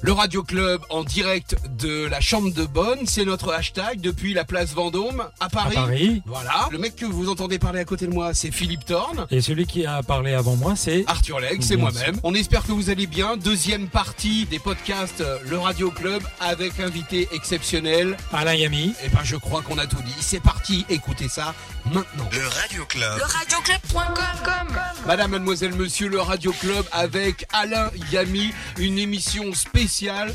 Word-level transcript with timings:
Le 0.00 0.12
Radio 0.12 0.44
Club 0.44 0.80
en 0.90 1.02
direct 1.02 1.56
de 1.76 2.06
la 2.06 2.20
Chambre 2.20 2.52
de 2.52 2.64
Bonne, 2.64 3.00
c'est 3.04 3.24
notre 3.24 3.52
hashtag 3.52 4.00
depuis 4.00 4.32
la 4.32 4.44
place 4.44 4.72
Vendôme 4.72 5.24
à 5.40 5.48
Paris. 5.48 5.76
À 5.76 5.80
Paris. 5.80 6.22
Voilà. 6.24 6.68
Le 6.70 6.78
mec 6.78 6.94
que 6.94 7.04
vous 7.04 7.28
entendez 7.28 7.58
parler 7.58 7.80
à 7.80 7.84
côté 7.84 8.06
de 8.06 8.12
moi, 8.12 8.32
c'est 8.32 8.52
Philippe 8.52 8.84
Thorne. 8.84 9.26
Et 9.32 9.40
celui 9.40 9.66
qui 9.66 9.86
a 9.86 10.04
parlé 10.04 10.34
avant 10.34 10.54
moi, 10.54 10.76
c'est 10.76 11.02
Arthur 11.08 11.40
Legge, 11.40 11.62
c'est 11.62 11.76
moi-même. 11.76 12.16
On 12.22 12.32
espère 12.34 12.64
que 12.64 12.70
vous 12.70 12.90
allez 12.90 13.08
bien. 13.08 13.36
Deuxième 13.36 13.88
partie 13.88 14.46
des 14.46 14.60
podcasts 14.60 15.20
euh, 15.20 15.38
Le 15.48 15.58
Radio 15.58 15.90
Club 15.90 16.22
avec 16.38 16.78
invité 16.78 17.28
exceptionnel. 17.32 18.16
Alain 18.32 18.54
Yami. 18.54 18.94
Et 19.04 19.08
ben 19.08 19.20
je 19.24 19.34
crois 19.34 19.62
qu'on 19.62 19.78
a 19.78 19.88
tout 19.88 20.02
dit. 20.02 20.14
C'est 20.20 20.42
parti, 20.42 20.86
écoutez 20.90 21.28
ça 21.28 21.54
maintenant. 21.86 22.28
Le 22.32 22.46
Radio 22.46 22.84
Club. 22.84 23.18
Le 23.18 23.24
radioclub.com 23.24 24.78
Madame, 25.06 25.30
mademoiselle, 25.32 25.74
monsieur, 25.74 26.08
le 26.08 26.20
Radio 26.20 26.52
Club 26.52 26.84
avec 26.92 27.46
Alain 27.52 27.90
Yami, 28.12 28.52
une 28.78 28.98
émission 28.98 29.52
spéciale. 29.54 29.87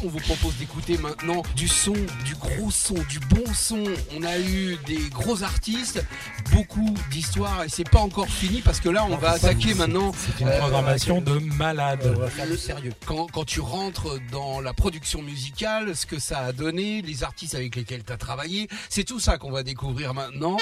On 0.04 0.08
vous 0.08 0.20
propose 0.20 0.58
d'écouter 0.58 0.98
maintenant 0.98 1.44
du 1.56 1.68
son, 1.68 1.94
du 2.26 2.34
gros 2.36 2.72
son, 2.72 2.96
du 3.08 3.20
bon 3.20 3.54
son. 3.54 3.84
On 4.18 4.24
a 4.24 4.40
eu 4.40 4.78
des 4.88 5.10
gros 5.10 5.44
artistes, 5.44 6.04
beaucoup 6.52 6.96
d'histoires 7.12 7.64
et 7.64 7.70
c'est 7.70 7.88
pas 7.88 8.00
encore 8.00 8.28
fini 8.28 8.62
parce 8.62 8.80
que 8.80 8.90
là 8.90 9.06
on 9.06 9.16
va 9.16 9.32
attaquer 9.32 9.76
maintenant. 9.76 10.12
C'est 10.18 10.42
une 10.42 10.50
euh, 10.50 10.58
programmation 10.58 11.22
de 11.22 11.38
malade. 11.38 12.14
On 12.16 12.20
va 12.20 12.30
faire 12.30 12.48
le 12.48 12.58
sérieux. 12.58 12.94
quand, 13.06 13.28
quand 13.32 13.46
tu 13.46 13.60
rentres 13.60 14.20
dans 14.32 14.60
la 14.60 14.74
production 14.74 15.22
musicale, 15.22 15.96
ce 15.96 16.08
que 16.08 16.18
ça 16.18 16.40
a 16.40 16.52
donné, 16.52 17.04
les 17.04 17.24
artistes 17.24 17.54
avec 17.54 17.76
lesquels 17.76 18.04
tu 18.04 18.12
as 18.12 18.18
travaillé, 18.18 18.68
c'est 18.90 19.04
tout 19.04 19.20
ça 19.20 19.38
qu'on 19.38 19.52
va 19.52 19.62
découvrir 19.62 20.16
maintenant. 20.16 20.58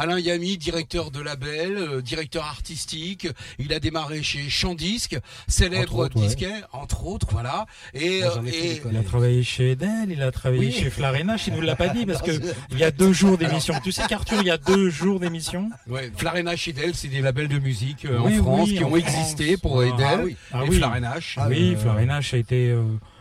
Alain 0.00 0.18
Yami, 0.18 0.56
directeur 0.56 1.10
de 1.10 1.20
label, 1.20 1.76
euh, 1.76 2.00
directeur 2.00 2.44
artistique, 2.46 3.28
il 3.58 3.70
a 3.74 3.80
démarré 3.80 4.22
chez 4.22 4.48
Chandisque, 4.48 5.18
célèbre 5.46 5.82
Entre 5.82 5.94
autres, 5.96 6.16
ouais. 6.20 6.26
disquaire, 6.26 6.66
entre 6.72 7.04
autres, 7.06 7.26
voilà. 7.30 7.66
Et, 7.92 8.24
euh, 8.24 8.28
et-. 8.46 8.80
Il 8.90 8.96
a 8.96 9.02
travaillé 9.02 9.42
chez 9.42 9.72
Edel, 9.72 10.08
il 10.08 10.22
a 10.22 10.30
travaillé 10.32 10.68
Oui. 10.68 10.72
chez 10.72 10.88
Flarenache, 10.88 11.48
il 11.48 11.52
nous 11.54 11.60
l'a 11.60 11.76
pas 11.76 11.88
dit 11.90 12.06
parce 12.06 12.22
que 12.26 12.30
il 12.70 12.78
y 12.78 12.84
a 12.84 12.90
deux 12.90 13.12
jours 13.12 13.36
d'émission. 13.36 13.74
Tu 13.84 13.92
sais 13.92 14.04
qu'Arthur, 14.08 14.38
il 14.40 14.46
y 14.46 14.50
a 14.50 14.56
deux 14.56 14.88
jours 14.88 15.20
d'émission. 15.20 15.68
ouais, 15.86 16.10
Flarenache 16.16 16.66
et 16.68 16.70
Edel, 16.70 16.94
c'est 16.94 17.08
des 17.08 17.20
labels 17.20 17.48
de 17.48 17.58
musique 17.58 18.06
euh, 18.06 18.20
Oui, 18.24 18.38
en 18.38 18.42
France 18.42 18.68
oui, 18.70 18.76
qui 18.78 18.84
en 18.84 18.88
ont 18.92 18.96
existé 18.96 19.58
pour 19.58 19.80
Ah, 19.80 19.86
Edel 19.86 20.20
oui. 20.24 20.36
Ah 20.50 20.56
et. 20.56 20.60
Ah, 21.36 21.46
oui, 21.48 21.74
euh, 21.74 21.76
Flarenache 21.76 22.32
a 22.32 22.38
été. 22.38 22.74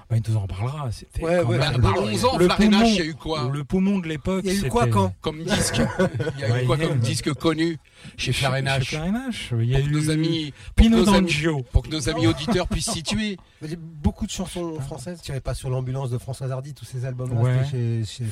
Bah, 0.09 0.15
il 0.17 0.23
nous 0.31 0.37
en 0.37 0.47
parlera. 0.47 0.89
C'était 0.91 1.23
Ouais, 1.23 1.41
ouais, 1.43 1.57
Bah, 1.57 1.71
le- 1.75 1.81
Parlons-en, 1.81 2.37
le 2.37 2.45
Flarenache, 2.45 2.81
poumon- 2.81 2.85
il 2.87 2.95
y 2.95 3.01
a 3.01 3.05
eu 3.05 3.13
quoi 3.15 3.49
Le 3.53 3.63
poumon 3.63 3.99
de 3.99 4.07
l'époque. 4.07 4.41
Il 4.45 4.53
y 4.53 4.63
a 4.63 4.67
eu 4.67 4.69
quoi 4.69 4.87
quand 4.87 5.13
Comme 5.21 5.43
disque 5.43 5.81
Il 6.35 6.39
y 6.41 6.43
a 6.43 6.51
Ouais, 6.53 6.63
eu 6.63 6.65
quoi 6.65 6.77
y 6.77 6.83
a 6.83 6.87
comme 6.87 6.99
disque 6.99 7.33
connu? 7.33 7.77
Chez 8.17 8.33
Flarenache 8.33 8.95
chez. 8.95 9.51
Il 9.53 9.65
y 9.69 9.75
a 9.75 9.79
Pour 9.79 9.87
que 9.87 9.91
eu 9.91 9.93
nos 9.95 10.09
amis, 10.09 10.53
pour 10.75 10.85
Pino 10.85 10.97
nos 10.97 11.09
amis- 11.09 11.21
D'Angio. 11.21 11.65
pour 11.71 11.83
que 11.83 11.89
nos 11.89 12.09
amis 12.09 12.27
auditeurs 12.27 12.67
puissent 12.67 12.91
situer. 12.91 13.37
Mais 13.61 13.67
il 13.67 13.71
y 13.71 13.75
a 13.75 13.79
beaucoup 13.79 14.25
de 14.25 14.31
chansons 14.31 14.79
françaises. 14.79 15.19
Tu 15.21 15.31
pas 15.41 15.53
sur 15.53 15.69
l'ambulance 15.69 16.09
de 16.09 16.17
Françoise 16.17 16.51
Hardy, 16.51 16.73
tous 16.73 16.85
ces 16.85 17.05
albums-là 17.05 17.39
Ouais. 17.41 17.65
chez, 17.69 18.03
chez. 18.05 18.23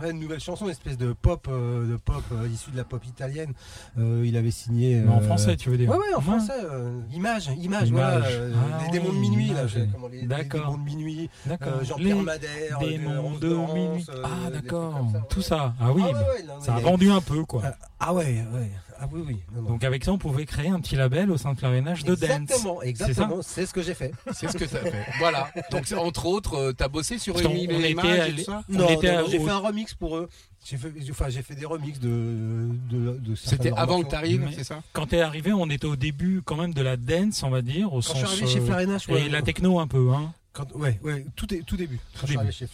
Ouais, 0.00 0.10
une 0.10 0.20
nouvelle 0.20 0.40
chanson, 0.40 0.66
une 0.66 0.70
espèce 0.72 0.98
de 0.98 1.12
pop, 1.12 1.46
euh, 1.50 1.90
de 1.92 1.96
pop 1.96 2.22
euh, 2.32 2.48
issue 2.48 2.70
de 2.70 2.76
la 2.76 2.84
pop 2.84 3.04
italienne. 3.06 3.52
Euh, 3.98 4.22
il 4.26 4.36
avait 4.36 4.50
signé. 4.50 4.96
Mais 4.96 5.12
en 5.12 5.20
français, 5.20 5.56
tu 5.56 5.70
veux 5.70 5.78
dire 5.78 5.88
Ouais, 5.88 5.96
ouais, 5.96 6.14
en 6.14 6.20
français. 6.20 6.52
euh, 6.64 7.00
image, 7.14 7.46
image, 7.58 7.88
Image. 7.88 7.90
voilà. 7.90 8.26
euh, 8.26 8.52
Ah 8.54 8.84
les 8.84 8.90
démons 8.98 9.12
de 9.12 9.18
minuit, 9.18 9.48
image. 9.48 9.70
je- 9.74 9.92
comment 9.92 10.08
les, 10.08 10.20
les 10.22 10.26
D'accord. 10.26 10.60
démons 10.66 10.78
de 10.78 10.84
minuit. 10.84 11.30
D'accord. 11.46 11.84
Jean-Pierre 11.84 12.16
Les 12.16 12.22
Madère. 12.22 12.78
démons 12.78 13.38
de 13.38 13.48
minuit. 13.48 14.06
Ah, 14.24 14.50
d'accord. 14.50 15.06
Tout 15.30 15.42
ça. 15.42 15.74
Ah 15.80 15.92
oui. 15.92 16.02
Ah, 16.06 16.60
Ça 16.60 16.74
a- 16.76 16.80
vendu 16.80 17.10
un 17.10 17.20
peu, 17.20 17.44
quoi. 17.44 17.62
Ah, 17.64 17.74
Ah 18.04 18.14
ouais, 18.14 18.44
ouais. 18.52 18.70
Ah 19.02 19.08
oui, 19.10 19.22
oui. 19.26 19.36
non, 19.52 19.62
non. 19.62 19.68
Donc 19.70 19.82
avec 19.84 20.04
ça, 20.04 20.12
on 20.12 20.18
pouvait 20.18 20.46
créer 20.46 20.68
un 20.68 20.78
petit 20.80 20.94
label 20.94 21.30
au 21.32 21.36
sein 21.36 21.54
de 21.54 21.58
Flarenache 21.58 22.04
de 22.04 22.14
dance. 22.14 22.22
Exactement, 22.22 22.82
exactement. 22.82 23.42
C'est 23.42 23.66
ce 23.66 23.74
que 23.74 23.82
j'ai 23.82 23.94
fait. 23.94 24.12
C'est 24.32 24.48
ce 24.48 24.56
que 24.56 24.64
tu 24.64 24.76
as 24.76 24.80
fait. 24.80 25.06
Voilà. 25.18 25.50
Donc, 25.70 25.92
entre 25.96 26.26
autres, 26.26 26.72
tu 26.72 26.84
as 26.84 26.88
bossé 26.88 27.18
sur 27.18 27.38
Émile 27.40 27.70
on 27.72 27.80
était 27.80 28.30
et 28.30 28.34
tout 28.36 28.44
ça 28.44 28.62
Non, 28.68 28.86
j'ai 29.28 29.38
fait 29.40 29.50
un 29.50 29.58
remix 29.58 29.94
pour 29.94 30.16
eux. 30.16 30.28
J'ai 30.64 30.76
fait, 30.76 30.92
enfin, 31.10 31.28
j'ai 31.28 31.42
fait 31.42 31.56
des 31.56 31.66
remixes 31.66 31.98
de, 31.98 32.68
de, 32.88 33.34
C'était 33.34 33.72
avant 33.76 34.00
que 34.02 34.08
tu 34.08 34.14
arrives, 34.14 34.42
Mais- 34.42 34.52
c'est 34.54 34.62
ça 34.62 34.80
Quand 34.92 35.06
t'es 35.06 35.20
arrivé, 35.20 35.52
on 35.52 35.68
était 35.68 35.86
au 35.86 35.96
début 35.96 36.40
quand 36.44 36.54
même 36.54 36.72
de 36.72 36.82
la 36.82 36.96
dance, 36.96 37.42
on 37.42 37.50
va 37.50 37.62
dire, 37.62 37.92
au 37.92 37.96
Quand 37.96 38.02
sens. 38.02 38.20
je 38.20 38.26
suis 38.26 38.42
arrivé 38.42 38.46
chez 38.46 38.60
euh, 38.60 38.66
Flarenache, 38.66 39.08
et 39.08 39.12
ouais, 39.12 39.28
la 39.28 39.42
techno 39.42 39.80
un 39.80 39.88
peu, 39.88 40.12
hein. 40.12 40.32
Quand, 40.52 40.70
ouais, 40.74 41.00
ouais, 41.02 41.24
tout, 41.36 41.52
est, 41.54 41.62
tout 41.62 41.76
début. 41.76 41.98
Quand 42.14 42.20
je 42.22 42.26
suis 42.26 42.26
début. 42.28 42.38
arrivé 42.38 42.52
chez 42.52 42.64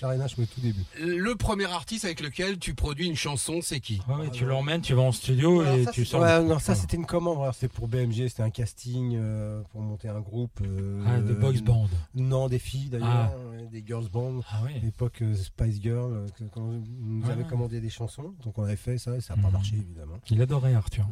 ouais, 0.41 0.47
tout 0.47 0.61
début. 0.61 0.85
Le 1.01 1.35
premier 1.37 1.67
artiste 1.67 2.05
avec 2.05 2.21
lequel 2.21 2.59
tu 2.59 2.75
produis 2.75 3.07
une 3.07 3.17
chanson, 3.17 3.61
c'est 3.63 3.81
qui? 3.81 4.01
Ouais, 4.09 4.17
ouais, 4.17 4.31
tu 4.31 4.45
l'emmènes, 4.45 4.81
tu 4.81 4.95
vas 4.95 5.03
en 5.03 5.13
studio 5.13 5.61
Alors 5.61 5.75
et 5.77 5.85
ça, 5.85 5.93
tu 5.93 6.05
sors. 6.05 6.21
ouais, 6.21 6.43
non, 6.43 6.59
ça 6.59 6.75
c'était 6.75 6.97
une 6.97 7.07
commande. 7.07 7.39
Alors, 7.41 7.55
C'était 7.55 7.69
pour 7.69 7.89
BMG, 7.89 8.29
c'était 8.29 8.43
un 8.43 8.51
casting 8.51 9.15
euh, 9.17 9.63
pour 9.71 9.81
monter 9.81 10.09
un 10.09 10.21
groupe. 10.21 10.61
euh, 10.63 11.03
Ah, 11.07 11.21
des 11.21 11.35
box 11.35 11.61
bands. 11.63 11.89
Non, 12.15 12.49
des 12.49 12.59
filles 12.59 12.89
d'ailleurs, 12.89 13.09
Ah. 13.09 13.33
ouais, 13.51 13.67
des 13.71 13.85
girls 13.87 14.09
band. 14.09 14.41
Ah 14.51 14.61
oui. 14.65 14.73
À 14.77 14.79
l'époque, 14.85 15.23
euh, 15.23 15.35
Spice 15.35 15.81
Girl, 15.81 16.13
euh, 16.13 16.27
quand 16.53 16.61
on 16.61 16.83
nous 17.01 17.23
Ah. 17.29 17.33
avait 17.33 17.45
commandé 17.45 17.81
des 17.81 17.91
chansons, 17.91 18.35
donc 18.45 18.59
on 18.59 18.65
avait 18.65 18.77
fait 18.77 18.99
ça 18.99 19.17
et 19.17 19.21
ça 19.21 19.37
n'a 19.37 19.43
pas 19.43 19.49
Mhm. 19.49 19.53
marché 19.55 19.77
évidemment. 19.77 20.19
Il 20.31 20.43
adorait 20.43 20.75
Arthur. 20.75 21.07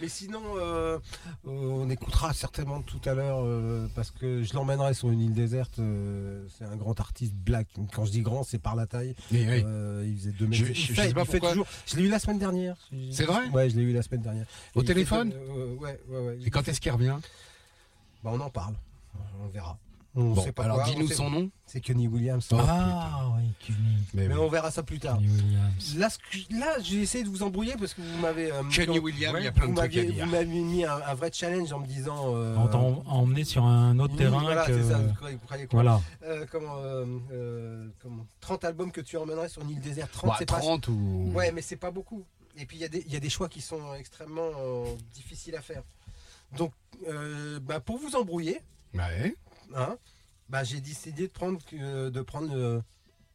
Mais 0.00 0.08
sinon, 0.08 0.42
euh, 0.56 0.98
on 1.44 1.88
écoutera 1.90 2.32
certainement 2.32 2.82
tout 2.82 3.00
à 3.04 3.14
l'heure 3.14 3.40
euh, 3.44 3.86
parce 3.94 4.10
que 4.10 4.42
je 4.42 4.54
l'emmènerai 4.54 4.94
sur 4.94 5.10
une 5.10 5.20
île 5.20 5.34
déserte. 5.34 5.78
euh, 5.78 6.46
c'est 6.56 6.64
un 6.64 6.76
grand 6.76 6.98
artiste 7.00 7.34
black. 7.34 7.66
Quand 7.94 8.04
je 8.04 8.10
dis 8.10 8.22
grand, 8.22 8.42
c'est 8.42 8.58
par 8.58 8.76
la 8.76 8.86
taille. 8.86 9.14
Oui. 9.30 9.38
Il 9.40 10.16
faisait 10.16 10.32
2 10.32 10.46
mètres. 10.46 10.64
Je- 10.64 10.72
je- 10.72 10.92
fait- 10.94 11.08
fait 11.24 11.40
l'ai 11.96 12.02
eu 12.04 12.08
la 12.08 12.18
semaine 12.18 12.38
dernière. 12.38 12.76
C'est 13.12 13.24
vrai? 13.24 13.48
Ouais, 13.50 13.70
je 13.70 13.76
l'ai 13.76 13.82
eu 13.82 13.92
la 13.92 14.02
semaine 14.02 14.22
dernière. 14.22 14.46
Au 14.74 14.80
fait 14.80 14.86
téléphone? 14.86 15.30
deux- 15.30 15.36
euh, 15.36 15.74
Ouais, 15.76 16.00
ouais, 16.08 16.18
ouais. 16.26 16.38
Et 16.44 16.50
quand 16.50 16.66
est-ce 16.68 16.80
qu'il 16.80 16.92
revient? 16.92 17.16
Bah, 18.22 18.30
on 18.34 18.40
en 18.40 18.50
parle. 18.50 18.74
On 19.42 19.48
verra. 19.48 19.78
On 20.16 20.32
Bon, 20.32 20.42
sait 20.42 20.50
pas 20.50 20.64
alors 20.64 20.78
quoi, 20.78 20.86
dis-nous 20.86 21.04
on 21.04 21.08
sait- 21.08 21.14
son 21.14 21.30
nom. 21.30 21.50
C'est 21.66 21.80
Kenny 21.80 22.08
Williams. 22.08 22.48
ah 22.52 23.30
oui, 23.36 23.44
Kenny. 23.64 23.78
Mais 24.12 24.26
Mais 24.26 24.34
oui. 24.34 24.40
on 24.42 24.48
verra 24.48 24.72
ça 24.72 24.82
plus 24.82 24.98
tard. 24.98 25.18
Kenny 25.18 25.28
Williams. 25.28 25.96
Là, 25.96 26.08
ce 26.10 26.18
là 26.58 26.76
j'ai 26.82 27.02
essayé 27.02 27.22
de 27.22 27.28
vous 27.28 27.44
embrouiller 27.44 27.76
parce 27.78 27.94
que 27.94 28.00
vous 28.02 28.18
m'avez. 28.18 28.50
euh, 28.50 28.64
Kenny 28.72 28.98
Williams, 28.98 29.36
il 29.38 29.44
y 29.44 29.46
a 29.46 29.50
vous 29.52 29.56
plein 29.60 29.68
de 29.68 29.74
trucs 29.76 29.78
à 29.78 29.96
m'aviez- 29.98 30.12
dire. 30.12 30.24
Vous 30.24 30.30
m'aviez 30.32 30.60
mis 30.62 30.84
un, 30.84 30.96
un 31.06 31.14
vrai 31.14 31.30
challenge 31.32 31.72
en 31.72 31.78
me 31.78 31.86
disant. 31.86 32.34
euh, 32.34 32.56
On 32.56 32.66
t'a 32.66 32.78
em- 32.78 33.02
emmené 33.06 33.44
sur 33.44 33.64
un 33.64 33.96
autre 34.00 34.16
terrain 34.16 34.40
Voilà, 34.40 34.66
que. 34.66 34.82
c'est 34.82 34.88
ça. 34.88 34.98
Vous 34.98 35.14
croyez, 35.14 35.36
vous 35.36 35.46
croyez 35.46 35.66
quoi 35.68 35.82
Voilà. 35.82 36.00
Euh, 36.24 36.44
comment, 36.50 36.76
euh, 36.78 37.06
euh, 37.32 37.88
comment 38.02 38.26
30 38.40 38.64
albums 38.64 38.90
que 38.90 39.00
tu 39.00 39.16
emmènerais 39.16 39.48
sur 39.48 39.62
une 39.62 39.70
île 39.70 39.80
déserte 39.80 40.10
30, 40.10 40.30
Ouais, 40.30 40.36
c'est 40.40 40.46
pas. 40.48 40.58
30 40.58 40.88
ou. 40.88 41.30
Ouais, 41.32 41.52
mais 41.52 41.62
c'est 41.62 41.76
pas 41.76 41.92
beaucoup. 41.92 42.24
Et 42.58 42.66
puis 42.66 42.78
il 42.78 42.80
y, 42.80 42.84
a 42.84 42.88
des- 42.88 43.04
il 43.06 43.12
y 43.12 43.16
a 43.16 43.20
des 43.20 43.30
choix 43.30 43.48
qui 43.48 43.60
sont 43.60 43.94
extrêmement 43.94 44.50
euh, 44.58 44.86
difficiles 45.14 45.54
à 45.54 45.62
faire. 45.62 45.82
Donc, 46.58 46.72
euh, 47.08 47.60
bah, 47.60 47.78
pour 47.78 47.96
vous 47.98 48.16
embrouiller, 48.16 48.60
Ouais. 48.92 49.36
Hein, 49.76 49.96
bah, 50.48 50.64
j'ai 50.64 50.80
décidé 50.80 51.26
de 51.28 51.32
prendre, 51.32 51.58
euh, 51.74 52.10
de 52.10 52.20
prendre 52.22 52.50
euh, 52.54 52.80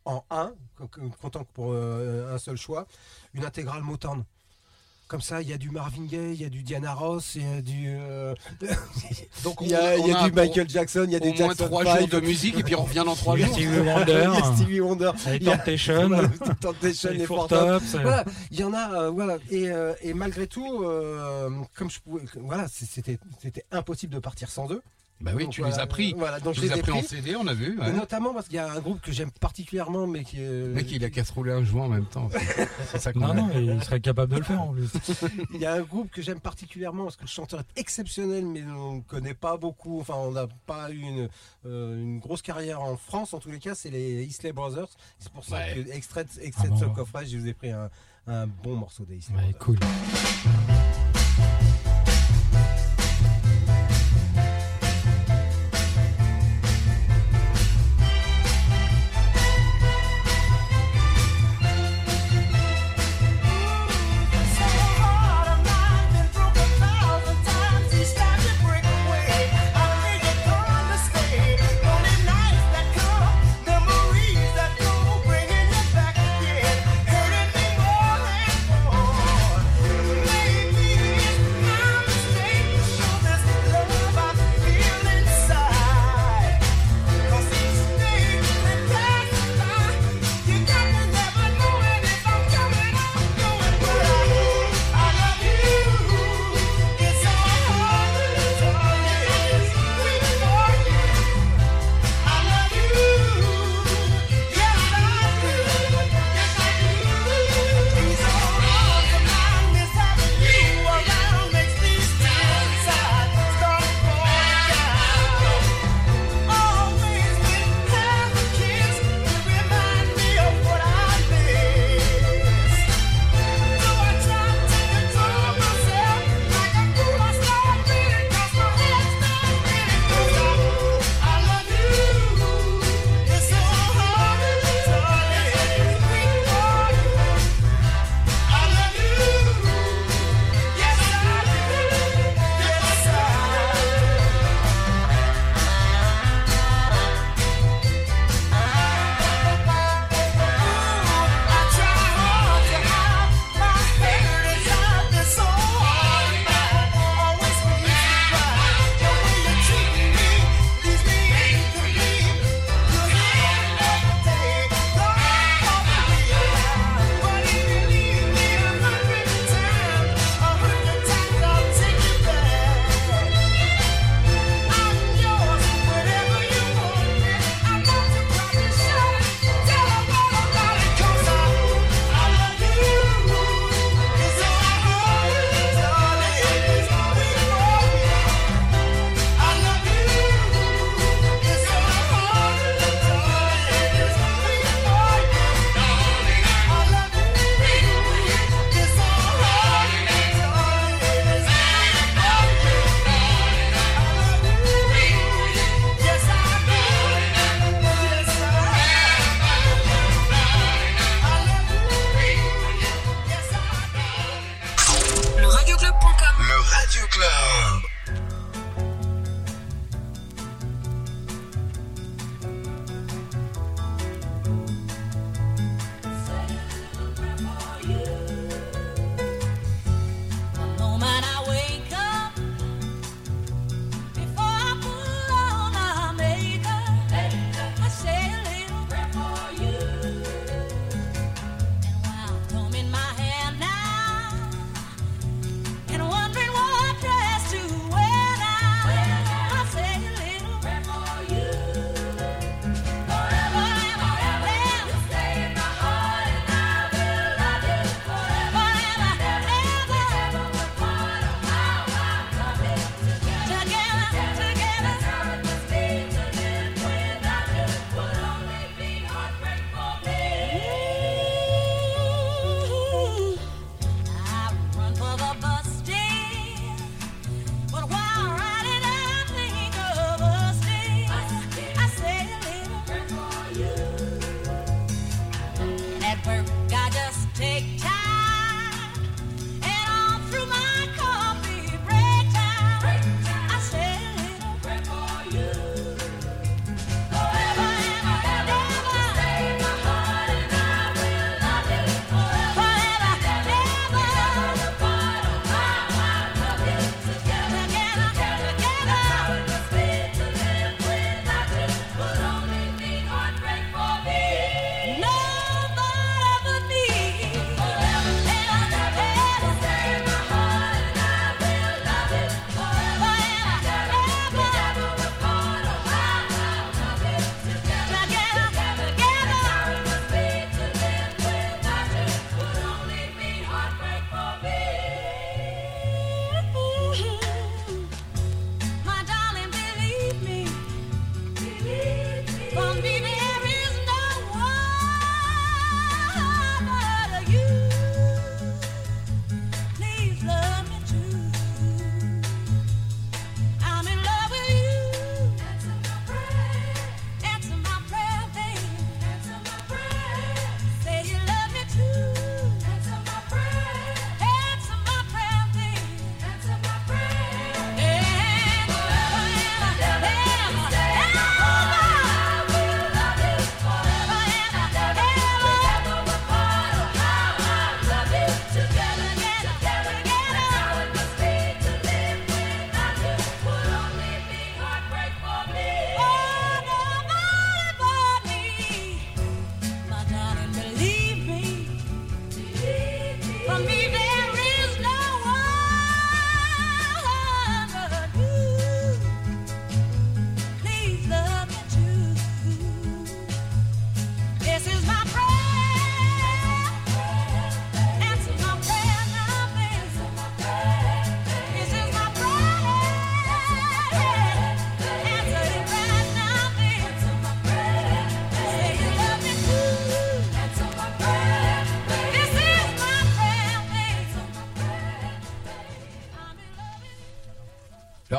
en 0.05 0.23
un, 0.29 0.53
co- 0.77 0.87
co- 0.87 1.09
comptant 1.21 1.43
que 1.43 1.51
pour 1.53 1.71
euh, 1.71 2.33
un 2.33 2.37
seul 2.37 2.57
choix, 2.57 2.87
une 3.33 3.45
intégrale 3.45 3.81
Motown. 3.81 4.23
Comme 5.07 5.21
ça, 5.21 5.43
il 5.43 5.47
y 5.47 5.53
a 5.53 5.57
du 5.59 5.69
Marvin 5.69 6.05
Gaye, 6.05 6.33
il 6.33 6.41
y 6.41 6.45
a 6.45 6.49
du 6.49 6.63
Diana 6.63 6.95
Ross, 6.95 7.35
il 7.35 7.43
y 7.43 7.53
a 7.57 7.61
du, 7.61 7.85
euh, 7.89 8.33
Donc 9.43 9.57
il 9.61 9.67
y 9.67 9.75
a, 9.75 9.95
il 9.97 10.07
y 10.07 10.11
a 10.11 10.23
du 10.27 10.31
Michael 10.33 10.67
Jackson, 10.67 11.03
il 11.05 11.11
y 11.11 11.15
a 11.15 11.19
au 11.19 11.21
des 11.21 11.27
moins 11.29 11.49
Jackson 11.49 11.65
3 11.67 11.83
Five. 11.85 11.99
jours 11.99 12.07
de 12.09 12.19
musique 12.25 12.59
et 12.59 12.63
puis 12.63 12.73
on 12.75 12.83
revient 12.85 13.03
dans 13.05 13.15
3 13.15 13.35
Il 13.37 13.41
y 13.41 13.43
a 13.43 13.47
jours. 13.47 13.53
Stevie 13.55 13.67
Il 13.69 13.75
y 13.75 13.79
Wonder, 13.93 14.13
a 14.41 14.55
Stevie 14.55 14.79
Wonder, 14.81 15.11
il 15.35 15.43
y 15.43 15.49
a- 15.49 15.57
voilà, 16.07 16.29
Temptation, 16.59 17.09
les 17.11 17.17
les. 17.19 17.25
Tops. 17.27 17.91
Voilà, 18.01 18.25
il 18.49 18.59
y 18.59 18.63
en 18.63 18.73
a, 18.73 18.93
euh, 19.03 19.09
voilà, 19.11 19.37
et, 19.51 19.69
euh, 19.69 19.93
et 20.01 20.15
malgré 20.15 20.47
tout, 20.47 20.83
euh, 20.83 21.51
comme 21.75 21.91
je 21.91 21.99
pouvais, 21.99 22.23
voilà, 22.37 22.67
c'était 22.67 23.19
impossible 23.71 24.13
de 24.15 24.19
partir 24.19 24.49
sans 24.49 24.71
eux. 24.71 24.81
Bah 25.21 25.31
oui, 25.33 25.43
Donc, 25.45 25.53
tu 25.53 25.61
voilà, 25.61 25.77
les 25.77 25.81
as 25.81 25.87
pris. 25.87 26.13
Voilà, 26.17 26.39
donc 26.41 26.55
Tu 26.55 26.59
je 26.61 26.65
les 26.65 26.73
as 26.73 26.77
ai 26.77 26.81
pris 26.81 26.91
en. 26.91 27.01
CD, 27.01 27.35
on 27.37 27.47
a 27.47 27.53
vu. 27.53 27.79
Ouais. 27.79 27.93
notamment 27.93 28.33
parce 28.33 28.47
qu'il 28.47 28.57
y 28.57 28.59
a 28.59 28.69
un 28.69 28.79
groupe 28.81 28.99
que 28.99 29.13
j'aime 29.13 29.31
particulièrement, 29.31 30.07
mais 30.07 30.25
qui 30.25 30.41
est. 30.41 30.45
Le 30.47 30.67
mec, 30.73 30.91
il 30.91 31.03
a 31.05 31.09
qu'à 31.09 31.23
se 31.23 31.31
rouler 31.31 31.53
un 31.53 31.63
joint 31.63 31.85
en 31.85 31.89
même 31.89 32.05
temps. 32.05 32.29
C'est 32.91 32.99
ça 32.99 33.11
Non, 33.15 33.33
non, 33.33 33.49
il 33.55 33.81
serait 33.83 34.01
capable 34.01 34.33
de 34.33 34.39
le 34.39 34.43
faire 34.43 34.61
en 34.61 34.73
plus. 34.73 34.89
Il 35.53 35.61
y 35.61 35.65
a 35.65 35.73
un 35.73 35.81
groupe 35.81 36.11
que 36.11 36.21
j'aime 36.21 36.41
particulièrement 36.41 37.05
parce 37.05 37.15
que 37.15 37.21
le 37.23 37.27
chanteur 37.29 37.61
est 37.61 37.79
exceptionnel, 37.79 38.45
mais 38.45 38.63
on 38.65 38.95
ne 38.97 39.01
connaît 39.01 39.33
pas 39.33 39.55
beaucoup. 39.55 40.01
Enfin, 40.01 40.15
on 40.17 40.31
n'a 40.31 40.47
pas 40.67 40.91
eu 40.91 40.99
une, 40.99 41.29
euh, 41.65 42.01
une 42.01 42.19
grosse 42.19 42.41
carrière 42.41 42.81
en 42.81 42.97
France, 42.97 43.33
en 43.33 43.39
tous 43.39 43.49
les 43.51 43.59
cas, 43.59 43.73
c'est 43.73 43.89
les 43.89 44.25
Isley 44.25 44.51
Brothers. 44.51 44.89
C'est 45.19 45.31
pour 45.31 45.45
ça 45.45 45.55
Ouais. 45.55 45.85
que, 45.85 45.91
extrait, 45.93 46.25
de- 46.25 46.41
extrait 46.41 46.67
Ah 46.69 46.73
de 46.73 46.79
ce 46.79 46.85
bon 46.85 46.93
coffret, 46.93 47.25
je 47.25 47.37
vous 47.37 47.47
ai 47.47 47.53
pris 47.53 47.71
un, 47.71 47.89
un 48.27 48.47
bon 48.47 48.75
morceau 48.75 49.05
des 49.05 49.15
Isley 49.15 49.37
Ouais, 49.37 49.41
Brothers. 49.57 49.59
cool. 49.59 49.79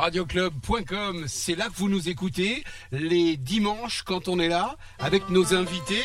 radioclub.com, 0.07 1.25
c'est 1.27 1.57
là 1.57 1.67
que 1.69 1.75
vous 1.75 1.89
nous 1.89 2.09
écoutez 2.09 2.63
les 2.93 3.37
dimanches 3.37 4.03
quand 4.03 4.29
on 4.29 4.39
est 4.39 4.47
là 4.49 4.77
avec 5.01 5.31
nos 5.31 5.53
invités. 5.53 6.05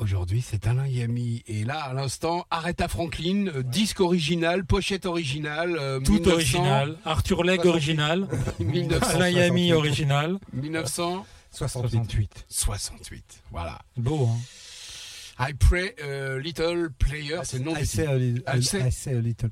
Aujourd'hui, 0.00 0.42
c'est 0.44 0.66
Alain 0.66 0.88
Yami. 0.88 1.44
Et 1.46 1.62
là, 1.62 1.78
à 1.84 1.92
l'instant, 1.94 2.46
Aretha 2.50 2.88
Franklin, 2.88 3.46
euh, 3.46 3.62
disque 3.62 4.00
original, 4.00 4.64
pochette 4.64 5.06
originale. 5.06 5.76
euh, 5.78 6.00
Tout 6.00 6.14
1900, 6.14 6.34
original. 6.34 6.98
Arthur 7.04 7.44
Legg 7.44 7.64
original. 7.64 8.26
1900, 8.58 9.06
Alain 9.14 9.28
Yami 9.30 9.72
original. 9.72 10.38
1968. 10.52 12.46
68. 12.48 13.42
Voilà. 13.52 13.78
Beau, 13.96 14.26
hein. 14.32 15.46
I 15.48 15.52
pray 15.54 15.94
a 16.02 16.38
little 16.38 16.90
player, 16.98 17.38
c'est 17.44 17.58
le 17.58 17.64
nom 17.66 17.76
I 17.76 17.86
say 17.86 18.06
a, 18.06 18.16
li- 18.16 18.42
I 18.52 18.60
say- 18.62 18.88
I 18.88 18.90
say 18.90 19.14
a 19.16 19.20
little. 19.20 19.50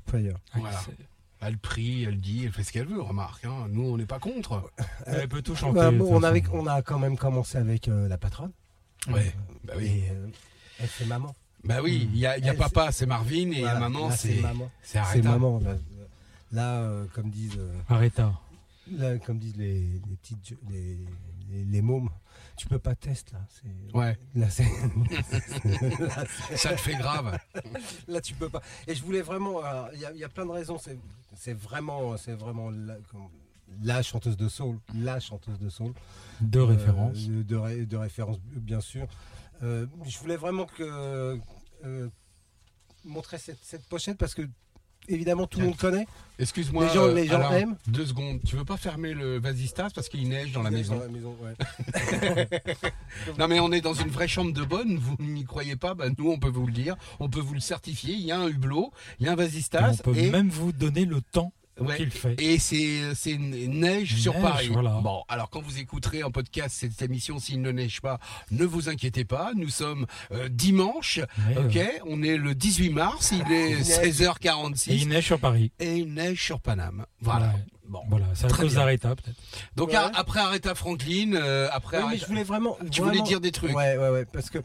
Voilà. 0.55 0.81
Elle 1.45 1.57
prie, 1.57 2.03
elle 2.03 2.19
dit, 2.21 2.43
elle 2.45 2.51
fait 2.51 2.63
ce 2.63 2.71
qu'elle 2.71 2.87
veut, 2.87 3.01
remarque. 3.01 3.45
hein. 3.45 3.67
Nous, 3.69 3.83
on 3.83 3.97
n'est 3.97 4.05
pas 4.05 4.19
contre. 4.19 4.71
Elle 5.05 5.27
peut 5.27 5.41
tout 5.41 5.55
chanter. 5.55 5.79
Bah, 5.79 5.91
bon, 5.91 5.97
toute 5.99 6.07
on, 6.07 6.13
façon. 6.21 6.23
avait, 6.23 6.43
on 6.53 6.67
a 6.67 6.81
quand 6.81 6.99
même 6.99 7.17
commencé 7.17 7.57
avec 7.57 7.87
euh, 7.87 8.07
la 8.07 8.17
patronne. 8.17 8.51
Ouais. 9.09 9.33
Bah 9.65 9.73
oui. 9.77 9.85
Et 9.87 10.09
euh, 10.11 10.27
elle 10.79 10.87
fait 10.87 11.05
maman. 11.05 11.35
Bah 11.65 11.79
oui, 11.83 12.09
il 12.13 12.17
y 12.19 12.25
a, 12.25 12.37
il 12.37 12.45
y 12.45 12.49
a 12.49 12.51
Elle, 12.53 12.57
papa, 12.57 12.91
c'est 12.91 13.05
Marvin, 13.05 13.35
et 13.35 13.39
il 13.41 13.59
y 13.59 13.65
a 13.65 13.71
Voilà, 13.71 13.79
maman, 13.79 14.11
c'est 14.11 14.35
maman. 14.41 14.71
c'est 14.81 15.21
maman. 15.23 15.59
Là, 15.59 15.75
Là, 16.51 16.81
euh, 16.81 17.05
comme 17.13 17.29
disent, 17.29 17.57
euh, 17.57 17.73
Arrêta. 17.89 18.31
là, 18.91 19.17
comme 19.17 19.39
disent 19.39 19.57
les, 19.57 19.79
les 19.81 20.15
petites, 20.21 20.47
jo- 20.49 20.55
les, 20.69 20.97
les, 21.51 21.63
les 21.65 21.81
mômes, 21.81 22.09
tu 22.55 22.67
peux 22.67 22.79
pas 22.79 22.95
tester 22.95 23.33
là. 23.33 23.45
c'est- 23.49 23.93
Ouais. 23.97 24.17
Là, 24.35 24.49
c'est- 24.49 24.63
là, 25.99 26.25
Ça 26.55 26.69
te 26.71 26.79
fait 26.81 26.95
grave. 26.95 27.37
là, 28.07 28.21
tu 28.21 28.33
peux 28.35 28.49
pas. 28.49 28.61
Et 28.87 28.95
je 28.95 29.03
voulais 29.03 29.21
vraiment. 29.21 29.61
Il 29.93 29.99
y, 29.99 30.05
a- 30.05 30.11
il 30.11 30.19
y 30.19 30.23
a 30.23 30.29
plein 30.29 30.45
de 30.45 30.51
raisons. 30.51 30.77
C'est- 30.77 31.53
vraiment, 31.53 32.15
c'est 32.17 32.33
vraiment 32.35 32.69
la, 32.69 32.95
comme- 33.11 33.29
la 33.81 34.03
chanteuse 34.03 34.37
de 34.37 34.47
soul, 34.49 34.77
la 34.93 35.19
chanteuse 35.19 35.57
de 35.59 35.69
soul. 35.69 35.93
De 36.41 36.59
Euh, 36.59 36.65
référence. 36.65 37.17
de, 37.27 37.41
de 37.43 37.55
ré- 37.55 37.85
de 37.85 37.97
référence, 37.97 38.37
bien 38.41 38.81
sûr. 38.81 39.07
Euh, 39.63 39.87
je 40.05 40.17
voulais 40.19 40.35
vraiment 40.37 40.65
que 40.65 40.83
euh, 41.85 42.09
montrer 43.03 43.37
cette, 43.37 43.59
cette 43.63 43.85
pochette 43.87 44.17
parce 44.17 44.33
que 44.35 44.43
évidemment 45.07 45.47
tout 45.47 45.59
le 45.59 45.65
monde 45.67 45.77
connaît. 45.77 46.07
Excuse-moi. 46.39 46.85
Les 46.87 46.93
gens- 46.93 47.03
euh, 47.03 47.13
les 47.13 47.27
gens 47.27 47.35
Alain, 47.39 47.57
aiment. 47.57 47.75
Deux 47.87 48.07
secondes. 48.07 48.39
Tu 48.45 48.55
veux 48.55 48.65
pas 48.65 48.75
fermer 48.77 49.13
le 49.13 49.37
vasistas 49.39 49.89
parce 49.93 50.09
qu'il 50.09 50.27
neige 50.27 50.51
dans 50.51 50.63
la 50.63 50.71
maison 50.71 50.95
Dans 50.95 51.01
la 51.01 51.07
maison, 51.07 51.35
ouais. 51.43 52.47
Non 53.37 53.47
mais 53.47 53.59
on 53.59 53.71
est 53.71 53.81
dans 53.81 53.93
une 53.93 54.09
vraie 54.09 54.27
chambre 54.27 54.51
de 54.51 54.63
bonne, 54.63 54.97
vous 54.97 55.15
n'y 55.19 55.43
croyez 55.43 55.75
pas, 55.75 55.93
bah, 55.93 56.05
nous 56.17 56.31
on 56.31 56.39
peut 56.39 56.49
vous 56.49 56.65
le 56.65 56.73
dire, 56.73 56.95
on 57.19 57.29
peut 57.29 57.39
vous 57.39 57.53
le 57.53 57.59
certifier, 57.59 58.13
il 58.15 58.21
y 58.21 58.31
a 58.31 58.39
un 58.39 58.47
hublot, 58.47 58.91
il 59.19 59.25
y 59.25 59.29
a 59.29 59.31
un 59.31 59.35
Et 59.35 59.37
vasistas 59.37 59.91
on 59.91 60.11
peut 60.11 60.17
et 60.17 60.31
même 60.31 60.49
vous 60.49 60.71
donner 60.71 61.05
le 61.05 61.21
temps 61.21 61.53
Ouais. 61.79 61.97
qu'il 61.97 62.11
fait. 62.11 62.39
Et 62.39 62.59
c'est 62.59 63.15
c'est 63.15 63.31
une 63.31 63.79
neige 63.79 64.15
sur 64.15 64.33
Neige, 64.33 64.41
Paris. 64.43 64.67
voilà. 64.71 64.99
Bon, 65.01 65.23
alors 65.27 65.49
quand 65.49 65.61
vous 65.61 65.79
écouterez 65.79 66.21
en 66.23 66.29
podcast 66.31 66.75
cette 66.79 67.01
émission, 67.01 67.39
s'il 67.39 67.61
ne 67.61 67.71
neige 67.71 67.99
pas, 68.01 68.19
ne 68.51 68.63
vous 68.63 68.89
inquiétez 68.89 69.25
pas. 69.25 69.51
Nous 69.55 69.69
sommes 69.69 70.05
euh, 70.31 70.49
dimanche, 70.49 71.19
Mais, 71.49 71.57
ok? 71.57 71.75
euh, 71.77 71.87
On 72.05 72.21
est 72.21 72.37
le 72.37 72.53
18 72.53 72.89
mars, 72.91 73.31
il 73.31 73.39
est 73.51 73.71
Il 73.71 73.77
neige. 73.77 73.85
16h46 73.87 74.91
Et 74.91 74.95
il 74.95 75.07
neige 75.07 75.25
sur 75.25 75.39
Paris. 75.39 75.71
et 75.79 75.95
il 75.97 76.13
neige 76.13 76.43
sur 76.43 76.59
Paname. 76.59 77.05
Voilà. 77.21 77.47
Ouais. 77.47 77.65
Bon. 77.89 77.99
Voilà, 78.09 78.27
c'est 78.33 78.45
à 78.45 78.47
Très 78.49 78.63
cause 78.63 78.71
bien. 78.73 78.79
d'Aretha 78.81 79.15
peut-être. 79.15 79.37
Donc 79.75 79.89
Ouais. 79.89 79.95
après 79.97 80.39
Aretha 80.39 80.73
Franklin, 80.73 81.33
euh, 81.33 81.67
après 81.71 81.97
Oui, 81.97 82.03
mais 82.03 82.15
Aretha- 82.15 82.19
je 82.21 82.25
voulais 82.27 82.43
vraiment. 82.43 82.77
tu 82.91 83.01
vraiment- 83.01 83.17
voulais 83.17 83.27
dire 83.27 83.41
des 83.41 83.51
trucs. 83.51 83.75
Ouais, 83.75 83.97
ouais, 83.97 84.09
ouais, 84.09 84.25
parce 84.25 84.49
que 84.49 84.59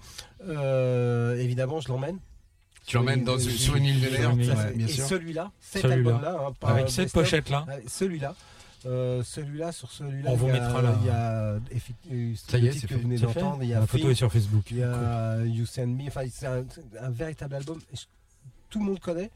euh, 0.47 1.37
évidemment, 1.39 1.81
je 1.81 1.89
l'emmène. 1.89 2.19
Tu 2.89 2.97
l'emmènes 2.97 3.23
dans- 3.23 3.39
Sur 3.39 3.53
sur 3.53 3.77
une 3.77 3.85
île 3.85 4.01
déserte, 4.01 4.35
ouais, 4.37 4.73
bien 4.75 4.87
et 4.87 4.91
sûr. 4.91 5.05
celui-là, 5.07 5.53
cet 5.61 5.85
album-là, 5.85 6.39
hein, 6.49 6.53
Avec 6.67 6.89
cette 6.89 7.13
pochette-là. 7.13 7.67
Celui-là. 7.87 8.35
euh, 8.87 9.23
celui-là, 9.23 9.73
sur 9.73 9.91
celui-là, 9.91 10.31
On 10.31 10.37
vous 10.37 10.47
il 10.47 10.55
y 10.55 10.57
a- 10.57 10.61
mettra 10.63 10.81
la- 10.83 10.97
Il 11.03 11.07
y 11.07 11.11
a 11.11 11.57
effect- 11.71 11.99
euh, 12.11 12.33
Ça 12.49 12.57
y 12.59 12.67
est, 12.69 12.73
c'est 12.73 12.83
que 12.83 12.87
fait. 12.89 12.95
vous 12.95 13.03
venez 13.03 13.19
d'entendre. 13.19 13.59
Il 13.63 13.69
y 13.69 13.75
a 13.75 13.81
La 13.81 13.87
photo 13.87 14.05
Fink, 14.05 14.13
est 14.13 14.15
sur 14.15 14.33
Facebook. 14.33 14.71
il 14.71 14.79
y 14.79 14.83
a 14.83 15.45
You 15.45 15.67
Send 15.67 15.87
Me. 15.89 16.07
Enfin, 16.07 16.23
c'est 16.33 16.47
un, 16.47 16.65
un 17.01 17.11
véritable 17.11 17.57
album. 17.57 17.79
Tout 18.71 18.79
le 18.79 18.85
monde 18.87 19.01
connaît. 19.01 19.31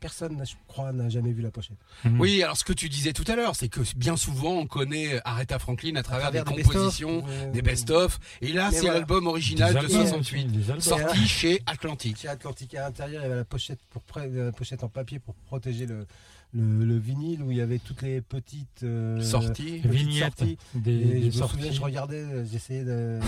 Personne, 0.00 0.36
n'a- 0.38 0.44
je 0.44 0.54
crois, 0.66 0.92
n'a 0.92 1.10
jamais 1.10 1.30
vu 1.32 1.42
la 1.42 1.50
pochette. 1.50 1.76
Mhm. 2.04 2.18
Oui, 2.20 2.42
alors 2.42 2.56
ce 2.56 2.64
que 2.64 2.72
tu 2.72 2.88
disais 2.88 3.12
tout 3.12 3.24
à 3.28 3.36
l'heure, 3.36 3.54
c'est 3.54 3.68
que 3.68 3.80
bien 3.96 4.16
souvent 4.16 4.52
on 4.54 4.66
connaît 4.66 5.20
Aretha 5.26 5.58
Franklin 5.58 5.94
à 5.96 6.02
travers, 6.02 6.30
travers 6.30 6.44
des 6.44 6.54
des 6.54 6.62
compositions, 6.62 7.18
best-of, 7.20 7.30
euh, 7.46 7.50
des 7.52 7.62
best-of. 7.62 8.20
Et 8.40 8.52
là, 8.54 8.70
c'est 8.72 8.80
voilà. 8.80 8.94
l'album 8.94 9.26
original 9.26 9.68
Des 9.74 9.80
de 9.80 9.84
albums, 9.84 10.00
68, 10.06 10.44
des 10.46 10.70
albums. 10.70 10.80
sorti 10.80 11.28
chez 11.28 11.62
Atlantique. 11.66 12.18
Chez 12.18 12.28
Atlantique 12.28 12.74
à 12.76 12.80
l'intérieur, 12.82 13.20
il 13.22 13.24
y 13.24 13.26
avait 13.26 13.36
la 13.36 13.44
pochette, 13.44 13.80
pour 13.90 14.02
la 14.18 14.52
pochette 14.52 14.82
en 14.82 14.88
papier 14.88 15.18
pour 15.18 15.34
protéger 15.34 15.84
le, 15.86 16.06
le, 16.52 16.84
le 16.84 16.98
vinyle 16.98 17.42
où 17.42 17.50
il 17.50 17.56
y 17.58 17.60
avait 17.60 17.78
toutes 17.78 18.02
les 18.02 18.20
petites 18.20 18.82
euh, 18.82 19.20
Sorti. 19.20 19.80
petites 19.80 19.86
Vignettes 19.86 20.38
sorties. 20.38 20.58
des, 20.74 20.92
Et 20.92 21.04
des 21.04 21.20
je 21.20 21.26
me 21.26 21.30
sorties. 21.32 21.56
souviens, 21.56 21.72
je 21.72 21.80
regardais, 21.80 22.24
j'essayais 22.50 22.84
de- 22.84 23.20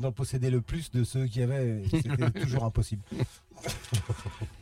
d'en 0.00 0.12
posséder 0.12 0.50
le 0.50 0.60
plus 0.60 0.90
de 0.90 1.04
ceux 1.04 1.26
qu'il 1.26 1.40
y 1.40 1.44
avait. 1.44 1.82
C'était 1.90 2.30
toujours 2.40 2.64
impossible. 2.64 3.02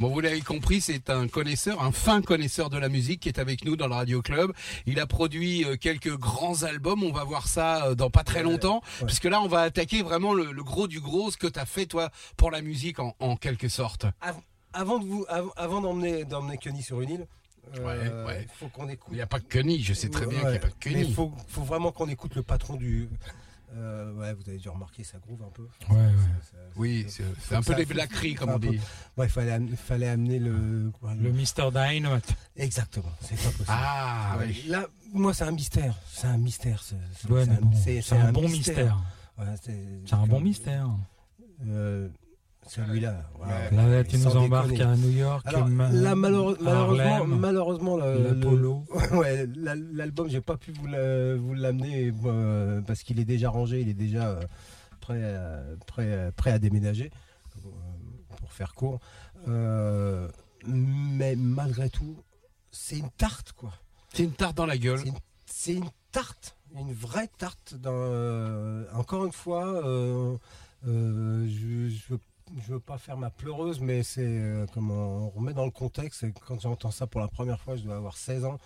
Bon, 0.00 0.08
vous 0.10 0.20
l'avez 0.20 0.40
compris, 0.40 0.80
c'est 0.80 1.10
un 1.10 1.28
connaisseur, 1.28 1.82
un 1.82 1.92
fin 1.92 2.20
connaisseur 2.22 2.70
de 2.70 2.78
la 2.78 2.88
musique 2.88 3.20
qui 3.20 3.28
est 3.28 3.38
avec 3.38 3.64
nous 3.64 3.76
dans 3.76 3.86
le 3.86 3.94
Radio 3.94 4.22
Club. 4.22 4.52
Il 4.86 4.98
a 4.98 5.06
produit 5.06 5.64
euh, 5.64 5.76
quelques 5.76 6.16
grands 6.16 6.62
albums. 6.64 7.02
On 7.04 7.12
va 7.12 7.22
voir 7.24 7.46
ça 7.46 7.86
euh, 7.86 7.94
dans 7.94 8.10
pas 8.10 8.24
très 8.24 8.38
Ouais, 8.38 8.44
longtemps, 8.50 8.82
ouais. 9.00 9.06
puisque 9.06 9.24
là, 9.24 9.40
on 9.40 9.48
va 9.48 9.60
attaquer 9.62 10.02
vraiment 10.02 10.34
le, 10.34 10.50
le 10.52 10.64
gros 10.64 10.88
du 10.88 11.00
gros, 11.00 11.30
ce 11.30 11.36
que 11.36 11.46
tu 11.46 11.58
as 11.58 11.66
fait 11.66 11.86
toi 11.86 12.10
pour 12.36 12.50
la 12.50 12.60
musique 12.62 12.98
en, 12.98 13.14
en 13.20 13.36
quelque 13.36 13.68
sorte. 13.68 14.06
Avant 14.72 14.98
de 14.98 15.04
vous, 15.04 15.24
av- 15.28 15.50
avant 15.56 15.80
d'emmener 15.80 16.24
d'emmener 16.24 16.58
Kenny 16.58 16.82
sur 16.82 17.00
une 17.00 17.10
île, 17.10 17.26
euh, 17.76 18.24
Ouais, 18.24 18.26
ouais. 18.26 18.42
il 18.42 18.48
faut 18.48 18.68
qu'on 18.68 18.88
écoute. 18.88 19.08
Il 19.12 19.16
n'y 19.16 19.20
a 19.22 19.26
pas 19.26 19.40
que 19.40 19.46
Kenny, 19.46 19.82
je 19.82 19.94
sais 19.94 20.08
très 20.08 20.26
bien 20.26 20.40
qu'il 20.40 20.48
n'y 20.50 20.56
a 20.56 20.60
pas 20.60 20.68
que 20.70 20.74
Kenny. 20.78 21.02
il 21.08 21.14
faut, 21.14 21.32
faut 21.48 21.62
vraiment 21.62 21.92
qu'on 21.92 22.08
écoute 22.08 22.34
le 22.34 22.42
patron 22.42 22.76
du. 22.76 23.08
euh, 23.74 24.12
ouais, 24.14 24.32
vous 24.34 24.48
avez 24.48 24.58
dû 24.58 24.68
remarquer, 24.68 25.04
ça 25.04 25.18
groove 25.18 25.42
un 25.42 25.50
peu. 25.50 25.68
Ouais, 25.90 25.96
ouais. 25.96 26.12
Ça- 26.42 26.52
ça- 26.52 26.56
Oui, 26.76 27.06
c'est 27.08 27.54
un 27.54 27.62
peu 27.62 27.74
des 27.74 27.84
blackeries, 27.84 28.34
comme 28.34 28.50
on 28.50 28.58
peu- 28.58 28.68
dit. 28.70 28.80
Ouais, 29.16 29.26
il 29.26 29.30
fallait, 29.30 29.52
am- 29.52 29.76
fallait 29.76 30.08
amener 30.08 30.38
le. 30.38 30.90
Le 31.20 31.32
Mr. 31.32 31.70
Dynamite. 31.72 32.34
Exactement, 32.56 33.12
c'est 33.20 33.36
pas 33.36 33.42
possible. 33.50 33.64
Ah, 33.68 34.36
Ouais, 34.38 34.46
oui. 34.46 34.64
Là, 34.68 34.86
moi, 35.12 35.34
c'est 35.34 35.44
un 35.44 35.50
mystère. 35.52 35.94
C'est 36.12 36.26
un 36.28 36.38
mystère. 36.38 36.82
c'est- 36.82 36.94
un- 36.94 37.28
bon, 37.28 37.72
c'est- 37.74 38.00
c'est 38.00 38.16
un, 38.16 38.32
bon 38.32 38.48
mystère. 38.48 38.98
Ouais, 39.38 39.44
c'est 39.62 40.14
un 40.14 40.26
bon 40.26 40.40
mystère. 40.40 40.88
euh, 41.66 42.08
Celui-là. 42.68 43.22
Là, 43.72 44.04
tu 44.04 44.18
nous 44.18 44.36
embarques 44.36 44.68
déconner. 44.68 44.90
à 44.90 44.96
New 44.96 45.10
York, 45.10 45.42
Alors, 45.46 45.68
Ma- 45.68 45.90
là, 45.90 46.14
malheure- 46.14 46.56
malheureusement, 46.60 47.14
Harlem, 47.16 47.38
malheureusement, 47.40 47.96
le- 47.96 48.18
le- 48.18 48.34
l'Apollo. 48.34 48.84
Ouais, 49.12 49.46
l'album, 49.56 50.28
j'ai 50.28 50.40
pas 50.40 50.56
pu 50.56 50.72
vous 50.72 50.86
la- 50.86 51.36
vous 51.36 51.54
l'amener 51.54 52.12
euh, 52.26 52.80
parce 52.82 53.02
qu'il 53.02 53.18
est 53.20 53.24
déjà 53.24 53.48
rangé, 53.50 53.80
il 53.80 53.88
est 53.88 53.94
déjà 53.94 54.28
euh, 54.28 54.42
prêt, 55.00 55.22
à, 55.34 55.60
prêt, 55.86 56.26
à- 56.26 56.32
prêt 56.32 56.50
à 56.52 56.58
déménager, 56.58 57.10
euh, 57.64 57.68
pour 58.38 58.52
faire 58.52 58.74
court. 58.74 59.00
Euh, 59.48 60.28
mais 60.66 61.36
malgré 61.36 61.88
tout, 61.90 62.16
c'est 62.70 62.98
une 62.98 63.10
tarte, 63.16 63.52
quoi. 63.52 63.72
C'est 64.12 64.24
une 64.24 64.32
tarte 64.32 64.56
dans 64.56 64.66
la 64.66 64.76
gueule. 64.78 65.00
C'est 65.46 65.74
une, 65.74 65.88
tarte, 66.12 66.56
une 66.76 66.92
vraie 66.92 67.28
tarte. 67.38 67.74
Dans, 67.80 67.90
euh, 67.94 68.84
encore 68.94 69.24
une 69.24 69.32
fois, 69.32 69.64
euh, 69.86 70.36
euh, 70.86 71.46
je, 71.48 71.88
je 71.88 72.00
veux, 72.12 72.18
je 72.66 72.72
veux 72.74 72.80
pas 72.80 72.98
faire 72.98 73.16
ma 73.16 73.30
pleureuse, 73.30 73.80
mais 73.80 74.02
c'est 74.02 74.22
euh, 74.24 74.66
comment 74.72 75.26
on 75.26 75.28
remet 75.30 75.52
dans 75.54 75.64
le 75.64 75.70
contexte. 75.70 76.22
et 76.24 76.32
Quand 76.46 76.60
j'entends 76.60 76.90
ça 76.90 77.06
pour 77.06 77.20
la 77.20 77.28
première 77.28 77.60
fois, 77.60 77.76
je 77.76 77.82
dois 77.82 77.96
avoir 77.96 78.16
16 78.16 78.44
ans. 78.44 78.58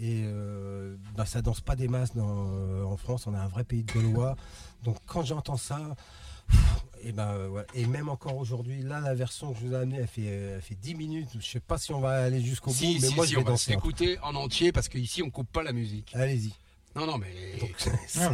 Et 0.00 0.22
euh, 0.24 0.96
bah, 1.16 1.24
ça 1.24 1.40
danse 1.40 1.60
pas 1.60 1.76
des 1.76 1.86
masses 1.86 2.14
dans, 2.16 2.48
euh, 2.48 2.82
en 2.84 2.96
France, 2.96 3.26
on 3.28 3.34
a 3.34 3.38
un 3.38 3.46
vrai 3.48 3.62
pays 3.64 3.84
de 3.84 3.92
Gaulois. 3.92 4.36
Donc 4.82 4.96
quand 5.06 5.22
j'entends 5.24 5.56
ça, 5.56 5.94
et, 7.02 7.12
ben, 7.12 7.28
euh, 7.28 7.48
ouais. 7.48 7.64
et 7.74 7.86
même 7.86 8.08
encore 8.08 8.36
aujourd'hui, 8.36 8.82
là 8.82 9.00
la 9.00 9.14
version 9.14 9.52
que 9.52 9.60
je 9.60 9.66
vous 9.66 9.72
ai 9.72 9.76
amenée, 9.76 9.98
elle 9.98 10.06
fait, 10.08 10.24
elle 10.24 10.62
fait 10.62 10.74
10 10.74 10.94
minutes. 10.96 11.28
Je 11.38 11.46
sais 11.46 11.60
pas 11.60 11.78
si 11.78 11.92
on 11.92 12.00
va 12.00 12.24
aller 12.24 12.40
jusqu'au 12.40 12.70
bout, 12.70 12.76
Si, 12.76 12.98
mais 13.00 13.08
si, 13.08 13.14
moi 13.14 13.24
si, 13.26 13.32
je 13.34 13.36
on 13.38 13.40
vais 13.40 13.44
va 13.44 13.50
danser. 13.52 13.74
peu. 13.74 13.80
s'écouter 13.80 14.18
en 14.20 14.34
entier 14.34 14.72
parce 14.72 14.88
qu'ici 14.88 15.22
on 15.22 15.30
coupe 15.30 15.50
pas 15.52 15.62
la 15.62 15.72
musique. 15.72 16.10
Allez-y. 16.14 16.52
Non, 16.96 17.06
non, 17.06 17.18
mais. 17.18 17.28
Ah 18.20 18.30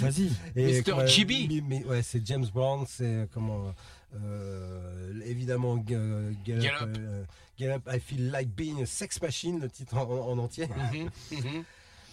Vas-y. 0.00 0.82
comment- 0.82 1.06
Chibi. 1.06 1.62
ouais, 1.86 2.02
c'est 2.02 2.26
James 2.26 2.46
Brown, 2.52 2.84
c'est 2.88 3.26
comment 3.32 3.74
euh, 4.16 5.20
évidemment 5.24 5.76
Get 5.86 5.96
Up, 5.96 6.34
Get, 6.44 6.60
Get 6.60 6.68
Up, 6.74 6.82
Up. 6.82 6.96
euh, 6.98 7.24
Get 7.58 7.70
Up, 7.72 7.82
I 7.92 8.00
Feel 8.00 8.30
Like 8.30 8.48
Being 8.54 8.82
a 8.82 8.86
Sex 8.86 9.20
Machine, 9.22 9.60
le 9.60 9.68
titre 9.70 9.96
en, 9.96 10.02
en 10.10 10.38
entier. 10.38 10.68
Mhm, 10.92 11.10
mhm. 11.30 11.64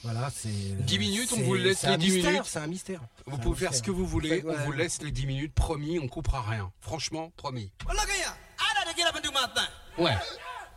Voilà, 0.04 0.30
c'est 0.34 0.50
10 0.50 1.00
minutes, 1.00 1.34
on 1.36 1.42
vous 1.42 1.56
laisse 1.56 1.82
les 1.84 1.90
un 1.90 1.98
10 1.98 2.12
mystère, 2.14 2.32
minutes. 2.32 2.46
C'est 2.46 2.60
un 2.60 2.68
mystère. 2.68 3.02
Vous 3.26 3.32
C'est 3.32 3.34
un 3.34 3.44
pouvez 3.44 3.56
faire 3.60 3.70
ce 3.70 3.78
mystère. 3.80 3.86
que 3.88 3.92
vous 3.92 4.06
voulez, 4.06 4.44
on 4.48 4.54
vous 4.66 4.72
laisse 4.72 5.02
les 5.02 5.12
10 5.12 5.26
minutes, 5.26 5.54
promis, 5.56 5.98
on 6.00 6.08
coupera 6.08 6.42
rien. 6.44 6.72
Franchement, 6.82 7.32
promis. 7.36 7.72
Well, 7.86 7.96
look 7.96 8.08
here. 8.10 8.32
I 8.60 8.74
got 8.86 8.90
to 8.92 8.96
get 8.96 9.08
up 9.08 9.16
and 9.16 9.22
do 9.24 9.32
my 9.32 9.48
thing. 9.56 10.06
Ouais. 10.06 10.16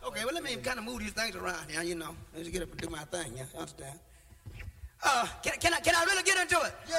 Okay, 0.09 0.25
well, 0.25 0.35
let 0.35 0.43
me 0.43 0.57
kind 0.63 0.79
of 0.79 0.85
move 0.85 1.01
these 1.01 1.13
things 1.13 1.37
around 1.37 1.69
here, 1.71 1.83
you 1.83 1.95
know. 1.95 2.17
Let 2.35 2.47
me 2.47 2.51
get 2.51 2.63
up 2.63 2.71
and 2.73 2.81
do 2.81 2.89
my 2.89 3.05
thing, 3.05 3.33
yeah? 3.37 3.45
You 3.53 3.61
understand? 3.61 3.99
Uh, 5.05 5.27
can, 5.43 5.53
can, 5.61 5.75
I, 5.75 5.81
can 5.81 5.95
I 5.95 6.05
really 6.07 6.23
get 6.23 6.39
into 6.41 6.57
it? 6.67 6.73
Yeah. 6.89 6.97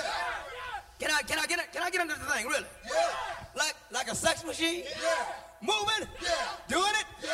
Can 1.01 1.09
I, 1.09 1.23
can 1.23 1.39
I 1.39 1.47
get 1.47 1.57
it? 1.57 1.73
Can 1.73 1.81
I 1.81 1.89
get 1.89 2.01
into 2.01 2.13
the 2.13 2.25
thing, 2.25 2.45
really? 2.45 2.63
Yeah. 2.85 3.57
Like, 3.57 3.73
like 3.91 4.07
a 4.11 4.13
sex 4.13 4.45
machine? 4.45 4.83
Yeah. 4.85 5.25
Moving? 5.59 6.07
Yeah. 6.21 6.29
Doing 6.69 6.93
it? 6.93 7.05
Yeah. 7.25 7.31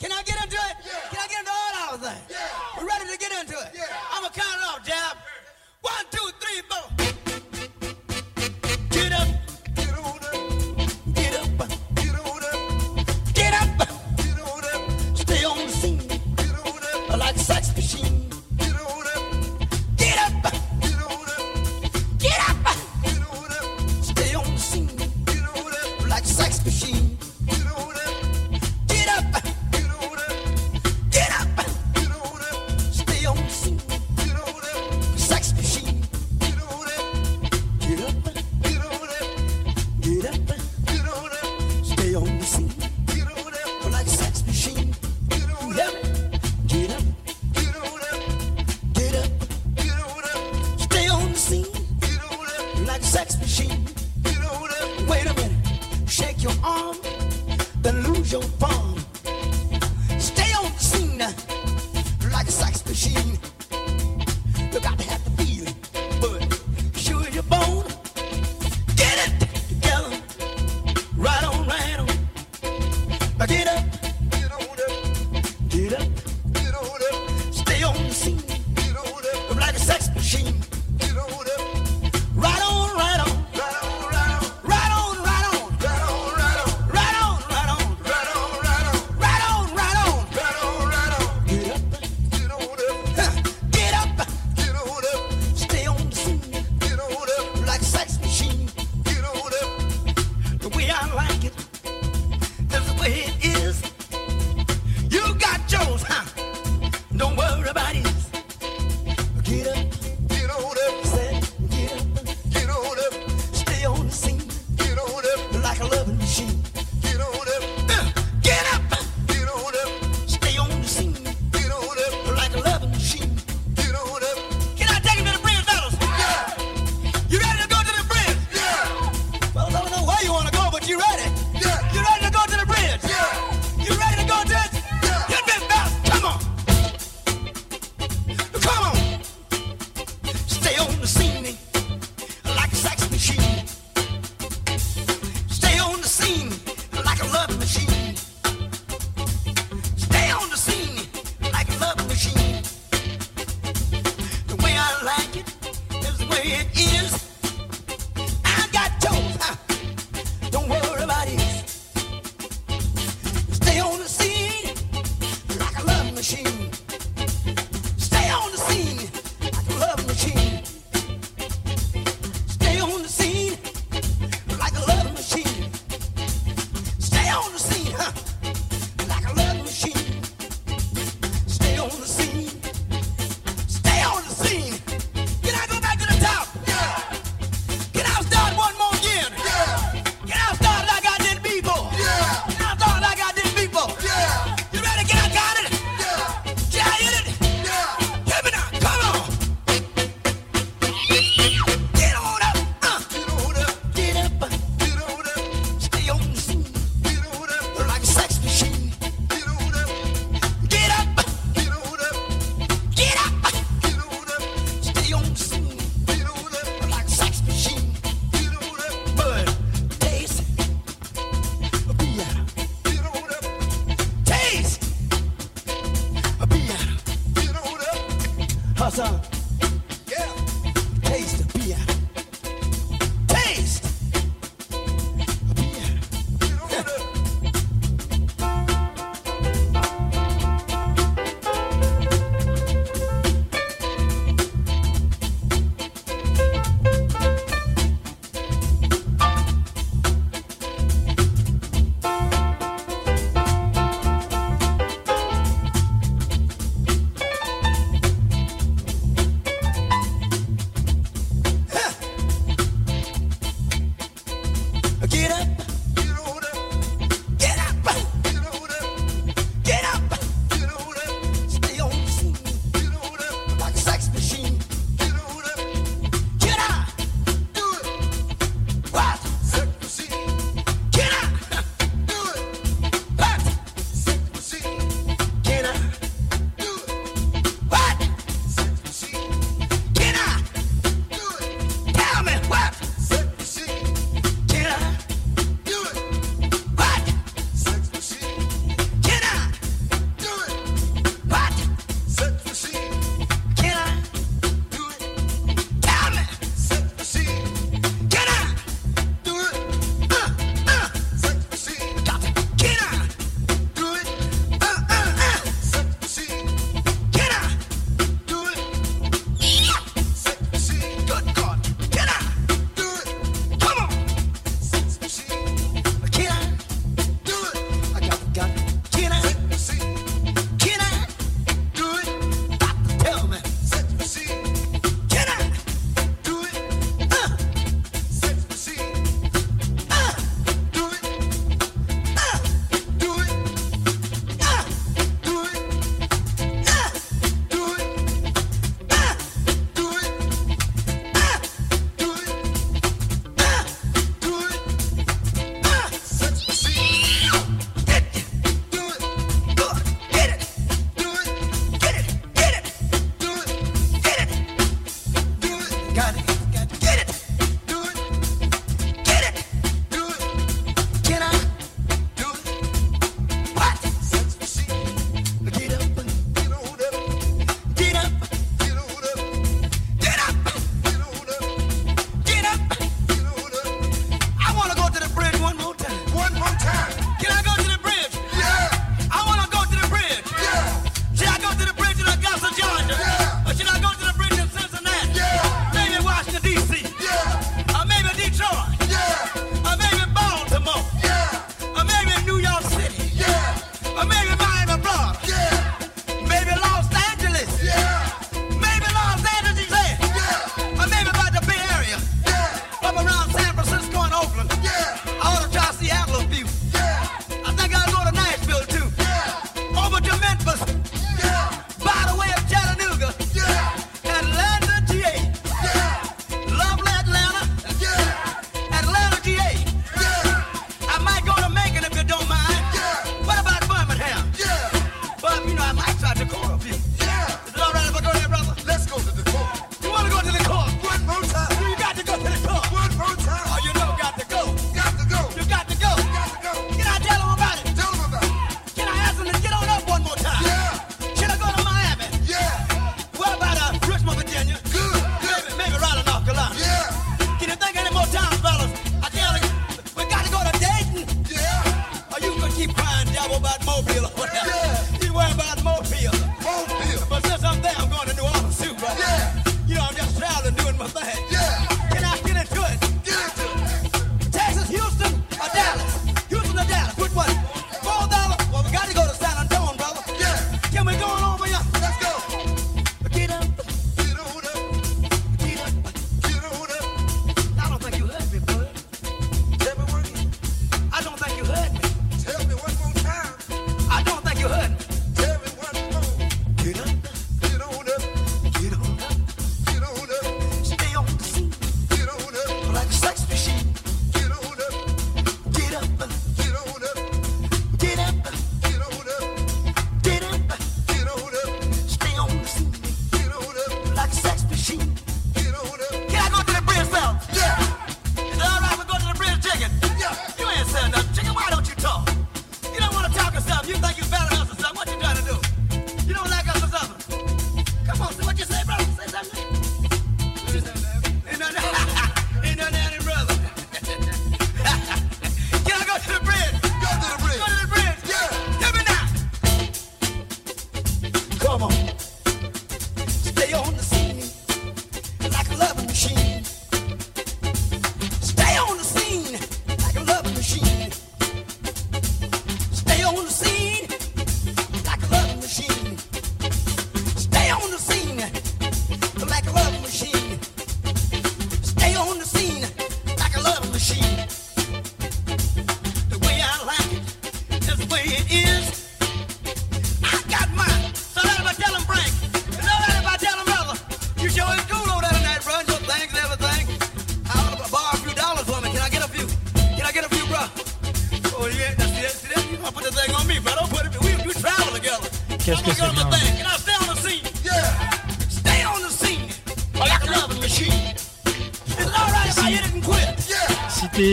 Can 0.00 0.10
I 0.10 0.22
get 0.22 0.42
into 0.42 0.56
it? 0.56 0.76
Yeah. 0.80 1.10
Can 1.10 1.20
I 1.20 1.28
get 1.28 1.40
into 1.40 1.52
all 1.52 1.92
our 1.92 1.98
things? 1.98 2.24
Yeah. 2.30 2.80
We're 2.80 2.88
ready 2.88 3.12
to 3.12 3.18
get 3.18 3.32
into 3.38 3.60
it. 3.60 3.72
Yeah. 3.74 3.84
I'm 4.10 4.22
going 4.22 4.32
to 4.32 4.40
count 4.40 4.56
it 4.56 4.64
off, 4.64 4.86
Jab. 4.86 5.18
One, 5.82 6.04
two, 6.10 6.30
three, 6.40 6.62
four. 6.70 6.99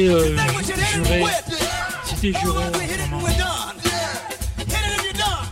You're 0.07 0.35
done. 5.17 5.45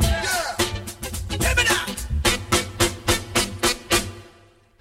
Hit 1.29 1.57
me 1.57 1.63
now. 1.63 1.85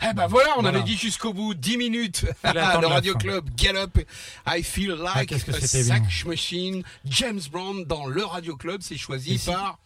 Eh 0.07 0.13
ben 0.13 0.27
voilà, 0.27 0.51
on 0.59 0.63
Voilà. 0.63 0.79
avait 0.79 0.87
dit 0.87 0.97
jusqu'au 0.97 1.33
bout 1.33 1.55
10 1.55 1.79
minutes. 1.79 2.27
Le 2.45 2.87
Radio. 2.87 3.15
Club 3.15 3.49
Gallup. 3.57 3.99
I 4.47 4.63
feel 4.63 4.91
like 4.97 5.29
qu'est-ce 5.29 5.45
que 5.47 5.53
a 5.53 5.61
sax 5.61 6.25
machine. 6.27 6.83
James 7.07 7.41
Brown 7.51 7.85
dans 7.85 8.07
le 8.07 8.25
Radio 8.25 8.57
Club, 8.57 8.81
c'est 8.83 8.99
choisi 8.99 9.39
par 9.39 9.79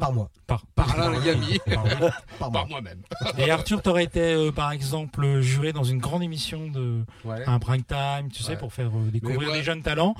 Par 0.00 0.12
moi. 0.12 0.28
par, 0.46 0.64
par 0.74 0.88
Yami, 1.24 1.58
par- 1.66 1.82
Par 2.38 2.38
par 2.38 2.50
moi. 2.50 2.66
moi-même. 2.68 3.02
Et 3.36 3.50
Arthur, 3.50 3.82
t'aurais 3.82 4.04
été, 4.04 4.20
euh, 4.20 4.50
par 4.52 4.72
exemple, 4.72 5.40
juré 5.40 5.72
dans 5.72 5.84
une 5.84 5.98
grande 5.98 6.22
émission 6.22 6.68
de 6.68 7.04
Ouais. 7.24 7.42
un 7.46 7.58
prime 7.58 7.82
time, 7.82 8.30
tu 8.32 8.42
sais, 8.42 8.50
Ouais. 8.52 8.56
pour 8.56 8.72
faire 8.72 8.88
euh, 8.88 9.10
découvrir 9.10 9.52
des 9.52 9.62
jeunes 9.62 9.82
talents. 9.82 10.14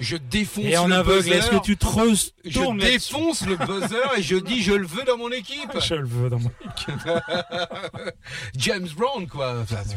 Je 0.00 0.16
défonce 0.16 0.64
Et 0.64 0.76
en 0.76 0.86
le 0.88 0.94
aveugle, 0.96 1.22
buzzer. 1.24 1.36
est-ce 1.38 1.50
que 1.50 1.62
tu 1.62 1.76
te 1.76 1.86
retournes 1.86 2.80
Je 2.80 2.86
défonce 2.86 3.46
le 3.46 3.56
buzzer 3.56 4.18
et 4.18 4.22
je 4.22 4.36
dis 4.36 4.62
je 4.62 4.72
le 4.72 4.86
veux 4.86 5.04
dans 5.04 5.16
mon 5.16 5.30
équipe. 5.30 5.70
Je 5.80 5.94
le 5.94 6.06
veux 6.06 6.28
dans 6.30 6.38
mon- 6.40 6.50
James 8.56 8.88
Brown 8.96 9.26
quoi. 9.26 9.60
Enfin, 9.62 9.82
tu, 9.88 9.96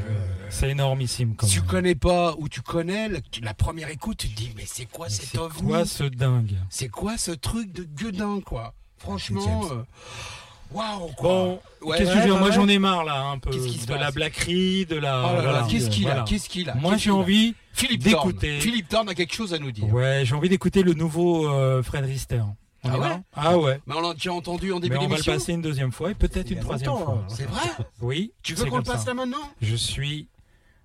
C'est 0.49 0.69
énormissime 0.69 1.35
quand 1.35 1.47
tu 1.47 1.59
même. 1.59 1.67
connais 1.69 1.95
pas 1.95 2.35
ou 2.37 2.47
tu 2.49 2.61
connais 2.61 3.09
la, 3.09 3.19
la 3.41 3.53
première 3.53 3.89
écoute, 3.89 4.17
tu 4.17 4.29
te 4.29 4.35
dis 4.35 4.51
mais 4.55 4.63
c'est 4.65 4.85
quoi 4.85 5.07
Mais 5.07 5.13
cet 5.13 5.25
C'est 5.29 5.37
ovni 5.37 5.67
quoi 5.69 5.85
ce 5.85 6.03
dingue? 6.03 6.55
C'est 6.69 6.89
quoi 6.89 7.17
ce 7.17 7.31
truc 7.31 7.71
de 7.71 7.83
gueudin 7.83 8.39
quoi? 8.45 8.73
Franchement, 9.03 9.61
euh, 9.71 9.83
waouh 10.71 11.07
quoi. 11.17 11.29
Bon, 11.29 11.59
Ouais, 11.81 11.97
qu'est-ce 11.97 12.11
que 12.11 12.15
ouais, 12.15 12.21
je 12.21 12.21
veux 12.21 12.25
dire 12.31 12.39
Moi 12.39 12.47
ouais. 12.49 12.55
j'en 12.55 12.67
ai 12.69 12.79
marre 12.79 13.03
là 13.03 13.21
un 13.25 13.37
peu 13.37 13.49
Qu'est-ce 13.51 13.67
qui 13.67 13.77
se 13.77 13.85
de 13.87 13.93
la 13.93 13.99
passe 14.05 14.13
blackerie, 14.15 14.85
de 14.85 14.95
la. 14.95 15.19
Oh 15.21 15.27
là 15.27 15.33
là, 15.35 15.41
voilà. 15.41 15.67
qu'est-ce 15.69 15.89
qu'il 15.89 16.05
a 16.07 16.11
Voilà. 16.11 16.23
Qu'est-ce 16.23 16.47
qu'il 16.49 16.69
a 16.69 16.75
Moi 16.75 16.95
j'ai 16.97 17.11
envie 17.11 17.53
Philippe 17.73 18.03
Thorne. 18.09 18.27
d'écouter. 18.29 18.59
Philippe 18.61 18.87
Thorne 18.87 19.09
a 19.09 19.13
quelque 19.15 19.33
chose 19.33 19.53
à 19.53 19.59
nous 19.59 19.71
dire. 19.71 19.91
Ouais, 19.93 20.21
j'ai 20.23 20.33
envie 20.35 20.47
d'écouter 20.49 20.81
le 20.83 20.93
nouveau 20.93 21.49
euh, 21.49 21.83
Fred 21.83 22.05
Rister. 22.05 22.41
On 22.85 22.89
Ah 22.89 22.97
ouais 22.99 23.07
Ah 23.35 23.57
ouais. 23.57 23.79
Mais 23.87 23.95
on 23.95 24.01
l'a 24.01 24.13
déjà 24.13 24.31
entendu 24.33 24.71
en 24.73 24.79
début 24.79 24.93
Mais 24.95 24.97
on 24.99 25.01
va 25.03 25.07
le 25.07 25.11
d'émission. 25.15 25.33
passer 25.33 25.53
une 25.53 25.61
deuxième 25.61 25.91
fois 25.91 26.11
et 26.11 26.15
peut-être 26.15 26.49
une 26.51 26.59
troisième 26.59 26.91
fois. 26.91 27.17
hein. 27.21 27.25
C'est 27.29 27.45
vrai 27.49 27.61
Oui. 28.01 28.31
Tu 28.43 28.53
veux 28.55 28.65
qu'on 28.65 28.77
le 28.77 28.83
passe 28.83 29.01
ça. 29.03 29.07
là 29.09 29.13
maintenant 29.13 29.37
Je 29.61 29.75
suis 29.75 30.27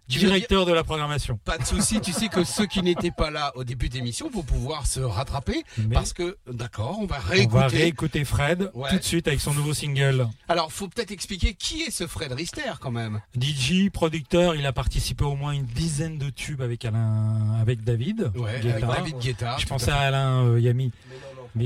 directeur 0.09 0.67
de 0.67 0.73
la 0.73 0.83
programmation. 0.85 1.39
Pas 1.45 1.59
de 1.59 1.65
souci, 1.65 2.01
tu 2.01 2.13
sais 2.13 2.29
que 2.29 2.45
ceux 2.45 2.67
qui 2.67 2.83
n'étaient 2.83 3.11
pas 3.11 3.31
là 3.31 3.53
au 3.55 3.65
début 3.65 3.89
d'émission 3.89 4.29
vont 4.31 4.43
pouvoir 4.43 4.87
se 4.87 5.01
rattraper 5.01 5.63
Mais 5.77 5.95
parce 5.95 6.13
que 6.13 6.37
d'accord, 6.51 6.99
on 7.01 7.07
va 7.07 7.19
on 7.25 7.29
réécouter. 7.31 7.59
va 7.59 7.67
réécouter 7.69 8.25
Fred 8.25 8.71
Ouais. 8.75 8.91
tout 8.91 8.97
de 8.99 9.03
suite 9.05 9.29
avec 9.29 9.41
son 9.41 9.53
nouveau 9.55 9.75
single. 9.75 10.27
Alors, 10.49 10.73
faut 10.73 10.89
peut-être 10.89 11.11
expliquer 11.11 11.55
qui 11.55 11.83
est 11.83 11.91
ce 11.91 12.07
Fred 12.07 12.33
Rister 12.33 12.73
quand 12.81 12.91
même. 12.91 13.21
DJ, 13.39 13.91
producteur, 13.91 14.55
il 14.55 14.65
a 14.67 14.73
participé 14.73 15.25
au 15.25 15.37
moins 15.37 15.53
une 15.53 15.65
dizaine 15.67 16.19
de 16.19 16.31
tubes 16.31 16.63
avec 16.63 16.85
Alain, 16.85 17.59
avec 17.61 17.85
David. 17.85 18.31
Ouais, 18.35 18.61
Guetta. 18.61 18.87
avec 18.89 18.97
David 19.13 19.19
Guetta. 19.19 19.57
Je 19.59 19.67
pensais 19.67 19.91
à 19.91 19.99
à 19.99 20.07
Alain 20.07 20.45
euh, 20.47 20.61
Yami, 20.61 20.93
mais 21.11 21.17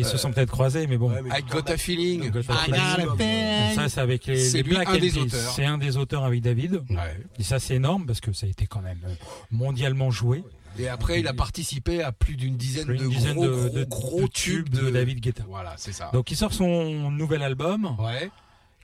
ils 0.01 0.05
se 0.07 0.17
sont 0.17 0.33
peut-être 0.33 0.51
croisés, 0.51 0.87
mais 0.87 0.97
bon. 0.97 1.11
Ouais, 1.11 1.23
mais 1.23 1.31
fait. 1.31 1.37
Avec 1.37 1.47
Got 1.51 1.73
a 1.73 1.77
Feeling. 1.77 2.31
Got 2.31 2.39
a 2.39 2.41
I 2.41 2.45
Feeling. 2.65 3.07
got 3.07 3.13
a 3.13 3.17
feeling. 3.17 3.75
Ça, 3.75 3.89
c'est 3.89 4.01
avec 4.01 4.27
les, 4.27 4.39
C'est 4.39 4.63
Black 4.63 4.89
un 4.89 4.99
des 4.99 5.19
auteurs. 5.19 5.53
C'est 5.55 5.65
un 5.65 5.79
des 5.79 5.97
auteurs 5.97 6.25
avec 6.25 6.41
David. 6.41 6.83
Ouais. 6.91 7.21
Et 7.39 7.43
ça, 7.43 7.59
c'est 7.59 7.75
énorme 7.77 8.07
parce 8.07 8.21
que 8.21 8.33
ça 8.33 8.47
a 8.47 8.49
été 8.51 8.67
quand 8.67 8.83
même 8.83 9.01
euh, 9.07 9.15
mondialement 9.51 10.11
joué. 10.11 10.43
Et 10.79 10.89
après, 10.89 11.21
il 11.21 11.27
a 11.29 11.35
participé 11.35 12.03
à 12.03 12.13
plus 12.13 12.35
d'une 12.37 12.57
dizaine, 12.57 12.87
de, 12.89 12.95
dizaine 13.07 13.35
gros, 13.35 13.45
de, 13.47 13.51
gros, 13.51 13.69
de- 13.69 13.85
gros 13.85 14.21
de 14.23 14.27
tubes 14.29 14.71
tubes 14.71 14.85
de 14.85 14.91
David 14.91 15.21
Guetta. 15.21 15.45
Voilà, 15.47 15.75
c'est 15.77 15.93
ça. 15.93 16.11
Donc, 16.15 16.31
il 16.31 16.37
sort 16.37 16.53
son 16.55 17.11
nouvel 17.11 17.43
album 17.43 17.95
ouais. 17.99 18.31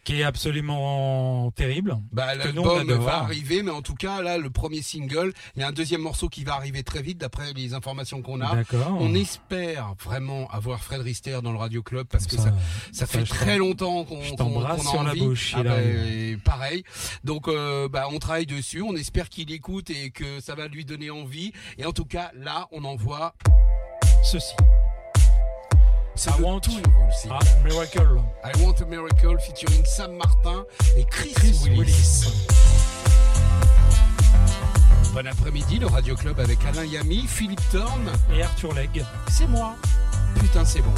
Qui 0.08 0.20
est 0.22 0.24
absolument 0.24 1.50
terrible. 1.50 1.98
Bah, 2.12 2.34
l'album 2.34 2.64
va 3.04 3.18
arriver, 3.18 3.62
mais 3.62 3.70
en 3.70 3.82
tout 3.82 3.94
cas, 3.94 4.22
là, 4.22 4.38
le 4.38 4.48
premier 4.48 4.80
single, 4.80 5.34
il 5.54 5.60
y 5.60 5.62
a 5.62 5.68
un 5.68 5.72
deuxième 5.72 6.00
morceau 6.00 6.30
qui 6.30 6.44
va 6.44 6.54
arriver 6.54 6.82
très 6.82 7.02
vite, 7.02 7.18
d'après 7.18 7.52
les 7.52 7.74
informations 7.74 8.22
qu'on 8.22 8.40
a. 8.40 8.56
On 9.00 9.14
espère 9.14 9.94
vraiment 10.02 10.48
avoir 10.48 10.82
Fred 10.82 11.02
Rister 11.02 11.40
dans 11.42 11.52
le 11.52 11.58
Radio 11.58 11.82
Club 11.82 12.06
parce 12.10 12.26
que 12.26 12.36
ça, 12.36 12.54
Ça- 12.90 13.06
fait 13.06 13.22
très 13.24 13.56
t'em- 13.56 13.58
longtemps 13.58 14.04
qu'on 14.04 14.22
t'embrasse 14.34 14.80
qu'on 14.82 14.88
a 14.88 14.90
sur 14.92 15.02
la 15.02 15.10
envie. 15.10 15.20
bouche, 15.20 15.52
Ah 15.54 15.62
bah, 15.62 15.76
pareil. 16.42 16.84
Donc 17.24 17.46
euh, 17.46 17.88
bah, 17.90 18.06
on 18.10 18.18
travaille 18.18 18.46
dessus. 18.46 18.80
On 18.80 18.96
espère 18.96 19.28
qu'il 19.28 19.52
écoute 19.52 19.90
et 19.90 20.08
que 20.10 20.40
ça 20.40 20.54
va 20.54 20.68
lui 20.68 20.86
donner 20.86 21.10
envie. 21.10 21.52
Et 21.76 21.84
en 21.84 21.92
tout 21.92 22.06
cas, 22.06 22.30
là, 22.34 22.66
on 22.72 22.84
envoie. 22.84 23.34
Ceci. 24.24 24.54
C'est 26.20 26.30
I 26.30 26.42
want- 26.42 26.60
single. 26.64 26.82
Ah, 27.30 27.38
Miracle. 27.64 28.20
I 28.44 28.50
Want 28.60 28.74
a 28.82 28.84
Miracle 28.86 29.38
featuring 29.38 29.84
Sam 29.84 30.16
Martin 30.16 30.64
et 30.96 31.04
Chris, 31.04 31.32
Chris 31.36 31.60
Willis. 31.62 31.78
Willis. 31.78 32.24
Bon 35.14 35.24
après-midi, 35.26 35.78
le 35.78 35.86
Radio 35.86 36.16
Club 36.16 36.40
avec 36.40 36.58
Alain 36.64 36.84
Yami, 36.84 37.24
Philippe 37.28 37.62
Thorne. 37.70 38.10
Et 38.34 38.42
Arthur 38.42 38.74
Legge. 38.74 39.04
C'est 39.30 39.46
moi. 39.46 39.76
Putain, 40.40 40.64
c'est 40.64 40.80
bon. 40.82 40.92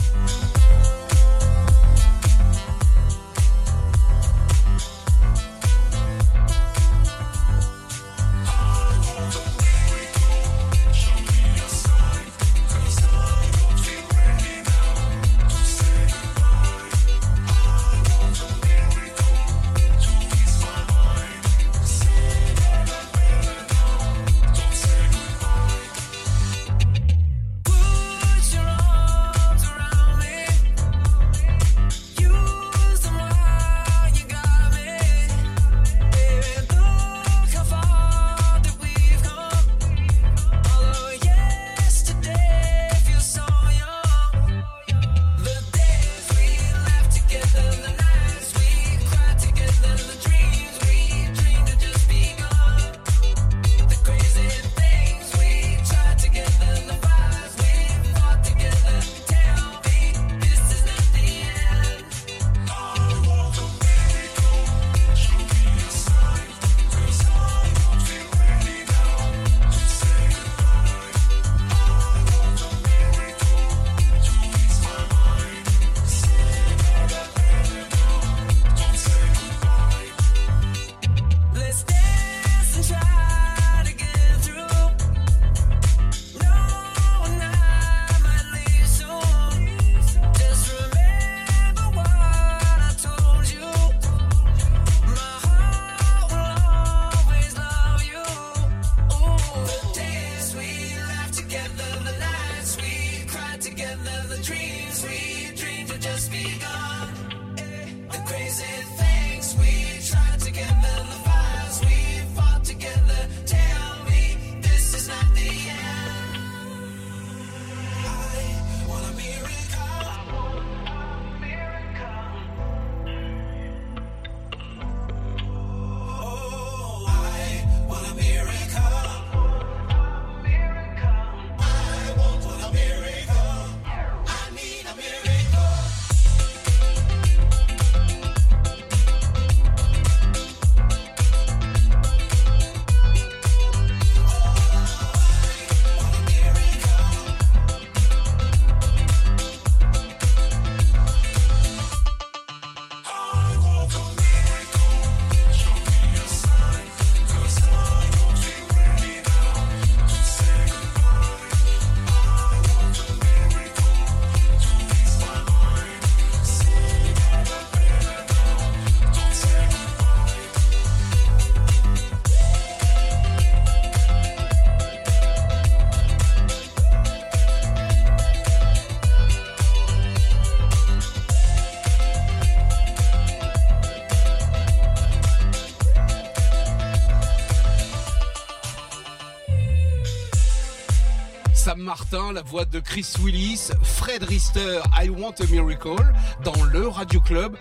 La 192.12 192.42
voix 192.42 192.64
de 192.64 192.80
Chris 192.80 193.06
Willis, 193.22 193.68
Fred 193.84 194.24
Rister, 194.24 194.80
I 195.00 195.08
Want 195.10 195.34
a 195.38 195.46
Miracle, 195.46 195.94
dans 196.42 196.64
le 196.64 196.88
Radio 196.88 197.20
Club. 197.20 197.56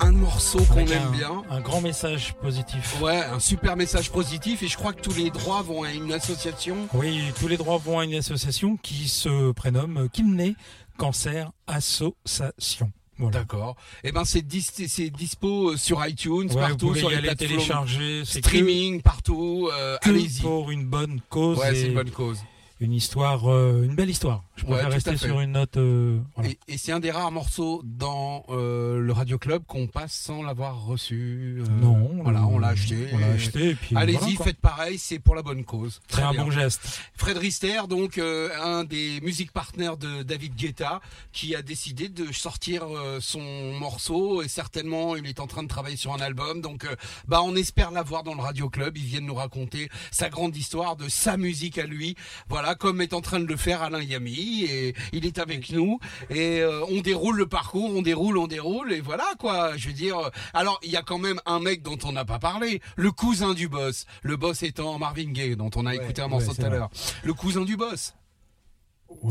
Un 0.00 0.12
morceau 0.12 0.58
qu'on 0.64 0.80
aime 0.86 1.06
un, 1.08 1.10
bien. 1.10 1.42
Un 1.48 1.60
grand 1.62 1.80
message 1.80 2.34
positif. 2.42 3.00
Ouais, 3.00 3.16
un 3.24 3.40
super 3.40 3.76
message 3.76 4.10
positif 4.10 4.62
et 4.62 4.68
je 4.68 4.76
crois 4.76 4.92
que 4.92 5.00
tous 5.00 5.14
les 5.14 5.30
droits 5.30 5.62
vont 5.62 5.84
à 5.84 5.92
une 5.92 6.12
association. 6.12 6.76
Oui, 6.92 7.22
tous 7.40 7.48
les 7.48 7.56
droits 7.56 7.78
vont 7.78 7.98
à 7.98 8.04
une 8.04 8.14
association 8.14 8.76
qui 8.76 9.08
se 9.08 9.52
prénomme 9.52 10.08
Kidney 10.12 10.54
Cancer 10.98 11.50
Association. 11.66 12.92
Voilà. 13.18 13.38
D'accord. 13.38 13.74
Et 14.04 14.12
ben 14.12 14.24
c'est 14.26 14.42
dis- 14.42 14.60
c'est 14.86 15.08
dispo 15.10 15.76
sur 15.78 16.04
iTunes, 16.06 16.42
Ouais, 16.42 16.46
vous 16.48 16.54
partout 16.58 16.88
pouvez 16.88 17.00
sur 17.00 17.10
y 17.10 17.14
les 17.20 17.28
aller 17.28 17.36
télécharger. 17.36 18.24
Streaming, 18.26 19.00
partout. 19.00 19.70
euh, 19.72 19.96
que, 20.02 20.10
Allez-y. 20.10 20.42
pour 20.42 20.70
une 20.70 20.84
bonne 20.84 21.20
cause 21.30 21.58
Ouais, 21.58 21.74
c'est 21.74 21.86
une 21.88 21.94
bonne 21.94 22.10
cause. 22.10 22.38
Une 22.80 22.92
histoire, 22.92 23.50
euh, 23.50 23.82
une 23.84 23.94
belle 23.94 24.10
histoire. 24.10 24.44
Je 24.56 24.64
préfère 24.64 24.90
rester 24.90 25.16
sur 25.16 25.40
une 25.40 25.52
note. 25.52 25.76
euh, 25.76 26.20
voilà. 26.36 26.50
Et, 26.50 26.58
et 26.68 26.78
c'est 26.78 26.92
un 26.92 27.00
des 27.00 27.10
rares 27.10 27.32
morceaux 27.32 27.82
dans 27.84 28.44
euh, 28.50 29.00
le 29.00 29.12
Radio 29.12 29.38
Club 29.38 29.62
qu'on 29.66 29.86
passe 29.86 30.12
sans 30.12 30.42
l'avoir 30.42 30.84
reçu. 30.84 31.62
non, 31.80 32.22
Voilà, 32.22 32.44
on 32.46 32.58
l'a 32.58 32.68
acheté. 32.68 33.08
On 33.12 33.18
l'a 33.18 33.28
acheté 33.28 33.70
et 33.70 33.74
puis. 33.74 33.96
Allez-y, 33.96 34.16
voilà, 34.16 34.44
faites 34.44 34.60
pareil, 34.60 34.98
c'est 34.98 35.18
pour 35.18 35.34
la 35.34 35.42
bonne 35.42 35.64
cause. 35.64 36.00
Très 36.08 36.22
un 36.22 36.32
bon 36.34 36.50
geste. 36.50 37.00
Fred 37.16 37.36
Rister, 37.38 37.82
donc 37.88 38.18
un 38.18 38.84
des 38.84 39.20
music 39.22 39.52
partners 39.52 39.96
de 39.98 40.22
David 40.22 40.54
Guetta, 40.54 41.00
qui 41.32 41.54
a 41.54 41.62
décidé 41.62 42.08
de 42.08 42.32
sortir 42.32 42.84
son 43.20 43.72
morceau 43.78 44.42
et 44.42 44.48
certainement 44.48 45.16
il 45.16 45.26
est 45.26 45.40
en 45.40 45.46
train 45.46 45.62
de 45.62 45.68
travailler 45.68 45.96
sur 45.96 46.12
un 46.14 46.20
album. 46.20 46.60
Donc, 46.60 46.86
bah, 47.26 47.42
on 47.42 47.54
espère 47.56 47.90
l'avoir 47.90 48.22
dans 48.22 48.34
le 48.34 48.40
Radio 48.42 48.68
Club. 48.68 48.96
Il 48.96 49.04
vient 49.04 49.20
de 49.20 49.26
nous 49.26 49.34
raconter 49.34 49.88
sa 50.10 50.28
grande 50.28 50.56
histoire 50.56 50.96
de 50.96 51.08
sa 51.08 51.36
musique 51.36 51.78
à 51.78 51.86
lui. 51.86 52.16
Voilà, 52.48 52.67
comme 52.74 53.00
est 53.00 53.12
en 53.12 53.20
train 53.20 53.40
de 53.40 53.46
le 53.46 53.56
faire 53.56 53.82
Alain 53.82 54.02
Yami 54.02 54.64
et 54.64 54.94
il 55.12 55.26
est 55.26 55.38
avec 55.38 55.70
nous 55.70 55.98
et 56.30 56.60
euh, 56.60 56.84
on 56.88 57.00
déroule 57.00 57.36
le 57.36 57.46
parcours, 57.46 57.94
on 57.94 58.02
déroule, 58.02 58.38
on 58.38 58.46
déroule 58.46 58.92
et 58.92 59.00
voilà 59.00 59.26
quoi. 59.38 59.76
Je 59.76 59.88
veux 59.88 59.94
dire, 59.94 60.18
euh, 60.18 60.30
alors 60.54 60.78
il 60.82 60.90
y 60.90 60.96
a 60.96 61.02
quand 61.02 61.18
même 61.18 61.40
un 61.46 61.60
mec 61.60 61.82
dont 61.82 61.98
on 62.04 62.12
n'a 62.12 62.24
pas 62.24 62.38
parlé, 62.38 62.80
le 62.96 63.10
cousin 63.10 63.54
du 63.54 63.68
boss. 63.68 64.06
Le 64.22 64.36
boss 64.36 64.62
étant 64.62 64.98
Marvin 64.98 65.30
Gaye, 65.32 65.56
dont 65.56 65.70
on 65.76 65.86
a 65.86 65.94
écouté 65.94 66.22
un 66.22 66.28
morceau 66.28 66.54
tout 66.54 66.64
à 66.64 66.68
l'heure. 66.68 66.90
Le 67.22 67.34
cousin 67.34 67.64
du 67.64 67.76
boss. 67.76 68.14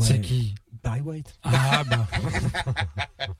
C'est 0.00 0.20
qui? 0.20 0.54
Barry 0.82 1.00
White. 1.00 1.38
Ah 1.44 1.84
bah, 1.84 2.06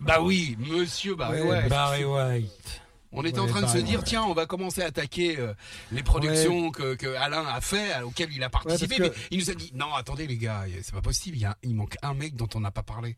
Bah 0.00 0.20
oui, 0.20 0.56
Monsieur 0.58 1.14
Barry 1.14 1.40
Ouais, 1.42 1.60
White. 1.60 1.68
Barry 1.68 2.04
White. 2.04 2.81
On 3.12 3.24
était 3.24 3.38
Ouais, 3.38 3.44
en 3.44 3.48
train 3.48 3.60
de 3.62 3.66
se 3.66 3.72
Barry 3.74 3.84
dire, 3.84 4.04
tiens, 4.04 4.22
on 4.24 4.32
va 4.34 4.46
commencer 4.46 4.82
à 4.82 4.86
attaquer 4.86 5.38
euh, 5.38 5.52
les 5.90 6.02
productions 6.02 6.70
que, 6.70 6.94
que 6.94 7.06
Alain 7.16 7.44
a 7.46 7.60
fait, 7.60 8.00
auxquelles 8.02 8.32
il 8.32 8.42
a 8.42 8.48
participé. 8.50 8.96
que- 8.96 9.02
Mais 9.02 9.12
il 9.30 9.38
nous 9.38 9.50
a 9.50 9.54
dit, 9.54 9.70
non, 9.74 9.92
attendez 9.94 10.26
les 10.26 10.38
gars, 10.38 10.64
c'est 10.82 10.94
pas 10.94 11.02
possible. 11.02 11.36
Il, 11.36 11.40
y 11.42 11.44
a, 11.46 11.56
il 11.62 11.74
manque 11.74 11.96
un 12.02 12.14
mec 12.14 12.34
dont 12.36 12.48
on 12.54 12.60
n'a 12.60 12.70
pas 12.70 12.82
parlé. 12.82 13.16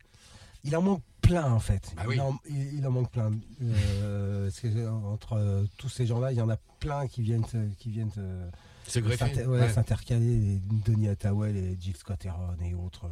Il 0.64 0.74
en 0.76 0.82
manque 0.82 1.02
plein 1.20 1.44
en 1.52 1.60
fait. 1.60 1.92
Bah 1.96 2.04
oui. 2.08 2.16
il, 2.16 2.20
en, 2.20 2.38
il- 2.48 2.78
il 2.78 2.86
en 2.86 2.90
manque 2.90 3.10
plein. 3.10 3.30
Euh, 3.62 4.46
parce 4.46 4.60
que, 4.60 4.88
entre 4.88 5.34
euh, 5.34 5.64
tous 5.78 5.88
ces 5.88 6.06
gens-là, 6.06 6.32
il 6.32 6.38
y 6.38 6.42
en 6.42 6.48
a 6.50 6.56
plein 6.80 7.06
qui 7.06 7.22
viennent, 7.22 7.44
se- 7.44 7.74
qui 7.78 7.90
viennent 7.90 8.10
se- 8.10 8.98
ouais, 9.00 9.46
Ouais. 9.46 9.72
s'intercaler. 9.72 10.58
Donny 10.86 11.08
Hathaway, 11.08 11.52
et 11.54 11.76
Jill 11.80 11.96
Scott 11.96 12.24
Heron 12.24 12.56
et 12.62 12.74
autres, 12.74 13.06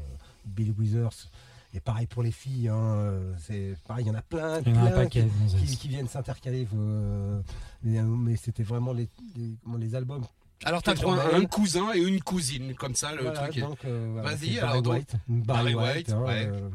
Bill 0.44 0.72
Withers. 0.78 1.28
Et 1.74 1.80
pareil 1.80 2.06
pour 2.06 2.22
les 2.22 2.32
filles. 2.32 2.68
hein, 2.68 2.76
euh, 2.76 3.34
c'est 3.38 3.76
pareil, 3.88 4.04
il 4.04 4.08
y 4.08 4.10
en 4.10 4.14
a 4.14 4.22
plein, 4.22 4.58
en 4.58 4.62
plein 4.62 5.06
qui, 5.06 5.88
viennent 5.88 6.08
s'intercaler. 6.08 6.66
euh, 6.74 7.40
mais 7.82 8.02
mais 8.02 8.36
c'était 8.36 8.62
vraiment 8.62 8.92
les, 8.92 9.08
les- 9.36 9.56
comment, 9.64 9.76
les 9.78 9.94
albums. 9.94 10.24
Alors 10.64 10.82
t'as 10.82 10.94
à 10.94 11.34
un 11.34 11.44
cousin 11.46 11.92
et 11.94 11.98
une 11.98 12.20
cousine, 12.20 12.74
comme 12.74 12.94
ça, 12.94 13.12
le 13.14 13.22
Voilà, 13.22 13.40
truc. 13.48 13.56
est- 13.58 13.86
euh, 13.86 14.10
voilà, 14.12 14.34
Vas-y, 14.36 14.58
alors, 14.58 14.70
Barry 14.70 14.82
donc, 14.82 14.94
White. 14.94 15.16
Barry, 15.28 15.74
Barry 15.74 15.74
White, 15.74 15.94
White, 15.96 16.10
hein, 16.10 16.20
ouais. 16.22 16.46
euh, 16.46 16.70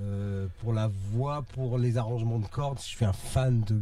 euh, 0.00 0.46
pour 0.60 0.72
la 0.72 0.90
voix, 1.12 1.42
pour 1.54 1.78
les 1.78 1.96
arrangements 1.96 2.38
de 2.40 2.46
cordes, 2.46 2.78
je 2.78 2.84
suis 2.84 3.04
un 3.04 3.12
fan 3.12 3.60
de 3.62 3.80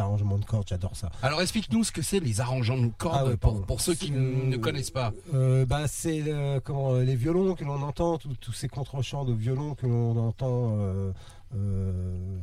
arrangements 0.00 0.38
de 0.38 0.44
cordes, 0.44 0.66
j'adore 0.68 0.96
ça. 0.96 1.10
Alors 1.22 1.40
explique-nous 1.42 1.84
ce 1.84 1.92
que 1.92 2.02
c'est 2.02 2.20
les 2.20 2.40
arrangements 2.40 2.76
de 2.78 2.92
cordes 2.96 3.16
Ah 3.20 3.24
ouais, 3.26 3.36
pour, 3.36 3.80
ceux 3.80 3.94
qui 3.94 4.12
Euh, 4.14 4.46
ne 4.46 4.56
connaissent 4.56 4.90
pas. 4.90 5.12
Euh, 5.34 5.64
bah, 5.66 5.88
c'est 5.88 6.22
euh, 6.26 6.60
comment 6.62 6.92
euh, 6.94 7.02
les 7.04 7.16
violons 7.16 7.54
que 7.54 7.64
l'on 7.64 7.82
entend, 7.82 8.18
tous 8.18 8.52
ces 8.52 8.68
contre-chants 8.68 9.24
de 9.24 9.32
violon 9.32 9.74
que 9.74 9.86
l'on 9.86 10.16
entend. 10.16 10.76
euh, 10.78 11.12
euh, 11.54 12.38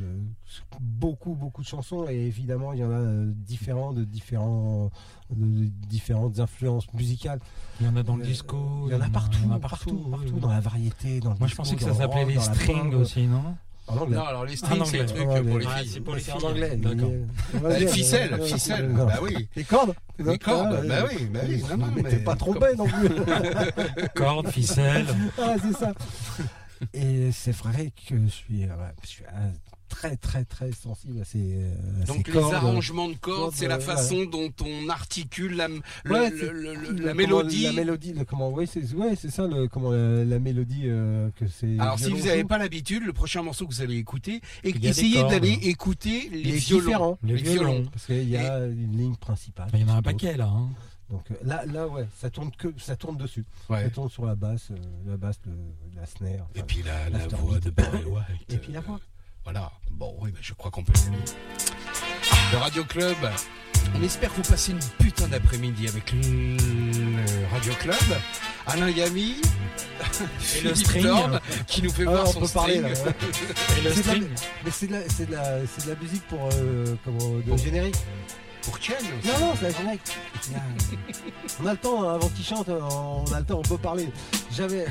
euh, 0.00 0.18
beaucoup 0.80 1.34
beaucoup 1.34 1.60
de 1.62 1.66
chansons 1.66 2.06
et 2.08 2.14
évidemment 2.14 2.72
il 2.72 2.78
y 2.78 2.84
en 2.84 2.90
a 2.90 2.94
euh, 2.94 3.26
différents 3.34 3.92
de 3.92 4.04
différents 4.04 4.90
de 5.30 5.66
différentes 5.88 6.38
influences 6.38 6.90
musicales 6.94 7.40
Il 7.80 7.86
y 7.86 7.88
en 7.88 7.96
a 7.96 8.02
dans 8.02 8.16
le 8.16 8.22
Euh, 8.22 8.26
disco. 8.26 8.84
il 8.86 8.92
y 8.92 8.94
en 8.94 9.00
a 9.00 9.08
partout 9.10 9.38
en 9.46 9.52
a 9.52 9.58
partout 9.58 9.96
partout 10.10 10.38
dans 10.40 10.50
la 10.50 10.60
variété 10.60 11.20
dans 11.20 11.32
le 11.32 11.38
Moi 11.38 11.48
je 11.48 11.54
pensais 11.56 11.76
que 11.76 11.82
ça 11.82 11.88
le 11.90 11.94
s'appelait 11.96 12.24
les 12.24 12.38
strings 12.40 12.94
aussi, 12.94 13.26
non? 13.26 13.56
En 13.88 13.96
anglais 13.98 14.16
Non, 14.16 14.24
alors 14.24 14.44
les 14.44 14.56
strings, 14.56 14.84
c'est 14.84 14.96
le 14.98 15.02
anglais. 15.04 15.24
truc 15.26 15.48
pour 15.48 15.58
les 15.58 15.66
Ah, 15.68 15.78
filles. 15.78 15.90
c'est 15.92 16.00
pour 16.00 16.14
les 16.14 16.20
filles. 16.20 16.34
en 16.34 16.42
anglais 16.48 16.76
D'accord. 16.76 17.10
Euh, 17.64 17.78
les 17.78 17.86
ficelle, 17.86 18.42
ficelle. 18.42 18.88
Bah 18.92 19.18
oui. 19.22 19.48
les 19.54 19.64
cordes 19.64 19.94
Les 20.18 20.38
cordes, 20.38 20.78
Ah, 20.82 20.86
bah 20.86 21.08
oui, 21.10 21.26
bah 21.26 21.40
oui. 21.48 21.62
Non, 21.70 21.76
non, 21.76 21.86
mais 21.94 22.02
t'es 22.02 22.16
pas 22.18 22.34
trompé 22.36 22.74
non 22.76 22.86
plus 22.86 23.08
Cordes, 24.14 24.48
ficelles. 24.48 25.06
Ah, 25.40 25.54
c'est 25.62 25.76
ça. 25.76 25.92
Et 26.92 27.30
c'est 27.32 27.54
vrai 27.56 27.92
que 28.08 28.16
je 28.24 28.26
suis, 28.28 28.64
euh, 28.64 28.68
je 29.02 29.08
suis 29.08 29.24
très 29.88 30.16
très 30.16 30.44
très 30.44 30.72
sensible 30.72 31.20
à 31.20 31.24
ces, 31.24 31.38
euh, 31.56 31.74
ces 32.00 32.06
Donc 32.06 32.26
les 32.26 32.32
cordes. 32.32 32.54
arrangements 32.54 33.08
de 33.08 33.14
cordes, 33.14 33.52
c'est 33.54 33.68
la 33.68 33.76
euh, 33.76 33.80
façon 33.80 34.24
dont 34.24 34.50
on 34.64 34.88
articule 34.88 35.56
la, 35.56 35.68
le- 35.68 35.74
Ouais, 36.10 36.30
le- 36.30 36.38
c'est- 36.38 36.52
le- 36.52 36.74
le- 36.74 36.74
Le- 36.74 36.90
la 36.92 37.02
comment- 37.02 37.14
mélodie. 37.14 37.62
La 37.64 37.72
mélodie, 37.72 38.12
le- 38.12 38.24
comment, 38.24 38.50
oui, 38.50 38.66
c'est 38.66 38.92
ouais, 38.94 39.14
c'est 39.16 39.30
ça, 39.30 39.46
le, 39.46 39.68
comment, 39.68 39.90
la, 39.92 40.24
la 40.24 40.38
mélodie 40.38 40.82
euh, 40.84 41.30
que 41.36 41.46
c'est. 41.46 41.78
Alors 41.78 41.98
si 41.98 42.10
vous 42.10 42.26
n'avez 42.26 42.44
pas 42.44 42.58
l'habitude, 42.58 43.04
le 43.04 43.12
prochain 43.12 43.42
morceau 43.42 43.66
que 43.66 43.74
vous 43.74 43.82
allez 43.82 43.96
écouter, 43.96 44.40
et 44.64 44.74
essayez 44.86 45.22
d'aller 45.24 45.52
écouter 45.62 46.28
les 46.32 46.52
violons. 46.52 47.18
Les 47.22 47.34
violons. 47.36 47.84
Parce 47.92 48.06
qu'il 48.06 48.28
y 48.28 48.36
a 48.36 48.66
une 48.66 48.96
ligne 48.96 49.16
principale. 49.16 49.68
Il 49.74 49.80
y 49.80 49.84
en 49.84 49.88
a 49.88 49.92
un 49.94 50.02
paquet 50.02 50.36
là. 50.36 50.46
hein. 50.48 50.68
Donc 51.08 51.22
là, 51.44 51.64
là, 51.66 51.86
ouais, 51.86 52.04
ça 52.18 52.30
tourne 52.30 52.50
que, 52.50 52.66
ça 52.78 52.96
tourne 52.96 53.16
dessus. 53.16 53.44
Ouais. 53.70 53.84
Ça 53.84 53.90
tourne 53.90 54.08
sur 54.10 54.26
la 54.26 54.34
basse, 54.34 54.72
euh, 54.72 54.76
la 55.06 55.16
basse, 55.16 55.38
le- 55.46 55.52
la 55.94 56.04
snare. 56.04 56.48
Et 56.56 56.62
puis 56.64 56.82
la, 56.82 57.08
voix 57.36 57.60
de 57.60 57.70
Barry 57.70 58.04
White. 58.04 58.52
Et 58.52 58.56
puis 58.58 58.72
la 58.72 58.80
voix. 58.80 58.98
Voilà. 59.46 59.70
Bon, 59.92 60.14
oui, 60.20 60.32
bah, 60.32 60.38
je 60.42 60.52
crois 60.54 60.70
qu'on 60.72 60.82
peut 60.82 60.92
y 61.04 61.06
aller. 61.08 61.24
Le 62.52 62.58
Radio 62.58 62.84
Club. 62.84 63.16
On 63.94 64.02
espère 64.02 64.30
que 64.30 64.36
vous 64.42 64.50
passez 64.50 64.72
une 64.72 64.80
putain 64.98 65.28
d'après-midi 65.28 65.86
avec 65.86 66.12
le 66.12 66.56
le 66.56 67.46
Radio 67.52 67.72
Club. 67.74 67.94
Alain 68.66 68.90
Yami. 68.90 69.40
Et 70.56 70.60
le 70.62 70.74
string. 70.74 71.08
Qui 71.68 71.82
nous 71.82 71.90
fait 71.90 72.04
Ah, 72.08 72.10
voir 72.10 72.28
on 72.28 72.32
son 72.32 72.40
peut 72.40 72.48
parler 72.48 72.80
string. 72.80 72.92
là. 72.94 73.04
ouais. 73.04 73.14
Et 73.78 73.80
le 73.82 73.90
de 73.90 73.94
la- 73.96 74.02
string. 74.02 74.28
Mais 74.64 74.70
c'est 74.72 74.86
de, 74.88 74.92
la- 74.92 75.08
c'est 75.08 75.26
de 75.26 75.32
la, 75.32 75.66
c'est 75.66 75.84
de 75.86 75.90
la 75.94 75.96
musique 76.00 76.22
pour 76.26 76.48
euh, 76.52 76.96
de 77.46 77.56
générique. 77.56 77.96
Pour 78.62 78.80
Ken 78.80 78.96
aussi. 78.96 79.28
Non, 79.28 79.46
non, 79.46 79.54
c'est 79.56 79.62
la 79.70 79.78
générique. 79.78 80.18
On 81.62 81.66
a 81.66 81.70
le 81.72 81.78
temps, 81.78 82.02
hein, 82.02 82.14
avant 82.16 82.28
qu'il 82.30 82.44
chante, 82.44 82.68
on 82.68 83.24
a 83.32 83.38
le 83.38 83.46
temps, 83.46 83.58
on 83.60 83.62
peut 83.62 83.78
parler. 83.78 84.08
J'avais, 84.52 84.86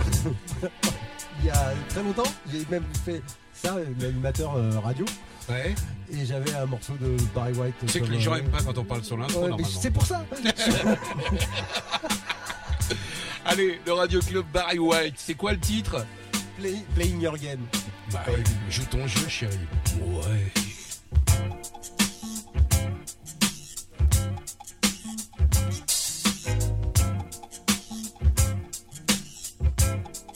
il 1.42 1.46
y 1.46 1.50
a 1.50 1.74
très 1.90 2.02
longtemps, 2.02 2.24
j'ai 2.50 2.66
même 2.72 2.86
fait 3.04 3.22
ça, 3.56 3.76
l'animateur 4.00 4.56
euh, 4.56 4.80
radio, 4.80 5.06
Ouais. 5.50 5.76
et 6.12 6.26
j'avais 6.26 6.54
un 6.56 6.66
morceau 6.66 6.94
de 7.00 7.16
Barry 7.34 7.54
White. 7.54 7.76
Tu 7.82 7.88
sais 7.90 8.00
que 8.02 8.06
les 8.06 8.20
gens 8.20 8.34
euh, 8.34 8.38
aiment 8.38 8.50
pas 8.50 8.62
quand 8.64 8.78
on 8.78 8.84
parle 8.84 9.04
sur 9.04 9.18
l'intro, 9.18 9.40
ouais, 9.42 9.44
mais 9.46 9.50
normalement. 9.52 9.80
c'est 9.82 9.92
pour 9.92 10.06
ça. 10.06 10.26
Allez, 13.46 13.80
le 13.86 13.94
Radio 13.94 14.20
Club 14.22 14.46
Barry 14.52 14.80
White, 14.80 15.16
c'est 15.18 15.36
quoi 15.36 15.52
le 15.54 15.60
titre? 15.60 16.04
Play- 16.58 16.84
playing 16.96 17.22
your 17.22 17.38
game. 17.38 17.60
Bah, 18.12 18.24
joue 18.70 18.86
ton 18.86 19.06
jeu, 19.08 19.28
chérie. 19.28 19.60
Ouais. 20.02 20.52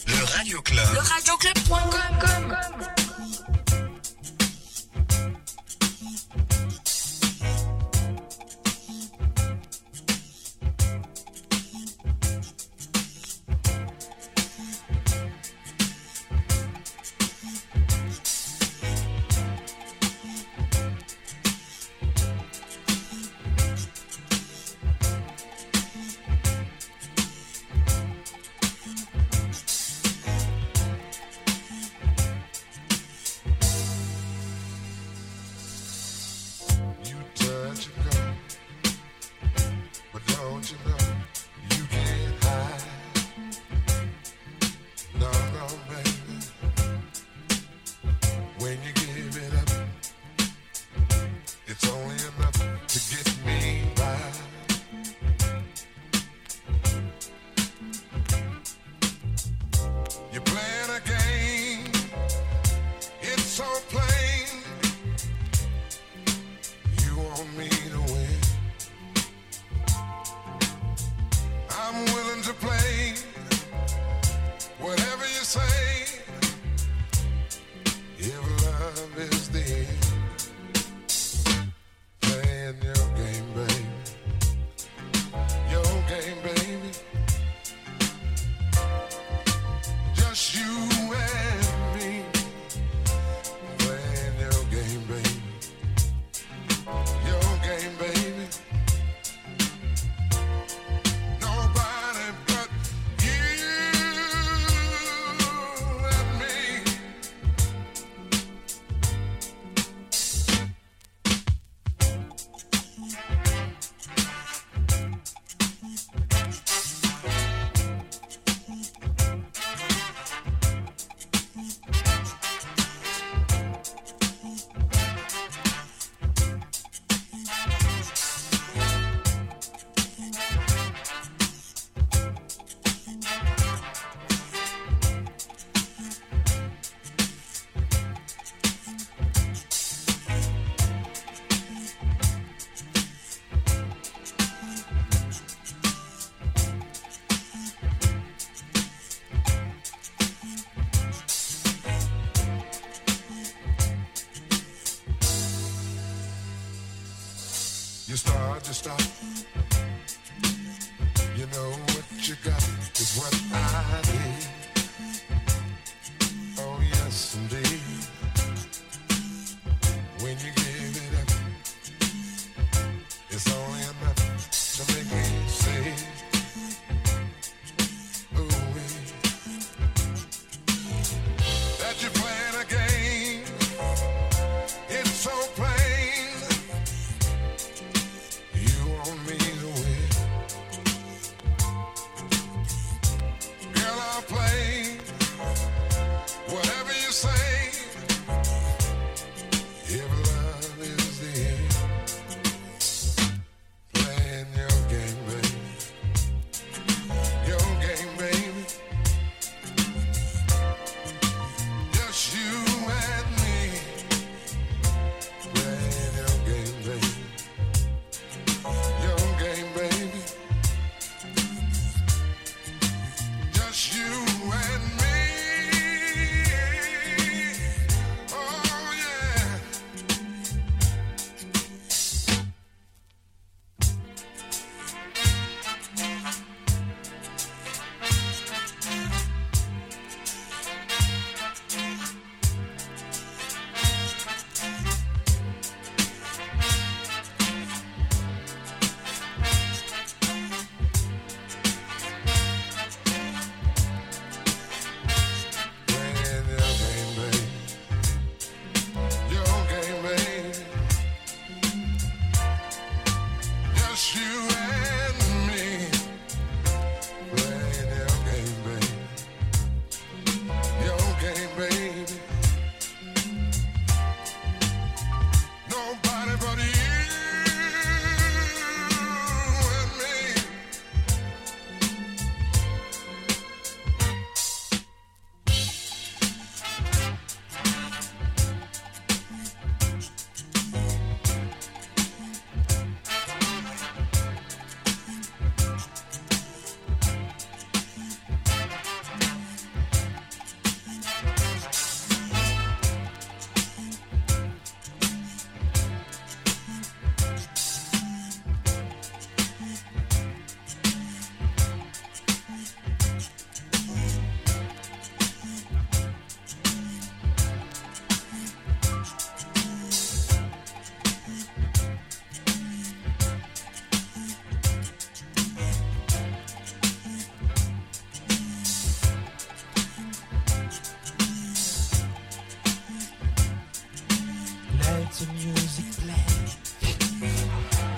Le 0.08 0.24
Radio 0.36 0.62
Club. 0.62 0.86
Le 0.94 1.00
radioclub.com 1.00 2.20
Thank 2.22 2.99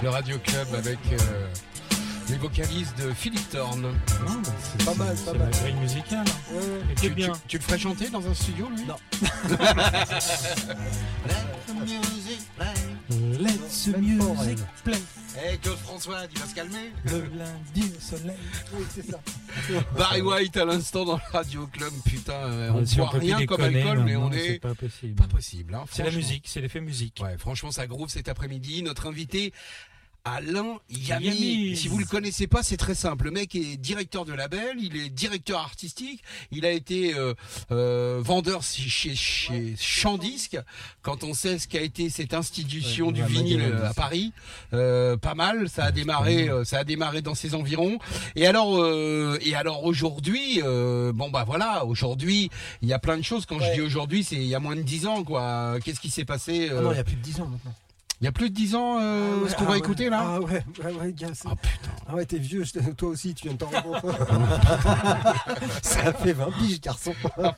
Le 0.03 0.09
Radio 0.09 0.37
Club 0.39 0.67
avec 0.75 0.99
euh, 1.11 1.47
les 2.29 2.37
vocalistes 2.37 2.97
de 2.97 3.13
Philippe 3.13 3.49
Thorne. 3.49 3.81
Non, 3.81 4.41
c'est 4.63 4.83
pas 4.85 4.95
mal, 4.95 5.15
pas 5.15 5.33
mal. 5.33 5.47
Hein. 5.47 5.51
C'est 5.51 5.73
musicale. 5.73 6.25
Ouais, 6.51 6.81
tu. 6.99 7.13
Tu, 7.47 7.57
le 7.57 7.63
ferais 7.63 7.79
chanter 7.79 8.09
dans 8.09 8.27
un 8.27 8.33
studio, 8.33 8.67
lui? 8.69 8.85
Non. 8.85 8.95
Let 13.41 13.53
the 13.53 13.87
Même 13.97 14.17
pas, 14.19 14.25
music 14.43 14.59
play. 14.83 14.97
Eh, 15.53 15.57
Claude 15.57 15.77
François, 15.77 16.27
tu 16.27 16.39
vas 16.39 16.45
se 16.45 16.53
calmer 16.53 16.91
Le 17.05 17.19
lundi 17.37 17.93
au 17.97 17.99
soleil. 18.01 18.35
Oui, 18.73 18.83
c'est 18.93 19.09
ça. 19.09 19.19
Barry 19.97 20.21
White 20.21 20.57
à 20.57 20.65
l'instant 20.65 21.05
dans 21.05 21.15
le 21.15 21.21
Radio 21.31 21.65
Club, 21.67 21.91
putain, 22.05 22.33
euh, 22.33 22.71
on 22.73 22.85
Si 22.85 22.97
boit 22.97 23.09
rien 23.11 23.45
comme 23.45 23.61
alcool, 23.61 24.03
mais 24.03 24.15
on 24.17 24.29
C'est 24.31 24.55
est 24.55 24.59
pas 24.59 24.75
possible. 24.75 25.15
pas 25.15 25.27
possible. 25.27 25.73
Hein, 25.73 25.85
C'est 25.89 26.03
la 26.03 26.11
musique, 26.11 26.43
c'est 26.47 26.61
l'effet 26.61 26.81
musique. 26.81 27.19
Ouais, 27.23 27.37
franchement, 27.37 27.71
ça 27.71 27.87
groove 27.87 28.09
cet 28.09 28.27
après-midi. 28.29 28.83
Notre 28.83 29.07
invité, 29.07 29.53
Alain 30.23 30.77
Yami. 30.89 31.25
Yami. 31.25 31.75
Si 31.75 31.87
vous 31.87 31.97
le 31.97 32.05
connaissez 32.05 32.45
pas, 32.47 32.61
c'est 32.61 32.77
très 32.77 32.93
simple. 32.93 33.25
Le 33.25 33.31
mec 33.31 33.55
est 33.55 33.77
directeur 33.77 34.23
de 34.25 34.33
label, 34.33 34.77
il 34.77 34.95
est 34.95 35.09
directeur 35.09 35.59
artistique, 35.59 36.21
il 36.51 36.65
a 36.65 36.71
été 36.71 37.15
euh, 37.15 37.33
euh, 37.71 38.19
vendeur 38.23 38.61
chez, 38.61 39.15
chez, 39.15 39.75
Chandisque. 39.79 40.57
Quand 41.01 41.23
on 41.23 41.33
sait 41.33 41.57
ce 41.57 41.67
qu'a 41.67 41.81
été 41.81 42.09
cette 42.09 42.33
institution 42.33 43.07
Ouais, 43.07 43.13
du 43.13 43.23
vinyle 43.23 43.63
à. 43.83 43.93
Paris, 43.93 44.31
euh, 44.73 45.17
pas 45.17 45.33
mal. 45.33 45.69
Ça 45.69 45.85
a 45.85 45.91
démarré, 45.91 46.49
euh, 46.49 46.63
ça 46.63 46.79
a 46.79 46.83
démarré 46.83 47.21
dans 47.21 47.35
ses 47.35 47.55
environs. 47.55 47.97
Et 48.35 48.45
alors, 48.45 48.77
euh, 48.77 49.39
et 49.41 49.55
alors 49.55 49.83
aujourd'hui, 49.85 50.61
euh, 50.63 51.11
bon 51.13 51.29
bah 51.29 51.43
voilà, 51.45 51.85
aujourd'hui, 51.85 52.49
il 52.81 52.87
y 52.87 52.93
a 52.93 52.99
plein 52.99 53.17
de 53.17 53.23
choses. 53.23 53.45
Quand 53.45 53.59
je 53.59 53.73
dis 53.73 53.81
aujourd'hui, 53.81 54.23
c'est 54.23 54.35
il 54.35 54.45
y 54.47 54.55
a 54.55 54.59
moins 54.59 54.75
de 54.75 54.81
dix 54.81 55.07
ans, 55.07 55.23
quoi. 55.23 55.77
Qu'est-ce 55.83 55.99
qui 55.99 56.09
s'est 56.09 56.25
passé 56.25 56.69
Ah 56.71 56.81
non, 56.81 56.91
il 56.91 56.97
y 56.97 56.99
a 56.99 57.03
plus 57.03 57.15
de 57.15 57.21
10 57.21 57.41
ans 57.41 57.47
maintenant. 57.47 57.73
Il 58.21 58.25
y 58.25 58.27
a 58.27 58.31
plus 58.31 58.49
de 58.51 58.55
10 58.55 58.75
ans, 58.75 58.99
euh, 59.01 59.31
Ah 59.39 59.43
ouais, 59.43 59.49
ce 59.49 59.55
qu'on 59.55 59.63
ah 59.63 59.65
va 59.65 59.71
ouais. 59.73 59.79
écouter 59.79 60.09
là 60.09 60.23
Ah 60.23 60.39
ouais, 60.39 60.63
ouais, 60.83 60.91
ouais, 60.93 61.11
gars. 61.13 61.27
Ah 61.45 61.55
putain. 61.55 61.89
Ah 62.07 62.15
ouais, 62.15 62.25
t'es 62.25 62.37
vieux, 62.37 62.63
je 62.63 62.79
toi 62.91 63.09
aussi, 63.09 63.33
tu 63.33 63.45
viens 63.47 63.53
de 63.53 63.57
t'en 63.57 63.67
rendre 63.69 63.99
compte. 64.01 64.15
Ça 65.81 66.13
fait 66.13 66.33
20 66.33 66.51
piges, 66.59 66.81
garçon. 66.81 67.13
20 67.37 67.53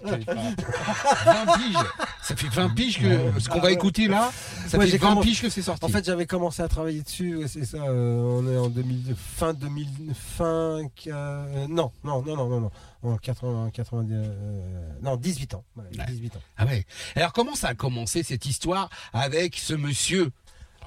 piges. 1.58 1.78
Ça 2.22 2.36
fait 2.36 2.48
20 2.48 2.70
piges 2.70 3.00
que 3.00 3.40
ce 3.40 3.50
qu'on 3.50 3.60
Ah 3.60 3.64
va 3.64 3.72
écouter 3.72 4.08
là, 4.08 4.32
ça 4.68 4.80
fait 4.80 4.88
j'ai 4.88 4.98
20 4.98 5.10
commencé- 5.10 5.28
piges 5.28 5.42
que 5.42 5.50
c'est 5.50 5.62
sorti. 5.62 5.84
En 5.86 5.90
fait, 5.90 6.06
j'avais 6.06 6.26
commencé 6.26 6.62
à 6.62 6.68
travailler 6.68 7.02
dessus, 7.02 7.36
ouais, 7.36 7.48
c'est 7.48 7.66
ça, 7.66 7.78
euh, 7.78 8.22
on 8.22 8.48
est 8.50 8.58
en 8.58 8.70
2000, 8.70 9.16
fin 9.18 9.54
2000, 9.54 9.88
fin, 10.16 10.80
euh, 11.08 11.68
non, 11.68 11.92
non, 12.04 12.24
non, 12.24 12.36
non, 12.38 12.48
non, 12.48 12.60
non, 12.62 12.72
en 13.04 13.18
80, 13.18 13.70
90, 13.74 14.14
euh, 14.14 14.90
non, 15.02 15.18
18 15.18 15.54
ans, 15.56 15.64
voilà, 15.76 15.90
Ouais. 15.98 16.06
18 16.08 16.36
ans. 16.38 16.42
ah 16.58 16.66
ouais. 16.66 16.86
Alors 17.16 17.34
comment 17.34 17.56
ça 17.56 17.68
a 17.70 17.74
commencé 17.76 18.24
cette 18.24 18.46
histoire 18.46 18.90
avec 19.12 19.58
ce 19.58 19.74
monsieur 19.74 20.32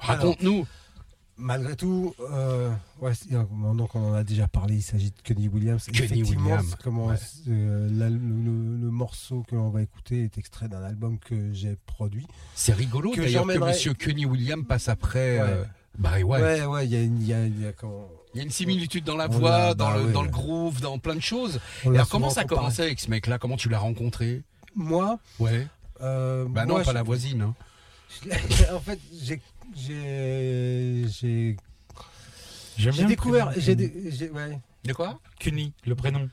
Raconte-nous. 0.01 0.65
Malgré 1.39 1.75
tout, 1.75 2.15
euh, 2.31 2.71
ouais, 2.99 3.11
euh, 3.31 3.43
donc 3.75 3.93
on 3.93 4.09
en 4.09 4.13
a 4.15 4.23
déjà 4.23 4.47
parlé, 4.47 4.77
il 4.77 4.81
s'agit 4.81 5.11
de 5.11 5.21
Kenny 5.23 5.47
Williams. 5.47 5.85
Kenny 5.93 6.23
Williams, 6.23 6.75
comment, 6.83 7.07
ouais. 7.07 7.15
euh, 7.47 7.87
la- 7.91 8.09
le, 8.09 8.15
le- 8.17 8.77
le 8.81 8.89
morceau 8.89 9.45
que 9.47 9.53
l'on 9.55 9.69
va 9.69 9.83
écouter 9.83 10.23
est 10.23 10.37
extrait 10.39 10.67
d'un 10.67 10.81
album 10.81 11.19
que 11.19 11.53
j'ai 11.53 11.77
produit. 11.85 12.25
C'est 12.55 12.73
rigolo 12.73 13.11
Que 13.11 13.21
d'ailleurs 13.21 13.45
que 13.45 13.59
monsieur 13.59 13.93
Kenny 13.93 14.25
Williams 14.25 14.65
passe 14.67 14.89
après 14.89 15.39
Ouais. 15.39 15.47
euh, 15.47 15.63
Barry 15.99 16.23
White. 16.23 16.41
Ouais, 16.41 16.65
ouais, 16.65 16.85
il 16.87 16.91
y 16.91 16.95
a, 16.95 17.03
une- 17.03 17.21
il 17.21 17.27
y 17.27 17.33
a, 17.35 17.45
il 17.45 17.61
y 17.61 17.67
a 17.67 17.71
comment, 17.71 18.07
Il 18.33 18.37
y 18.37 18.41
a 18.41 18.43
une 18.43 18.49
similitude 18.51 19.03
dans 19.03 19.15
la 19.15 19.27
voix, 19.27 19.75
dans, 19.75 19.89
bah 19.91 19.97
le, 19.99 20.05
ouais. 20.05 20.11
dans 20.13 20.23
le 20.23 20.29
groove, 20.31 20.81
dans 20.81 20.97
plein 20.97 21.15
de 21.15 21.19
choses. 21.21 21.59
Et 21.85 21.89
alors 21.89 22.09
comment 22.09 22.31
ça 22.31 22.41
a 22.41 22.45
commencé 22.45 22.81
avec 22.81 22.99
ce 22.99 23.11
mec-là? 23.11 23.37
Comment 23.37 23.57
tu 23.57 23.69
l'as 23.69 23.77
rencontré? 23.79 24.41
Moi, 24.73 25.19
Ouais. 25.39 25.67
euh, 26.01 26.45
Bah 26.45 26.65
moi, 26.65 26.79
non, 26.79 26.83
pas 26.83 26.89
je- 26.89 26.95
la 26.95 27.03
voisine. 27.03 27.41
hein. 27.43 27.53
en 28.73 28.79
fait, 28.79 28.99
j'ai, 29.21 29.39
j'ai, 29.77 31.05
j'ai, 32.77 33.05
découvert, 33.05 33.51
j'ai, 33.57 33.75
dé- 33.75 34.11
j'ai- 34.11 34.29
ouais, 34.29 34.59
De 34.83 34.93
quoi? 34.93 35.19
Cuny, 35.39 35.73
le 35.85 35.95
prénom. 35.95 36.29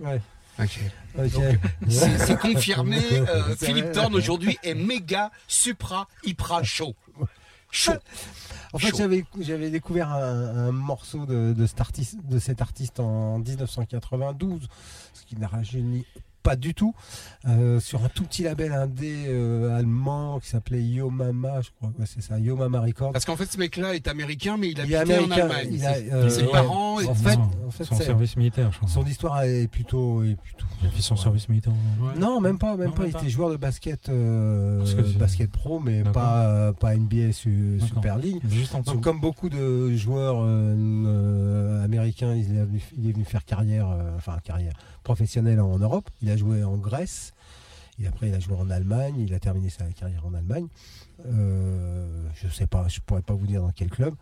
ouais. 0.00 0.20
Ok. 0.58 0.80
ok. 1.18 1.42
C'est 1.88 2.38
confirmé. 2.38 2.98
euh, 3.12 3.54
Philippe. 3.56 3.92
Thorne 3.92 4.14
aujourd'hui 4.14 4.56
est 4.62 4.74
méga, 4.74 5.30
supra, 5.46 6.08
hyper 6.24 6.64
chaud. 6.64 6.94
Chaud. 7.70 7.92
En 8.72 8.78
fait, 8.78 8.96
j'avais, 8.96 9.24
j'avais 9.40 9.70
découvert 9.70 10.10
un, 10.12 10.68
un 10.68 10.72
morceau 10.72 11.26
de, 11.26 11.52
de, 11.52 11.66
cet 11.66 11.80
artiste, 11.80 12.16
de 12.24 12.38
cet 12.38 12.62
artiste 12.62 13.00
en 13.00 13.38
1992, 13.38 14.66
ce 15.12 15.24
qui 15.26 15.36
n'a 15.36 15.48
rajeuni 15.48 16.06
pas 16.46 16.54
du 16.56 16.74
tout, 16.74 16.94
euh, 17.48 17.80
sur 17.80 18.04
un 18.04 18.08
tout 18.08 18.22
petit 18.22 18.44
label 18.44 18.72
indé 18.72 19.24
euh, 19.26 19.76
allemand 19.76 20.38
qui 20.38 20.48
s'appelait 20.48 20.80
Yo 20.82 21.10
Mama, 21.10 21.60
je 21.60 21.70
crois 21.76 21.90
que 21.98 22.06
c'est 22.06 22.20
ça, 22.22 22.38
Yo 22.38 22.54
Mama 22.54 22.80
Records. 22.80 23.10
Parce 23.12 23.24
qu'en 23.24 23.34
fait, 23.36 23.46
ce 23.50 23.58
mec-là 23.58 23.94
est 23.96 24.06
américain, 24.06 24.56
mais 24.56 24.68
il 24.70 24.78
Il 24.78 24.92
est 24.92 24.96
habitait 24.96 25.18
en 25.18 25.30
Allemagne. 25.32 25.68
il 25.72 25.84
a, 25.84 25.94
euh, 25.94 26.28
ses 26.28 26.42
ouais. 26.44 26.52
parents. 26.52 26.94
En 26.96 27.00
et- 27.00 27.14
fait, 27.14 27.36
Non, 27.36 27.50
en 27.66 27.70
fait, 27.72 27.84
son 27.84 27.96
service 27.96 28.36
militaire, 28.36 28.70
je 28.70 28.76
crois. 28.78 28.88
son 28.88 29.04
histoire 29.06 29.42
est 29.42 29.66
plutôt, 29.66 30.22
est 30.22 30.36
plutôt. 30.36 30.66
Il 30.82 30.86
a 30.86 30.90
fait 30.90 31.02
son 31.02 31.14
Ouais. 31.16 31.20
service 31.20 31.48
militaire. 31.48 31.72
Ouais. 32.00 32.18
Non, 32.18 32.40
même 32.40 32.58
pas, 32.58 32.76
même 32.76 32.86
Non, 32.90 32.92
pas. 32.92 33.00
même 33.02 33.08
Il 33.10 33.12
pas. 33.12 33.20
était 33.22 33.28
joueur 33.30 33.50
de 33.50 33.56
basket, 33.56 34.08
euh, 34.08 34.84
basket 35.18 35.50
pro, 35.50 35.80
mais 35.80 36.04
pas, 36.04 36.46
euh, 36.46 36.72
pas 36.72 36.94
NBA 36.96 37.32
su-. 37.32 37.80
Super 37.86 38.18
League. 38.18 38.40
Juste 38.48 38.72
en 38.76 38.80
dessous. 38.82 38.92
Donc, 38.94 39.02
comme 39.02 39.20
beaucoup 39.20 39.48
de 39.48 39.92
joueurs 39.96 40.36
euh, 40.42 40.74
euh, 41.06 41.84
américains, 41.84 42.34
il 42.34 42.56
est, 42.56 42.64
venu, 42.64 42.80
il 42.96 43.08
est 43.08 43.12
venu 43.12 43.24
faire 43.24 43.44
carrière, 43.44 43.88
euh, 43.90 44.10
enfin 44.16 44.36
carrière 44.44 44.74
professionnelle 45.10 45.60
en 45.60 45.78
Europe. 45.78 46.10
Il 46.20 46.30
a 46.30 46.36
joué 46.36 46.64
en 46.64 46.76
Grèce. 46.76 47.32
Et 48.02 48.06
après, 48.08 48.28
il 48.28 48.34
a 48.34 48.40
joué 48.40 48.56
en 48.56 48.68
Allemagne. 48.70 49.14
Il 49.18 49.32
a 49.34 49.38
terminé 49.38 49.70
sa 49.70 49.84
carrière 49.84 50.26
en 50.26 50.34
Allemagne. 50.34 50.66
Euh, 51.26 52.24
je 52.34 52.48
sais 52.48 52.66
pas, 52.66 52.88
je 52.88 52.98
pourrais 53.00 53.22
pas 53.22 53.32
vous 53.34 53.46
dire 53.46 53.62
dans 53.62 53.70
quel 53.70 53.88
club. 53.88 54.14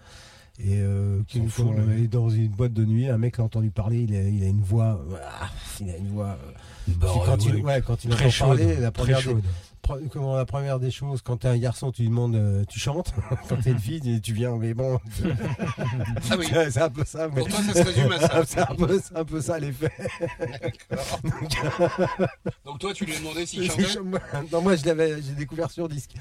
Et 0.61 0.79
euh, 0.79 1.21
lui. 1.35 1.51
il 1.99 2.05
est 2.05 2.09
dans 2.09 2.29
une 2.31 2.49
boîte 2.49 2.75
de 2.75 2.85
nuit, 2.85 3.09
un 3.09 3.19
mec 3.19 3.39
l'a 3.39 3.45
entendu 3.45 3.71
parler. 3.71 4.03
Il 4.03 4.15
a, 4.15 4.23
il 4.23 4.45
a 4.45 4.47
une 4.47 4.61
voix, 4.63 5.01
ah, 5.41 5.51
il 5.81 5.91
a 5.91 5.97
une 5.97 6.09
voix. 6.09 6.39
euh, 6.47 6.93
Bah, 6.99 7.09
quand, 7.25 7.45
ouais, 7.45 7.53
il, 7.59 7.65
ouais, 7.65 7.83
quand 7.85 8.05
il 8.05 8.11
Très 8.11 8.27
entend 8.27 8.31
chaude. 8.31 8.47
parler, 8.59 8.77
la 8.77 8.93
première, 8.93 9.21
des, 9.21 9.35
comment 10.11 10.37
la 10.37 10.45
première 10.45 10.79
des 10.79 10.91
choses, 10.91 11.23
quand 11.23 11.39
t'es 11.39 11.49
un 11.49 11.59
garçon, 11.59 11.93
tu 11.93 12.05
demandes, 12.05 12.35
euh, 12.37 12.65
tu 12.69 12.79
chantes. 12.79 13.15
quand 13.49 13.57
t'es 13.63 13.71
une 13.71 13.79
fille, 13.79 14.21
tu- 14.21 14.33
viens, 14.33 14.57
mais 14.57 14.75
bon, 14.75 14.99
Ah 16.31 16.37
oui. 16.39 16.47
c'est 16.71 16.81
un 16.83 16.91
peu 16.91 17.05
ça. 17.05 17.29
Mais... 17.29 17.41
Pour 17.41 17.49
toi, 17.49 17.59
ça 17.63 17.75
se 17.75 17.87
résume 17.87 18.13
à 18.13 18.21
ça. 18.21 18.43
c'est 18.47 18.61
un 18.61 18.75
peu, 18.75 19.01
c'est 19.03 19.17
un 19.17 19.25
peu 19.25 19.41
ça 19.41 19.59
l'effet. 19.59 19.93
Donc 22.65 22.79
toi, 22.79 22.93
tu 22.93 23.05
lui 23.05 23.15
as 23.15 23.19
demandé 23.19 23.47
s'il 23.47 23.71
chantait 23.71 23.85
non, 24.53 24.63
moi, 24.63 24.77
je 24.77 24.85
l'avais, 24.87 25.21
j'ai 25.23 25.33
découvert 25.33 25.71
sur 25.71 25.89
disque. 25.89 26.15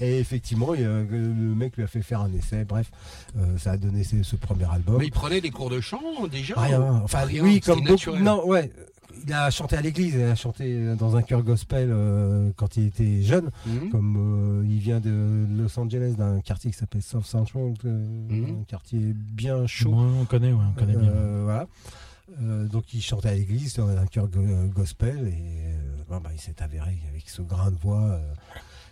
Et 0.00 0.18
effectivement, 0.18 0.74
il 0.74 0.84
le 0.84 1.54
mec 1.54 1.76
lui 1.76 1.82
a 1.84 1.86
fait 1.86 2.02
faire 2.02 2.20
un 2.20 2.32
essai. 2.32 2.64
Bref, 2.64 2.90
euh, 3.36 3.58
ça 3.58 3.72
a 3.72 3.76
donné 3.76 4.04
ce, 4.04 4.22
ce 4.22 4.36
premier 4.36 4.64
album. 4.70 4.98
Mais 4.98 5.06
il 5.06 5.12
prenait 5.12 5.40
des 5.40 5.50
cours 5.50 5.70
de 5.70 5.80
chant 5.80 6.00
déjà 6.30 6.54
Rien. 6.60 7.00
Enfin, 7.04 7.24
Rien, 7.24 7.42
oui, 7.42 7.60
comme 7.60 7.80
beaucoup. 7.80 7.90
naturel. 7.92 8.22
Non, 8.22 8.46
ouais. 8.46 8.70
Il 9.26 9.32
a 9.32 9.50
chanté 9.50 9.76
à 9.76 9.80
l'église, 9.80 10.14
il 10.14 10.22
a 10.22 10.34
chanté 10.34 10.94
dans 10.96 11.16
un 11.16 11.22
chœur 11.22 11.42
gospel 11.42 11.88
euh, 11.90 12.50
quand 12.56 12.76
il 12.76 12.86
était 12.86 13.22
jeune. 13.22 13.50
Mhm. 13.66 13.90
Comme 13.90 14.16
euh, 14.62 14.66
il 14.66 14.78
vient 14.78 15.00
de 15.00 15.46
Los 15.56 15.78
Angeles, 15.78 16.14
d'un 16.16 16.40
quartier 16.40 16.70
qui 16.70 16.76
s'appelle 16.76 17.02
South 17.02 17.24
Central, 17.24 17.74
euh, 17.84 18.06
Mhm. 18.28 18.60
un 18.60 18.64
quartier 18.64 18.98
bien 19.14 19.66
chaud. 19.66 19.90
Moi, 19.90 20.06
on 20.20 20.24
connaît, 20.24 20.52
ouais, 20.52 20.64
on 20.70 20.78
connaît 20.78 20.96
bien. 20.96 21.08
Euh, 21.10 21.40
voilà. 21.44 21.66
Euh, 22.42 22.66
donc 22.66 22.92
il 22.92 23.00
chantait 23.00 23.28
à 23.30 23.34
l'église 23.34 23.74
dans 23.74 23.88
un 23.88 24.06
chœur 24.06 24.28
go- 24.28 24.40
euh, 24.40 24.66
gospel 24.66 25.28
et 25.28 25.32
euh, 25.32 25.76
bon, 26.10 26.20
bah, 26.20 26.30
il 26.34 26.40
s'est 26.40 26.62
avéré 26.62 26.98
avec 27.10 27.28
ce 27.28 27.40
grain 27.42 27.70
de 27.70 27.76
voix. 27.78 28.02
euh, 28.02 28.20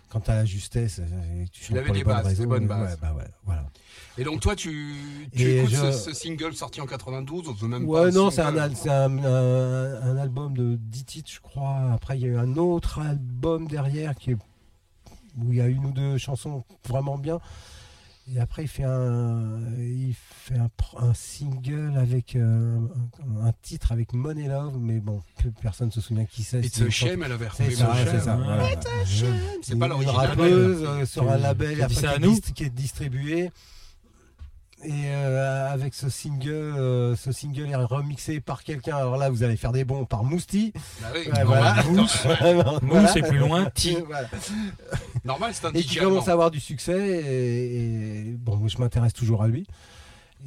quand 0.09 0.21
t'as 0.21 0.35
la 0.35 0.45
justesse, 0.45 0.99
euh, 0.99 1.45
tu 1.51 1.65
chantes 1.65 1.77
avait 1.77 1.85
pour 1.85 1.93
les 1.93 1.99
des 1.99 2.05
bonnes 2.05 2.15
bases, 2.15 2.25
raisons, 2.27 2.41
des 2.43 2.47
bonnes 2.47 2.63
euh, 2.63 2.67
bases. 2.67 2.91
ouais, 2.93 2.97
bah, 3.01 3.13
ouais, 3.17 3.27
voilà. 3.45 3.65
Et 4.17 4.23
donc 4.23 4.39
toi, 4.41 4.55
tu, 4.55 4.95
tu 5.35 5.43
écoutes 5.59 5.69
je- 5.69 5.91
ce, 5.91 5.91
ce 5.91 6.13
single 6.13 6.53
sorti 6.55 6.81
en 6.81 6.85
92 6.87 7.47
on 7.49 7.53
peut 7.53 7.67
même 7.67 7.85
Ouais, 7.85 8.05
pas 8.09 8.11
non, 8.11 8.31
c'est 8.31 8.41
un, 8.41 8.45
single. 8.47 8.59
al- 8.59 8.75
c'est 8.75 8.89
un, 8.89 9.17
un- 9.23 10.01
un 10.01 10.17
album 10.17 10.55
de 10.57 10.75
10 10.79 11.05
titres, 11.05 11.31
je 11.31 11.39
crois. 11.39 11.91
Après, 11.93 12.17
il 12.17 12.21
y 12.21 12.25
a 12.25 12.29
eu 12.29 12.37
un 12.37 12.57
autre 12.57 12.99
album 12.99 13.67
derrière 13.67 14.15
qui 14.15 14.31
est, 14.31 14.37
où 15.37 15.51
il 15.51 15.57
y 15.57 15.61
a 15.61 15.67
une 15.67 15.85
ou 15.85 15.91
deux 15.91 16.17
chansons 16.17 16.63
vraiment 16.87 17.17
bien. 17.17 17.39
Et 18.35 18.39
après, 18.41 18.63
il 18.63 18.67
fait 18.67 18.83
un, 18.83 19.61
il 19.77 20.13
fait 20.13 20.57
un, 20.97 21.13
single 21.13 21.93
avec 21.97 22.35
euh, 22.35 22.77
un, 23.41 23.45
un 23.45 23.53
titre 23.61 23.93
avec 23.93 24.11
Money 24.13 24.49
Love, 24.49 24.77
mais 24.81 24.99
bon, 24.99 25.21
personne 25.61 25.91
se 25.93 26.01
souvient 26.01 26.25
qui 26.25 26.43
c'est. 26.43 26.59
It's 26.59 26.75
C'est 26.75 26.81
a 26.81 26.85
une 26.87 26.91
shame, 26.91 27.23
elle 27.23 27.31
avait 27.31 27.47
C'est 27.55 27.71
ça, 27.71 27.93
c'est 27.95 28.05
Shame. 28.05 28.19
ça. 28.21 28.35
voilà. 28.35 28.67
C'est 29.61 29.79
pas 29.79 29.85
Une 29.85 29.91
l'original. 29.91 30.15
rappeuse 30.27 30.83
euh, 30.83 31.05
sur 31.05 31.31
un 31.31 31.37
label 31.37 31.75
tu 31.77 31.83
as 31.83 31.87
dit 31.87 31.93
après, 31.99 32.07
ça 32.07 32.17
qui, 32.17 32.23
à 32.23 32.27
nous 32.27 32.35
est 32.35 32.41
dis- 32.47 32.53
qui 32.53 32.63
est 32.65 32.69
distribué. 32.69 33.51
Et 34.83 34.91
euh, 35.07 35.71
avec 35.71 35.95
ce 35.95 36.07
single, 36.07 36.49
euh, 36.51 37.15
ce 37.15 37.31
single 37.31 37.67
est 37.69 37.75
remixé 37.75 38.39
par 38.39 38.63
quelqu'un. 38.63 38.95
Alors 38.97 39.17
là, 39.17 39.29
vous 39.31 39.41
allez 39.41 39.57
faire 39.57 39.71
des 39.71 39.83
bons 39.85 40.05
par 40.05 40.23
Mousti. 40.23 40.71
Bah 41.01 41.07
oui, 41.15 41.31
Ouais, 41.33 41.43
voilà. 41.43 41.83
Mousse. 41.89 42.25
Voilà. 42.83 43.17
et 43.17 43.21
plus 43.23 43.39
loin, 43.39 43.69
Ti. 43.73 43.97
Voilà. 44.07 44.27
Normal, 45.25 45.51
c'est 45.53 45.65
un 45.65 45.71
Et 45.71 45.81
qui 45.81 45.97
commence 45.97 46.27
à 46.27 46.33
avoir 46.33 46.51
du 46.51 46.59
succès. 46.59 46.95
Et, 47.09 48.19
et 48.19 48.23
bon, 48.37 48.57
moi, 48.57 48.67
je 48.67 48.77
m'intéresse 48.77 49.13
toujours 49.13 49.41
à 49.41 49.47
lui. 49.47 49.65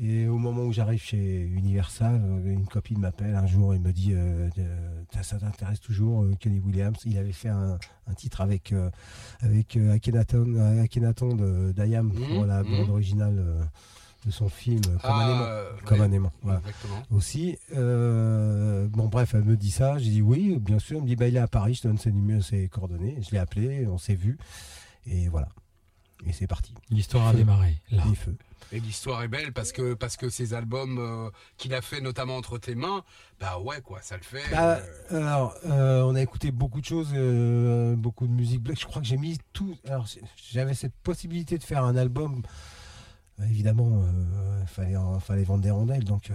Et 0.01 0.29
au 0.29 0.39
moment 0.39 0.63
où 0.63 0.73
j'arrive 0.73 1.03
chez 1.03 1.41
Universal, 1.53 2.23
euh, 2.25 2.53
une 2.53 2.67
copine 2.69 3.01
m'appelle 3.01 3.35
un 3.35 3.49
jour 3.49 3.75
et 3.75 3.81
me 3.81 3.93
dit 3.93 4.13
euh, 4.15 4.49
Ça- 5.23 5.39
t'intéresse 5.39 5.81
toujours, 5.81 6.23
euh, 6.23 6.35
Kenny 6.39 6.61
Williams? 6.61 6.97
Il 7.05 7.19
avait 7.19 7.33
fait 7.33 7.49
un, 7.49 7.77
un 8.07 8.15
titre 8.15 8.41
avec, 8.41 8.73
euh, 8.73 8.89
avec 9.41 9.77
Akhenaton, 9.77 10.81
Akhenaton 10.85 11.35
de 11.35 11.73
Dayam 11.73 12.13
pour 12.13 12.43
Mhm, 12.43 12.47
la 12.47 12.63
bande 12.63 12.89
originale 12.91 13.37
euh, 13.41 13.63
de 14.27 14.31
son 14.31 14.49
film 14.49 14.81
euh, 14.89 14.99
Comme 14.99 15.11
un 15.13 15.19
Ah, 15.19 15.31
aimant. 15.31 15.43
euh, 15.45 15.71
Comme 15.87 16.01
ouais, 16.01 16.07
un 16.07 16.13
aimant, 16.13 16.33
voilà. 16.43 16.59
Exactement. 16.61 17.03
Aussi, 17.11 17.59
euh, 17.75 18.87
bon 18.89 19.07
bref, 19.09 19.35
elle 19.35 19.45
me 19.45 19.57
dit 19.57 19.71
ça, 19.71 19.99
j'ai 19.99 20.11
dit 20.11 20.23
oui, 20.23 20.59
bien 20.59 20.79
sûr, 20.79 20.97
elle 20.99 21.03
me 21.05 21.09
dit 21.09 21.17
bah 21.17 21.29
il 21.29 21.37
est 21.37 21.41
à 21.41 21.49
Paris, 21.49 21.75
je 21.75 21.83
te 21.83 21.89
donne 21.89 21.99
ses 21.99 22.13
numéros, 22.13 22.43
ses 22.43 22.69
coordonnées, 22.69 23.17
je 23.23 23.31
l'ai 23.33 23.39
appelé, 23.39 23.87
on 23.87 23.99
s'est 23.99 24.15
vu, 24.15 24.39
et 25.07 25.29
voilà. 25.29 25.49
Et 26.27 26.33
c'est 26.35 26.47
parti. 26.47 26.75
L'histoire 26.91 27.29
a 27.29 27.33
démarré, 27.33 27.77
là. 27.91 28.03
Les 28.09 28.15
feux. 28.15 28.37
Et 28.73 28.79
l'histoire 28.79 29.23
est 29.23 29.29
belle 29.29 29.53
parce 29.53 29.73
que 29.73 29.95
parce 29.95 30.17
que 30.19 30.29
ces 30.29 30.53
albums 30.55 30.99
euh, 30.99 31.31
qu'il 31.57 31.73
a 31.75 31.81
fait 31.81 32.01
notamment 32.03 32.37
entre 32.37 32.59
tes 32.59 32.75
mains, 32.75 33.03
bah 33.41 33.59
ouais 33.59 33.81
quoi, 33.81 34.01
ça 34.03 34.17
le 34.19 34.23
fait. 34.23 34.43
Bah, 34.51 34.79
euh, 35.13 35.27
alors, 35.27 35.55
euh, 35.65 36.03
on 36.03 36.15
a 36.15 36.21
écouté 36.21 36.53
beaucoup 36.53 36.81
de 36.81 36.85
choses, 36.87 37.09
euh, 37.15 37.97
beaucoup 37.97 38.27
de 38.29 38.33
musique 38.33 38.61
black. 38.63 38.79
Je 38.79 38.87
crois 38.87 39.01
que 39.01 39.09
j'ai 39.09 39.17
mis 39.17 39.39
tout. 39.55 39.75
Alors, 39.89 40.07
j'avais 40.53 40.75
cette 40.75 40.95
possibilité 41.03 41.57
de 41.59 41.65
faire 41.65 41.83
un 41.85 41.97
album. 41.97 42.43
Bah, 43.41 43.47
évidemment, 43.49 44.03
il 44.61 44.67
fallait, 44.69 44.95
fallait 45.21 45.45
vendre 45.45 45.63
des 45.63 45.71
rondelles. 45.71 46.05
Donc, 46.05 46.31
euh, 46.31 46.35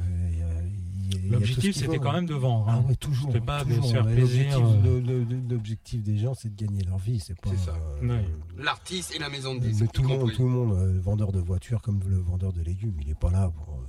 L'objectif, 1.29 1.75
c'était 1.75 1.95
faut. 1.97 2.01
quand 2.01 2.13
même 2.13 2.25
de 2.25 2.33
vendre. 2.33 2.65
Ah 2.67 2.73
hein. 2.75 2.85
ouais, 2.87 2.95
toujours. 2.95 3.27
C'était 3.31 3.45
pas 3.45 3.63
de 3.63 3.69
toujours. 3.69 3.85
se 3.85 3.91
faire 3.93 4.05
Mais 4.05 4.15
plaisir, 4.15 4.59
l'objectif- 4.59 5.99
euh. 5.99 6.03
des 6.03 6.17
gens, 6.17 6.33
c'est 6.33 6.53
de 6.55 6.65
gagner 6.65 6.83
leur 6.83 6.97
vie. 6.97 7.19
C'est 7.19 7.39
pas. 7.39 7.49
C'est 7.51 7.57
ça. 7.65 7.75
euh. 8.03 8.21
L'artiste 8.57 9.15
et 9.15 9.19
la 9.19 9.29
maison 9.29 9.55
de 9.55 9.59
mais 9.59 9.67
disques. 9.71 9.91
tout 9.91 10.01
le 10.01 10.07
monde, 10.09 10.31
tout 10.33 10.43
le 10.43 10.49
monde, 10.49 10.73
euh, 10.73 10.93
le 10.93 10.99
vendeur 10.99 11.31
de 11.31 11.39
voitures 11.39 11.81
comme 11.81 11.99
le 12.07 12.17
vendeur 12.17 12.53
de 12.53 12.61
légumes, 12.61 12.95
il 13.01 13.09
est 13.09 13.19
pas 13.19 13.29
là 13.31 13.49
pour. 13.55 13.75
euh. 13.75 13.81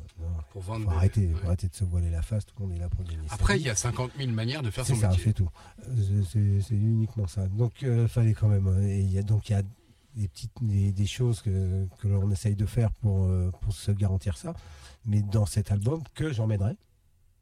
Pour 0.50 0.64
Faut 0.64 0.72
vendre. 0.72 0.88
des- 0.90 0.94
arrêter, 0.96 1.28
faut 1.28 1.40
ouais. 1.40 1.46
arrêter 1.46 1.68
de 1.68 1.74
se 1.74 1.84
voiler 1.84 2.08
la 2.10 2.22
face. 2.22 2.46
Tout 2.46 2.54
le 2.60 2.66
monde 2.66 2.76
est 2.76 2.80
là 2.80 2.88
pour 2.88 3.04
gagner. 3.04 3.18
Après, 3.28 3.58
il 3.60 3.66
y 3.66 3.68
a 3.68 3.74
50 3.74 4.12
000 4.18 4.30
manières 4.32 4.62
de 4.62 4.70
faire 4.70 4.86
C'est 4.86 4.94
son 4.94 5.00
ça, 5.00 5.08
métier. 5.08 5.24
c'est 5.24 5.32
tout. 5.34 5.48
Euh, 5.88 6.22
C'est 6.30 6.60
c'est 6.62 6.74
uniquement 6.74 7.26
ça. 7.26 7.46
Donc, 7.48 7.82
il 7.82 8.08
fallait 8.08 8.32
quand 8.32 8.48
même. 8.48 8.66
euh, 8.66 8.88
et 8.88 9.02
y 9.02 9.18
a 9.18 9.22
donc 9.22 9.48
il 9.50 9.52
y 9.52 9.54
a 9.56 9.62
des 10.16 10.28
petites 10.28 10.52
des, 10.62 11.06
choses 11.06 11.42
que, 11.42 11.86
l'on 12.04 12.30
essaye 12.30 12.56
de 12.56 12.66
faire 12.66 12.90
euh, 13.04 13.50
pour 13.60 13.72
se 13.72 13.92
garantir 13.92 14.36
ça. 14.36 14.54
Mais 15.04 15.22
dans 15.22 15.46
cet 15.46 15.70
album 15.70 16.02
que 16.14 16.32
j'emmènerai 16.32 16.76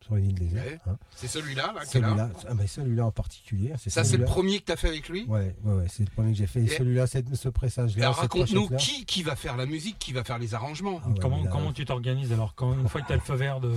sur 0.05 0.17
une 0.17 0.27
île 0.27 0.35
déserte. 0.39 0.67
Ouais. 0.67 0.81
hein. 0.87 0.97
C'est 1.17 1.29
celui-là, 1.29 1.73
là. 1.75 1.81
Celui-là, 1.85 2.31
ah, 2.49 2.55
mais 2.55 2.67
celui-là 2.67 3.07
en 3.07 3.11
particulier. 3.11 3.73
Ça, 3.87 4.05
c'est 4.05 4.17
le 4.17 4.25
premier 4.25 4.61
que 4.61 4.67
tu 4.67 4.73
as 4.73 4.77
fait 4.77 4.89
avec 4.89 5.09
lui? 5.09 5.25
Ouais, 5.27 5.55
ouais, 5.65 5.75
ouais, 5.75 5.87
c'est 5.89 6.05
le 6.05 6.11
premier 6.11 6.33
que 6.33 6.39
j'ai 6.39 6.47
fait. 6.47 6.61
Et, 6.61 6.65
Et- 6.65 6.69
celui-là, 6.69 7.07
c'est 7.07 7.35
ce 7.35 7.49
pressage-là. 7.49 8.11
Raconte-nous 8.11 8.69
qui, 8.77 9.05
qui 9.07 9.23
va 9.23 9.35
faire 9.37 9.57
la 9.57 9.67
musique, 9.67 9.99
qui 9.99 10.13
va 10.13 10.25
faire 10.25 10.39
les 10.39 10.55
arrangements? 10.55 11.01
Ah 11.05 11.09
ouais, 11.09 11.15
comment, 11.21 11.39
mais 11.39 11.45
là- 11.45 11.51
comment 11.51 11.73
tu 11.73 11.85
t'organises 11.85 12.33
alors 12.33 12.55
quand, 12.55 12.75
Une 12.75 12.89
fois 12.89 13.01
que 13.01 13.07
tu 13.07 13.13
as 13.13 13.17
le 13.17 13.23
feu 13.23 13.35
vert 13.35 13.61
de. 13.61 13.73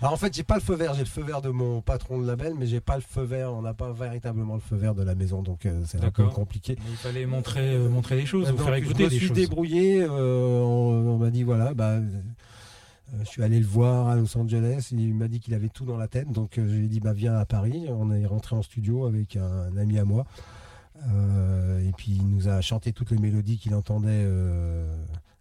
Alors 0.00 0.12
en 0.12 0.16
fait, 0.16 0.34
j'ai 0.34 0.42
pas 0.42 0.56
le 0.56 0.60
feu 0.60 0.74
vert, 0.74 0.94
j'ai 0.94 1.00
le 1.00 1.06
feu 1.06 1.22
vert 1.22 1.40
de 1.42 1.48
mon 1.50 1.80
patron 1.80 2.20
de 2.20 2.26
label, 2.26 2.54
mais 2.58 2.66
j'ai 2.66 2.80
pas 2.80 2.96
le 2.96 3.02
feu 3.02 3.22
vert. 3.22 3.52
On 3.52 3.62
n'a 3.62 3.74
pas 3.74 3.92
véritablement 3.92 4.54
le 4.54 4.60
feu 4.60 4.76
vert 4.76 4.94
de 4.94 5.02
la 5.02 5.14
maison, 5.14 5.42
donc 5.42 5.64
euh, 5.66 5.82
c'est 5.86 6.02
un 6.04 6.10
peu 6.10 6.26
compliqué. 6.26 6.76
Mais 6.78 6.90
il 6.90 6.96
fallait 6.96 7.26
montrer, 7.26 7.74
euh, 7.74 7.88
montrer 7.88 8.16
des 8.16 8.26
choses, 8.26 8.48
ou 8.50 8.52
Donc, 8.56 8.64
faire 8.66 8.74
je 8.76 8.80
écouter 8.82 9.04
me 9.04 9.08
des 9.10 9.16
suis 9.18 9.28
choses. 9.28 9.36
débrouillé. 9.36 10.02
euh, 10.02 10.60
on 10.60 11.12
on 11.12 11.18
m'a 11.18 11.30
dit 11.30 11.42
voilà, 11.42 11.72
bah, 11.74 11.90
euh, 11.90 12.00
je 13.20 13.24
suis 13.24 13.42
allé 13.42 13.60
le 13.60 13.66
voir 13.66 14.08
à 14.08 14.16
Los 14.16 14.36
Angeles. 14.38 14.88
Il 14.92 15.14
m'a 15.14 15.28
dit 15.28 15.40
qu'il 15.40 15.54
avait 15.54 15.68
tout 15.68 15.84
dans 15.84 15.96
la 15.96 16.08
tête, 16.08 16.30
donc 16.32 16.58
euh, 16.58 16.68
je 16.68 16.74
lui 16.74 16.84
ai 16.86 16.88
dit 16.88 17.00
bah 17.00 17.12
viens 17.12 17.34
à 17.34 17.44
Paris. 17.44 17.86
On 17.88 18.10
est 18.10 18.26
rentré 18.26 18.56
en 18.56 18.62
studio 18.62 19.04
avec 19.06 19.36
un, 19.36 19.76
ami 19.76 19.98
à 19.98 20.04
moi, 20.04 20.24
Euh, 21.08 21.80
et 21.88 21.90
puis 21.92 22.12
il 22.12 22.28
nous 22.28 22.48
a 22.48 22.60
chanté 22.60 22.92
toutes 22.92 23.10
les 23.10 23.18
mélodies 23.18 23.58
qu'il 23.58 23.74
entendait, 23.74 24.22
euh, 24.24 24.86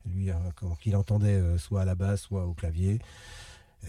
lui, 0.08 0.32
euh, 0.32 0.34
comment- 0.56 0.76
qu'il 0.76 0.96
entendait 0.96 1.36
euh, 1.36 1.58
soit 1.60 1.82
à 1.82 1.86
la 1.86 1.94
basse, 1.94 2.22
soit 2.22 2.46
au 2.48 2.54
clavier. 2.54 3.00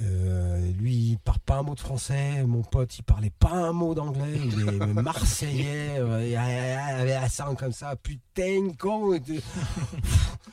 Euh, 0.01 0.70
lui, 0.80 0.95
il 0.95 1.18
parle 1.18 1.38
pas 1.40 1.59
un 1.59 1.62
mot 1.62 1.74
de 1.74 1.80
français. 1.80 2.43
Mon 2.47 2.62
pote, 2.62 2.97
il 2.99 3.03
parlait 3.03 3.32
pas 3.38 3.53
un 3.53 3.72
mot 3.72 3.95
d'anglais. 3.95 4.38
Il 4.43 4.68
est 4.68 4.86
marseillais. 5.03 5.99
euh, 5.99 6.26
il 6.26 6.34
avait 6.36 7.14
un 7.14 7.22
accent 7.22 7.55
comme 7.55 7.72
ça. 7.72 7.95
Putain, 7.97 8.70
con. 8.78 9.11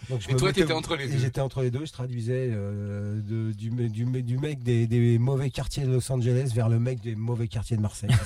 Donc, 0.10 0.22
je 0.22 0.30
Et 0.30 0.34
me 0.34 0.40
toi, 0.40 0.52
t'étais 0.52 0.74
entre 0.74 0.96
les 0.98 1.06
et 1.06 1.08
deux. 1.08 1.18
J'étais 1.20 1.40
entre 1.42 1.62
les 1.62 1.72
deux. 1.72 1.86
Je 1.86 1.92
traduisais 1.94 2.50
euh, 2.52 3.22
de- 3.22 3.54
du, 3.54 3.72
me- 3.72 3.88
du, 3.90 4.06
me- 4.06 4.22
du 4.22 4.38
mec 4.38 4.62
des, 4.64 4.88
des 4.88 5.18
mauvais 5.20 5.50
quartiers 5.52 5.84
de 5.86 5.92
Los 5.92 6.12
Angeles 6.12 6.52
vers 6.54 6.68
le 6.68 6.80
mec 6.80 7.00
des 7.02 7.16
mauvais 7.16 7.48
quartiers 7.48 7.78
de 7.78 7.82
Marseille. 7.82 8.10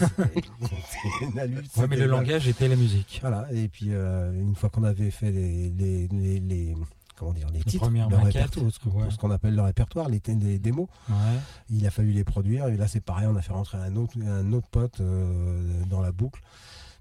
Ouais, 1.77 1.87
mais 1.89 1.95
le 1.97 2.07
mal. 2.07 2.09
langage 2.09 2.47
était 2.47 2.67
la 2.67 2.75
musique. 2.75 3.19
Voilà, 3.21 3.47
et 3.53 3.67
puis 3.67 3.87
euh, 3.89 4.31
une 4.33 4.55
fois 4.55 4.69
qu'on 4.69 4.83
avait 4.83 5.11
fait 5.11 5.31
les, 5.31 5.69
les, 5.69 6.07
les, 6.11 6.39
les- 6.39 6.75
comment 7.15 7.33
dire, 7.33 7.47
les, 7.53 7.61
titres, 7.63 7.89
le 7.89 7.91
maquettes, 8.09 8.23
répertoire, 8.33 8.71
ce 8.71 8.79
que- 8.79 8.89
ouais. 8.89 9.09
ce 9.11 9.17
qu'on 9.17 9.31
appelle 9.31 9.55
le 9.55 9.61
répertoire, 9.61 10.09
les, 10.09 10.21
les 10.27 10.59
démos, 10.59 10.87
Ouais. 11.09 11.15
il 11.69 11.85
a 11.85 11.91
fallu 11.91 12.11
les 12.11 12.23
produire. 12.23 12.67
Et 12.67 12.77
là, 12.77 12.87
c'est 12.87 12.99
pareil, 13.01 13.27
on 13.29 13.35
a 13.35 13.41
fait 13.41 13.53
rentrer 13.53 13.77
un 13.77 13.95
autre, 13.95 14.13
un 14.21 14.51
autre 14.53 14.67
pote 14.67 14.99
euh, 15.01 15.83
dans 15.89 16.01
la 16.01 16.11
boucle. 16.11 16.41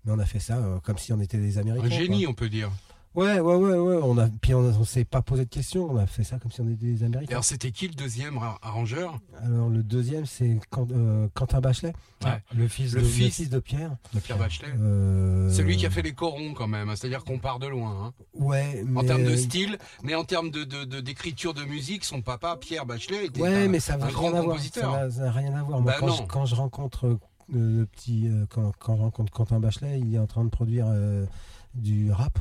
Mais 0.04 0.12
on 0.12 0.18
a 0.18 0.26
fait 0.26 0.40
ça 0.40 0.56
euh, 0.56 0.80
comme 0.80 0.98
si 0.98 1.12
on 1.12 1.20
était 1.20 1.38
des 1.38 1.58
Américains. 1.58 1.86
Un 1.86 1.90
génie, 1.90 2.22
quoi. 2.24 2.30
on 2.32 2.34
peut 2.34 2.48
dire. 2.48 2.70
Ouais, 3.14 3.40
ouais, 3.40 3.54
ouais, 3.56 3.76
ouais. 3.76 3.98
On 4.02 4.16
a, 4.16 4.28
puis 4.40 4.54
on, 4.54 4.60
on 4.60 4.84
s'est 4.84 5.04
pas 5.04 5.20
posé 5.20 5.44
de 5.44 5.50
questions. 5.50 5.90
On 5.90 5.96
a 5.98 6.06
fait 6.06 6.24
ça 6.24 6.38
comme 6.38 6.50
si 6.50 6.62
on 6.62 6.68
était 6.68 6.86
des 6.86 7.02
Et 7.02 7.04
Américains. 7.04 7.32
alors, 7.32 7.44
c'était 7.44 7.70
qui 7.70 7.86
le 7.88 7.94
deuxième 7.94 8.38
ra- 8.38 8.58
arrangeur? 8.62 9.18
Alors 9.44 9.68
le 9.68 9.82
deuxième, 9.82 10.24
c'est 10.24 10.58
Quent- 10.70 10.88
euh, 10.92 11.28
Quentin 11.34 11.60
Bachelet, 11.60 11.92
Ah, 12.24 12.38
le 12.56 12.66
fils 12.68 12.92
Le 12.94 13.00
de. 13.02 13.06
le 13.06 13.12
fils. 13.12 13.50
de 13.50 13.58
Pierre. 13.58 13.96
de 14.14 14.20
Pierre 14.20 14.38
Bachelet 14.38 14.68
Euh, 14.80 15.50
Celui 15.50 15.76
qui 15.76 15.84
a 15.84 15.90
fait 15.90 16.00
les 16.02 16.12
corons, 16.14 16.54
quand 16.54 16.68
même. 16.68 16.88
hein. 16.88 16.94
C'est-à-dire 16.96 17.22
qu'on 17.24 17.38
part 17.38 17.58
de 17.58 17.66
loin. 17.66 18.06
hein. 18.06 18.12
Ouais, 18.34 18.82
En 18.82 19.02
mais- 19.02 19.06
termes 19.06 19.24
de 19.24 19.36
style, 19.36 19.76
mais 20.02 20.14
en 20.14 20.24
termes 20.24 20.50
de, 20.50 20.64
de- 20.64 20.84
de- 20.84 21.00
d'écriture 21.00 21.52
de, 21.52 21.64
musique, 21.64 22.04
son 22.04 22.22
papa, 22.22 22.56
Pierre 22.58 22.86
Bachelet, 22.86 23.26
était 23.26 23.42
Ouais, 23.42 23.64
un, 23.64 23.68
mais 23.68 23.80
ça 23.80 23.94
un 23.94 23.98
grand 23.98 24.28
rien 24.28 24.36
à 24.38 24.42
voir. 24.42 24.42
Ça 24.42 24.46
compositeur. 24.80 24.92
n'a- 24.92 25.10
ça 25.10 25.22
n'a 25.24 25.32
rien 25.32 25.54
à 25.54 25.62
voir. 25.62 25.80
Moi, 25.82 25.92
Bah 25.92 25.96
quand, 26.00 26.08
je, 26.12 26.22
quand 26.22 26.46
je 26.46 26.54
rencontre 26.54 27.06
euh, 27.06 27.18
le 27.52 27.84
petit, 27.84 28.26
euh, 28.28 28.46
quand, 28.48 28.72
quand 28.78 28.96
je 28.96 29.02
rencontre 29.02 29.30
Quentin 29.32 29.60
Bachelet, 29.60 30.00
il 30.00 30.14
est 30.14 30.18
en 30.18 30.26
train 30.26 30.44
de 30.44 30.48
produire 30.50 30.86
euh, 30.88 31.26
du 31.74 32.10
rap. 32.10 32.38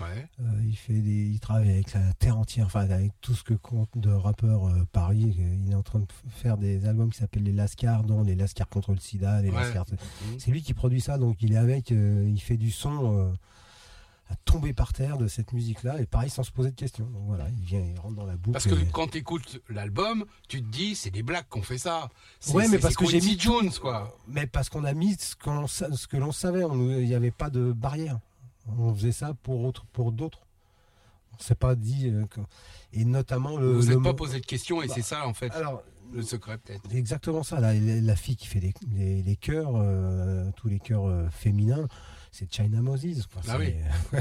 Ouais. 0.00 0.26
Euh, 0.40 0.44
il 0.66 0.76
fait 0.76 1.00
des, 1.00 1.26
il 1.28 1.40
travaille 1.40 1.70
avec 1.70 1.92
la 1.94 2.12
terre 2.14 2.36
entière, 2.38 2.66
enfin 2.66 2.80
avec 2.90 3.12
tout 3.20 3.34
ce 3.34 3.42
que 3.44 3.54
compte 3.54 3.90
de 3.96 4.10
rappeurs 4.10 4.66
euh, 4.68 4.84
Paris. 4.92 5.36
Euh, 5.38 5.54
Il 5.66 5.70
est 5.72 5.74
en 5.76 5.82
train 5.82 6.00
de 6.00 6.06
faire 6.28 6.56
des 6.58 6.84
albums 6.86 7.10
qui 7.10 7.18
s'appellent 7.18 7.44
les 7.44 7.52
Lascars, 7.52 8.04
dont 8.04 8.22
les 8.22 8.34
Lascars 8.34 8.68
contre 8.68 8.92
le 8.92 8.98
SIDA, 8.98 9.40
les 9.42 9.50
Ouais. 9.50 9.60
Lascars. 9.60 9.86
Mhm. 9.90 10.38
C'est 10.38 10.50
lui 10.50 10.62
qui 10.62 10.74
produit 10.74 11.00
ça, 11.00 11.18
donc 11.18 11.36
il 11.42 11.52
est 11.52 11.56
avec, 11.56 11.92
euh, 11.92 12.28
il 12.28 12.40
fait 12.40 12.56
du 12.56 12.70
son 12.70 13.34
à 14.30 14.36
tomber 14.46 14.72
par 14.72 14.94
terre 14.94 15.18
de 15.18 15.28
cette 15.28 15.52
musique-là, 15.52 16.00
et 16.00 16.06
pareil 16.06 16.30
sans 16.30 16.42
se 16.42 16.50
poser 16.50 16.70
de 16.70 16.74
questions. 16.76 17.04
Donc 17.04 17.24
voilà, 17.26 17.46
il 17.50 17.62
vient, 17.62 17.80
il 17.80 17.98
rentre 18.00 18.14
dans 18.16 18.24
la 18.24 18.36
boucle. 18.36 18.52
Parce 18.52 18.64
que 18.64 18.74
et- 18.74 18.88
quand 18.90 19.08
tu 19.10 19.18
écoutes 19.18 19.60
l'album, 19.68 20.24
tu 20.48 20.62
te 20.62 20.66
dis, 20.68 20.94
c'est 20.94 21.10
des 21.10 21.22
blagues 21.22 21.44
qu'on 21.50 21.60
fait 21.60 21.76
ça. 21.76 22.08
C'est- 22.40 22.54
Ouais, 22.54 22.66
mais 22.68 22.78
parce 22.78 22.94
que 22.96 23.04
j'ai 23.06 23.20
mis 23.20 23.38
Jones, 23.38 23.70
quoi. 23.82 24.16
Mais 24.26 24.46
parce 24.46 24.70
qu'on 24.70 24.84
a 24.84 24.94
mis 24.94 25.14
ce, 25.16 25.34
ce 25.94 26.06
que 26.08 26.16
l'on 26.16 26.32
savait, 26.32 26.62
il 26.62 27.06
n'y 27.06 27.14
avait 27.14 27.30
pas 27.30 27.50
de 27.50 27.72
barrière. 27.72 28.18
On 28.78 28.94
faisait 28.94 29.12
ça 29.12 29.34
pour, 29.42 29.64
autre, 29.64 29.84
pour 29.92 30.12
d'autres. 30.12 30.40
On 31.38 31.42
s'est 31.42 31.54
pas 31.54 31.74
dit. 31.74 32.08
euh, 32.08 32.26
que- 32.26 32.40
Et 32.92 33.04
notamment 33.04 33.56
le. 33.56 33.72
Vous 33.72 33.86
n'êtes 33.88 34.02
pas 34.02 34.14
posé 34.14 34.40
de 34.40 34.46
questions 34.46 34.82
et 34.82 34.86
Bah, 34.88 34.92
c'est 34.94 35.02
ça, 35.02 35.26
en 35.26 35.34
fait, 35.34 35.50
Alors, 35.52 35.82
le 36.12 36.22
secret, 36.22 36.58
peut-être. 36.58 36.82
c'est 36.90 36.96
exactement 36.96 37.42
ça. 37.42 37.60
La, 37.60 37.74
la 37.74 38.16
fille 38.16 38.36
qui 38.36 38.46
fait 38.46 38.60
les, 38.60 38.72
les, 38.92 39.22
les 39.22 39.36
chœurs, 39.36 39.72
euh, 39.74 40.48
tous 40.56 40.68
les 40.68 40.78
chœurs 40.78 41.06
euh, 41.08 41.28
féminins, 41.30 41.88
c'est 42.30 42.52
China 42.52 42.80
Moses. 42.80 43.26
quoi. 43.26 43.42
Ah 43.48 43.58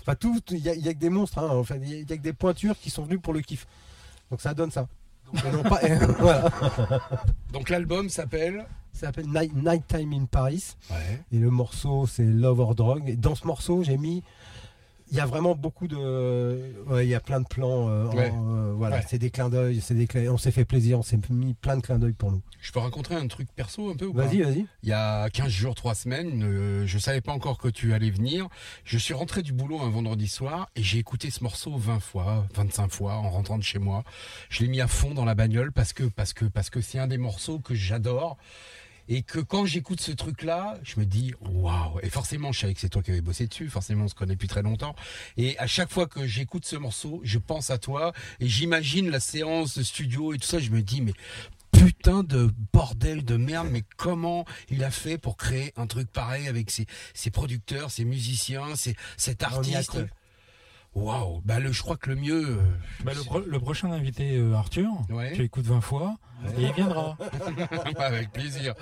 enfin, 0.00 0.14
tout, 0.14 0.40
il 0.50 0.62
n'y 0.62 0.68
a, 0.68 0.74
il 0.74 0.84
y 0.84 0.88
a 0.88 0.94
que 0.94 0.98
des 0.98 1.10
monstres. 1.10 1.38
hein. 1.38 1.48
Enfin, 1.50 1.76
il 1.76 1.88
y, 1.88 1.94
a- 1.94 1.98
il 2.00 2.08
y 2.10 2.12
a 2.12 2.16
que 2.16 2.22
des 2.22 2.32
pointures 2.32 2.78
qui 2.78 2.90
sont 2.90 3.02
venues 3.04 3.18
pour 3.18 3.32
le 3.34 3.40
kiff. 3.40 3.66
Donc 4.30 4.40
ça 4.40 4.54
donne 4.54 4.70
ça. 4.70 4.88
Pas- 5.32 5.80
voilà. 6.18 6.50
Donc 7.52 7.68
l'album 7.68 8.08
s'appelle. 8.08 8.66
Ça 8.94 9.08
s'appelle 9.08 9.26
Night, 9.28 9.52
Nighttime 9.54 10.12
in 10.14 10.24
Paris. 10.24 10.76
Ouais. 10.90 11.20
Et 11.32 11.38
le 11.38 11.50
morceau, 11.50 12.06
c'est 12.06 12.24
Love 12.24 12.60
or 12.60 12.74
Drug. 12.74 13.08
Et 13.08 13.16
dans 13.16 13.34
ce 13.34 13.46
morceau, 13.46 13.82
j'ai 13.82 13.98
mis. 13.98 14.22
Il 15.10 15.18
y 15.18 15.20
a 15.20 15.26
vraiment 15.26 15.54
beaucoup 15.54 15.86
de. 15.86 15.96
ouais, 16.86 17.04
il 17.06 17.10
y 17.10 17.14
a 17.14 17.20
plein 17.20 17.40
de 17.40 17.46
plans. 17.46 17.88
euh, 17.88 18.06
en- 18.06 18.54
euh, 18.56 18.72
voilà, 18.72 19.02
c'est 19.02 19.18
des 19.18 19.28
clins 19.30 19.50
d'œil. 19.50 19.80
Des 19.90 20.28
On 20.30 20.38
s'est 20.38 20.50
fait 20.50 20.64
plaisir. 20.64 20.98
On 20.98 21.02
s'est 21.02 21.18
mis 21.28 21.52
plein 21.54 21.76
de 21.76 21.82
clins 21.82 21.98
d'œil 21.98 22.14
pour 22.14 22.32
nous. 22.32 22.40
Je 22.60 22.72
peux 22.72 22.78
raconter 22.78 23.14
un 23.14 23.26
truc 23.28 23.48
perso 23.54 23.90
un 23.90 23.96
peu 23.96 24.06
Vas-y, 24.10 24.40
vas-y. 24.40 24.64
Il 24.82 24.88
y 24.88 24.92
a 24.92 25.28
15 25.28 25.48
jours, 25.50 25.74
3 25.74 25.94
semaines, 25.94 26.42
euh, 26.42 26.86
je 26.86 26.98
savais 26.98 27.20
pas 27.20 27.32
encore 27.32 27.58
que 27.58 27.68
tu 27.68 27.92
allais 27.92 28.10
venir. 28.10 28.48
Je 28.84 28.96
suis 28.96 29.12
rentré 29.12 29.42
du 29.42 29.52
boulot 29.52 29.80
un 29.82 29.90
vendredi 29.90 30.26
soir 30.26 30.70
et 30.74 30.82
j'ai 30.82 30.98
écouté 30.98 31.30
ce 31.30 31.44
morceau 31.44 31.76
20 31.76 32.00
fois, 32.00 32.46
25 32.54 32.90
fois 32.90 33.16
en 33.16 33.28
rentrant 33.28 33.58
de 33.58 33.62
chez 33.62 33.78
moi. 33.78 34.04
Je 34.48 34.62
l'ai 34.62 34.68
mis 34.68 34.80
à 34.80 34.86
fond 34.88 35.12
dans 35.12 35.26
la 35.26 35.34
bagnole 35.34 35.70
parce 35.72 35.92
que 35.92 36.04
parce 36.04 36.32
que 36.32 36.46
parce 36.46 36.70
que 36.70 36.80
c'est 36.80 36.98
un 36.98 37.08
des 37.08 37.18
morceaux 37.18 37.58
que 37.58 37.74
j'adore. 37.74 38.38
Et 39.08 39.22
que 39.22 39.38
quand 39.38 39.66
j'écoute 39.66 40.00
ce 40.00 40.12
truc-là, 40.12 40.78
je 40.82 40.98
me 40.98 41.04
dis 41.04 41.34
waouh. 41.40 42.00
Et 42.02 42.10
forcément, 42.10 42.52
je 42.52 42.60
savais 42.60 42.74
que 42.74 42.80
c'est 42.80 42.88
toi 42.88 43.02
qui 43.02 43.10
avais 43.10 43.20
bossé 43.20 43.46
dessus. 43.46 43.68
Forcément, 43.68 44.04
on 44.04 44.08
se 44.08 44.14
connaît 44.14 44.34
depuis 44.34 44.48
très 44.48 44.62
longtemps. 44.62 44.94
Et 45.36 45.58
à 45.58 45.66
chaque 45.66 45.90
fois 45.90 46.06
que 46.06 46.26
j'écoute 46.26 46.64
ce 46.64 46.76
morceau, 46.76 47.20
je 47.24 47.38
pense 47.38 47.70
à 47.70 47.78
toi 47.78 48.12
et 48.40 48.48
j'imagine 48.48 49.10
la 49.10 49.20
séance 49.20 49.76
de 49.78 49.82
studio 49.82 50.32
et 50.32 50.38
tout 50.38 50.46
ça. 50.46 50.58
Je 50.58 50.70
me 50.70 50.82
dis 50.82 51.02
mais 51.02 51.12
putain 51.72 52.22
de 52.22 52.50
bordel 52.72 53.24
de 53.24 53.36
merde, 53.36 53.68
mais 53.70 53.82
comment 53.96 54.44
il 54.70 54.84
a 54.84 54.90
fait 54.90 55.18
pour 55.18 55.36
créer 55.36 55.72
un 55.76 55.86
truc 55.86 56.10
pareil 56.10 56.48
avec 56.48 56.70
ses, 56.70 56.86
ses 57.14 57.30
producteurs, 57.30 57.90
ses 57.90 58.04
musiciens, 58.04 58.76
ses, 58.76 58.96
cet 59.16 59.42
artiste. 59.42 59.98
Waouh, 60.94 61.40
bah 61.44 61.58
le, 61.58 61.72
je 61.72 61.82
crois 61.82 61.96
que 61.96 62.10
le 62.10 62.16
mieux. 62.16 62.50
euh, 62.50 62.62
Bah, 63.04 63.12
le, 63.14 63.22
pro- 63.24 63.40
le 63.44 63.58
prochain 63.60 63.90
invité, 63.90 64.36
euh, 64.36 64.54
Arthur, 64.54 64.88
Ouais. 65.10 65.32
tu 65.34 65.42
écoutes 65.42 65.66
20 65.66 65.80
fois 65.80 66.16
et 66.56 66.62
il 66.62 66.72
viendra. 66.72 67.16
avec 67.98 68.30
plaisir. 68.32 68.74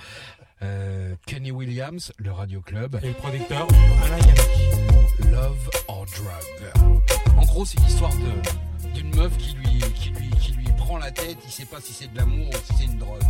Euh, 0.62 1.14
Kenny 1.26 1.50
Williams, 1.50 2.12
le 2.18 2.30
Radio 2.32 2.60
Club, 2.60 2.98
Et 3.02 3.08
le 3.08 3.14
producteur, 3.14 3.66
Alain 4.04 4.18
Yannick. 4.18 5.30
Love 5.32 5.70
or 5.88 6.04
Drug. 6.06 6.92
En 7.36 7.44
gros, 7.44 7.64
c'est 7.64 7.80
l'histoire 7.80 8.12
de 8.12 8.90
d'une 8.94 9.14
meuf 9.16 9.34
qui 9.38 9.54
lui, 9.56 9.78
qui 9.94 10.10
lui 10.10 10.28
qui 10.38 10.52
lui 10.52 10.66
prend 10.76 10.98
la 10.98 11.10
tête. 11.10 11.38
Il 11.46 11.50
sait 11.50 11.64
pas 11.64 11.80
si 11.80 11.92
c'est 11.94 12.12
de 12.12 12.16
l'amour 12.18 12.48
ou 12.48 12.52
si 12.66 12.74
c'est 12.78 12.84
une 12.84 12.98
drogue. 12.98 13.22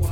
Waouh, 0.00 0.10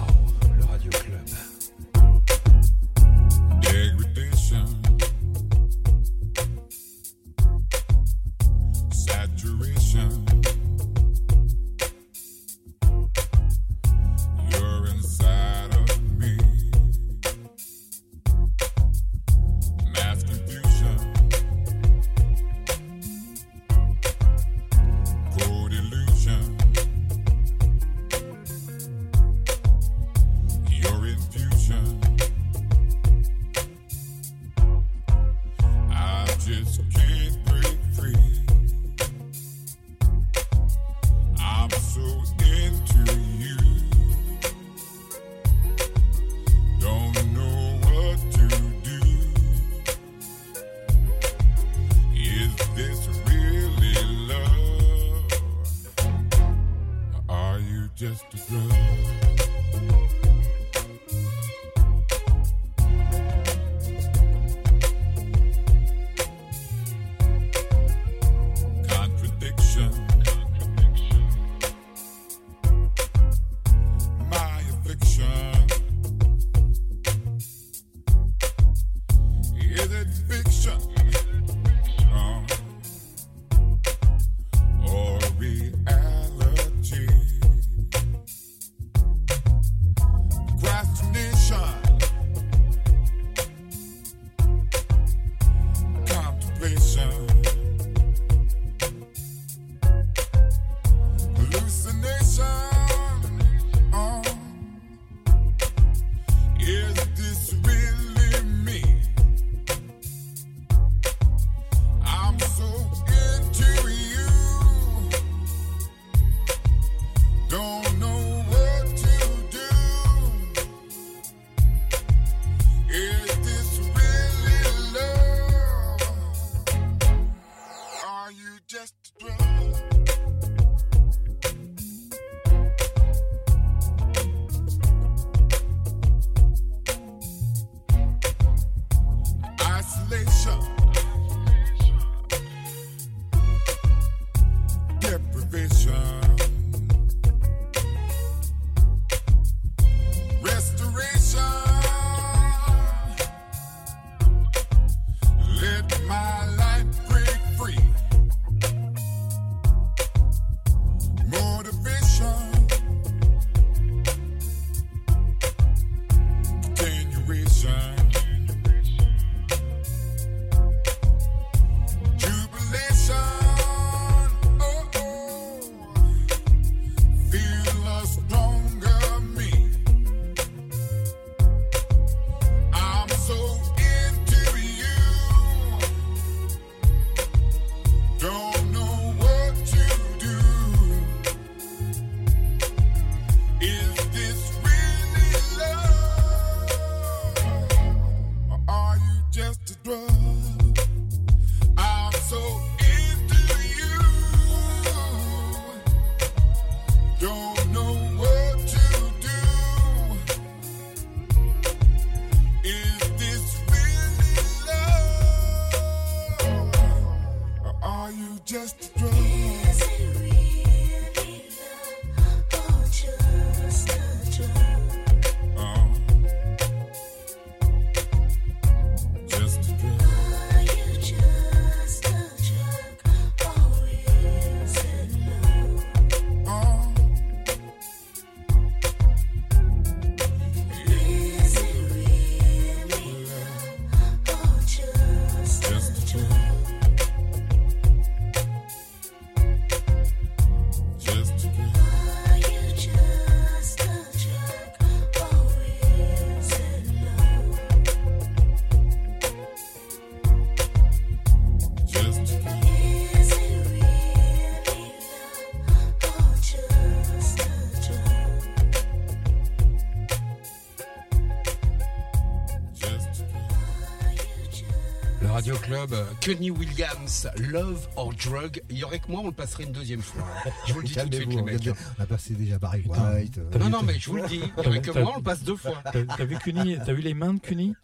Radio 275.45 275.61
Club. 275.61 275.93
Euh, 275.93 276.05
Kenny 276.23 276.51
Williams, 276.51 277.29
Love 277.37 277.87
or 277.97 278.15
Drug. 278.15 278.63
Il 278.71 278.79
y 278.79 278.85
aurait 278.85 278.99
que 278.99 279.11
moi, 279.11 279.21
on 279.23 279.27
le 279.27 279.33
passerait 279.33 279.65
une 279.65 279.73
deuxième 279.73 280.01
fois. 280.01 280.23
Je 280.67 280.73
vous 280.73 280.81
le 280.81 280.87
dis 280.87 280.95
tout 280.95 281.07
de 281.07 281.15
suite, 281.15 281.35
les 281.35 281.43
mecs. 281.43 281.69
On 281.99 282.03
a 282.03 282.07
passé 282.07 282.33
déjà 282.33 282.59
Barry 282.59 282.83
White. 282.87 283.37
Euh, 283.37 283.59
non, 283.59 283.69
non, 283.69 283.83
mais 283.83 283.99
je 283.99 284.09
vous 284.09 284.17
le 284.17 284.27
dis. 284.27 284.41
Il 284.57 284.65
y 284.65 284.67
aurait 284.67 284.81
que 284.81 284.99
moi, 284.99 285.13
on 285.13 285.19
le 285.19 285.23
passe 285.23 285.43
deux 285.43 285.57
fois. 285.57 285.83
T'as 285.93 286.25
vu 286.25 286.39
Cuny 286.39 286.79
T'as 286.87 286.95
vu 286.95 287.03
les 287.03 287.13
mains 287.13 287.35
de 287.35 287.41
Cuny 287.41 287.75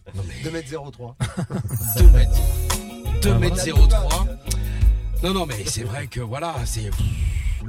2m03. 0.42 1.16
2m03. 3.20 4.26
Non, 5.22 5.34
non, 5.34 5.44
mais 5.44 5.62
c'est 5.66 5.84
vrai 5.84 6.06
que 6.06 6.20
voilà, 6.20 6.54
c'est. 6.64 6.90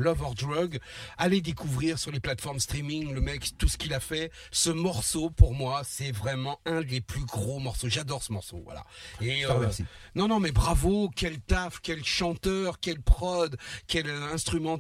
Love 0.02 0.22
or 0.22 0.36
Drug. 0.36 0.80
Allez 1.18 1.42
découvrir 1.42 2.00
sur 2.00 2.12
les 2.12 2.20
plateformes 2.20 2.60
streaming 2.60 3.14
le 3.14 3.22
mec, 3.22 3.58
tout 3.58 3.68
ce 3.68 3.78
qu'il 3.78 3.94
a 3.94 4.00
fait. 4.00 4.32
Ce 4.52 4.70
morceau, 4.70 5.30
pour 5.30 5.54
moi, 5.54 5.82
c'est 5.86 6.12
vraiment 6.12 6.60
un 6.66 6.82
des 6.82 7.02
plus 7.02 7.26
gros 7.26 7.60
morceaux. 7.60 7.88
J'adore 7.88 8.24
ce 8.24 8.34
morceau, 8.34 8.62
voilà. 8.64 8.84
Et 9.22 9.46
remercie. 9.46 9.86
non, 10.16 10.28
non, 10.28 10.40
mais 10.40 10.52
bravo, 10.52 11.10
quel 11.16 11.40
taf, 11.40 11.80
quel 11.82 12.04
chanteur, 12.04 12.80
quel 12.80 13.02
prod, 13.02 13.56
quel 13.88 14.08
euh, 14.08 14.34
instrument. 14.34 14.80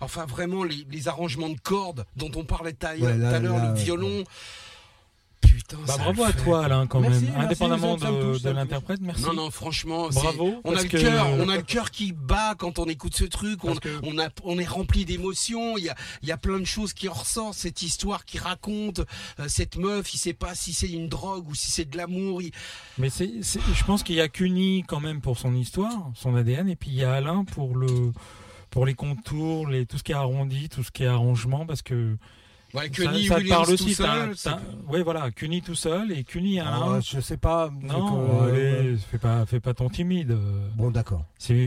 Enfin, 0.00 0.24
vraiment, 0.26 0.64
les, 0.64 0.86
les 0.90 1.08
arrangements 1.08 1.50
de 1.50 1.60
cordes 1.60 2.06
dont 2.16 2.30
on 2.36 2.44
parlait 2.44 2.72
tout 2.72 2.86
à 2.86 2.96
l'heure, 2.96 3.58
le 3.58 3.72
ouais. 3.72 4.24
Putain, 5.46 5.76
Bah, 5.86 5.94
bravo 5.98 6.24
à 6.24 6.32
toi 6.32 6.64
Alain 6.64 6.86
quand 6.86 7.00
Merci, 7.00 7.24
même, 7.24 7.32
merci, 7.32 7.44
indépendamment 7.46 7.96
de, 7.96 8.48
l'interprète, 8.50 9.00
merci. 9.00 9.22
Non, 9.24 9.32
non, 9.34 9.50
franchement, 9.50 10.08
Bravo, 10.10 10.60
On 10.64 10.76
a 10.76 10.82
le 10.82 10.88
cœur, 10.88 11.26
on 11.38 11.48
a 11.48 11.56
le 11.56 11.62
cœur 11.62 11.90
qui 11.90 12.12
bat 12.12 12.54
quand 12.58 12.78
on 12.78 12.84
écoute 12.86 13.14
ce 13.16 13.24
truc. 13.24 13.64
On, 13.64 13.68
Parce 13.68 13.80
que- 13.80 14.00
on 14.02 14.18
a, 14.18 14.28
on 14.44 14.58
est 14.58 14.66
rempli 14.68 15.04
d'émotions. 15.04 15.76
Il 15.78 15.84
y 15.84 15.88
a, 15.88 15.94
y 16.22 16.30
a 16.32 16.36
plein 16.36 16.58
de 16.58 16.64
choses 16.64 16.92
qui 16.92 17.08
en 17.08 17.12
ressortent. 17.14 17.54
Cette 17.58 17.82
histoire 17.82 18.24
qui 18.24 18.38
raconte 18.38 19.00
euh, 19.40 19.44
cette 19.48 19.76
meuf. 19.76 20.12
Il 20.14 20.18
sait 20.18 20.32
pas 20.34 20.54
si 20.54 20.72
c'est 20.72 20.90
une 20.90 21.08
drogue 21.08 21.48
ou 21.48 21.54
si 21.54 21.70
c'est 21.70 21.88
de 21.88 21.96
l'amour. 21.96 22.42
Il- 22.42 22.52
Mais 22.98 23.10
c'est, 23.10 23.30
c'est- 23.42 23.60
je 23.74 23.84
pense 23.84 24.02
qu'il 24.02 24.16
y 24.16 24.20
a 24.20 24.28
Cuny 24.28 24.84
quand 24.86 25.00
même 25.00 25.20
pour 25.20 25.38
son 25.38 25.54
histoire, 25.54 26.10
son 26.14 26.34
ADN, 26.36 26.68
et 26.68 26.76
puis 26.76 26.90
il 26.90 26.96
y 26.96 27.04
a 27.04 27.12
Alain 27.14 27.44
pour 27.44 27.76
le, 27.76 28.12
pour 28.70 28.86
les 28.86 28.94
contours, 28.94 29.68
les, 29.68 29.86
tout 29.86 29.98
ce 29.98 30.02
qui 30.02 30.12
est 30.12 30.16
arrondi, 30.16 30.68
tout 30.68 30.82
ce 30.82 30.90
qui 30.90 31.04
est 31.04 31.06
arrangement, 31.06 31.64
parce 31.66 31.82
que 31.82 32.16
Ouais, 32.74 32.84
ça, 32.84 32.88
Kenny 32.88 33.26
ça 33.26 33.34
te 33.36 33.40
Williams 33.40 33.56
parle 33.66 33.76
tout 33.78 33.84
aussi. 33.84 33.96
ouais, 34.88 35.02
voilà, 35.02 35.30
Cuny 35.30 35.62
tout 35.62 35.74
seul 35.76 36.10
et 36.12 36.24
Cuny 36.24 36.58
Alain. 36.60 36.96
Ah, 36.96 37.00
je 37.00 37.20
sais 37.20 37.36
pas. 37.36 37.70
non, 37.82 38.38
c'est 38.48 38.50
que- 38.50 38.50
allez, 38.50 38.96
fais 39.10 39.18
pas, 39.18 39.46
fais 39.46 39.60
pas 39.60 39.74
ton 39.74 39.88
timide. 39.88 40.32
euh, 40.32 40.68
Bon, 40.74 40.90
d'accord. 40.90 41.24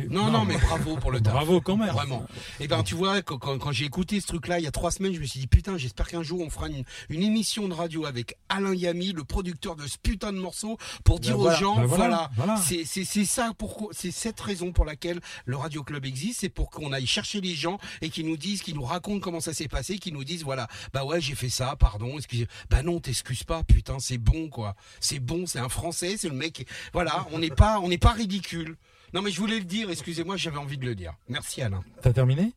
Non, 0.10 0.30
non, 0.32 0.44
mais 0.44 0.58
bravo 0.58 0.98
pour 0.98 1.12
le 1.12 1.22
taf. 1.22 1.34
bravo 1.34 1.62
quand 1.62 1.78
même. 1.78 1.90
Vraiment. 1.92 2.26
Et 2.60 2.68
ben, 2.68 2.84
tu 2.84 2.96
vois, 2.96 3.22
quand, 3.22 3.38
quand, 3.38 3.58
quand 3.58 3.72
j'ai 3.72 3.86
écouté 3.86 4.20
ce 4.20 4.28
truc-là 4.28 4.60
il 4.60 4.64
y 4.64 4.68
a 4.68 4.72
trois 4.72 4.92
semaines, 4.92 5.14
je 5.14 5.20
me 5.20 5.26
suis 5.26 5.40
dit 5.40 5.48
putain, 5.48 5.78
j'espère 5.78 6.08
qu'un 6.08 6.24
jour 6.24 6.42
on 6.42 6.50
fera 6.50 6.68
une, 6.68 6.84
une 7.10 7.24
émission 7.24 7.68
de 7.68 7.74
radio 7.74 8.06
avec 8.06 8.36
Alain 8.50 8.74
Yami, 8.74 9.14
le 9.14 9.24
producteur 9.24 9.76
de 9.76 9.88
ce 9.88 9.98
putain 10.02 10.34
de 10.34 10.40
morceau, 10.40 10.78
pour 11.06 11.20
dire 11.20 11.38
voilà. 11.38 11.56
aux 11.58 11.60
gens, 11.62 11.76
Bah 11.78 11.86
voilà, 11.86 12.08
voilà, 12.08 12.32
voilà. 12.36 12.58
c'est 12.58 12.84
c'est 12.86 13.04
c'est 13.06 13.26
ça 13.26 13.52
c'est 13.92 14.12
cette 14.12 14.40
raison 14.40 14.72
pour 14.72 14.84
laquelle 14.84 15.20
le 15.46 15.56
Radio 15.56 15.84
Club 15.84 16.06
existe, 16.06 16.42
c'est 16.42 16.50
pour 16.50 16.70
qu'on 16.70 16.92
aille 16.92 17.06
chercher 17.08 17.40
les 17.40 17.54
gens 17.56 17.78
et 18.02 18.10
qu'ils 18.10 18.26
nous 18.28 18.38
disent, 18.38 18.62
qu'ils 18.62 18.76
nous 18.76 18.84
racontent 18.84 19.20
comment 19.20 19.40
ça 19.40 19.54
s'est 19.54 19.68
passé, 19.70 20.00
qu'ils 20.00 20.14
nous 20.14 20.24
disent 20.24 20.44
voilà, 20.44 20.68
bah 20.98 21.06
ouais, 21.06 21.22
j'ai 21.22 21.36
fait 21.36 21.50
ça, 21.50 21.76
pardon, 21.80 22.18
excusez, 22.18 22.48
bah 22.72 22.82
non, 22.82 23.00
t'excuses 23.00 23.44
pas, 23.44 23.62
putain, 23.64 24.00
c'est 24.00 24.18
bon 24.18 24.50
quoi, 24.50 24.76
c'est 25.00 25.20
bon, 25.20 25.46
c'est 25.46 25.60
un 25.60 25.70
Français, 25.70 26.16
c'est 26.18 26.28
le 26.30 26.34
mec, 26.36 26.68
voilà, 26.92 27.28
on 27.32 27.38
n'est 27.38 27.52
pas, 27.52 27.80
on 27.82 27.88
n'est 27.90 28.00
pas 28.00 28.14
ridicule. 28.14 28.78
Non 29.14 29.22
mais 29.22 29.30
je 29.32 29.40
voulais 29.40 29.60
le 29.60 29.64
dire, 29.66 29.90
excusez-moi, 29.92 30.36
j'avais 30.38 30.58
envie 30.58 30.78
de 30.78 30.86
le 30.86 30.94
dire. 30.96 31.14
Merci 31.30 31.62
Alain. 31.62 31.82
T'as 32.02 32.12
terminé? 32.12 32.52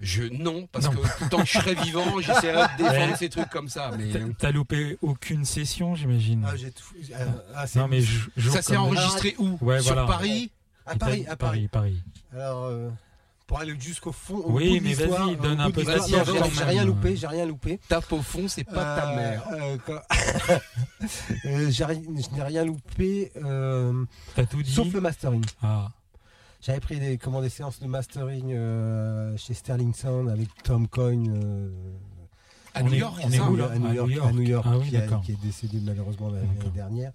Je 0.00 0.24
non 0.24 0.66
parce 0.72 0.86
Non. 0.86 0.92
que 0.92 1.28
tant 1.28 1.38
que 1.42 1.46
je 1.46 1.52
serai 1.58 1.74
vivant, 1.76 2.04
j'essaierai 2.20 2.62
de 2.76 2.82
défendre 2.82 3.10
Ouais. 3.12 3.16
ces 3.16 3.28
trucs 3.28 3.48
comme 3.50 3.68
ça. 3.68 3.92
Mais 3.96 4.08
T'as- 4.38 4.50
loupé 4.50 4.96
aucune 5.02 5.44
session, 5.44 5.94
j'imagine. 5.94 6.44
Ah, 6.48 6.56
j'ai 6.56 6.72
tout. 6.72 6.82
euh, 7.12 7.26
ah, 7.54 7.66
c'est- 7.68 7.78
non, 7.78 7.86
mais 7.86 8.00
ça 8.50 8.60
s'est 8.62 8.76
enregistré 8.76 9.36
où? 9.38 9.56
Ouais, 9.60 9.80
Sur 9.80 9.92
voilà. 9.94 10.08
Paris? 10.08 10.50
à 10.86 10.96
Paris, 10.96 11.26
à 11.28 11.36
Paris. 11.36 11.68
Paris. 11.70 12.02
Alors, 12.32 12.64
euh, 12.64 12.88
pour 13.48 13.58
aller 13.58 13.74
jusqu'au 13.80 14.12
fond. 14.12 14.36
au 14.36 14.52
Oui, 14.52 14.78
bout 14.78 14.84
mais 14.84 14.92
vas-y, 14.94 15.36
donne 15.36 15.58
un 15.60 15.70
peu 15.70 15.82
de 15.82 15.90
J'ai 16.54 16.64
rien 16.64 16.84
loupé, 16.84 17.16
j'ai 17.16 17.26
rien 17.26 17.46
loupé. 17.46 17.80
Tape 17.88 18.12
au 18.12 18.20
fond, 18.22 18.46
c'est 18.46 18.62
pas 18.62 18.96
ta 19.00 19.10
Euh, 19.12 19.16
mère. 19.16 19.42
euh, 19.52 19.76
quand- 19.84 20.02
Euh, 21.46 21.70
je 21.70 22.32
n'ai 22.34 22.42
rien 22.42 22.64
loupé, 22.64 23.32
euh, 23.36 24.04
T'as 24.34 24.44
tout 24.44 24.62
dit. 24.62 24.70
sauf 24.72 24.92
le 24.92 25.00
mastering. 25.00 25.44
Ah, 25.62 25.88
J'avais 26.60 26.80
pris 26.80 26.98
des, 27.00 27.16
comment, 27.18 27.40
des 27.40 27.48
séances 27.48 27.80
de 27.80 27.86
mastering 27.86 28.52
euh, 28.52 29.34
chez 29.38 29.54
Sterling 29.54 29.94
Sound 29.94 30.28
avec 30.28 30.48
Tom 30.62 30.86
Coyne. 30.88 31.30
euh, 31.32 31.70
À 32.74 32.82
New 32.82 32.92
est- 32.92 32.98
York, 32.98 33.14
on 33.24 33.28
c'est 33.30 33.34
est 33.36 33.38
ça 33.38 33.50
où, 33.50 33.54
à, 33.54 33.58
là 33.58 33.78
New 33.78 33.86
À 33.86 33.94
York, 33.94 34.08
New 34.08 34.14
York. 34.16 34.28
à 34.28 34.32
New 34.32 34.42
York, 34.42 34.66
Ah 34.68 34.78
oui, 34.78 34.88
qui, 34.90 34.96
a- 34.98 35.20
qui 35.24 35.32
est 35.32 35.40
décédé 35.42 35.78
malheureusement 35.82 36.28
l'année 36.30 36.48
dernière. 36.74 37.12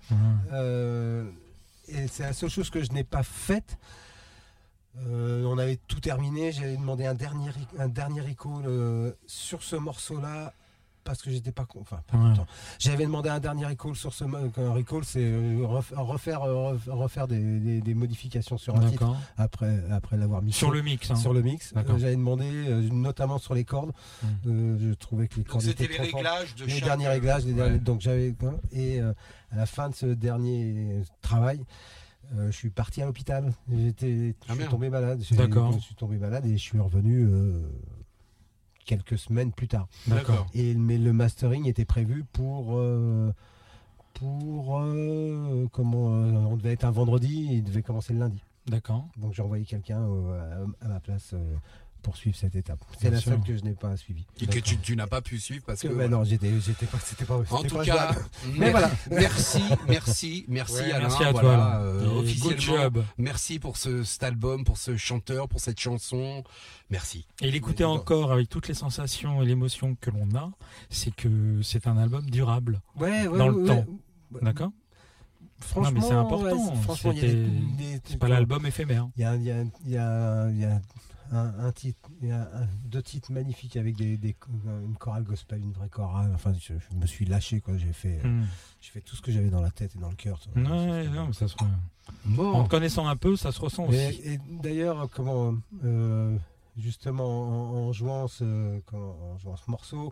Euh, 0.51 1.29
et 1.89 2.07
c'est 2.07 2.23
la 2.23 2.33
seule 2.33 2.49
chose 2.49 2.69
que 2.71 2.81
je 2.83 2.91
n'ai 2.91 3.03
pas 3.03 3.21
faite. 3.23 3.77
Euh, 5.07 5.43
on 5.45 5.57
avait 5.57 5.79
tout 5.87 5.99
terminé. 5.99 6.51
J'avais 6.51 6.77
demandé 6.77 7.05
un 7.05 7.15
dernier, 7.15 7.49
un 7.79 7.87
dernier 7.87 8.21
recall 8.21 8.63
euh, 8.67 9.11
sur 9.25 9.63
ce 9.63 9.75
morceau-là 9.75 10.53
parce 11.03 11.21
que 11.21 11.29
j'étais 11.31 11.51
pas 11.51 11.65
con- 11.65 11.79
enfin 11.81 11.99
pas 12.07 12.15
Ouais. 12.17 12.29
content. 12.29 12.45
J'avais 12.79 13.03
demandé 13.05 13.27
un 13.27 13.39
dernier 13.41 13.65
recall 13.65 13.93
sur 13.95 14.13
ce 14.13 14.23
un 14.23 14.71
recall, 14.71 15.03
c'est 15.03 15.19
euh, 15.19 15.65
ref- 15.65 15.91
refaire 15.97 16.41
ref- 16.41 16.87
refaire 16.87 17.27
des, 17.27 17.59
des- 17.59 17.81
des 17.81 17.93
modifications 17.93 18.57
sur 18.57 18.73
un 18.77 18.89
titre 18.89 19.13
après 19.35 19.81
après 19.91 20.15
l'avoir 20.15 20.41
mis 20.41 20.53
Sur 20.53 20.71
le 20.71 20.81
mix. 20.81 21.11
hein. 21.11 21.15
sur 21.17 21.33
le 21.33 21.41
mix. 21.41 21.73
Euh, 21.75 21.83
J'avais 21.97 22.15
demandé 22.15 22.45
euh, 22.45 22.87
notamment 22.89 23.37
sur 23.37 23.53
les 23.53 23.65
cordes. 23.65 23.91
Mm. 24.21 24.27
Euh, 24.47 24.77
je 24.79 24.93
trouvais 24.93 25.27
que 25.27 25.35
les 25.37 25.43
cordes 25.43 25.63
c'était 25.63 25.85
étaient 25.85 26.03
les 26.03 26.09
trop 26.09 26.19
fortes 26.21 26.25
réglages 26.27 26.55
de 26.55 26.65
les 26.65 26.71
chaque- 26.75 26.83
derniers 26.85 27.07
réglages, 27.09 27.43
les 27.45 27.51
Ouais. 27.51 27.57
derniers- 27.63 27.79
donc 27.79 27.99
j'avais 27.99 28.33
et 28.71 29.01
euh, 29.01 29.11
à 29.51 29.57
la 29.57 29.65
fin 29.65 29.89
de 29.89 29.95
ce 29.95 30.05
dernier 30.05 31.01
travail, 31.21 31.59
euh, 31.59 31.63
je 32.35 32.51
suis 32.51 32.69
parti 32.69 33.01
à 33.01 33.05
l'hôpital. 33.05 33.53
J'étais, 33.71 34.35
Ah, 34.41 34.45
je 34.47 34.51
suis 34.53 34.59
merde. 34.59 34.71
tombé 34.71 34.89
malade. 34.89 35.21
D'accord. 35.31 35.71
Je 35.73 35.79
suis 35.79 35.95
tombé 35.95 36.17
malade 36.17 36.45
et 36.45 36.53
je 36.53 36.61
suis 36.61 36.79
revenu 36.79 37.25
euh, 37.25 37.61
quelques 38.85 39.17
semaines 39.17 39.51
plus 39.51 39.67
tard. 39.67 39.87
D'accord. 40.07 40.47
Et 40.53 40.73
mais 40.75 40.97
le 40.97 41.13
mastering 41.13 41.67
était 41.67 41.85
prévu 41.85 42.23
pour 42.33 42.77
euh, 42.77 43.31
pour 44.13 44.79
euh, 44.79 45.67
comment 45.71 46.13
euh, 46.15 46.31
on 46.33 46.55
devait 46.57 46.73
être 46.73 46.85
un 46.85 46.91
vendredi, 46.91 47.47
et 47.51 47.55
il 47.55 47.63
devait 47.63 47.81
commencer 47.83 48.13
le 48.13 48.19
lundi. 48.19 48.41
D'accord. 48.67 49.07
Donc 49.17 49.33
j'ai 49.33 49.41
envoyé 49.41 49.65
quelqu'un 49.65 49.99
euh, 50.01 50.67
à, 50.81 50.85
à 50.85 50.87
ma 50.87 50.99
place 50.99 51.33
euh, 52.03 52.05
pour 52.05 52.17
suivre 52.17 52.35
cette 52.37 52.55
étape. 52.55 52.79
C'est 52.99 53.09
la 53.09 53.19
sûr. 53.19 53.31
seule 53.31 53.41
que 53.41 53.55
je 53.57 53.63
n'ai 53.63 53.73
pas 53.73 53.95
suivie. 53.97 54.25
Et 54.41 54.45
que 54.47 54.59
tu, 54.59 54.77
tu 54.77 54.95
n'as 54.95 55.07
pas 55.07 55.21
pu 55.21 55.39
suivre 55.39 55.63
parce 55.65 55.81
que. 55.81 55.87
Que, 55.87 55.93
bah 55.93 56.07
non, 56.07 56.23
j'étais, 56.23 56.51
j'étais 56.59 56.85
pas, 56.85 56.99
c'était 56.99 57.25
pas, 57.25 57.37
En 57.51 57.63
tout 57.63 57.75
pas 57.75 57.85
cas, 57.85 58.15
Mais 58.57 58.71
voilà. 58.71 58.91
merci, 59.11 59.61
merci, 59.87 60.45
merci 60.47 60.73
Ouais, 60.75 60.91
Alain. 60.91 60.99
merci 61.07 61.23
à 61.23 61.31
toi. 61.31 61.41
voilà, 61.41 61.57
là. 61.57 61.79
euh, 61.81 62.19
officiellement, 62.19 62.57
job. 62.59 63.03
merci 63.17 63.59
pour 63.59 63.77
ce, 63.77 64.03
cet 64.03 64.23
album, 64.23 64.63
pour 64.63 64.77
ce 64.77 64.95
chanteur, 64.97 65.47
pour 65.47 65.59
cette 65.59 65.79
chanson. 65.79 66.43
Merci. 66.89 67.25
Et 67.41 67.49
l'écouter 67.49 67.83
encore 67.85 68.31
avec 68.31 68.49
toutes 68.49 68.67
les 68.67 68.73
sensations 68.73 69.41
et 69.41 69.45
l'émotion 69.45 69.95
que 69.99 70.09
l'on 70.11 70.27
a, 70.35 70.51
c'est 70.89 71.13
que 71.15 71.61
c'est 71.63 71.87
un 71.87 71.97
album 71.97 72.29
durable. 72.29 72.81
Ouais, 72.97 73.27
ouais, 73.27 73.37
Dans 73.37 73.49
ouais, 73.51 73.61
le 73.61 73.67
temps. 73.67 73.85
ouais. 74.31 74.39
D'accord? 74.41 74.71
Franchement, 75.59 75.91
Non, 75.91 75.99
mais 76.01 76.07
c'est 76.07 76.13
important. 76.13 76.43
ouais, 76.45 76.71
c'est- 76.75 76.81
franchement, 76.83 77.11
il 77.13 77.17
y 77.17 77.19
a 77.19 77.23
des, 77.23 77.29
C'était- 77.29 77.77
des- 77.95 78.01
C'est 78.05 78.17
pas 78.17 78.27
l'album 78.27 78.65
éphémère. 78.65 79.07
Il 79.15 79.21
y 79.21 79.25
a, 79.25 79.35
il 79.35 79.43
y 79.43 79.51
a, 79.51 79.63
il 79.85 79.91
y 79.91 79.97
a, 79.97 80.49
il 80.49 80.59
y 80.59 80.65
a 80.65 80.81
un, 81.33 81.65
un 81.65 81.71
titre, 81.71 82.09
un- 82.23 82.47
deux 82.85 83.01
titres 83.01 83.31
magnifiques 83.31 83.75
avec 83.77 83.95
des, 83.95 84.17
des- 84.17 84.35
une 84.85 84.95
chorale 84.97 85.23
gospel, 85.23 85.61
une 85.61 85.71
vraie 85.73 85.89
chorale. 85.89 86.31
Enfin, 86.33 86.53
je, 86.53 86.73
je 86.91 86.95
me 86.97 87.05
suis 87.05 87.25
lâché 87.25 87.59
quoi. 87.61 87.77
J'ai 87.77 87.93
fait, 87.93 88.21
Hmm. 88.23 88.45
j'ai 88.81 88.91
fait 88.91 89.01
tout 89.01 89.15
ce 89.15 89.21
que 89.21 89.31
j'avais 89.31 89.49
dans 89.49 89.61
la 89.61 89.71
tête 89.71 89.95
et 89.95 89.99
dans 89.99 90.09
le 90.09 90.15
cœur. 90.15 90.39
Ouais, 90.55 91.07
non, 91.09 91.27
mais 91.27 91.33
ça 91.33 91.47
se... 91.47 91.55
En 91.61 91.67
Bon. 92.25 92.63
te 92.65 92.69
connaissant 92.69 93.07
un 93.07 93.15
peu, 93.15 93.35
ça 93.37 93.51
se 93.51 93.59
ressent 93.61 93.85
aussi. 93.85 93.97
Et, 93.97 94.33
et 94.33 94.39
d'ailleurs, 94.61 95.09
comment 95.13 95.55
euh, 95.85 96.37
justement 96.77 97.25
en, 97.25 97.87
en 97.87 97.91
jouant 97.93 98.27
ce, 98.27 98.79
en 98.93 99.37
jouant 99.37 99.55
ce 99.57 99.69
morceau, 99.69 100.11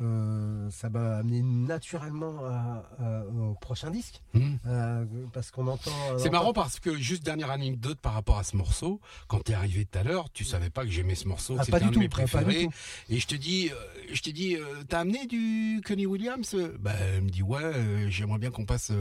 euh, 0.00 0.68
ça 0.70 0.88
m'a 0.90 1.16
amené 1.18 1.42
naturellement 1.42 2.44
à- 2.44 2.84
à- 2.98 3.24
au 3.26 3.54
prochain 3.54 3.90
disque, 3.90 4.20
Hmm. 4.34 4.56
euh, 4.66 5.04
parce 5.32 5.50
qu'on 5.50 5.66
entend. 5.66 5.90
C'est 6.18 6.28
entend- 6.28 6.30
marrant 6.32 6.52
parce 6.52 6.80
que 6.80 6.96
juste 6.96 7.22
dernière 7.24 7.50
anecdote 7.50 7.98
par 8.00 8.14
rapport 8.14 8.38
à 8.38 8.44
ce 8.44 8.56
morceau, 8.56 9.00
quand 9.28 9.40
t'es 9.40 9.54
arrivé 9.54 9.84
tout 9.84 9.98
à 9.98 10.02
l'heure, 10.02 10.30
tu 10.32 10.44
savais 10.44 10.70
pas 10.70 10.84
que 10.84 10.90
j'aimais 10.90 11.14
ce 11.14 11.28
morceau, 11.28 11.56
Ah, 11.58 11.64
c'était 11.64 11.78
du 11.80 11.84
un 11.84 11.90
de 11.90 11.90
mes 11.90 11.94
tout, 11.94 12.00
du 12.00 12.08
préférés. 12.08 12.64
tout. 12.64 12.72
Et 13.08 13.18
je 13.18 13.26
te 13.26 13.34
dis, 13.34 13.70
euh, 13.70 13.74
je 14.12 14.22
te 14.22 14.30
dis, 14.30 14.56
t'as 14.88 15.00
amené 15.00 15.26
du 15.26 15.80
Kenny 15.84 16.06
Williams? 16.06 16.54
Bah, 16.80 16.92
elle 17.00 17.22
me 17.22 17.30
dit 17.30 17.42
ouais, 17.42 18.06
j'aimerais 18.10 18.38
bien 18.38 18.50
qu'on 18.50 18.64
passe 18.66 18.92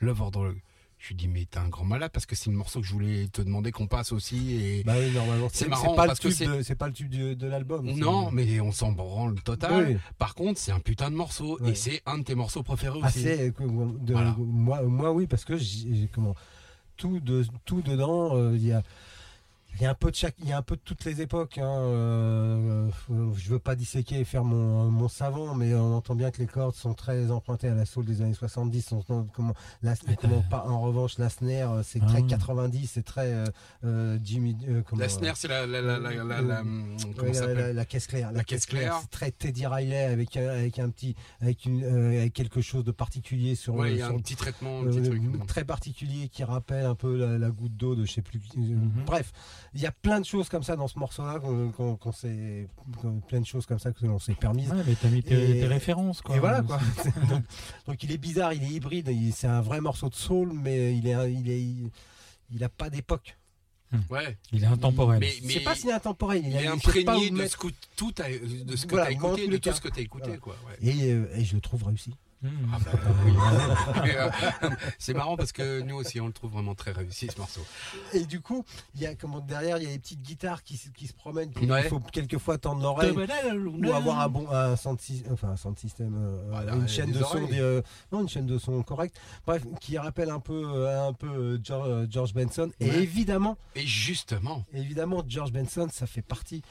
Love 0.00 0.20
or 0.20 0.30
Drug. 0.30 0.60
Je 1.02 1.08
lui 1.08 1.14
dis 1.16 1.26
mais 1.26 1.44
t'es 1.46 1.58
un 1.58 1.68
grand 1.68 1.84
malade 1.84 2.12
parce 2.14 2.26
que 2.26 2.36
c'est 2.36 2.48
le 2.48 2.56
morceau 2.56 2.80
que 2.80 2.86
je 2.86 2.92
voulais 2.92 3.26
te 3.26 3.42
demander 3.42 3.72
qu'on 3.72 3.88
passe 3.88 4.12
aussi 4.12 4.52
et 4.54 4.84
Bah 4.84 4.94
oui, 4.96 5.10
normalement, 5.12 5.48
C'est 5.52 5.66
marrant 5.66 5.94
pas 5.94 6.02
le 6.02 6.06
parce 6.06 6.20
que 6.20 6.30
c'est- 6.30 6.74
pas 6.76 6.86
le 6.86 6.92
tube 6.92 7.08
de, 7.10 7.34
de 7.34 7.46
l'album. 7.48 7.84
non, 7.90 8.30
mais 8.30 8.60
on 8.60 8.70
s'en 8.70 8.92
branle 8.92 9.34
total. 9.42 9.84
Oui. 9.88 9.96
Par 10.18 10.36
contre, 10.36 10.60
c'est 10.60 10.70
un 10.70 10.78
putain 10.78 11.10
de 11.10 11.16
morceau 11.16 11.58
et 11.66 11.74
c'est 11.74 12.02
un 12.06 12.18
de 12.18 12.22
tes 12.22 12.36
morceaux 12.36 12.62
préférés 12.62 13.00
Ah, 13.02 13.08
aussi. 13.08 13.26
euh, 13.26 13.50
de- 13.98 14.12
Voilà. 14.12 14.36
moi, 14.38 14.82
moi, 14.82 15.10
oui, 15.12 15.26
parce 15.26 15.44
que 15.44 15.54
comment, 16.14 16.36
tout, 16.96 17.18
de, 17.18 17.44
tout 17.64 17.82
dedans, 17.82 18.36
euh, 18.36 18.52
il 18.54 18.64
y 18.64 18.70
a. 18.72 18.84
Il 19.76 19.82
y 19.82 19.86
a 19.86 19.90
un 19.90 19.94
peu 19.94 20.10
de 20.10 20.16
chaque, 20.16 20.36
il 20.40 20.48
y 20.48 20.52
a 20.52 20.58
un 20.58 20.62
peu 20.62 20.76
de 20.76 20.80
toutes 20.84 21.04
les 21.04 21.22
époques. 21.22 21.58
Hein, 21.58 21.64
euh, 21.66 22.88
je 23.36 23.48
veux 23.50 23.58
pas 23.58 23.74
disséquer 23.74 24.20
et 24.20 24.24
faire 24.24 24.44
mon, 24.44 24.90
mon 24.90 25.08
savant, 25.08 25.54
mais 25.54 25.74
on 25.74 25.94
entend 25.96 26.14
bien 26.14 26.30
que 26.30 26.38
les 26.38 26.46
cordes 26.46 26.74
sont 26.74 26.94
très 26.94 27.30
empruntées 27.30 27.68
à 27.68 27.74
la 27.74 27.84
soul 27.86 28.04
des 28.04 28.20
années 28.20 28.34
70. 28.34 28.92
On- 28.92 29.24
comment, 29.24 29.54
la, 29.82 29.94
comment 30.20 30.42
pas, 30.42 30.64
en 30.68 30.80
revanche, 30.82 31.18
la 31.18 31.30
snare, 31.30 31.72
euh, 31.72 31.82
c'est 31.84 32.00
Ah. 32.02 32.06
très 32.06 32.22
90, 32.22 32.86
c'est 32.92 33.02
très 33.02 33.44
euh, 33.84 34.18
Jimmy. 34.22 34.56
euh, 34.68 34.82
comment, 34.86 35.00
La 35.00 35.08
snare, 35.08 35.36
c'est 35.36 35.48
la, 35.48 35.66
la, 35.66 35.80
la, 35.80 35.98
la, 35.98 36.10
la- 36.22 36.40
la- 36.42 36.62
comment 36.62 36.96
Ouais, 37.22 37.32
ça 37.34 37.46
la, 37.46 37.54
la- 37.54 37.72
la 37.72 37.84
caisse 37.84 38.06
claire. 38.06 38.30
La 38.30 38.44
caisse 38.44 38.66
claire. 38.66 38.98
C'est 39.00 39.10
très 39.10 39.30
Teddy 39.32 39.66
Riley 39.66 40.04
avec, 40.04 40.36
un- 40.36 40.48
avec 40.50 40.78
un 40.78 40.90
petit, 40.90 41.16
avec 41.40 41.64
une, 41.64 41.82
euh, 41.82 42.20
avec 42.20 42.34
quelque 42.34 42.60
chose 42.60 42.84
de 42.84 42.92
particulier 42.92 43.54
sur, 43.54 43.74
Ouais, 43.74 43.88
le- 43.88 43.94
il 43.94 43.98
y 43.98 44.02
a 44.02 44.06
sur 44.06 44.14
un 44.14 44.16
le- 44.18 44.22
petit 44.22 44.36
traitement, 44.36 44.80
un 44.80 44.86
euh, 44.86 44.90
petit 44.90 45.08
truc. 45.08 45.46
très 45.46 45.64
particulier 45.64 46.28
qui 46.28 46.44
rappelle 46.44 46.84
un 46.84 46.94
peu 46.94 47.16
la, 47.16 47.38
la 47.38 47.50
goutte 47.50 47.76
d'eau 47.76 47.94
de 47.96 48.04
je 48.04 48.12
sais 48.12 48.22
plus. 48.22 48.38
euh, 48.56 48.60
Mhm. 48.60 49.04
Bref, 49.06 49.32
Il 49.74 49.80
y 49.80 49.86
a 49.86 49.92
plein 49.92 50.20
de 50.20 50.26
choses 50.26 50.48
comme 50.50 50.62
ça 50.62 50.76
dans 50.76 50.86
ce 50.88 50.98
morceau-là, 50.98 51.40
qu'on, 51.40 52.12
s'est- 52.12 52.68
plein 53.28 53.40
de 53.40 53.46
choses 53.46 53.64
comme 53.64 53.78
ça 53.78 53.90
que 53.92 54.04
l'on 54.04 54.18
s'est 54.18 54.34
permises. 54.34 54.70
Ouais, 54.70 54.82
mais 54.86 54.94
t'as 54.94 55.08
mis 55.08 55.22
tes, 55.22 55.32
Et- 55.56 55.60
tes 55.60 55.66
références, 55.66 56.20
quoi. 56.20 56.36
Et 56.36 56.40
voilà 56.40 56.60
quoi. 56.62 56.78
donc, 57.30 57.42
donc 57.86 58.02
il 58.02 58.12
est 58.12 58.18
bizarre, 58.18 58.52
il 58.52 58.62
est 58.62 58.68
hybride, 58.70 59.10
c'est 59.34 59.46
un 59.46 59.62
vrai 59.62 59.80
morceau 59.80 60.08
de 60.10 60.14
soul, 60.14 60.52
mais 60.52 60.96
il 60.96 61.06
est, 61.08 61.32
il 61.32 61.48
est, 61.50 61.60
il, 61.62 61.90
il 62.54 62.62
a 62.64 62.68
pas 62.68 62.90
d'époque. 62.90 63.36
Ouais. 64.10 64.38
Il 64.52 64.62
est 64.64 64.66
intemporel. 64.66 65.20
Mais, 65.20 65.30
Je 65.30 65.46
mais 65.46 65.52
sais 65.54 65.60
pas 65.60 65.74
s'il 65.74 65.90
est 65.90 65.92
intemporel. 65.92 66.42
il 66.46 66.54
est 66.56 66.66
imprégné 66.66 67.28
de 67.30 67.36
mettre. 67.36 67.52
ce 67.52 67.56
que 67.58 67.66
tout 67.96 68.14
a- 68.18 68.28
de 68.64 68.76
ce 68.76 68.86
que 68.86 68.90
Voilà, 68.92 69.06
t'as 69.06 69.12
écouté, 69.12 69.42
tous 69.42 69.46
de 69.48 69.52
les 69.52 69.60
tout 69.60 69.68
cas. 69.70 69.76
ce 69.76 69.80
que 69.82 69.88
t'as 69.88 70.00
écouté, 70.00 70.24
Voilà. 70.24 70.38
quoi. 70.40 70.56
ouais. 70.68 70.86
Et, 70.88 71.12
euh, 71.12 71.26
et 71.34 71.44
je 71.44 71.54
le 71.54 71.60
trouve 71.60 71.84
réussi. 71.84 72.14
Mmh. 72.42 72.48
Ah 72.74 72.78
bah 72.84 72.98
oui. 73.24 74.10
Euh, 74.10 74.30
c'est 74.98 75.14
marrant 75.14 75.36
parce 75.36 75.52
que 75.52 75.80
nous 75.80 75.94
aussi 75.96 76.20
on 76.20 76.26
le 76.26 76.32
trouve 76.32 76.50
vraiment 76.52 76.74
très 76.74 76.90
réussi 76.92 77.28
ce 77.32 77.38
morceau. 77.38 77.60
Et 78.12 78.24
du 78.24 78.40
coup, 78.40 78.64
il 78.94 79.00
y 79.00 79.06
a 79.06 79.14
comment 79.14 79.40
derrière, 79.40 79.78
il 79.78 79.84
y 79.84 79.86
a 79.86 79.90
des 79.92 79.98
petites 79.98 80.22
guitares 80.22 80.62
qui, 80.64 80.76
se- 80.76 80.88
qui 80.90 81.06
se 81.06 81.12
promènent. 81.12 81.52
qu'il 81.52 81.70
Ouais. 81.70 81.88
faut 81.88 82.00
quelquefois 82.00 82.58
tendre 82.58 82.82
l'oreille 82.82 83.12
ou 83.12 83.92
avoir 83.92 84.20
un 84.20 84.28
bon 84.28 84.48
un 84.50 84.74
sound, 84.76 85.00
sy- 85.00 85.22
enfin 85.30 85.50
un 85.50 85.56
sound 85.56 85.78
system, 85.78 86.14
euh, 86.16 86.42
Voilà, 86.50 86.74
une 86.74 86.88
chaîne 86.88 87.12
de 87.12 87.22
son, 87.22 87.46
des, 87.46 87.60
euh, 87.60 87.80
non 88.10 88.22
une 88.22 88.28
chaîne 88.28 88.46
de 88.46 88.58
son 88.58 88.82
correcte. 88.82 89.16
Bref, 89.46 89.62
qui 89.80 89.96
rappelle 89.98 90.30
un 90.30 90.40
peu 90.40 90.64
euh, 90.66 91.08
un 91.08 91.12
peu 91.12 91.60
George, 91.62 92.08
George 92.10 92.34
Benson. 92.34 92.70
Et 92.80 92.90
Ouais. 92.90 93.02
évidemment, 93.02 93.56
Et 93.76 93.86
justement, 93.86 94.64
évidemment, 94.74 95.22
George 95.26 95.52
Benson, 95.52 95.88
ça 95.92 96.06
fait 96.06 96.22
partie 96.22 96.62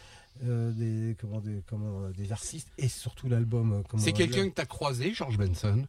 euh, 0.44 0.72
des 0.72 1.16
comment 1.20 1.40
des 1.40 1.64
comment 1.68 2.04
euh, 2.04 2.12
des 2.14 2.32
artistes 2.32 2.70
et 2.78 2.88
surtout 2.88 3.28
l'album. 3.30 3.74
euh, 3.74 3.82
comment 3.88 4.02
c'est 4.02 4.14
quelqu'un 4.14 4.50
que 4.50 4.54
t'as 4.56 4.66
croisé, 4.66 5.14
George 5.14 5.38
Benson 5.38 5.86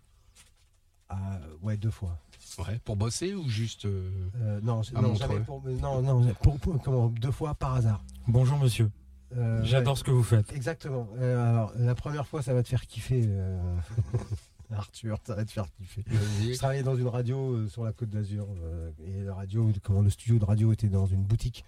Ah, 1.09 1.38
ouais 1.62 1.76
deux 1.76 1.90
fois. 1.90 2.18
Ouais, 2.59 2.78
pour 2.84 2.97
bosser 2.97 3.34
ou 3.34 3.49
juste. 3.49 3.84
euh, 3.86 4.11
Euh, 4.40 4.61
non, 4.62 4.82
non, 4.95 5.14
jamais 5.14 5.40
pour, 5.40 5.62
non, 5.64 6.03
non, 6.03 6.34
pour, 6.43 6.59
pour- 6.59 6.80
comment, 6.82 7.09
deux 7.09 7.30
fois 7.30 7.55
par 7.55 7.74
hasard. 7.74 8.05
Bonjour, 8.28 8.59
monsieur. 8.59 8.90
Euh, 9.36 9.62
J'adore 9.64 9.97
ce 9.97 10.05
que 10.05 10.11
vous 10.11 10.22
faites. 10.22 10.53
exactement. 10.53 11.09
Euh, 11.16 11.51
alors, 11.51 11.72
la 11.76 11.95
première 11.95 12.26
fois, 12.26 12.43
ça 12.43 12.53
va 12.53 12.62
te 12.62 12.68
faire 12.68 12.86
kiffer, 12.86 13.22
euh, 13.26 13.59
Arthur, 14.70 15.18
ça 15.26 15.34
va 15.34 15.45
te 15.47 15.51
faire 15.51 15.66
kiffer. 15.78 16.05
Je 16.43 16.57
travaillais 16.59 16.82
dans 16.82 16.97
une 16.97 17.09
radio 17.09 17.55
euh, 17.55 17.68
sur 17.68 17.84
la 17.84 17.93
côte 17.93 18.11
d'Azur 18.11 18.47
euh, 18.62 18.90
et 19.07 19.22
la 19.22 19.34
radio, 19.34 19.70
comment 19.82 20.03
le 20.03 20.11
studio 20.11 20.38
de 20.38 20.45
radio 20.45 20.72
était 20.72 20.88
dans 20.88 21.07
une 21.07 21.22
boutique. 21.22 21.64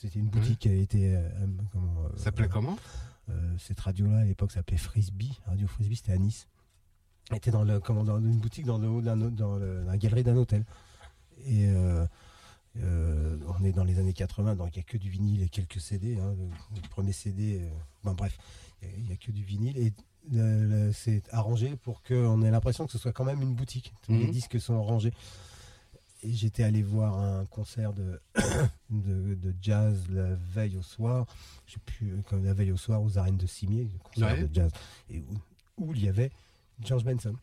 C'était 0.00 0.18
une 0.18 0.28
boutique 0.28 0.58
qui 0.60 0.68
a 0.68 0.74
été. 0.74 1.14
euh, 1.16 1.20
euh, 1.20 1.46
comment, 1.72 2.04
euh, 2.04 2.16
Ça 2.16 2.24
s'appelait 2.24 2.48
comment 2.48 2.76
cette 3.58 3.78
radio-là 3.78 4.18
à 4.18 4.24
l'époque 4.24 4.50
s'appelait 4.50 4.76
Frisbee. 4.76 5.38
Radio 5.46 5.68
Frisbee, 5.68 5.94
c'était 5.94 6.12
à 6.12 6.18
Nice. 6.18 6.48
Elle 7.30 7.36
était 7.36 7.52
dans, 7.52 7.62
le, 7.62 7.78
comment, 7.78 8.02
dans 8.02 8.18
une 8.18 8.38
boutique 8.38 8.66
dans 8.66 8.78
le 8.78 8.88
haut 8.88 9.00
d'un 9.02 9.16
dans 9.16 9.56
le- 9.56 9.84
la 9.84 9.96
galerie 9.98 10.24
d'un 10.24 10.36
hôtel. 10.36 10.64
Et 11.46 11.68
euh, 11.68 12.04
on 12.76 13.64
est 13.64 13.72
dans 13.72 13.84
les 13.84 13.98
années 13.98 14.12
80, 14.12 14.56
donc 14.56 14.70
il 14.74 14.78
n'y 14.78 14.80
a 14.80 14.84
que 14.84 14.96
du 14.98 15.10
vinyle 15.10 15.42
et 15.42 15.48
quelques 15.48 15.80
CD. 15.80 16.18
hein. 16.18 16.34
le, 16.36 16.76
le 16.82 16.88
premier 16.88 17.12
CD, 17.12 17.60
euh, 18.04 18.12
bref, 18.14 18.36
il 18.82 19.04
n'y 19.04 19.12
a, 19.12 19.16
que 19.16 19.30
du 19.30 19.44
vinyle. 19.44 19.78
Et 19.78 19.92
le- 20.32 20.64
le- 20.66 20.92
c'est 20.92 21.22
arrangé 21.32 21.76
pour 21.76 22.02
qu'on 22.02 22.42
ait 22.42 22.50
l'impression 22.50 22.86
que 22.86 22.92
ce 22.92 22.98
soit 22.98 23.12
quand 23.12 23.24
même 23.24 23.42
une 23.42 23.54
boutique. 23.54 23.92
Tous 24.02 24.12
les 24.12 24.24
Mhm. 24.26 24.30
disques 24.32 24.60
sont 24.60 24.82
rangés. 24.82 25.12
Et 26.22 26.32
j'étais 26.34 26.64
allé 26.64 26.82
voir 26.82 27.18
un 27.18 27.46
concert 27.46 27.92
de, 27.94 28.20
de, 28.90 29.34
de 29.34 29.54
jazz 29.62 30.06
la 30.10 30.34
veille 30.34 30.76
au 30.76 30.82
soir. 30.82 31.26
Je 31.66 31.74
sais 31.74 31.80
plus, 31.86 32.12
euh, 32.12 32.22
comme 32.28 32.44
la 32.44 32.52
veille 32.52 32.72
au 32.72 32.76
soir 32.76 33.02
aux 33.02 33.16
arènes 33.16 33.38
de 33.38 33.46
Cimier, 33.46 33.88
concert 34.04 34.32
Ouais. 34.34 34.42
de 34.46 34.54
jazz. 34.54 34.70
Et 35.08 35.20
où, 35.20 35.38
où 35.78 35.94
il 35.94 36.04
y 36.04 36.08
avait 36.08 36.30
George 36.84 37.04
Benson. 37.04 37.34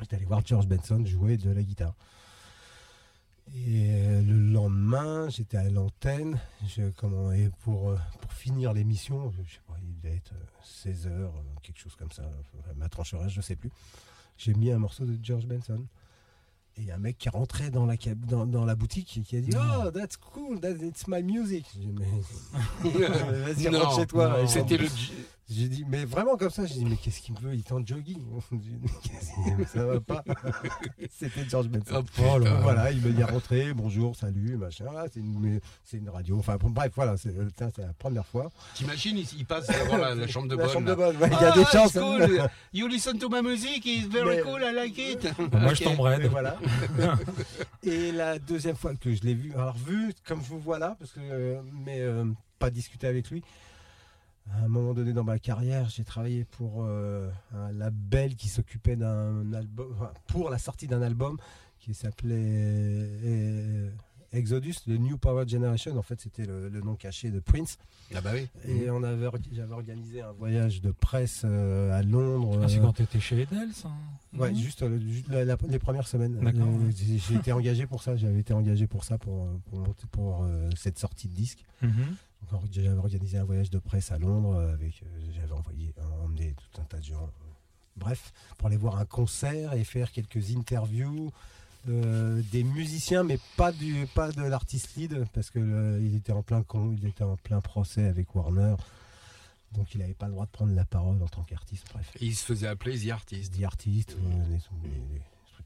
J'étais 0.00 0.16
allé 0.16 0.24
voir 0.26 0.44
George 0.44 0.66
Benson 0.66 1.04
jouer 1.06 1.36
de 1.38 1.50
la 1.50 1.62
guitare. 1.62 1.94
Et 3.54 3.90
euh, 3.90 4.22
le 4.22 4.38
lendemain, 4.52 5.28
j'étais 5.30 5.56
à 5.56 5.68
l'antenne. 5.68 6.38
Comment, 6.96 7.32
et 7.32 7.50
pour, 7.64 7.90
euh, 7.90 7.96
pour 8.20 8.32
finir 8.32 8.72
l'émission, 8.72 9.30
je 9.32 9.52
sais 9.54 9.60
pas, 9.66 9.74
il 9.82 9.94
devait 10.00 10.16
être 10.16 10.32
16h, 10.64 11.30
quelque 11.62 11.78
chose 11.78 11.94
comme 11.96 12.12
ça, 12.12 12.22
ma 12.76 12.88
tranche 12.88 13.14
horaire, 13.14 13.28
je 13.30 13.40
sais 13.40 13.56
plus. 13.56 13.70
J'ai 14.38 14.54
mis 14.54 14.70
un 14.70 14.78
morceau 14.78 15.04
de 15.04 15.18
George 15.22 15.46
Benson. 15.46 15.84
Et 16.78 16.82
il 16.82 16.86
y 16.86 16.90
a 16.90 16.94
un 16.94 16.98
mec 16.98 17.18
qui 17.18 17.28
est 17.28 17.30
rentré 17.30 17.70
dans 17.70 17.84
la, 17.84 17.96
dans, 18.28 18.46
dans 18.46 18.64
la 18.64 18.74
boutique 18.74 19.18
et 19.18 19.20
qui 19.20 19.36
a 19.36 19.40
dit 19.40 19.50
Oh, 19.54 19.90
that's 19.90 20.16
cool, 20.16 20.58
that, 20.60 20.70
it's 20.80 21.06
my 21.06 21.22
music. 21.22 21.66
J'ai 21.74 21.80
dit, 21.80 21.92
Mais- 21.92 22.90
Vas-y, 23.54 23.68
rentre 23.68 23.96
chez 24.00 24.06
toi. 24.06 24.46
C'était 24.46 24.78
le. 24.78 24.86
j'ai 25.50 25.68
dit, 25.68 25.84
mais 25.88 26.04
vraiment 26.04 26.36
comme 26.36 26.50
ça, 26.50 26.64
j'ai 26.66 26.74
dit, 26.76 26.84
mais 26.84 26.96
qu'est-ce 26.96 27.20
qu'il 27.20 27.34
me 27.34 27.40
veut? 27.40 27.54
Il 27.54 27.60
est 27.60 27.72
en 27.72 27.84
jogging. 27.84 28.22
Dit, 28.52 28.78
Qu'est-ce 29.02 29.34
qu'il 29.44 29.56
me- 29.56 29.64
ça 29.66 29.84
va 29.84 30.00
pas. 30.00 30.24
C'était 31.18 31.44
George 31.48 31.68
Benson. 31.68 32.04
Oh, 32.18 32.22
Oh 32.34 32.38
là. 32.38 32.54
Voilà, 32.62 32.90
il 32.92 33.00
me 33.02 33.10
dit 33.12 33.22
rentré, 33.22 33.74
bonjour, 33.74 34.16
salut, 34.16 34.56
machin. 34.56 34.86
C'est 35.12 35.20
une, 35.20 35.60
une 35.92 36.08
radio. 36.08 36.38
Enfin, 36.38 36.56
bref, 36.60 36.92
voilà, 36.94 37.16
c'est 37.16 37.34
ça, 37.58 37.70
c'est 37.74 37.82
la 37.82 37.92
première 37.92 38.24
fois. 38.26 38.50
T'imagines, 38.74 39.18
il, 39.18 39.26
il 39.38 39.44
passe 39.44 39.66
devant 39.66 39.96
la, 39.98 40.14
la 40.14 40.26
chambre 40.28 40.48
de 40.48 40.56
la 40.56 40.64
bonne. 40.64 40.72
chambre 40.72 40.88
de 40.88 40.94
bonne, 40.94 41.16
ouais, 41.16 41.28
il 41.28 41.32
y 41.32 41.44
a 41.44 41.52
Ah, 41.52 41.56
des 41.58 41.64
chances. 41.66 41.92
cool. 41.92 42.48
You 42.72 42.86
listen 42.88 43.18
to 43.18 43.28
my 43.28 43.42
music, 43.42 43.84
it's 43.84 44.06
very 44.08 44.36
Mais- 44.36 44.42
cool, 44.42 44.62
I 44.62 44.72
like 44.74 44.96
it. 44.98 45.28
Moi, 45.52 45.74
je. 45.74 45.84
Mais 46.20 46.28
voilà. 46.28 46.56
Et 47.82 48.12
la 48.12 48.38
deuxième 48.38 48.76
fois 48.76 48.94
que 48.94 49.12
je 49.12 49.22
l'ai 49.22 49.34
vu, 49.34 49.52
alors 49.54 49.76
vu 49.76 50.12
comme 50.26 50.42
je 50.42 50.48
vous 50.48 50.60
vois 50.60 50.78
là, 50.78 50.96
parce 50.98 51.12
que, 51.12 51.20
euh, 51.20 51.60
mais 51.84 52.00
euh, 52.00 52.24
pas 52.58 52.70
discuté 52.70 53.06
avec 53.06 53.30
lui. 53.30 53.42
À 54.50 54.64
un 54.64 54.68
moment 54.68 54.92
donné 54.92 55.12
dans 55.12 55.24
ma 55.24 55.38
carrière, 55.38 55.88
j'ai 55.88 56.04
travaillé 56.04 56.44
pour 56.44 56.84
euh, 56.84 57.30
un 57.54 57.72
label 57.72 58.34
qui 58.34 58.48
s'occupait 58.48 58.96
d'un 58.96 59.52
album, 59.52 59.96
pour 60.26 60.50
la 60.50 60.58
sortie 60.58 60.86
d'un 60.86 61.02
album 61.02 61.38
qui 61.78 61.94
s'appelait 61.94 62.34
euh, 62.36 63.90
Exodus, 64.32 64.74
The 64.86 64.88
New 64.98 65.18
Power 65.18 65.46
Generation. 65.46 65.96
En 65.98 66.02
fait, 66.02 66.20
c'était 66.20 66.46
le, 66.46 66.68
le 66.68 66.80
nom 66.80 66.94
caché 66.94 67.30
de 67.30 67.38
Prince. 67.40 67.78
Ah 68.14 68.20
bah 68.20 68.30
oui. 68.34 68.48
Et 68.66 68.90
on 68.90 69.02
avait, 69.02 69.28
j'avais 69.52 69.72
organisé 69.72 70.20
un 70.22 70.32
voyage 70.32 70.80
de 70.80 70.90
presse 70.90 71.42
euh, 71.44 71.92
à 71.98 72.02
Londres. 72.02 72.60
Ah, 72.64 72.68
c'est 72.68 72.78
euh, 72.78 72.82
quand 72.82 72.92
t'étais 72.94 73.20
chez 73.20 73.40
Edel, 73.42 73.70
ça 73.74 73.90
Ouais, 74.36 74.50
non 74.52 74.58
juste, 74.58 74.82
euh, 74.82 74.98
juste 75.00 75.28
la- 75.28 75.44
la- 75.44 75.56
les 75.68 75.78
premières 75.78 76.06
semaines. 76.08 76.38
D'accord. 76.40 76.66
J'ai 76.96 77.34
été 77.34 77.52
engagé 77.52 77.86
pour 77.86 78.02
ça. 78.02 78.16
J'avais 78.16 78.40
été 78.40 78.52
engagé 78.54 78.86
pour 78.86 79.04
ça, 79.04 79.18
pour, 79.18 79.48
pour, 80.10 80.44
euh, 80.44 80.70
cette 80.76 80.98
sortie 80.98 81.28
de 81.28 81.34
disque. 81.34 81.64
Donc, 81.82 81.92
or- 82.52 82.64
J'avais 82.70 82.88
organisé 82.90 83.38
un 83.38 83.44
voyage 83.44 83.70
de 83.70 83.78
presse 83.78 84.10
à 84.12 84.18
Londres. 84.18 84.58
avec, 84.72 85.02
euh, 85.02 85.30
J'avais 85.34 85.52
envoyé, 85.52 85.94
emmené 86.24 86.54
tout 86.72 86.80
un 86.80 86.84
tas 86.84 86.98
de 86.98 87.04
gens. 87.04 87.28
Bref, 87.96 88.32
pour 88.56 88.68
aller 88.68 88.78
voir 88.78 88.96
un 88.98 89.04
concert 89.04 89.74
et 89.74 89.84
faire 89.84 90.10
quelques 90.12 90.56
interviews. 90.56 91.30
Euh, 91.88 92.42
des 92.52 92.62
musiciens, 92.64 93.22
mais 93.24 93.38
pas 93.56 93.72
du 93.72 94.06
pas 94.14 94.30
de 94.30 94.42
l'artiste 94.42 94.94
lead 94.96 95.24
parce 95.32 95.50
que 95.50 95.58
le- 95.58 96.00
il 96.02 96.14
était 96.16 96.32
en 96.32 96.42
plein 96.42 96.62
con, 96.62 96.92
il 96.96 97.06
était 97.06 97.24
en 97.24 97.36
plein 97.36 97.60
procès 97.60 98.04
avec 98.06 98.34
Warner, 98.34 98.76
donc 99.72 99.94
il 99.94 100.00
n'avait 100.00 100.14
pas 100.14 100.26
le 100.26 100.32
droit 100.32 100.46
de 100.46 100.50
prendre 100.50 100.74
la 100.74 100.84
parole 100.84 101.20
en 101.22 101.26
tant 101.28 101.42
qu'artiste. 101.42 101.86
Bref. 101.92 102.10
Et 102.20 102.26
il 102.26 102.34
se 102.36 102.44
faisait 102.44 102.66
appeler 102.68 102.98
The 102.98 103.10
Artist. 103.10 103.58
The 103.58 103.64
Artist, 103.64 104.12
euh, 104.12 104.56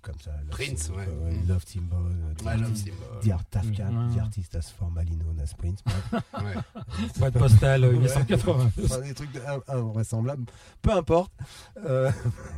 comme 0.06 0.20
ça. 0.20 0.30
Love 0.30 0.48
Prince, 0.50 0.78
Symbol, 0.82 1.08
ouais. 1.24 1.32
Mm. 1.32 1.48
Love 1.48 1.64
Symbol, 1.66 1.98
euh, 2.12 2.34
The 2.34 2.42
Ouais, 2.42 2.54
Love 2.56 2.62
Artist, 2.64 2.84
Symbol. 2.86 3.20
The 3.22 3.30
Art 3.32 3.44
Tafka, 3.50 3.84
Mm. 3.90 4.14
The 4.14 4.18
Artist 4.20 4.54
as 4.54 4.62
formerly 4.78 5.16
known 5.16 5.40
as 5.40 5.52
Prince. 5.54 5.80
Ouais. 6.34 6.54
Boîte 7.18 7.34
postale 7.34 7.84
euh, 7.84 7.92
Ouais. 7.94 8.02
880. 8.04 8.70
Enfin, 8.84 9.00
des 9.00 9.14
trucs 9.14 9.32
de- 9.32 9.40
in- 9.40 9.62
invraisemblables. 9.78 10.44
Peu 10.82 10.92
importe. 10.92 11.32
Euh, 11.84 12.10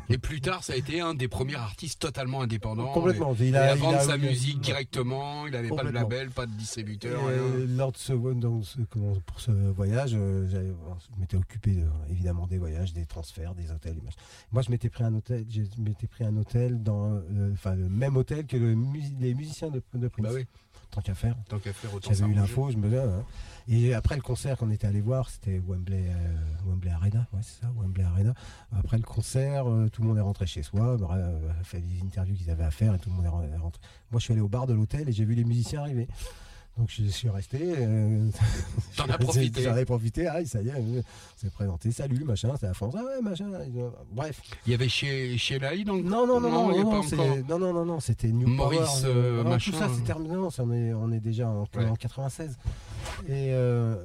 Et 0.09 0.19
plus 0.19 0.41
tard, 0.41 0.63
ça 0.63 0.75
a 0.75 0.77
été 0.77 1.01
un 1.01 1.15
des 1.15 1.29
premiers 1.29 1.55
artistes 1.57 2.01
totalement 2.01 2.43
indépendants. 2.43 2.93
complètement. 2.93 3.35
Il 3.39 3.55
Et, 3.55 3.57
a, 3.57 3.73
à 3.73 3.75
il 3.75 3.81
vendre 3.81 3.99
a- 3.99 4.01
sa 4.03 4.17
musique 4.19 4.61
directement. 4.61 5.47
Il 5.47 5.53
n'avait 5.53 5.69
pas 5.69 5.85
de 5.85 5.91
label, 5.91 6.31
pas 6.31 6.47
de 6.47 6.53
distributeur. 6.53 7.21
Et 7.31 7.35
rien. 7.39 7.67
lors 7.77 7.93
de 7.93 7.97
ce, 7.97 8.13
donc, 8.13 8.65
ce- 8.65 8.81
comment- 8.91 9.15
pour 9.27 9.41
ce 9.41 9.51
voyage, 9.51 10.11
j'avais- 10.11 10.69
je 10.69 11.21
m'étais 11.21 11.37
occupé 11.37 11.73
de- 11.73 11.87
évidemment 12.11 12.47
des 12.47 12.59
voyages, 12.59 12.93
des 12.93 13.07
transferts, 13.07 13.55
des 13.55 13.71
hôtels. 13.71 13.97
Moi, 14.53 14.63
je 14.63 14.71
m'étais 14.71 14.89
pris 14.91 15.05
un 15.05 15.15
hôtel. 15.15 15.45
Je 15.49 15.63
m'étais 15.81 16.07
pris 16.07 16.25
un 16.25 16.37
hôtel 16.37 16.83
dans, 16.83 17.21
enfin, 17.53 17.75
le 17.75 17.89
même 17.89 18.17
hôtel 18.17 18.47
que 18.47 18.57
le 18.57 18.75
mus- 18.75 19.15
les 19.21 19.35
musiciens 19.35 19.69
de, 19.71 19.83
de 19.95 20.09
Prince. 20.09 20.25
Bah 20.27 20.31
oui, 20.35 20.47
Tant 20.91 21.03
qu'à 21.03 21.15
faire. 21.15 21.37
tant 21.49 21.59
qu'à 21.59 21.73
faire 21.75 21.93
autant 21.95 22.11
J'avais 22.13 22.33
eu 22.33 22.35
l'info, 22.35 22.71
je 22.71 22.77
me 22.79 22.89
dis, 22.89 22.97
hein. 22.97 23.23
Et 23.71 23.93
après 23.93 24.17
le 24.17 24.23
concert 24.23 24.57
qu'on 24.57 24.71
était 24.71 24.87
allé 24.87 25.03
voir, 25.03 25.29
c'était 25.29 25.59
Wembley, 25.67 26.07
euh, 26.09 26.35
Wembley 26.67 26.91
Arena, 26.91 27.27
ouais, 27.35 27.41
c'est 27.43 27.61
ça, 27.61 27.71
Wembley 27.77 28.03
Arena. 28.05 28.33
Après 28.75 28.97
le 28.97 29.03
concert, 29.03 29.69
euh, 29.71 29.89
tout 29.91 30.01
le 30.01 30.09
monde 30.09 30.17
est 30.17 30.23
rentré 30.23 30.47
chez 30.47 30.63
soi, 30.63 30.97
bah, 30.97 31.09
euh, 31.13 31.51
a 31.61 31.65
fait 31.65 31.81
des 31.83 32.01
interviews 32.03 32.35
qu'ils 32.35 32.49
avaient 32.51 32.65
à 32.65 32.71
faire 32.71 32.95
et 32.95 32.99
tout 32.99 33.11
le 33.11 33.17
monde 33.17 33.27
est 33.27 33.59
rentré. 33.59 33.81
Moi, 34.11 34.19
je 34.19 34.25
suis 34.25 34.33
allé 34.33 34.41
au 34.41 34.49
bar 34.49 34.67
de 34.67 34.73
l'hôtel 34.73 35.07
et 35.09 35.13
j'ai 35.13 35.27
vu 35.27 35.35
les 35.35 35.45
musiciens 35.45 35.81
arriver. 35.83 36.09
Donc 36.79 36.91
je 36.91 37.05
suis 37.09 37.29
resté. 37.29 37.59
euh, 37.61 38.31
T'en 38.97 39.05
as 39.07 39.19
profité. 39.19 39.63
J'en 39.63 39.77
ai 39.77 39.85
profité. 39.85 40.27
Ah, 40.29 40.45
ça 40.45 40.63
y 40.63 40.69
est, 40.69 40.73
euh, 40.77 41.03
c'est 41.37 41.51
présenté. 41.53 41.91
Salut, 41.91 42.23
machin, 42.25 42.55
c'est 42.59 42.67
la 42.67 42.75
France. 42.75 42.95
Ah 42.97 43.03
ouais, 43.05 43.21
machin. 43.21 43.51
Bref. 44.13 44.41
Il 44.65 44.71
y 44.71 44.75
avait 44.75 44.89
chez, 44.89 45.37
chez 45.39 45.59
Laï, 45.59 45.85
donc 45.85 46.05
Non, 46.05 46.27
non, 46.27 46.41
non, 46.41 46.51
non, 46.51 46.69
non, 46.71 46.85
non, 46.85 47.03
non, 47.49 47.59
non, 47.59 47.73
non, 47.75 47.85
non, 47.85 48.01
c'était 48.01 48.29
New 48.29 48.47
Maurice, 48.47 49.01
Power. 49.03 49.13
euh, 49.15 49.43
non, 49.43 49.51
machin, 49.51 49.73
tout 49.73 49.77
ça, 49.79 49.89
c'est 49.93 50.03
euh. 50.03 50.07
terminé. 50.07 50.37
On, 50.37 50.73
est, 50.73 50.95
on 50.95 51.11
est 51.13 51.21
déjà 51.21 51.49
en, 51.49 51.65
Ouais. 51.77 51.85
en 51.85 51.97
96. 51.97 52.57
Et 53.27 53.53
euh, 53.53 53.97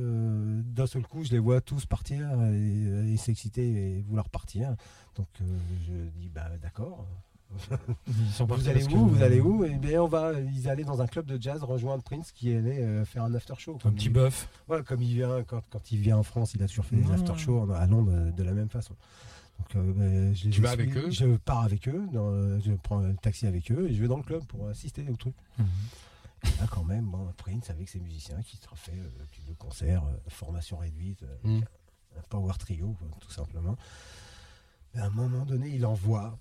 euh, 0.00 0.60
d'un 0.64 0.86
seul 0.86 1.02
coup, 1.02 1.24
je 1.24 1.30
les 1.30 1.38
vois 1.38 1.60
tous 1.60 1.86
partir 1.86 2.28
et, 2.52 3.12
et 3.12 3.16
s'exciter 3.16 3.62
et 3.98 4.02
vouloir 4.08 4.28
partir. 4.28 4.74
Donc 5.16 5.28
euh, 5.40 5.44
je 5.86 5.92
dis, 6.20 6.28
bah 6.28 6.48
d'accord. 6.60 7.06
Ils 8.06 8.32
sont 8.32 8.46
partis 8.46 8.62
Vous 8.64 8.68
allez 8.70 8.84
où 8.84 8.88
que- 9.06 9.10
Vous 9.14 9.22
allez 9.22 9.40
où 9.40 9.64
Eh 9.64 9.74
bien, 9.76 10.02
on 10.02 10.08
va. 10.08 10.32
Ils 10.38 10.68
allaient 10.68 10.84
dans 10.84 11.00
un 11.02 11.06
club 11.06 11.26
de 11.26 11.40
jazz 11.40 11.62
rejoindre 11.62 12.02
Prince 12.02 12.32
qui 12.32 12.54
allait 12.54 12.80
euh, 12.82 13.04
faire 13.04 13.24
un 13.24 13.34
after 13.34 13.54
show. 13.58 13.78
Un 13.84 13.90
petit 13.90 14.06
il- 14.06 14.12
bœuf. 14.12 14.48
Voilà, 14.68 14.82
comme 14.84 15.02
il 15.02 15.14
vient 15.14 15.42
quand, 15.44 15.62
quand 15.70 15.90
il 15.92 15.98
vient 16.00 16.16
en 16.18 16.22
France, 16.22 16.54
il 16.54 16.62
a 16.62 16.68
toujours 16.68 16.84
fait 16.84 16.96
des 16.96 17.10
after 17.10 17.36
shows 17.36 17.60
en- 17.60 17.70
à 17.70 17.86
Londres 17.86 18.12
euh, 18.14 18.30
de 18.30 18.42
la 18.42 18.52
même 18.52 18.68
façon. 18.68 18.94
Donc, 19.58 19.76
euh, 19.76 19.92
ben, 19.92 20.34
je 20.34 20.44
les 20.44 20.50
Tu 20.50 20.60
vas 20.62 20.70
avec 20.70 20.96
eux 20.96 21.10
Je 21.10 21.36
pars 21.36 21.64
avec 21.64 21.86
eux. 21.88 22.06
dans, 22.12 22.58
je 22.60 22.72
prends 22.72 23.00
un 23.04 23.14
taxi 23.14 23.46
avec 23.46 23.70
eux 23.72 23.88
et 23.90 23.94
je 23.94 24.00
vais 24.00 24.08
dans 24.08 24.16
le 24.16 24.22
club 24.22 24.44
pour 24.46 24.68
assister 24.68 25.04
au 25.10 25.16
truc. 25.16 25.34
Mhm. 25.58 25.66
Et 26.44 26.46
là, 26.60 26.66
quand 26.70 26.84
même, 26.84 27.04
bon, 27.04 27.30
Prince 27.36 27.68
avec 27.68 27.88
ses 27.88 28.00
musiciens 28.00 28.40
qui 28.42 28.56
se 28.56 28.62
fait 28.74 28.92
euh, 28.92 29.54
concerts, 29.58 30.02
euh, 30.04 30.16
formation 30.28 30.78
réduite, 30.78 31.22
euh, 31.24 31.36
Mhm. 31.44 31.62
un 32.18 32.22
power 32.30 32.52
trio, 32.58 32.96
tout 33.20 33.30
simplement. 33.30 33.76
Mais 34.94 35.00
à 35.02 35.06
un 35.06 35.10
moment 35.10 35.44
donné, 35.44 35.68
il 35.74 35.84
envoie 35.84 36.38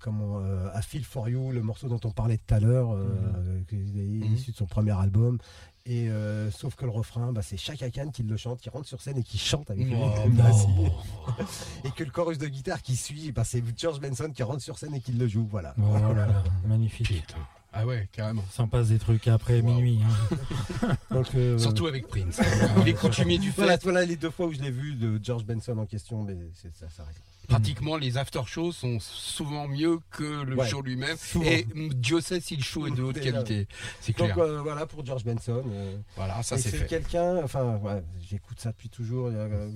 comment, 0.00 0.38
euh, 0.40 0.68
à 0.72 0.82
Feel 0.82 1.04
for 1.04 1.28
You, 1.28 1.50
le 1.52 1.62
morceau 1.62 1.88
dont 1.88 2.00
on 2.04 2.10
parlait 2.10 2.38
tout 2.38 2.54
à 2.54 2.60
l'heure, 2.60 2.92
euh, 2.94 3.60
qui 3.68 3.76
est 3.76 3.78
Mhm. 3.78 4.34
issu 4.34 4.50
de 4.52 4.56
son 4.56 4.66
premier 4.66 4.92
album. 4.92 5.38
Et 5.84 6.08
euh, 6.10 6.50
sauf 6.52 6.76
que 6.76 6.84
le 6.84 6.92
refrain, 6.92 7.32
bah, 7.32 7.42
c'est 7.42 7.56
Chaka 7.56 7.90
Khan 7.90 8.10
qui 8.12 8.22
le 8.22 8.36
chante, 8.36 8.60
qui 8.60 8.70
rentre 8.70 8.86
sur 8.86 9.00
scène 9.00 9.18
et 9.18 9.24
qui 9.24 9.36
chante 9.38 9.68
avec 9.70 9.84
lui. 9.86 9.96
Oh, 9.96 10.28
Bah. 10.30 10.50
Et 11.84 11.90
que 11.90 12.04
le 12.04 12.10
chorus 12.10 12.38
de 12.38 12.46
guitare 12.46 12.82
qui 12.82 12.94
suit, 12.96 13.32
bah, 13.32 13.42
c'est 13.44 13.62
George 13.76 14.00
Benson 14.00 14.30
qui 14.32 14.42
rentre 14.44 14.62
sur 14.62 14.78
scène 14.78 14.94
et 14.94 15.00
qui 15.00 15.12
le 15.12 15.26
joue. 15.26 15.46
Voilà. 15.50 15.74
Oh 15.78 15.92
là 15.94 16.26
là, 16.26 16.42
magnifique. 16.66 17.08
Putain. 17.08 17.38
Ah 17.72 17.86
ouais, 17.86 18.08
carrément. 18.12 18.44
Ça 18.50 18.62
en 18.64 18.68
passe 18.68 18.88
des 18.88 18.98
trucs 18.98 19.26
après 19.28 19.60
Wow. 19.60 19.74
minuit. 19.74 20.00
hein. 20.04 20.96
Donc, 21.10 21.34
euh, 21.34 21.58
Surtout 21.58 21.86
avec 21.86 22.06
Prince. 22.06 22.40
Il 22.82 22.88
est 22.88 22.92
coutumier 22.94 23.38
du 23.38 23.50
fait. 23.50 23.62
voilà, 23.62 23.78
voilà 23.82 24.04
les 24.04 24.16
deux 24.16 24.30
fois 24.30 24.46
où 24.46 24.52
je 24.52 24.60
l'ai 24.60 24.70
vu 24.70 24.94
de 24.94 25.18
George 25.22 25.44
Benson 25.44 25.78
en 25.78 25.86
question, 25.86 26.22
mais 26.22 26.36
c'est- 26.54 26.74
ça 26.76 26.88
s'arrête. 26.90 27.16
Pratiquement, 27.48 27.96
les 27.96 28.18
after-shows 28.18 28.72
sont 28.72 28.98
souvent 29.00 29.66
mieux 29.68 29.98
que 30.10 30.42
le 30.44 30.54
Ouais, 30.56 30.68
show 30.68 30.80
lui-même. 30.82 31.16
souvent. 31.16 31.44
Et 31.46 31.66
Dieu 31.94 32.20
sait 32.20 32.40
si 32.40 32.56
le 32.56 32.62
show 32.62 32.86
est 32.86 32.92
de 32.92 33.02
haute 33.02 33.20
qualité. 33.20 33.66
C'est 34.00 34.16
Donc 34.16 34.32
clair. 34.32 34.38
euh, 34.38 34.60
voilà 34.62 34.86
pour 34.86 35.04
George 35.04 35.24
Benson. 35.24 35.62
euh, 35.66 35.96
Voilà, 36.16 36.42
ça 36.42 36.56
c'est 36.58 36.70
c'est 36.70 36.76
fait. 36.78 36.86
quelqu'un, 36.86 37.38
enfin, 37.42 37.78
ouais, 37.78 38.02
j'écoute 38.20 38.60
ça 38.60 38.70
depuis 38.70 38.88
toujours. 38.90 39.26
euh, 39.26 39.70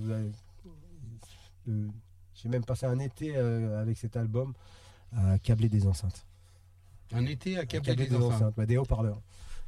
euh, 1.69 1.87
J'ai 2.35 2.49
même 2.49 2.63
passé 2.63 2.85
un 2.85 2.99
été 2.99 3.33
euh, 3.35 3.81
avec 3.81 3.97
cet 3.97 4.15
album 4.15 4.53
à 5.15 5.39
câbler 5.39 5.69
des 5.69 5.87
enceintes. 5.87 6.25
Un 7.13 7.25
été 7.25 7.57
à 7.57 7.65
câbler 7.65 7.95
des 7.95 8.15
enceintes. 8.15 8.59
des 8.61 8.77
haut-parleurs. 8.77 9.21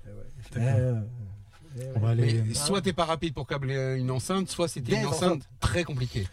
Eh 0.05 0.09
ouais. 0.09 0.23
Euh, 0.57 1.01
eh 1.77 1.83
On 1.95 1.99
va 1.99 2.07
ouais. 2.07 2.11
aller. 2.13 2.43
Mais 2.47 2.53
soit 2.53 2.81
t'es 2.81 2.93
pas 2.93 3.05
rapide 3.05 3.33
pour 3.33 3.47
câbler 3.47 3.95
une 3.97 4.11
enceinte, 4.11 4.49
soit 4.49 4.67
c'était 4.67 4.99
une 4.99 5.05
enceinte 5.07 5.47
très 5.59 5.83
compliquée. 5.83 6.27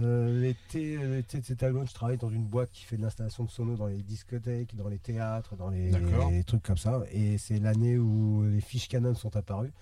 Euh, 0.00 0.40
L'été 0.40 0.96
l'été 0.98 1.38
de 1.38 1.44
cet 1.44 1.62
album, 1.62 1.86
je 1.86 1.94
travaille 1.94 2.16
dans 2.16 2.30
une 2.30 2.44
boîte 2.44 2.70
qui 2.72 2.84
fait 2.84 2.96
de 2.96 3.02
l'installation 3.02 3.44
de 3.44 3.50
sono 3.50 3.76
dans 3.76 3.86
les 3.86 4.02
discothèques, 4.02 4.74
dans 4.74 4.88
les 4.88 4.98
théâtres, 4.98 5.54
dans 5.54 5.70
les, 5.70 5.92
les 6.32 6.42
trucs 6.44 6.64
comme 6.64 6.76
ça. 6.76 7.02
Et 7.12 7.38
c'est 7.38 7.60
l'année 7.60 7.96
où 7.96 8.42
les 8.44 8.60
fiches 8.60 8.88
Canon 8.88 9.14
sont 9.14 9.36
apparues, 9.36 9.72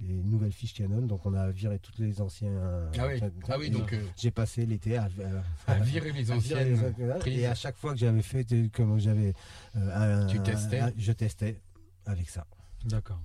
les 0.00 0.14
nouvelles 0.14 0.52
fiches 0.52 0.74
Canon. 0.74 1.02
Donc 1.02 1.26
on 1.26 1.34
a 1.34 1.50
viré 1.50 1.78
toutes 1.78 1.98
les 1.98 2.20
anciens. 2.20 2.52
Ah 2.98 3.06
oui, 3.08 3.20
ah 3.48 3.56
oui 3.58 3.70
donc 3.70 3.92
euh, 3.92 4.02
J'ai 4.16 4.30
passé 4.30 4.64
l'été 4.66 4.96
à, 4.96 5.08
à 5.66 5.74
virer 5.80 6.12
les 6.12 6.30
à 6.30 6.36
virer 6.36 6.64
les 6.64 6.78
anciennes. 6.84 7.18
prises. 7.20 7.38
Et 7.40 7.46
à 7.46 7.54
chaque 7.54 7.76
fois 7.76 7.92
que 7.92 7.98
j'avais 7.98 8.22
fait, 8.22 8.44
des- 8.44 8.68
comme 8.68 8.98
j'avais. 8.98 9.34
euh, 9.76 10.22
un- 10.24 10.26
Tu 10.26 10.40
testais 10.40 10.80
un- 10.80 10.92
Je 10.96 11.12
testais 11.12 11.56
avec 12.06 12.28
ça. 12.30 12.44
D'accord. 12.84 13.20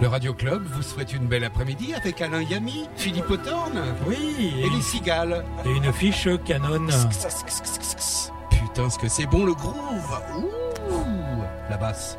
Le 0.00 0.08
Radio 0.08 0.34
Club 0.34 0.62
vous 0.64 0.82
souhaite 0.82 1.12
une 1.14 1.26
belle 1.26 1.44
après-midi 1.44 1.94
avec 1.94 2.20
Alain 2.20 2.42
Yami, 2.42 2.84
Philippe 2.96 3.30
Autorne 3.30 3.80
Oui, 4.06 4.52
et 4.58 4.68
les 4.68 4.82
cigales. 4.82 5.42
et 5.64 5.70
une 5.70 5.90
fiche 5.92 6.28
Canon. 6.44 6.86
Putain, 8.50 8.90
ce 8.90 8.98
que 8.98 9.08
c'est 9.08 9.26
bon 9.26 9.46
le 9.46 9.54
groove. 9.54 10.20
Ouh, 10.36 11.42
la 11.70 11.76
basse. 11.78 12.18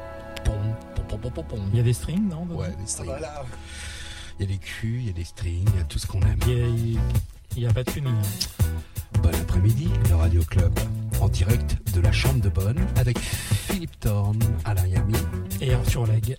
Il 1.72 1.78
y 1.78 1.80
a 1.80 1.84
des 1.84 1.93
strings, 1.93 2.30
non 2.30 2.45
Ouais, 2.51 2.70
des 2.70 2.88
strings. 2.88 3.08
Voilà. 3.08 3.45
Il 4.39 4.46
y 4.46 4.50
a 4.50 4.51
des 4.51 4.59
culs, 4.59 5.00
il 5.00 5.08
y 5.08 5.09
a 5.09 5.13
des 5.13 5.24
strings, 5.24 5.67
il 5.74 5.79
y 5.79 5.82
a 5.82 5.86
tout 5.86 6.00
ce 6.00 6.08
qu'on 6.08 6.21
aime. 6.21 6.39
Il 6.47 7.00
y 7.58 7.66
a, 7.66 7.70
a 7.70 7.74
pas 7.74 7.84
de 7.84 7.92
tuning. 7.92 8.13
Bon 9.21 9.29
après-midi, 9.29 9.89
le 10.09 10.16
Radio 10.16 10.43
Club. 10.43 10.78
En 11.20 11.29
direct 11.29 11.78
de 11.96 12.01
la 12.01 12.12
Chambre 12.12 12.42
de 12.42 12.50
Bonne 12.50 12.79
avec 12.97 13.17
Philippe 13.17 14.00
Thorne, 14.00 14.39
Alain 14.66 14.86
Yami. 14.86 15.16
Et 15.62 15.74
Arthur 15.74 16.05
Leg. 16.05 16.36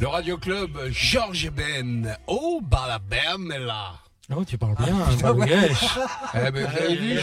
Le 0.00 0.08
Radio 0.08 0.38
Club, 0.38 0.70
Georges 0.90 1.50
Ben. 1.50 2.16
Oh, 2.26 2.60
bah 2.62 2.86
la 2.88 3.58
là. 3.58 3.92
Oh, 4.34 4.44
tu 4.44 4.56
parles 4.56 4.76
bien, 4.76 4.94
hein, 4.96 5.14
Bangladesh. 5.20 5.98
Eh 6.34 6.50
ben, 6.50 6.66
vu 6.68 7.18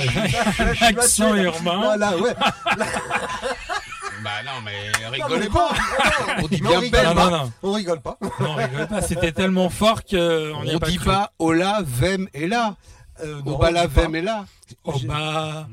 Accent 0.81 1.33
urbain. 1.35 1.77
Voilà, 1.77 2.17
ouais. 2.17 2.35
Bah 4.23 4.31
non, 4.45 4.51
mais 4.65 4.91
Non, 5.03 5.09
rigolez 5.11 5.39
mais 5.41 5.49
pas. 5.49 5.69
On 6.43 6.47
dit 6.47 6.59
bien 6.61 6.71
on 6.71 6.79
rigole 6.79 6.91
Ben. 6.91 7.03
Non, 7.09 7.15
pas. 7.15 7.29
non, 7.29 7.37
non. 7.37 7.51
On 7.63 7.71
rigole 7.73 8.01
pas. 8.01 8.17
Non, 8.39 8.55
rigole 8.55 8.87
pas. 8.87 9.01
C'était 9.01 9.31
tellement 9.31 9.69
fort 9.69 10.03
que 10.03 10.51
on 10.53 10.63
n'y 10.63 10.71
a 10.71 10.75
On 10.75 10.79
pas 10.79 10.87
dit 10.89 10.97
cru. 10.97 11.05
pas 11.05 11.31
Ola, 11.39 11.81
Vem 11.83 12.27
est 12.33 12.47
là. 12.47 12.75
Euh, 13.23 13.41
non, 13.43 13.53
Au 13.53 13.57
bas 13.57 13.69
on 13.69 13.73
la 13.73 13.87
pas. 13.87 14.01
Vem 14.01 14.15
est 14.15 14.21
là. 14.21 14.45
Oh 14.83 14.93
bah. 15.05 15.67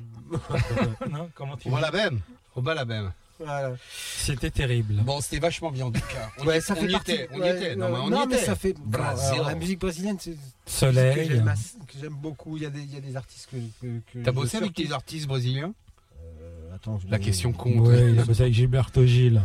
non, 1.10 1.28
comment 1.34 1.56
tu 1.56 1.68
dis 1.68 1.80
la 1.80 1.90
Vem. 1.90 2.20
Bas 2.56 2.74
la 2.74 2.84
Vem. 2.84 3.12
Voilà. 3.44 3.76
C'était 4.16 4.50
terrible. 4.50 4.94
Bon, 5.02 5.20
c'était 5.20 5.38
vachement 5.38 5.70
bien 5.70 5.86
en 5.86 5.90
tout 5.92 6.00
cas. 6.00 6.30
On, 6.38 6.46
Ouais, 6.46 6.58
y, 6.58 6.62
ça 6.62 6.74
on 6.76 6.80
fait 6.80 6.88
y 6.88 6.92
partie- 6.92 7.12
était. 7.12 7.28
On 7.32 7.36
y 7.36 7.40
ouais, 7.40 7.56
était. 7.56 7.76
Non, 7.76 7.88
mais 7.90 7.98
on 7.98 8.08
non, 8.10 8.24
y 8.24 8.28
mais 8.28 8.34
était. 8.36 8.44
ça 8.46 8.56
fait. 8.56 8.74
Alors, 8.94 9.48
la 9.48 9.54
musique 9.54 9.80
brésilienne, 9.80 10.16
c'est. 10.20 10.32
que 10.32 10.36
Soleil. 10.66 11.28
que 11.28 11.98
j'aime 12.00 12.14
beaucoup. 12.14 12.56
Il 12.56 12.62
y, 12.62 12.66
a 12.66 12.70
des, 12.70 12.80
il 12.80 12.92
y 12.94 12.96
a 12.96 13.00
des 13.00 13.16
artistes 13.16 13.48
que. 13.50 13.56
que, 13.86 14.00
que 14.12 14.24
T'as 14.24 14.32
bossé 14.32 14.56
avec 14.56 14.74
des 14.74 14.92
artistes 14.92 15.26
brésiliens 15.26 15.72
Euh, 16.40 16.74
Attends, 16.74 16.98
je- 16.98 17.10
La 17.10 17.18
question 17.18 17.52
con. 17.52 17.70
Ouais, 17.80 18.10
il 18.12 18.18
a 18.18 18.24
bossé 18.24 18.42
avec 18.42 18.54
Gilberto 18.54 19.04
Gil. 19.04 19.40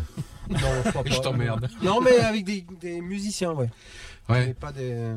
Non, 0.50 0.58
je 1.06 1.20
t'emmerde. 1.22 1.70
Non, 1.84 2.02
mais 2.02 2.18
avec 2.20 2.44
des, 2.46 2.66
des 2.82 3.02
musiciens, 3.02 3.52
ouais. 3.52 3.70
Ouais. 4.30 4.54
pas 4.54 4.72
des. 4.72 5.14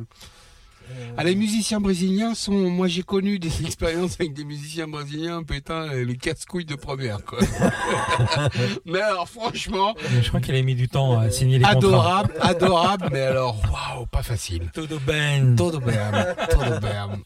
Ah, 1.16 1.24
les 1.24 1.34
musiciens 1.34 1.80
brésiliens 1.80 2.34
sont, 2.34 2.52
moi 2.52 2.88
j'ai 2.88 3.02
connu 3.02 3.38
des 3.38 3.62
expériences 3.66 4.16
avec 4.18 4.32
des 4.34 4.44
musiciens 4.44 4.88
brésiliens, 4.88 5.42
putain, 5.42 5.92
les 5.92 6.16
casse-couilles 6.16 6.64
de 6.64 6.74
première, 6.74 7.24
quoi. 7.24 7.38
mais 8.86 9.00
alors, 9.00 9.28
franchement, 9.28 9.94
je 10.22 10.28
crois 10.28 10.40
qu'il 10.40 10.54
a 10.54 10.62
mis 10.62 10.74
du 10.74 10.88
temps 10.88 11.18
à 11.18 11.30
signer 11.30 11.58
les 11.58 11.64
contrats. 11.64 11.78
adorable, 11.78 12.34
adorable, 12.40 13.08
mais 13.12 13.20
alors, 13.20 13.60
waouh, 13.70 14.06
pas 14.06 14.22
facile. 14.22 14.70
Todo 14.72 14.98
ben. 15.06 15.54
Todo 15.56 15.80
bem, 15.80 15.96
todo 16.50 16.80
bem. 16.80 17.22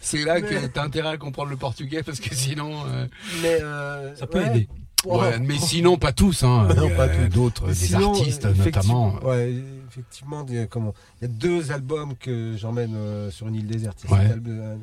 C'est 0.00 0.24
là 0.24 0.40
que 0.40 0.66
t'as 0.66 0.82
intérêt 0.84 1.10
à 1.10 1.16
comprendre 1.16 1.50
le 1.50 1.56
portugais 1.56 2.02
parce 2.02 2.20
que 2.20 2.34
sinon, 2.34 2.72
euh, 2.88 3.06
Mais 3.42 3.58
euh, 3.62 4.14
Ça 4.16 4.26
peut 4.26 4.40
ouais. 4.40 4.46
aider. 4.48 4.68
ouais, 5.06 5.38
mais 5.38 5.56
sinon 5.58 5.96
pas 5.96 6.12
tous, 6.12 6.42
hein. 6.42 6.68
Non, 6.76 6.90
pas 6.90 7.08
tous. 7.08 7.28
D'autres, 7.28 7.68
des 7.68 7.74
sinon, 7.74 8.10
artistes 8.14 8.44
notamment. 8.44 9.14
Ouais, 9.24 9.54
effectivement, 9.92 10.42
des- 10.42 10.66
comment 10.68 10.94
Il 11.20 11.28
y 11.28 11.30
a 11.30 11.34
deux 11.34 11.70
albums 11.72 12.16
que 12.16 12.56
j'emmène 12.56 12.94
euh, 12.96 13.30
sur 13.30 13.46
une 13.48 13.54
île 13.56 13.66
déserte. 13.66 14.04
Ouais. 14.10 14.18
album- 14.26 14.58
euh, 14.60 14.76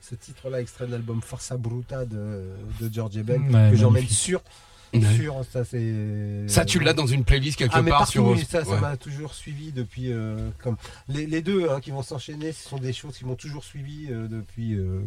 ce 0.00 0.14
titre-là, 0.14 0.60
extrait 0.60 0.86
de 0.86 0.92
l'album 0.92 1.22
Forza 1.22 1.56
Bruta 1.56 2.04
de, 2.04 2.50
de 2.80 2.90
George 2.92 3.16
Eben, 3.16 3.54
Ouais, 3.54 3.70
que 3.70 3.76
j'emmène 3.76 4.06
sur. 4.08 4.42
Sur 5.16 5.44
ça, 5.50 5.64
c'est. 5.64 6.46
Ça, 6.46 6.64
tu 6.64 6.78
l'as 6.78 6.92
dans 6.92 7.06
une 7.08 7.24
playlist 7.24 7.58
quelque 7.58 7.72
Ah, 7.74 7.82
mais 7.82 7.90
part 7.90 8.00
partout, 8.00 8.12
sur. 8.12 8.26
oui, 8.28 8.44
ça, 8.48 8.64
ça 8.64 8.70
ouais. 8.70 8.80
m'a 8.80 8.96
toujours 8.96 9.34
suivi 9.34 9.72
depuis. 9.72 10.12
euh, 10.12 10.50
comme 10.62 10.76
les, 11.08 11.26
les 11.26 11.42
deux 11.42 11.68
hein, 11.68 11.80
qui 11.80 11.90
vont 11.90 12.02
s'enchaîner, 12.02 12.52
ce 12.52 12.68
sont 12.68 12.78
des 12.78 12.92
choses 12.92 13.16
qui 13.18 13.24
m'ont 13.24 13.34
toujours 13.34 13.64
suivi 13.64 14.06
euh, 14.10 14.28
depuis, 14.28 14.74
euh, 14.74 15.00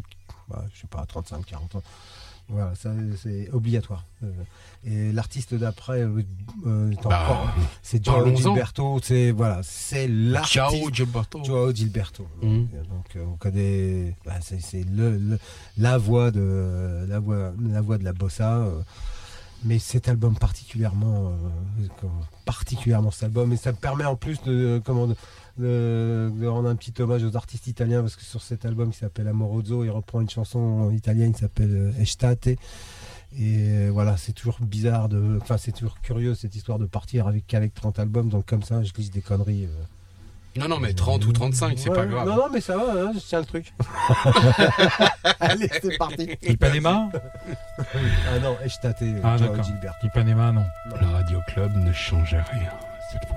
bah, 0.50 0.66
je 0.74 0.82
sais 0.82 0.88
pas, 0.88 1.06
35, 1.06 1.46
40 1.46 1.76
ans. 1.76 1.84
Voilà, 2.50 2.74
ça 2.76 2.92
c'est 3.22 3.50
obligatoire. 3.52 4.06
Euh, 4.24 4.28
et 4.86 5.12
l'artiste 5.12 5.54
d'après, 5.54 6.00
euh, 6.02 6.22
euh, 6.66 6.94
Bah, 7.04 7.44
c'est 7.82 8.04
Joao. 8.04 8.34
Gilberto. 8.36 9.00
C'est 9.04 9.32
voilà, 9.32 9.60
c'est 9.64 10.08
l'artiste. 10.08 10.54
Ciao, 10.54 10.72
Gilberto. 10.94 11.44
Joao 11.44 11.74
Gilberto. 11.74 12.26
Mhm. 12.42 12.68
Donc 12.90 13.16
euh, 13.18 13.26
on 13.28 13.36
connaît, 13.36 14.16
bah, 14.26 14.36
c'est 14.42 14.86
le, 14.90 15.18
le- 15.18 15.40
la 15.78 15.98
voix 15.98 16.32
de 16.32 17.06
la 17.10 17.20
voix, 17.20 17.52
la 17.70 17.82
voix 17.82 17.98
de 17.98 18.04
la 18.06 18.14
bossa. 18.14 18.58
euh, 18.60 18.82
mais 19.64 19.80
cet 19.80 20.08
album 20.08 20.38
particulièrement, 20.38 21.32
euh, 21.32 22.08
particulièrement 22.46 23.10
cet 23.12 23.24
album, 23.24 23.52
et 23.54 23.58
ça 23.58 23.72
me 23.72 23.78
permet 23.78 24.06
en 24.06 24.16
plus 24.16 24.42
de, 24.44 24.80
comment, 24.86 25.10
de, 25.58 26.46
rendre 26.48 26.70
un 26.70 26.76
petit 26.76 26.94
hommage 27.02 27.24
aux 27.24 27.36
artistes 27.36 27.68
italiens 27.68 28.02
parce 28.02 28.16
que 28.16 28.24
sur 28.24 28.42
cet 28.42 28.66
album 28.66 28.92
qui 28.92 28.98
s'appelle 29.00 29.28
Amorozzo, 29.28 29.84
il 29.84 29.90
reprend 29.90 30.22
une 30.22 30.30
chanson 30.30 30.92
italienne 30.92 31.34
qui 31.34 31.40
s'appelle 31.42 31.94
euh, 31.98 32.02
Estate. 32.02 32.48
Et 32.48 32.58
euh, 33.40 33.90
voilà, 33.92 34.16
c'est 34.18 34.32
toujours 34.34 34.58
bizarre 34.62 35.10
de, 35.10 35.38
enfin 35.42 35.58
c'est 35.58 35.74
toujours 35.74 36.00
curieux 36.02 36.34
cette 36.34 36.56
histoire 36.56 36.80
de 36.80 36.86
partir 36.86 37.28
avec 37.28 37.46
qu'avec 37.46 37.74
30 37.74 38.00
albums, 38.00 38.30
donc 38.30 38.46
comme 38.46 38.64
ça 38.64 38.82
je 38.84 38.94
glisse 38.94 39.12
des 39.12 39.22
conneries. 39.22 39.66
euh. 39.66 40.60
Non, 40.60 40.68
non, 40.70 40.80
mais 40.80 40.94
30 40.94 41.24
ou 41.28 41.34
35, 41.34 41.78
c'est 41.78 41.90
Ouais, 41.90 41.96
pas 41.96 42.06
grave. 42.08 42.26
Non, 42.28 42.36
non, 42.36 42.46
mais 42.52 42.62
ça 42.62 42.78
va, 42.78 42.92
hein, 42.94 43.12
je 43.14 43.20
tiens 43.20 43.42
le 43.42 43.46
truc. 43.46 43.74
Allez, 45.40 45.70
c'est 45.82 45.98
parti. 46.00 46.30
Ipanema 46.42 47.10
Ah 47.78 48.40
non, 48.42 48.58
Estate, 48.64 49.04
Ah. 49.24 49.38
Gilberto. 49.38 50.08
Ipanema, 50.08 50.52
non. 50.52 50.66
Le 51.00 51.06
Radio 51.08 51.40
Club 51.48 51.76
ne 51.76 51.92
change 51.94 52.34
rien, 52.34 52.72
s'il 53.12 53.20
vous 53.28 53.36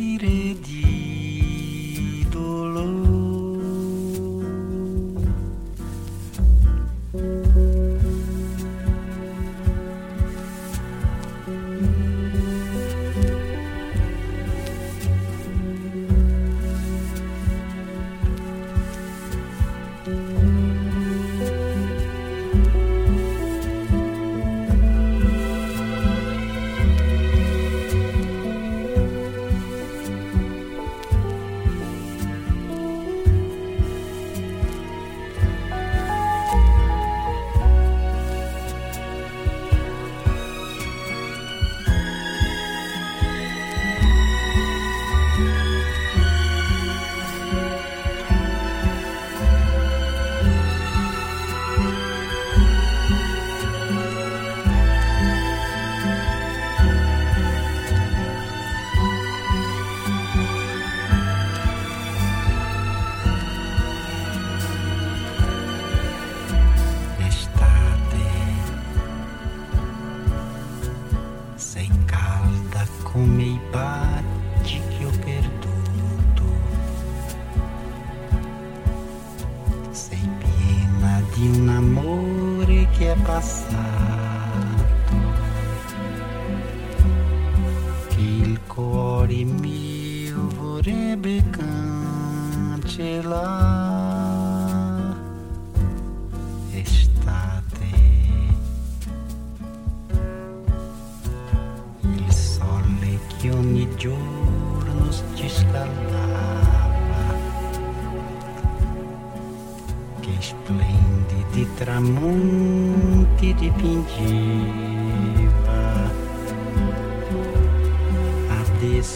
reading. 0.00 0.39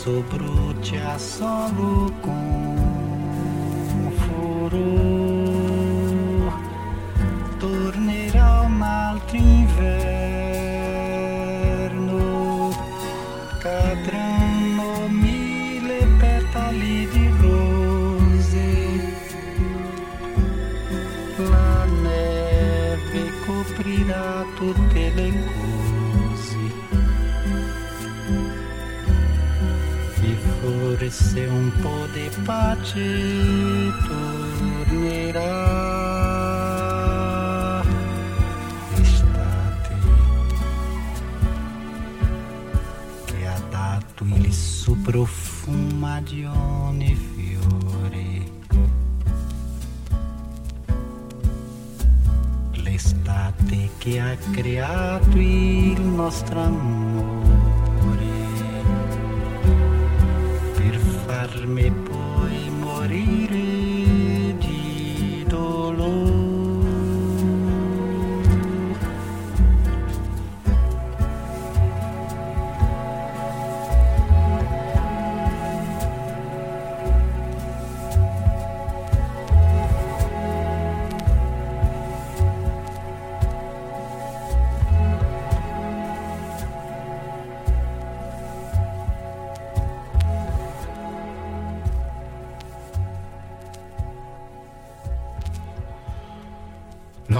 sobrou 0.04 0.74
te 0.82 0.98
assolo 0.98 2.12
com 2.20 2.33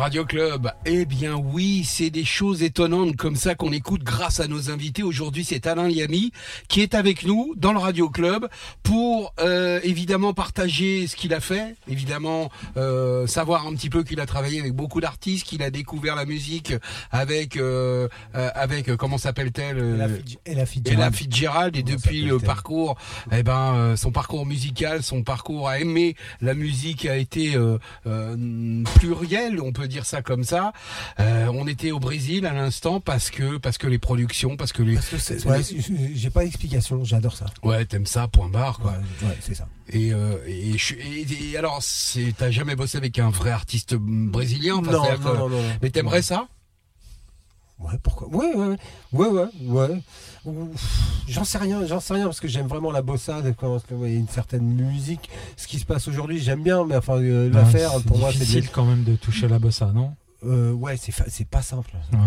Radio 0.05 0.27
Club, 0.27 0.71
eh 0.87 1.05
bien 1.05 1.35
oui, 1.35 1.85
c'est 1.85 2.11
des 2.11 2.25
choses 2.25 2.63
étonnantes 2.63 3.17
comme 3.17 3.37
ça 3.37 3.55
qu'on 3.55 3.73
écoute 3.73 4.03
grâce 4.03 4.41
à 4.41 4.47
nos 4.49 4.71
invités. 4.71 5.03
Aujourd'hui, 5.03 5.45
c'est 5.45 5.67
Alain 5.67 5.89
Liami 5.89 6.33
qui 6.69 6.81
est 6.83 6.95
avec 6.95 7.25
nous 7.25 7.55
dans 7.57 7.73
le 7.73 7.79
Radio 7.79 8.09
Club 8.09 8.49
pour 8.83 9.33
euh, 9.41 9.81
évidemment 9.83 10.35
partager 10.35 11.07
ce 11.07 11.17
qu'il 11.17 11.33
a 11.35 11.41
fait, 11.41 11.77
évidemment 11.89 12.51
euh, 12.77 13.27
savoir 13.27 13.67
un 13.67 13.75
petit 13.75 13.91
peu 13.91 14.03
qu'il 14.03 14.21
a 14.21 14.27
travaillé 14.27 14.61
avec 14.61 14.75
beaucoup 14.75 15.01
d'artistes, 15.01 15.47
qu'il 15.47 15.63
a 15.63 15.71
découvert 15.71 16.17
la 16.17 16.27
musique 16.27 16.75
avec 17.11 17.57
euh, 17.57 18.09
euh, 18.35 18.51
avec 18.55 18.95
comment 18.97 19.19
s'appelle-t-elle 19.19 19.79
Ella 20.45 20.67
Fitzgerald. 20.67 21.15
Fitzgerald 21.15 21.77
et 21.77 21.83
Comment 21.83 21.97
depuis 21.97 22.23
le 22.23 22.39
parcours, 22.39 22.97
eh 23.33 23.43
ben 23.43 23.75
euh, 23.75 23.97
son 23.97 24.13
parcours 24.13 24.45
musical, 24.45 25.03
son 25.03 25.23
parcours 25.23 25.69
à 25.69 25.79
aimer 25.79 26.17
la 26.41 26.55
musique 26.55 27.07
a 27.07 27.17
été 27.17 27.57
euh, 27.57 27.79
euh, 28.07 28.83
pluriel, 28.97 29.61
on 29.61 29.73
peut 29.73 29.89
dire 29.89 30.05
ça 30.05 30.23
comme 30.23 30.45
ça. 30.45 30.73
Euh, 31.21 31.47
on 31.55 31.67
était 31.67 31.91
au 31.91 31.99
Brésil 32.01 32.47
à 32.47 32.53
l'instant 32.53 33.01
parce 33.01 33.31
que 33.31 33.57
parce 33.59 33.79
que 33.79 33.87
les 33.87 33.99
productions, 33.99 34.57
parce 34.57 34.73
que 34.73 34.83
les 34.83 34.95
Parce 34.95 35.09
que 35.09 35.19
c'est- 35.19 35.47
ouais, 35.47 35.63
j'ai 36.15 36.31
pas 36.31 36.45
d'explication, 36.45 37.05
j'adore 37.05 37.37
ça. 37.37 37.47
ouais 37.63 37.85
t'aimes 37.85 38.07
ça 38.07 38.29
point 38.29 38.49
barre 38.49 38.79
quoi. 38.79 38.93
Ouais, 38.93 39.29
ouais, 39.29 39.39
c'est 39.41 39.55
ça. 39.55 39.67
Et, 39.91 40.13
euh, 40.13 40.37
et, 40.47 40.77
alors 41.57 41.83
t'as 42.39 42.51
jamais 42.51 42.77
bossé 42.77 42.99
avec 42.99 43.19
un 43.19 43.31
vrai 43.31 43.51
artiste 43.51 43.95
brésilien? 43.95 44.77
Enfin, 44.77 44.93
non, 44.93 45.03
non, 45.05 45.17
que- 45.17 45.23
non, 45.25 45.35
non, 45.35 45.49
non. 45.49 45.63
Mais 45.83 45.91
t'aimerais 45.91 46.23
ça? 46.23 46.49
Ouais, 47.81 47.99
pourquoi? 48.03 48.29
Ouais, 48.29 48.55
ouais, 48.55 48.77
ouais, 49.13 49.29
ouais, 49.29 49.49
ouais. 49.67 50.03
J'en 51.27 51.45
sais 51.45 51.59
rien, 51.59 51.85
j'en 51.87 52.01
sais 52.01 52.15
rien 52.15 52.25
parce 52.27 52.39
que 52.41 52.47
j'aime 52.49 52.67
vraiment 52.69 52.93
la 52.93 53.03
bossa, 53.03 53.41
il 53.43 53.47
y 53.47 54.05
a 54.05 54.09
une 54.19 54.29
certaine 54.29 54.63
musique. 54.65 55.29
Ce 55.57 55.67
qui 55.67 55.79
se 55.81 55.85
passe 55.85 56.07
aujourd'hui, 56.07 56.39
j'aime 56.39 56.63
bien, 56.63 56.85
mais 56.85 56.97
enfin 56.97 57.17
euh, 57.17 57.51
Ben, 57.51 57.61
l'affaire 57.63 57.91
pour 58.07 58.19
moi 58.19 58.31
c'est 58.33 58.39
difficile 58.41 58.71
quand 58.71 58.85
même 58.85 59.03
de 59.05 59.17
toucher 59.17 59.49
la 59.49 59.59
bossa, 59.59 59.87
non? 59.93 60.15
Euh, 60.47 60.73
ouais, 60.73 60.97
c'est 60.97 61.13
fa- 61.13 61.25
c'est 61.29 61.47
pas 61.49 61.63
simple. 61.63 61.91
Ouais. 62.13 62.19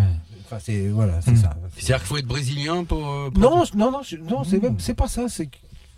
Enfin 0.45 0.57
c'est 0.63 0.87
voilà, 0.89 1.19
c'est 1.21 1.31
Mm. 1.31 1.37
ça. 1.37 1.49
C'est-à-dire 1.75 1.97
qu'il 1.97 2.07
faut 2.07 2.17
être 2.17 2.25
brésilien 2.27 2.83
pour, 2.83 3.07
euh, 3.09 3.29
pour- 3.29 3.41
Non, 3.41 3.63
non, 3.75 3.91
non, 3.91 4.01
non, 4.29 4.43
c'est 4.43 4.61
même 4.61 4.79
c'est 4.79 4.93
pas 4.95 5.07
ça, 5.07 5.27
c'est 5.29 5.49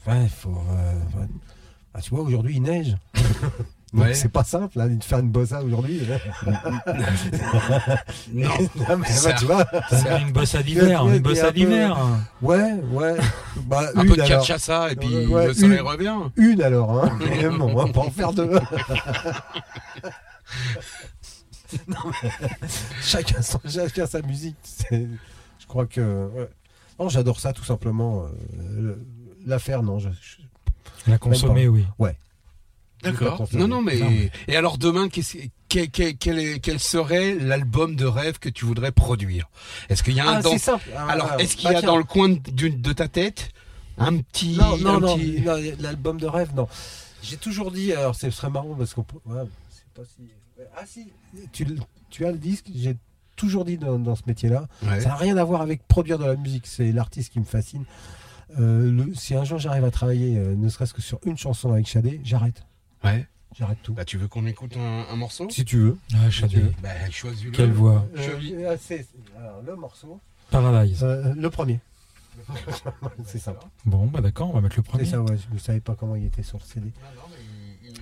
ouais, 0.07 0.27
faut 0.29 0.49
euh. 0.49 1.25
Ah, 1.93 2.01
tu 2.01 2.09
vois 2.11 2.21
aujourd'hui 2.23 2.55
il 2.57 2.61
neige. 2.63 2.95
Ouais. 3.91 4.13
C'est 4.13 4.29
pas 4.29 4.43
simple 4.43 4.79
hein, 4.79 4.87
de 4.87 5.03
faire 5.03 5.17
une 5.17 5.31
bossa 5.31 5.63
aujourd'hui. 5.63 6.01
Non. 8.31 8.49
Non, 8.87 8.97
mais, 8.99 9.07
Ça- 9.07 9.33
tu 9.33 9.45
vois. 9.45 9.65
C'est 9.89 10.21
une 10.21 10.31
bossa 10.31 10.61
d'hiver, 10.63 11.07
une 11.07 11.17
bossa 11.23 11.47
peu- 11.47 11.53
d'hiver. 11.53 11.97
Ouais, 12.39 12.73
ouais. 12.91 13.15
Bah, 13.65 13.89
un 13.95 14.03
une 14.03 14.09
peu 14.11 14.15
de 14.21 14.27
cachaça 14.27 14.91
et 14.91 14.95
puis 14.95 15.07
Ouais, 15.09 15.25
ouais, 15.25 15.47
le 15.47 15.53
soleil 15.55 15.79
une. 15.79 15.85
revient. 15.87 16.15
Une 16.37 16.61
alors, 16.61 17.03
hein. 17.03 17.17
Mais 17.19 17.49
bon, 17.49 17.71
on 17.71 17.75
va 17.87 17.91
pas 17.91 18.01
en 18.01 18.11
faire 18.11 18.31
deux. 18.31 18.59
Non, 21.87 21.95
mais 22.23 22.29
chacun, 23.01 23.41
son- 23.41 23.59
chacun 23.67 24.05
sa 24.05 24.21
musique. 24.21 24.55
Je 24.91 25.65
crois 25.67 25.85
que. 25.85 26.27
ouais. 26.33 26.49
Non, 26.99 27.09
j'adore 27.09 27.39
ça 27.39 27.53
tout 27.53 27.63
simplement. 27.63 28.25
euh, 28.25 28.95
L'affaire, 29.45 29.83
non. 29.83 29.99
Je, 29.99 30.09
je- 30.09 31.09
La 31.11 31.17
consommer, 31.17 31.67
oui. 31.67 31.85
D'accord. 33.01 33.37
Pas 33.49 33.57
Non, 33.57 33.67
non, 33.69 33.81
mais... 33.81 33.97
Non, 33.97 34.09
mais- 34.09 34.29
et 34.49 34.57
alors 34.57 34.77
demain, 34.77 35.07
qu'est-ce- 35.07 35.37
quel, 35.69 35.89
quel, 35.89 36.17
quel, 36.17 36.37
est- 36.37 36.59
quel 36.59 36.79
serait 36.81 37.33
l'album 37.35 37.95
de 37.95 38.05
rêve 38.05 38.39
que 38.39 38.49
tu 38.49 38.65
voudrais 38.65 38.91
produire? 38.91 39.49
Est-ce 39.87 40.03
qu'il 40.03 40.15
y 40.15 40.19
a 40.19 40.27
un 40.27 40.33
Ah, 40.35 40.41
dans... 40.41 40.51
c'est 40.51 40.57
simple. 40.57 40.89
Ah, 40.97 41.07
Alors, 41.07 41.39
est-ce 41.39 41.55
qu'il 41.55 41.63
bah, 41.69 41.73
y 41.73 41.75
a 41.77 41.79
tiens. 41.79 41.87
dans 41.87 41.97
le 41.97 42.03
coin 42.03 42.27
de, 42.29 42.91
ta 42.93 43.07
tête 43.07 43.51
un 43.97 44.17
petit, 44.17 44.57
Non, 44.57 44.75
non, 44.77 44.89
un 44.95 44.99
non, 44.99 45.17
petit- 45.17 45.39
non, 45.41 45.55
l'album 45.79 46.19
de 46.19 46.27
rêve, 46.27 46.49
non. 46.55 46.67
J'ai 47.23 47.37
toujours 47.37 47.71
dit, 47.71 47.93
alors 47.93 48.15
ce 48.15 48.29
serait 48.31 48.49
marrant 48.49 48.75
parce 48.77 48.93
qu'on 48.93 49.05
ouais, 49.25 49.43
c'est 49.69 49.87
pas 49.93 50.01
si. 50.05 50.23
Ah 50.77 50.83
si, 50.85 51.11
tu, 51.51 51.65
tu 52.09 52.25
as 52.25 52.31
le 52.31 52.37
disque, 52.37 52.67
j'ai 52.73 52.95
toujours 53.35 53.65
dit 53.65 53.77
dans, 53.77 53.97
dans 53.99 54.15
ce 54.15 54.23
métier-là. 54.27 54.67
Ouais. 54.83 54.99
Ça 54.99 55.09
n'a 55.09 55.15
rien 55.15 55.37
à 55.37 55.43
voir 55.43 55.61
avec 55.61 55.87
produire 55.87 56.19
de 56.19 56.25
la 56.25 56.35
musique, 56.35 56.67
c'est 56.67 56.91
l'artiste 56.91 57.31
qui 57.33 57.39
me 57.39 57.45
fascine. 57.45 57.85
Euh, 58.59 58.91
le- 58.91 59.13
si 59.15 59.35
un 59.35 59.43
jour 59.43 59.59
j'arrive 59.59 59.85
à 59.85 59.91
travailler, 59.91 60.37
euh, 60.37 60.55
ne 60.55 60.69
serait-ce 60.69 60.93
que 60.93 61.01
sur 61.01 61.19
une 61.25 61.37
chanson 61.37 61.71
avec 61.71 61.87
Shadé, 61.87 62.19
j'arrête. 62.23 62.63
Ouais. 63.03 63.25
J'arrête 63.57 63.77
tout. 63.81 63.93
Bah, 63.93 64.05
tu 64.05 64.17
veux 64.17 64.27
qu'on 64.27 64.45
écoute 64.45 64.75
un, 64.77 65.05
un 65.11 65.15
morceau? 65.15 65.49
Si 65.49 65.65
tu 65.65 65.77
veux. 65.77 65.97
Ah, 66.15 66.29
Shadé. 66.29 66.63
Bah, 66.83 66.89
choisis-le. 67.11 67.51
Quelle 67.51 67.71
voix. 67.71 68.05
Euh, 68.17 68.77
c'est- 68.79 69.07
alors, 69.39 69.61
le 69.65 69.75
morceau. 69.75 70.19
Paradise. 70.51 71.03
euh, 71.03 71.33
le 71.35 71.49
premier. 71.49 71.79
c'est 73.25 73.37
ça. 73.39 73.53
Bon, 73.85 74.05
bah 74.07 74.21
d'accord, 74.21 74.49
on 74.49 74.53
va 74.53 74.61
mettre 74.61 74.77
le 74.77 74.83
C'est 74.83 74.89
premier. 74.89 75.05
ça, 75.05 75.21
ouais. 75.21 75.35
Je 75.37 75.53
ne 75.53 75.59
savais 75.59 75.79
pas 75.81 75.95
comment 75.95 76.15
il 76.15 76.25
était 76.25 76.43
sur 76.43 76.57
le 76.57 76.63
CD. 76.63 76.91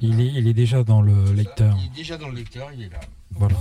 Il 0.02 0.22
est, 0.22 0.28
il 0.28 0.48
est 0.48 0.54
déjà 0.54 0.84
dans 0.84 1.02
le 1.02 1.32
lecteur. 1.34 1.76
Il 1.80 1.86
est 1.86 1.96
déjà 1.96 2.18
dans 2.18 2.30
le 2.30 2.36
lecteur, 2.36 2.70
il 2.74 2.84
est 2.84 2.90
là. 2.90 3.00
Voilà. 3.32 3.56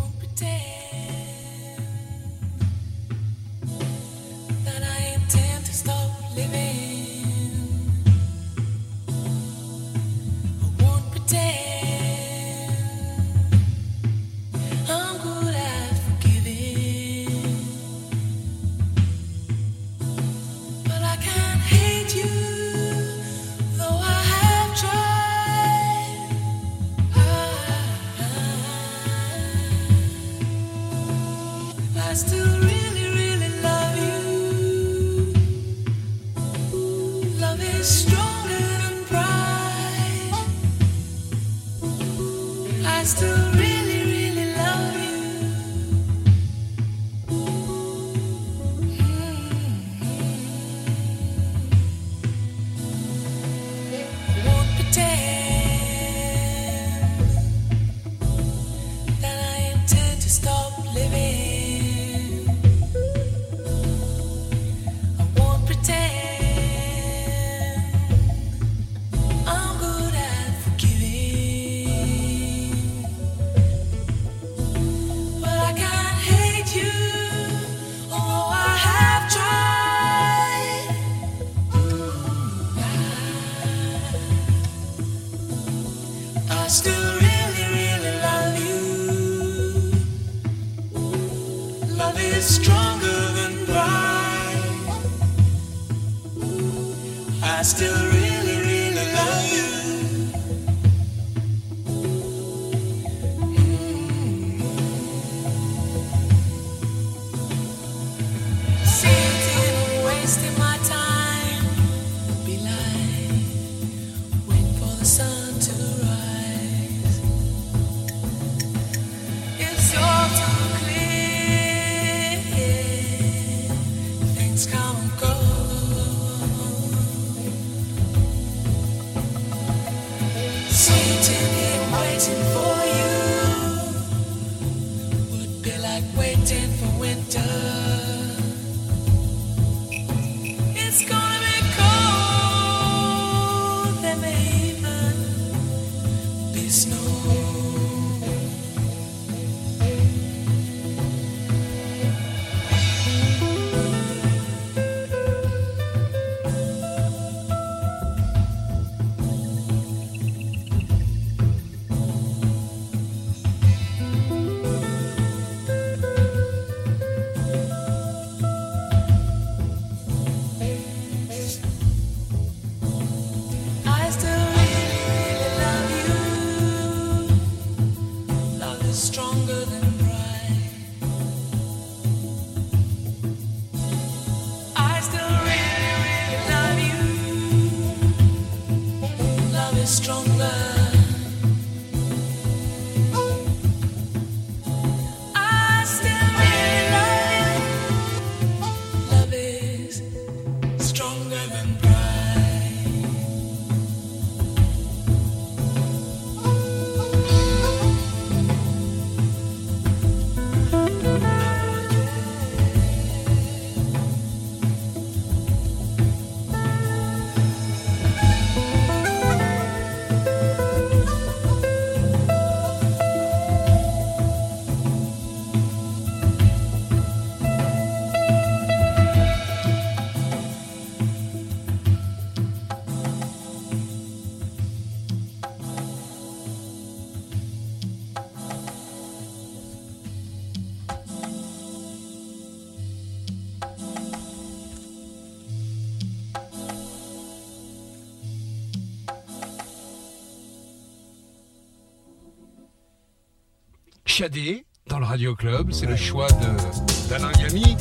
Chadé 254.17 254.65
dans 254.87 254.99
le 254.99 255.05
Radio 255.05 255.35
Club, 255.35 255.73
c'est 255.73 255.85
le 255.85 255.95
choix 255.95 256.27
de 256.29 257.11
d'Alain 257.11 257.31
Yami. 257.39 257.77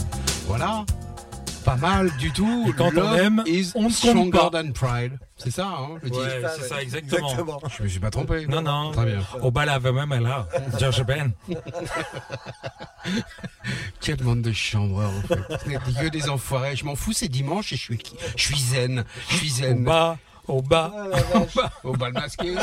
Voilà. 0.47 0.83
Pas 1.63 1.77
mal 1.77 2.11
du 2.17 2.29
tout. 2.33 2.65
Et 2.67 2.73
quand 2.73 2.87
on 2.87 2.91
Love 2.91 3.17
aime, 3.17 3.43
is 3.45 3.71
on 3.73 3.89
stronger 3.89 4.31
pas. 4.31 4.49
than 4.49 4.73
pride. 4.73 5.17
C'est 5.37 5.51
ça, 5.51 5.65
hein, 5.65 5.91
le 6.03 6.09
titre. 6.09 6.25
Ouais, 6.25 6.41
c'est 6.57 6.67
ça, 6.67 6.81
exactement. 6.81 7.61
Je 7.77 7.83
me 7.83 7.87
suis 7.87 8.01
pas 8.01 8.09
trompé. 8.09 8.47
Non, 8.47 8.61
non. 8.61 8.91
Très 8.91 9.05
bien. 9.05 9.21
Au 9.41 9.49
bal 9.49 9.69
à 9.69 9.79
même 9.79 10.11
là. 10.21 10.45
George 10.77 11.05
Ben. 11.05 11.31
Quelle 14.01 14.17
bande 14.17 14.41
de 14.41 14.51
chambreurs, 14.51 15.11
en 15.11 15.21
fait. 15.21 16.01
Que 16.01 16.09
des 16.09 16.29
enfoirés. 16.29 16.75
Je 16.75 16.83
m'en 16.83 16.97
fous, 16.97 17.13
c'est 17.13 17.29
dimanche 17.29 17.71
et 17.71 17.77
je 17.77 17.81
suis, 17.81 18.03
je 18.35 18.43
suis 18.43 18.59
zen. 18.59 19.05
Je 19.29 19.35
suis 19.37 19.49
Au 19.51 20.17
bas, 20.61 20.93
au 21.33 21.45
bas. 21.55 21.71
Au 21.83 21.93
bal 21.93 22.13
masqué. 22.13 22.53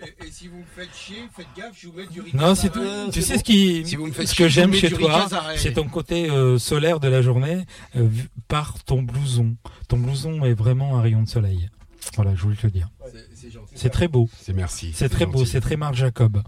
et, 0.00 0.26
et 0.26 0.30
si 0.30 0.48
vous 0.48 0.58
me 0.58 0.64
faites 0.76 0.94
chier, 0.94 1.28
faites 1.36 1.46
gaffe, 1.56 1.76
je 1.78 1.88
vous 1.88 1.94
mets 1.94 2.06
du 2.06 2.22
Non, 2.34 2.54
c'est 2.54 2.70
tout. 2.70 2.82
Tu 3.12 3.22
sais 3.22 3.38
ce 3.38 3.44
qui, 3.44 3.84
Si 3.86 3.96
vous 3.96 4.06
me 4.06 4.12
faites 4.12 4.28
ce 4.28 4.34
que 4.34 4.48
j'aime 4.48 4.72
chez 4.72 4.90
toi, 4.90 5.26
c'est 5.56 5.74
ton 5.74 5.88
côté 5.88 6.30
euh, 6.30 6.58
solaire 6.58 7.00
de 7.00 7.08
la 7.08 7.22
journée 7.22 7.64
euh, 7.96 8.08
par 8.48 8.82
ton 8.84 9.02
blouson. 9.02 9.56
Ton 9.88 9.98
blouson 9.98 10.44
est 10.44 10.54
vraiment 10.54 10.98
un 10.98 11.02
rayon 11.02 11.22
de 11.22 11.28
soleil. 11.28 11.68
Voilà, 12.16 12.34
je 12.34 12.42
voulais 12.42 12.56
te 12.56 12.66
le 12.66 12.70
dire. 12.72 12.88
C'est 13.34 13.50
gentil. 13.50 13.72
C'est 13.74 13.90
très 13.90 14.08
beau. 14.08 14.28
C'est 14.38 14.52
merci. 14.52 14.92
C'est 14.94 15.08
très 15.08 15.26
beau. 15.26 15.44
C'est 15.44 15.60
très 15.60 15.76
Marc 15.76 15.94
Jacob. 15.94 16.42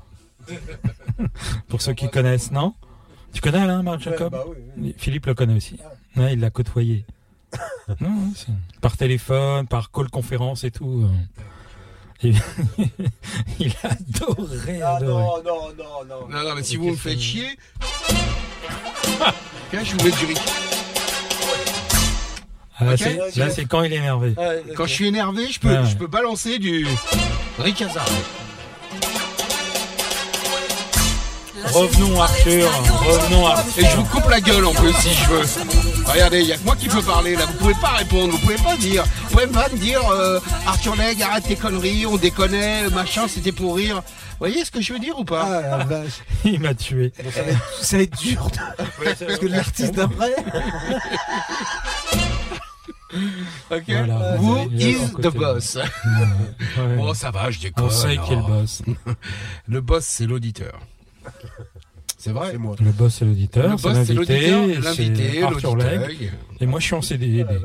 Pour 1.69 1.83
ceux 1.83 1.93
qui 1.95 2.09
connaissent, 2.11 2.51
non? 2.51 2.75
Tu 3.33 3.41
connais 3.41 3.59
Alain 3.59 3.83
Marc 3.83 4.01
Jacob? 4.01 4.33
bah 4.33 4.45
oui, 4.49 4.57
oui. 4.77 4.95
Philippe 4.99 5.27
le 5.27 5.35
connaît 5.35 5.55
aussi. 5.55 5.79
Ouais, 6.17 6.33
il 6.33 6.41
l'a 6.41 6.51
côtoyé. 6.51 7.05
Non, 8.01 8.33
par 8.81 8.97
téléphone, 8.97 9.67
par 9.67 9.91
call 9.91 10.09
conférence 10.11 10.65
et 10.65 10.71
tout. 10.71 11.09
il 12.23 12.37
a 12.37 13.89
adoré, 13.89 14.83
Ah 14.83 14.97
adoré. 14.97 15.23
non, 15.23 15.43
non, 15.43 15.69
non, 15.79 16.05
non. 16.09 16.29
Non, 16.29 16.43
non, 16.49 16.55
mais 16.55 16.63
si 16.63 16.77
vous 16.77 16.91
me 16.91 16.97
faites 16.97 17.19
chier. 17.21 17.49
Tiens, 19.71 19.85
je 19.85 19.93
vous 19.97 20.05
mets 20.05 20.11
du 20.11 20.27
riz. 20.27 20.35
Ah, 22.79 22.85
là, 22.85 22.97
c'est- 22.97 23.37
là, 23.37 23.51
c'est 23.51 23.65
quand 23.67 23.83
il 23.83 23.93
est 23.93 23.97
énervé. 23.97 24.35
Quand 24.77 24.87
je 24.87 24.93
suis 24.93 25.07
énervé, 25.07 25.47
je 25.51 25.61
peux, 25.61 25.69
ouais. 25.69 25.87
je 25.87 25.97
peux 25.97 26.07
balancer 26.07 26.59
du 26.59 26.87
Ricazar. 27.59 28.05
Revenons 31.67 32.21
Arthur, 32.21 32.69
revenons 33.07 33.47
Arthur. 33.47 33.85
Et 33.85 33.89
je 33.89 33.97
vous 33.97 34.05
coupe 34.05 34.29
la 34.29 34.41
gueule 34.41 34.65
en 34.65 34.73
plus 34.73 34.93
si 34.95 35.15
je 35.15 35.29
veux. 35.29 35.43
Regardez, 36.07 36.41
il 36.41 36.47
y 36.47 36.53
a 36.53 36.57
que 36.57 36.65
moi 36.65 36.75
qui 36.77 36.89
peux 36.89 37.03
parler 37.03 37.37
là. 37.37 37.47
Vous 37.47 37.59
pouvez 37.59 37.75
pas 37.75 37.91
répondre, 37.91 38.33
vous 38.33 38.39
pouvez 38.39 38.57
pas 38.57 38.77
dire. 38.77 39.05
Vous 39.29 39.37
pouvez 39.37 39.47
pas 39.47 39.69
me 39.69 39.77
dire 39.77 40.01
euh, 40.11 40.41
Arthur 40.67 40.97
Legge, 40.97 41.21
arrête 41.23 41.45
tes 41.45 41.57
conneries, 41.57 42.07
on 42.07 42.17
déconnait, 42.17 42.89
machin, 42.91 43.29
c'était 43.29 43.53
pour 43.53 43.77
rire. 43.77 43.97
Vous 43.97 44.47
voyez 44.47 44.65
ce 44.65 44.71
que 44.71 44.81
je 44.81 44.93
veux 44.93 44.99
dire 44.99 45.19
ou 45.19 45.25
pas 45.25 45.47
Ah, 45.47 45.79
la 45.79 45.85
vache. 45.85 46.21
Il 46.45 46.61
m'a 46.61 46.75
tué. 46.75 47.13
Bon, 47.23 47.31
ça, 47.31 47.43
va 47.43 47.51
être, 47.51 47.85
ça 47.85 47.97
va 47.99 48.03
être 48.03 48.19
dur. 48.19 48.51
Parce 49.05 49.39
que 49.39 49.47
l'artiste 49.47 49.95
d'après. 49.95 50.35
Ok. 53.71 53.83
Voilà. 53.89 54.37
Who 54.39 54.71
is 54.73 55.11
the 55.21 55.35
boss? 55.35 55.77
Ouais. 55.77 56.97
Bon, 56.97 57.13
ça 57.13 57.31
va, 57.33 57.51
je 57.51 57.59
déconne. 57.59 57.85
On 57.87 57.91
sait 57.91 58.17
qui 58.19 58.33
est 58.33 58.37
le 58.37 58.43
boss. 58.43 58.83
Le 59.67 59.81
boss, 59.81 60.05
c'est 60.05 60.27
l'auditeur. 60.27 60.79
C'est 62.19 62.33
vrai 62.33 62.51
C'est 62.53 62.59
moi. 62.59 62.77
Le 62.81 62.93
boss 62.93 63.15
c'est 63.15 63.25
Le 63.25 63.31
l'auditeur, 63.31 63.77
boss, 63.77 63.97
c'est 64.05 64.13
l'auditeur, 64.13 64.67
l'invité, 64.67 65.43
Arthur 65.43 65.77
Legge. 65.77 66.01
l'auditeur. 66.01 66.31
Et 66.63 66.67
moi 66.67 66.79
je 66.81 66.85
suis 66.87 66.95
en 66.95 67.03
CDD. 67.03 67.45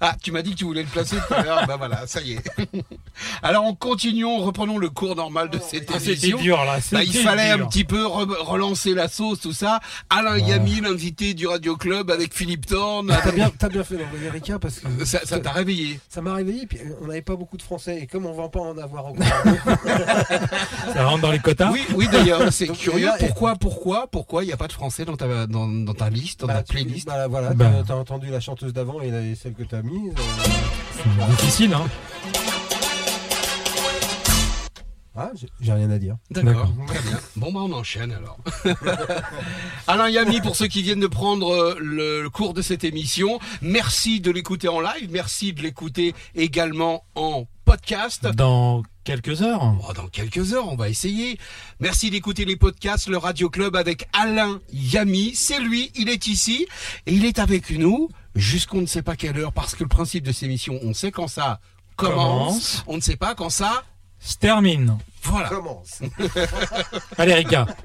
Ah, 0.00 0.16
tu 0.22 0.32
m'as 0.32 0.42
dit 0.42 0.50
que 0.52 0.56
tu 0.56 0.64
voulais 0.64 0.82
le 0.82 0.88
placer 0.88 1.16
tout 1.28 1.34
à 1.34 1.42
l'heure. 1.42 1.64
bah 1.66 1.76
voilà, 1.76 2.06
ça 2.06 2.20
y 2.20 2.32
est. 2.32 2.40
Alors, 3.42 3.64
on 3.64 3.74
continuons, 3.74 4.38
reprenons 4.38 4.76
le 4.78 4.90
cours 4.90 5.14
normal 5.16 5.48
de 5.50 5.58
cette 5.58 5.90
Ah, 5.92 5.98
émission. 6.04 6.38
dur 6.38 6.64
là, 6.64 6.78
Bah, 6.92 7.02
il 7.04 7.12
fallait 7.12 7.54
dur. 7.56 7.64
un 7.64 7.68
petit 7.68 7.84
peu 7.84 8.04
re- 8.04 8.36
relancer 8.42 8.92
la 8.94 9.08
sauce, 9.08 9.40
tout 9.40 9.52
ça. 9.52 9.80
Alain 10.10 10.36
Yami, 10.38 10.80
l'invité 10.80 11.32
du 11.34 11.46
Radio 11.46 11.76
Club 11.76 12.10
avec 12.10 12.34
Philippe 12.34 12.66
Thorne. 12.66 13.14
T'as 13.22 13.32
bien, 13.32 13.50
t'as 13.56 13.68
bien 13.68 13.84
fait 13.84 13.96
d'envoyer 13.96 14.28
Rika 14.30 14.58
parce 14.58 14.80
que 14.80 15.04
Ça 15.04 15.20
t'a 15.40 15.52
réveillé. 15.52 16.00
ça 16.08 16.20
m'a 16.20 16.34
réveillé. 16.34 16.66
Puis 16.66 16.78
on 17.00 17.06
n'avait 17.06 17.22
pas 17.22 17.36
beaucoup 17.36 17.56
de 17.56 17.62
Français 17.62 18.00
et 18.02 18.06
comme 18.06 18.26
on 18.26 18.34
va 18.34 18.48
pas 18.48 18.60
en 18.60 18.76
avoir 18.78 19.06
encore. 19.06 19.24
Ça 20.94 21.04
rentre 21.06 21.22
dans 21.22 21.30
les 21.32 21.38
quotas 21.38 21.70
Oui, 21.72 21.82
oui 21.94 22.08
d'ailleurs, 22.10 22.52
c'est 22.52 22.68
curieux. 22.68 23.06
là, 23.06 23.16
Pourquoi, 23.18 23.56
pourquoi, 23.56 24.06
pourquoi 24.10 24.44
il 24.44 24.48
n'y 24.48 24.52
a 24.52 24.56
pas 24.56 24.68
de 24.68 24.72
français 24.72 25.04
dans 25.04 25.16
ta, 25.16 25.46
dans, 25.46 25.66
dans 25.68 25.94
ta 25.94 26.10
liste, 26.10 26.40
dans 26.40 26.46
Bah, 26.46 26.54
ta 26.54 26.62
tu- 26.62 26.72
playlist? 26.74 27.06
bah, 27.06 27.26
voilà, 27.28 27.43
Bah. 27.52 27.66
t'as- 27.70 27.82
t'as 27.88 27.94
entendu 27.94 28.28
la 28.30 28.40
chanteuse 28.40 28.72
d'avant 28.72 29.00
et, 29.02 29.34
celle 29.34 29.52
que 29.54 29.64
t'as 29.64 29.82
mise. 29.82 30.12
euh, 30.16 31.26
Difficile 31.30 31.74
hein 31.74 31.86
Ah, 35.16 35.30
j'ai- 35.60 35.72
rien 35.72 35.90
à 35.90 35.98
dire. 35.98 36.16
D'accord, 36.32 36.72
très 36.88 36.98
bien. 37.02 37.20
Bon, 37.36 37.52
bah 37.52 37.60
on 37.62 37.72
enchaîne 37.72 38.10
alors. 38.12 38.36
Alain 39.86 40.08
Yami, 40.08 40.40
pour 40.40 40.56
ceux 40.56 40.66
qui 40.66 40.82
viennent 40.82 40.98
de 40.98 41.06
prendre 41.06 41.52
euh, 41.52 41.76
le 41.80 42.28
cours 42.30 42.52
de 42.52 42.62
cette 42.62 42.82
émission, 42.82 43.38
merci 43.62 44.20
de 44.20 44.32
l'écouter 44.32 44.66
en 44.66 44.80
live, 44.80 45.08
merci 45.12 45.52
de 45.52 45.62
l'écouter 45.62 46.14
également 46.34 47.04
en 47.14 47.44
podcast. 47.64 48.26
Dans 48.26 48.82
quelques 49.04 49.42
heures. 49.42 49.74
Oh, 49.88 49.92
dans 49.92 50.08
quelques 50.08 50.52
heures, 50.52 50.68
on 50.72 50.76
va 50.76 50.88
essayer. 50.88 51.38
Merci 51.80 52.10
d'écouter 52.10 52.44
les 52.44 52.56
podcasts, 52.56 53.08
le 53.08 53.18
Radio 53.18 53.48
Club 53.50 53.76
avec 53.76 54.08
Alain 54.12 54.60
Yami. 54.72 55.34
C'est 55.34 55.60
lui, 55.60 55.92
il 55.94 56.08
est 56.08 56.26
ici 56.26 56.66
et 57.06 57.12
il 57.14 57.24
est 57.24 57.38
avec 57.38 57.70
nous 57.70 58.08
jusqu'on 58.34 58.80
ne 58.80 58.86
sait 58.86 59.02
pas 59.02 59.14
quelle 59.16 59.38
heure 59.38 59.52
parce 59.52 59.74
que 59.74 59.84
le 59.84 59.88
principe 59.88 60.24
de 60.24 60.32
ces 60.32 60.46
émissions, 60.46 60.78
on 60.82 60.94
sait 60.94 61.12
quand 61.12 61.28
ça 61.28 61.60
commence, 61.96 62.16
Commence. 62.16 62.84
on 62.88 62.96
ne 62.96 63.00
sait 63.02 63.16
pas 63.16 63.34
quand 63.34 63.50
ça. 63.50 63.84
Se 64.18 64.36
termine. 64.36 64.96
Voilà. 65.22 65.48
Commence. 65.50 66.00
Allez 67.18 67.34
Rika. 67.34 67.66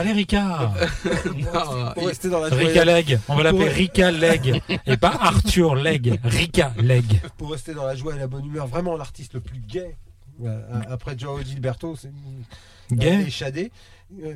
Allez 0.00 0.12
Rika. 0.12 0.72
Non, 1.04 1.92
Pour 1.94 2.02
il- 2.02 2.06
rester 2.08 2.28
dans 2.28 2.40
la 2.40 2.48
Leg. 2.84 3.18
On 3.28 3.36
va 3.36 3.42
l'appeler 3.42 3.64
Ouais. 3.64 3.72
Rika 3.72 4.10
Leg. 4.10 4.62
Et 4.86 4.96
pas 4.96 5.12
Arthur 5.20 5.74
Leg. 5.74 6.18
Rika 6.24 6.72
Leg. 6.78 7.20
pour 7.36 7.50
rester 7.52 7.74
dans 7.74 7.84
la 7.84 7.94
joie 7.94 8.14
et 8.14 8.18
la 8.18 8.26
bonne 8.26 8.46
humeur, 8.46 8.66
vraiment 8.66 8.96
l'artiste 8.96 9.34
le 9.34 9.40
plus 9.40 9.60
gay. 9.60 9.96
euh, 10.44 10.62
Après 10.90 11.18
Joe 11.18 11.44
Gilberto, 11.44 11.96
c'est 11.96 12.10
Gay. 12.92 13.24
et 13.26 13.30
Shadé, 13.30 13.70
euh, 14.24 14.34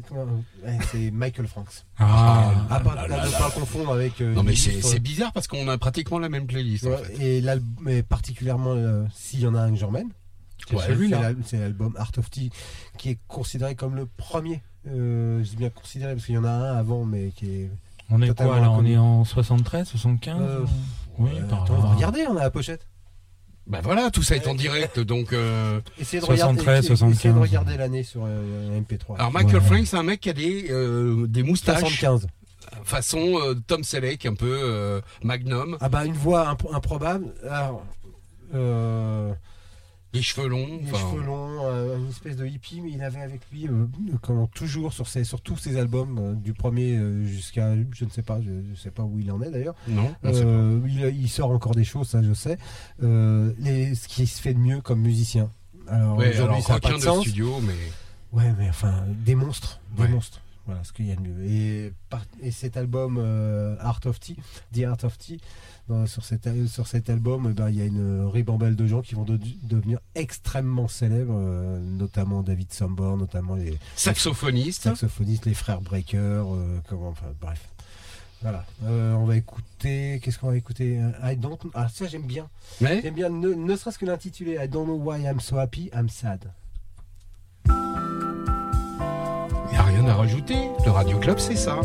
ouais, 0.64 0.78
c'est 0.92 1.10
Michael 1.10 1.46
Franks. 1.48 1.84
Ah. 1.98 2.52
À 2.70 2.78
part 2.80 2.94
là 2.94 3.02
à 3.02 3.08
là 3.08 3.16
ne 3.26 3.30
là 3.32 3.38
pas 3.38 3.48
là. 3.48 3.50
confondre 3.54 3.92
avec. 3.92 4.20
euh, 4.20 4.32
Non 4.34 4.42
mais 4.44 4.54
c'est 4.54 5.00
bizarre 5.00 5.32
parce 5.32 5.48
qu'on 5.48 5.66
a 5.68 5.76
pratiquement 5.78 6.18
la 6.20 6.28
même 6.28 6.46
playlist 6.46 6.86
en 6.86 6.90
Ouais, 6.90 6.98
fait. 6.98 7.24
Et 7.24 7.40
l'album, 7.40 7.74
mais 7.80 8.02
particulièrement 8.04 8.74
euh, 8.76 9.04
s'il 9.14 9.40
y 9.40 9.46
en 9.46 9.54
a 9.56 9.60
un 9.62 9.70
que 9.72 9.76
j'emmène, 9.78 10.10
C'est 10.68 10.76
c'est 10.78 10.86
celui-là. 10.88 11.32
c'est 11.44 11.58
l'album 11.58 11.94
Art 11.98 12.12
of 12.18 12.30
Tea 12.30 12.50
qui 12.98 13.10
est 13.10 13.18
considéré 13.26 13.74
comme 13.74 13.96
le 13.96 14.06
premier. 14.06 14.62
Euh, 14.86 15.42
je 15.42 15.50
dis 15.50 15.56
bien 15.56 15.70
considéré 15.70 16.14
parce 16.14 16.26
qu'il 16.26 16.34
y 16.34 16.38
en 16.38 16.44
a 16.44 16.50
un 16.50 16.76
avant, 16.76 17.04
mais 17.04 17.30
qui 17.36 17.46
est. 17.46 17.70
On 18.10 18.20
est 18.20 18.34
quoi 18.36 18.60
là 18.60 18.70
On 18.70 18.84
est 18.84 18.96
en 18.98 19.24
73, 19.24 19.88
75 19.88 20.36
Euh, 20.40 20.60
Oui, 21.18 21.30
euh, 21.38 21.42
par 21.48 21.62
attends, 21.62 21.94
regardez, 21.94 22.26
on 22.28 22.36
a 22.36 22.42
la 22.42 22.50
pochette. 22.50 22.86
Bah 23.66 23.80
voilà, 23.82 24.10
tout 24.10 24.22
ça 24.22 24.36
est 24.36 24.46
en 24.46 24.54
direct 24.54 25.00
donc. 25.00 25.32
euh, 25.32 25.80
Essayez 25.98 26.20
de 26.20 26.26
73, 26.26 26.58
regarder, 26.60 26.78
essayez 26.80 26.96
75. 26.96 27.34
de 27.34 27.38
regarder 27.40 27.76
l'année 27.78 28.02
sur 28.02 28.24
euh, 28.26 28.78
MP3. 28.80 29.16
Alors 29.18 29.32
Michael 29.32 29.54
Ouais. 29.56 29.60
Frank, 29.62 29.86
c'est 29.86 29.96
un 29.96 30.02
mec 30.02 30.20
qui 30.20 30.28
a 30.28 30.34
des 30.34 30.66
euh, 30.70 31.26
des 31.26 31.42
moustaches 31.42 31.78
75. 31.80 32.26
façon 32.84 33.38
euh, 33.40 33.54
Tom 33.66 33.82
Selleck, 33.82 34.26
un 34.26 34.34
peu 34.34 34.52
euh, 34.52 35.00
Magnum, 35.22 35.78
Ah 35.80 35.88
bah 35.88 36.04
une 36.04 36.12
voix 36.12 36.46
imp- 36.50 36.68
improbable. 36.74 37.32
Alors, 37.48 37.82
euh, 38.54 39.32
les 40.14 40.22
cheveux 40.22 40.48
longs. 40.48 40.66
les 40.82 40.90
enfin, 40.92 41.10
cheveux 41.10 41.22
longs, 41.24 41.64
euh, 41.66 41.98
une 41.98 42.08
espèce 42.08 42.36
de 42.36 42.46
hippie, 42.46 42.80
mais 42.80 42.90
il 42.92 43.02
avait 43.02 43.20
avec 43.20 43.40
lui, 43.52 43.68
euh, 43.68 43.86
comment, 44.22 44.46
toujours 44.46 44.92
sur, 44.92 45.06
ses, 45.08 45.24
sur 45.24 45.40
tous 45.40 45.56
ses 45.58 45.76
albums, 45.76 46.18
euh, 46.18 46.32
du 46.34 46.52
premier 46.54 46.96
euh, 46.96 47.24
jusqu'à, 47.26 47.74
je 47.92 48.04
ne 48.04 48.10
sais 48.10 48.22
pas, 48.22 48.40
je 48.40 48.50
ne 48.50 48.74
sais 48.76 48.90
pas 48.90 49.02
où 49.02 49.18
il 49.18 49.30
en 49.30 49.42
est 49.42 49.50
d'ailleurs. 49.50 49.74
Non, 49.88 50.14
pas. 50.22 50.30
Il, 50.32 51.12
il 51.20 51.28
sort 51.28 51.50
encore 51.50 51.74
des 51.74 51.84
choses, 51.84 52.08
ça 52.08 52.22
je 52.22 52.32
sais. 52.32 52.58
Les, 53.00 53.94
ce 53.94 54.08
qui 54.08 54.26
se 54.26 54.40
fait 54.40 54.54
de 54.54 54.58
mieux 54.60 54.80
comme 54.80 55.00
musicien. 55.00 55.50
Alors 55.88 56.16
Ouais, 56.16 56.30
aujourd'hui 56.30 56.62
ça 56.62 56.74
n'a 56.74 56.80
pas 56.80 56.92
de 56.94 56.98
sens. 56.98 57.20
studio, 57.22 57.60
mais 57.60 57.74
Ouais, 58.32 58.52
mais 58.58 58.68
enfin, 58.68 59.04
des 59.24 59.34
monstres, 59.34 59.80
des 59.96 60.02
Ouais. 60.04 60.08
monstres. 60.08 60.40
Voilà 60.66 60.82
ce 60.82 60.94
qu'il 60.94 61.06
y 61.06 61.12
a 61.12 61.16
de 61.16 61.20
mieux. 61.20 61.44
Et, 61.44 61.92
et 62.40 62.50
cet 62.50 62.78
album 62.78 63.18
Art 63.80 64.00
of 64.06 64.18
Tea, 64.18 64.36
The 64.74 64.84
Art 64.84 65.04
of 65.04 65.18
Tea, 65.18 65.38
dans- 65.88 66.06
sur, 66.06 66.24
cet, 66.24 66.48
sur 66.66 66.86
cet 66.86 67.10
album, 67.10 67.52
ben, 67.52 67.68
il 67.70 67.76
y 67.76 67.80
a 67.82 67.84
une 67.84 68.26
ribambelle 68.26 68.76
de 68.76 68.86
gens 68.86 69.02
qui 69.02 69.14
vont 69.14 69.24
de- 69.24 69.38
devenir 69.62 69.98
extrêmement 70.14 70.88
célèbres, 70.88 71.34
euh, 71.36 71.78
notamment 71.80 72.42
David 72.42 72.72
Sambor, 72.72 73.16
notamment 73.16 73.54
les 73.54 73.78
saxophoniste. 73.96 74.82
saxophonistes, 74.84 75.46
les 75.46 75.54
frères 75.54 75.80
Breaker, 75.80 76.16
euh, 76.18 76.78
comment, 76.88 77.08
enfin, 77.08 77.26
bref. 77.40 77.68
Voilà. 78.42 78.66
Euh, 78.84 79.14
on 79.14 79.24
va 79.24 79.36
écouter. 79.36 80.20
Qu'est-ce 80.22 80.38
qu'on 80.38 80.48
va 80.48 80.56
écouter? 80.56 81.00
I 81.22 81.34
don't. 81.36 81.56
Ah, 81.72 81.88
ça 81.88 82.06
j'aime 82.06 82.26
bien. 82.26 82.46
J'aime 82.80 83.14
bien, 83.14 83.30
ne, 83.30 83.54
ne 83.54 83.76
serait-ce 83.76 83.98
que 83.98 84.04
l'intitulé 84.04 84.58
I 84.62 84.68
don't 84.68 84.84
know 84.84 84.96
why 85.02 85.22
I'm 85.22 85.40
so 85.40 85.56
happy, 85.56 85.88
I'm 85.94 86.10
sad. 86.10 86.40
il 87.66 87.72
n'y 89.72 89.76
a 89.78 89.82
rien 89.82 90.06
à 90.06 90.14
rajouter. 90.14 90.56
Le 90.84 90.90
Radio 90.90 91.18
Club, 91.20 91.38
c'est 91.38 91.56
ça. 91.56 91.80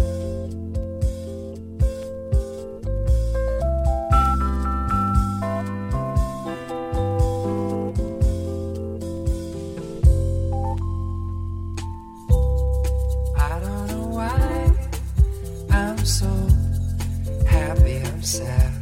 So 16.09 16.25
happy, 17.45 18.01
I'm 18.03 18.23
sad, 18.23 18.73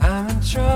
I'm 0.00 0.26
in 0.30 0.40
trouble, 0.40 0.73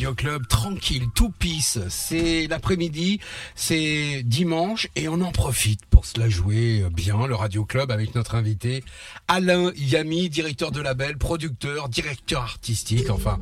Radio 0.00 0.14
Club, 0.14 0.46
tranquille, 0.48 1.08
tout 1.14 1.28
pisse. 1.28 1.78
C'est 1.90 2.46
l'après-midi, 2.46 3.20
c'est 3.54 4.22
dimanche 4.24 4.88
et 4.96 5.08
on 5.08 5.20
en 5.20 5.30
profite 5.30 5.84
pour 5.90 6.06
se 6.06 6.18
la 6.18 6.30
jouer 6.30 6.86
bien. 6.90 7.26
Le 7.26 7.34
Radio 7.34 7.66
Club 7.66 7.90
avec 7.90 8.14
notre 8.14 8.34
invité 8.34 8.82
Alain 9.28 9.70
Yami, 9.76 10.30
directeur 10.30 10.72
de 10.72 10.80
label, 10.80 11.18
producteur, 11.18 11.90
directeur 11.90 12.40
artistique, 12.44 13.10
enfin 13.10 13.38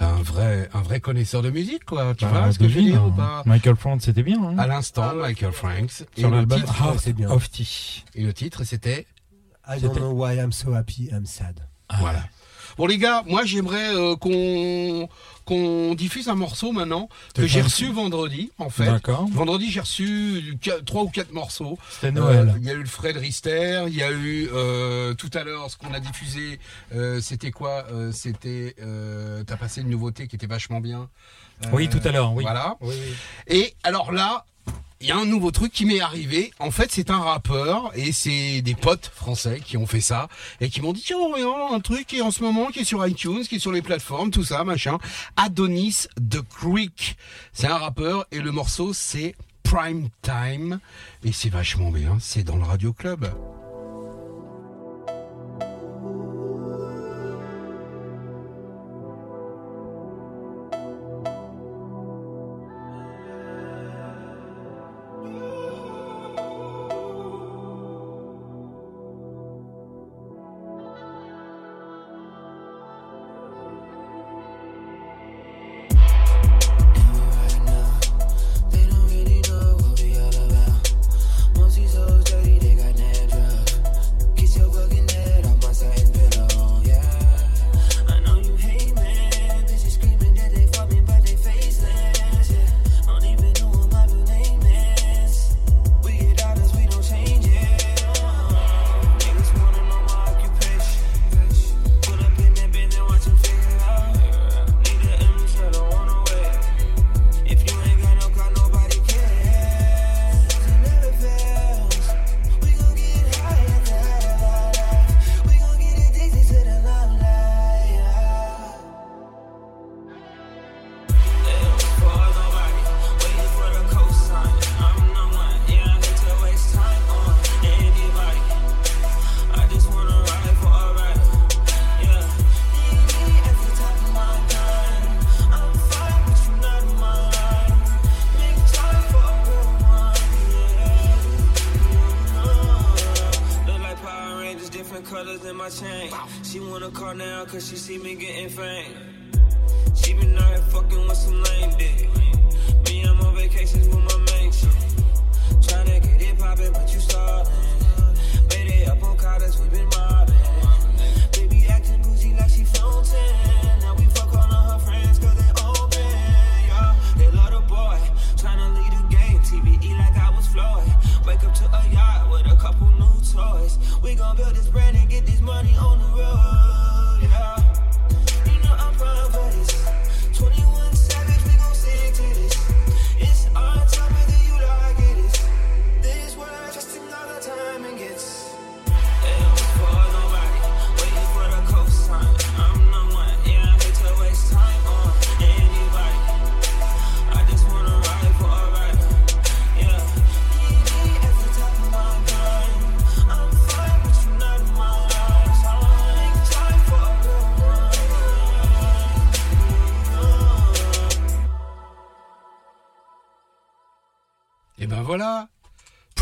un 0.00 0.20
vrai, 0.20 0.68
un 0.74 0.80
vrai 0.82 0.98
connaisseur 0.98 1.42
de 1.42 1.50
musique, 1.50 1.84
quoi. 1.84 2.12
Tu 2.16 2.24
Bah, 2.24 2.32
vois 2.32 2.52
ce 2.52 2.58
que 2.58 2.68
je 2.68 2.74
veux 2.74 2.82
dire 2.82 3.04
ou 3.04 3.10
hein. 3.10 3.14
pas 3.16 3.42
Michael 3.46 3.76
Frank, 3.76 4.02
c'était 4.02 4.24
bien. 4.24 4.42
hein. 4.42 4.58
À 4.58 4.66
l'instant, 4.66 5.14
Michael 5.14 5.52
Franks. 5.52 6.02
Et 6.16 6.22
Sur 6.22 6.30
le 6.30 6.38
l'album 6.38 6.60
of 7.28 7.50
Tea. 7.52 8.02
et 8.16 8.24
le 8.24 8.32
titre, 8.32 8.64
c'était 8.64 9.06
I 9.68 9.78
don't 9.80 9.90
C'était- 9.92 10.00
know 10.00 10.10
why 10.10 10.34
I'm 10.38 10.50
so 10.50 10.74
happy, 10.74 11.08
I'm 11.12 11.24
sad. 11.26 11.60
Voilà. 12.00 12.24
Bon 12.78 12.86
les 12.86 12.98
gars, 12.98 13.24
moi 13.26 13.44
j'aimerais 13.44 13.94
euh, 13.94 14.14
qu'on 14.16 15.08
qu'on 15.50 15.94
diffuse 15.96 16.28
un 16.28 16.36
morceau 16.36 16.70
maintenant 16.70 17.08
que 17.34 17.44
j'ai 17.44 17.60
reçu 17.60 17.90
vendredi 17.90 18.52
en 18.58 18.70
fait. 18.70 18.86
D'accord. 18.86 19.26
Vendredi 19.32 19.68
j'ai 19.68 19.80
reçu 19.80 20.56
trois 20.86 21.02
ou 21.02 21.08
quatre 21.08 21.32
morceaux. 21.32 21.76
C'était 21.90 22.12
Noël. 22.12 22.50
Euh, 22.50 22.58
Il 22.58 22.64
y 22.64 22.70
a 22.70 22.74
eu 22.74 22.80
le 22.80 22.86
Fred 22.86 23.16
Rister, 23.16 23.82
il 23.88 23.94
y 23.96 24.02
a 24.04 24.12
eu 24.12 24.48
euh, 24.54 25.12
tout 25.14 25.30
à 25.34 25.42
l'heure 25.42 25.68
ce 25.68 25.76
qu'on 25.76 25.92
a 25.92 25.98
diffusé. 25.98 26.60
euh, 26.94 27.20
c'était 27.20 27.50
quoi 27.50 27.84
C'était 28.12 28.76
t'as 29.46 29.56
passé 29.56 29.80
une 29.80 29.88
nouveauté 29.90 30.28
qui 30.28 30.36
était 30.36 30.46
vachement 30.46 30.80
bien. 30.80 31.08
Oui, 31.72 31.88
tout 31.88 32.00
à 32.04 32.12
l'heure, 32.12 32.32
oui. 32.32 32.44
Voilà. 32.44 32.76
Oui, 32.80 32.94
oui. 32.96 33.14
Et 33.48 33.74
alors 33.82 34.12
là, 34.12 34.44
il 35.00 35.08
y 35.08 35.12
a 35.12 35.16
un 35.16 35.24
nouveau 35.24 35.50
truc 35.50 35.72
qui 35.72 35.86
m'est 35.86 36.00
arrivé. 36.00 36.52
En 36.58 36.70
fait, 36.70 36.92
c'est 36.92 37.10
un 37.10 37.20
rappeur 37.20 37.90
et 37.94 38.12
c'est 38.12 38.60
des 38.60 38.74
potes 38.74 39.10
français 39.14 39.60
qui 39.64 39.76
ont 39.76 39.86
fait 39.86 40.00
ça 40.00 40.28
et 40.60 40.68
qui 40.68 40.82
m'ont 40.82 40.92
dit 40.92 41.02
tiens, 41.04 41.16
regarde, 41.18 41.72
un 41.72 41.80
truc 41.80 42.06
qui 42.06 42.18
est 42.18 42.22
en 42.22 42.30
ce 42.30 42.42
moment 42.42 42.66
qui 42.66 42.80
est 42.80 42.84
sur 42.84 43.06
iTunes, 43.06 43.42
qui 43.42 43.56
est 43.56 43.60
sur 43.60 43.72
les 43.72 43.82
plateformes, 43.82 44.30
tout 44.30 44.44
ça, 44.44 44.62
machin. 44.64 44.98
Adonis 45.36 46.06
The 46.16 46.42
Creek, 46.42 47.16
c'est 47.52 47.68
un 47.68 47.78
rappeur 47.78 48.26
et 48.30 48.40
le 48.40 48.52
morceau 48.52 48.92
c'est 48.92 49.34
Prime 49.62 50.08
Time 50.22 50.80
et 51.24 51.32
c'est 51.32 51.50
vachement 51.50 51.90
bien. 51.90 52.18
C'est 52.20 52.42
dans 52.42 52.56
le 52.56 52.64
Radio 52.64 52.92
Club. 52.92 53.30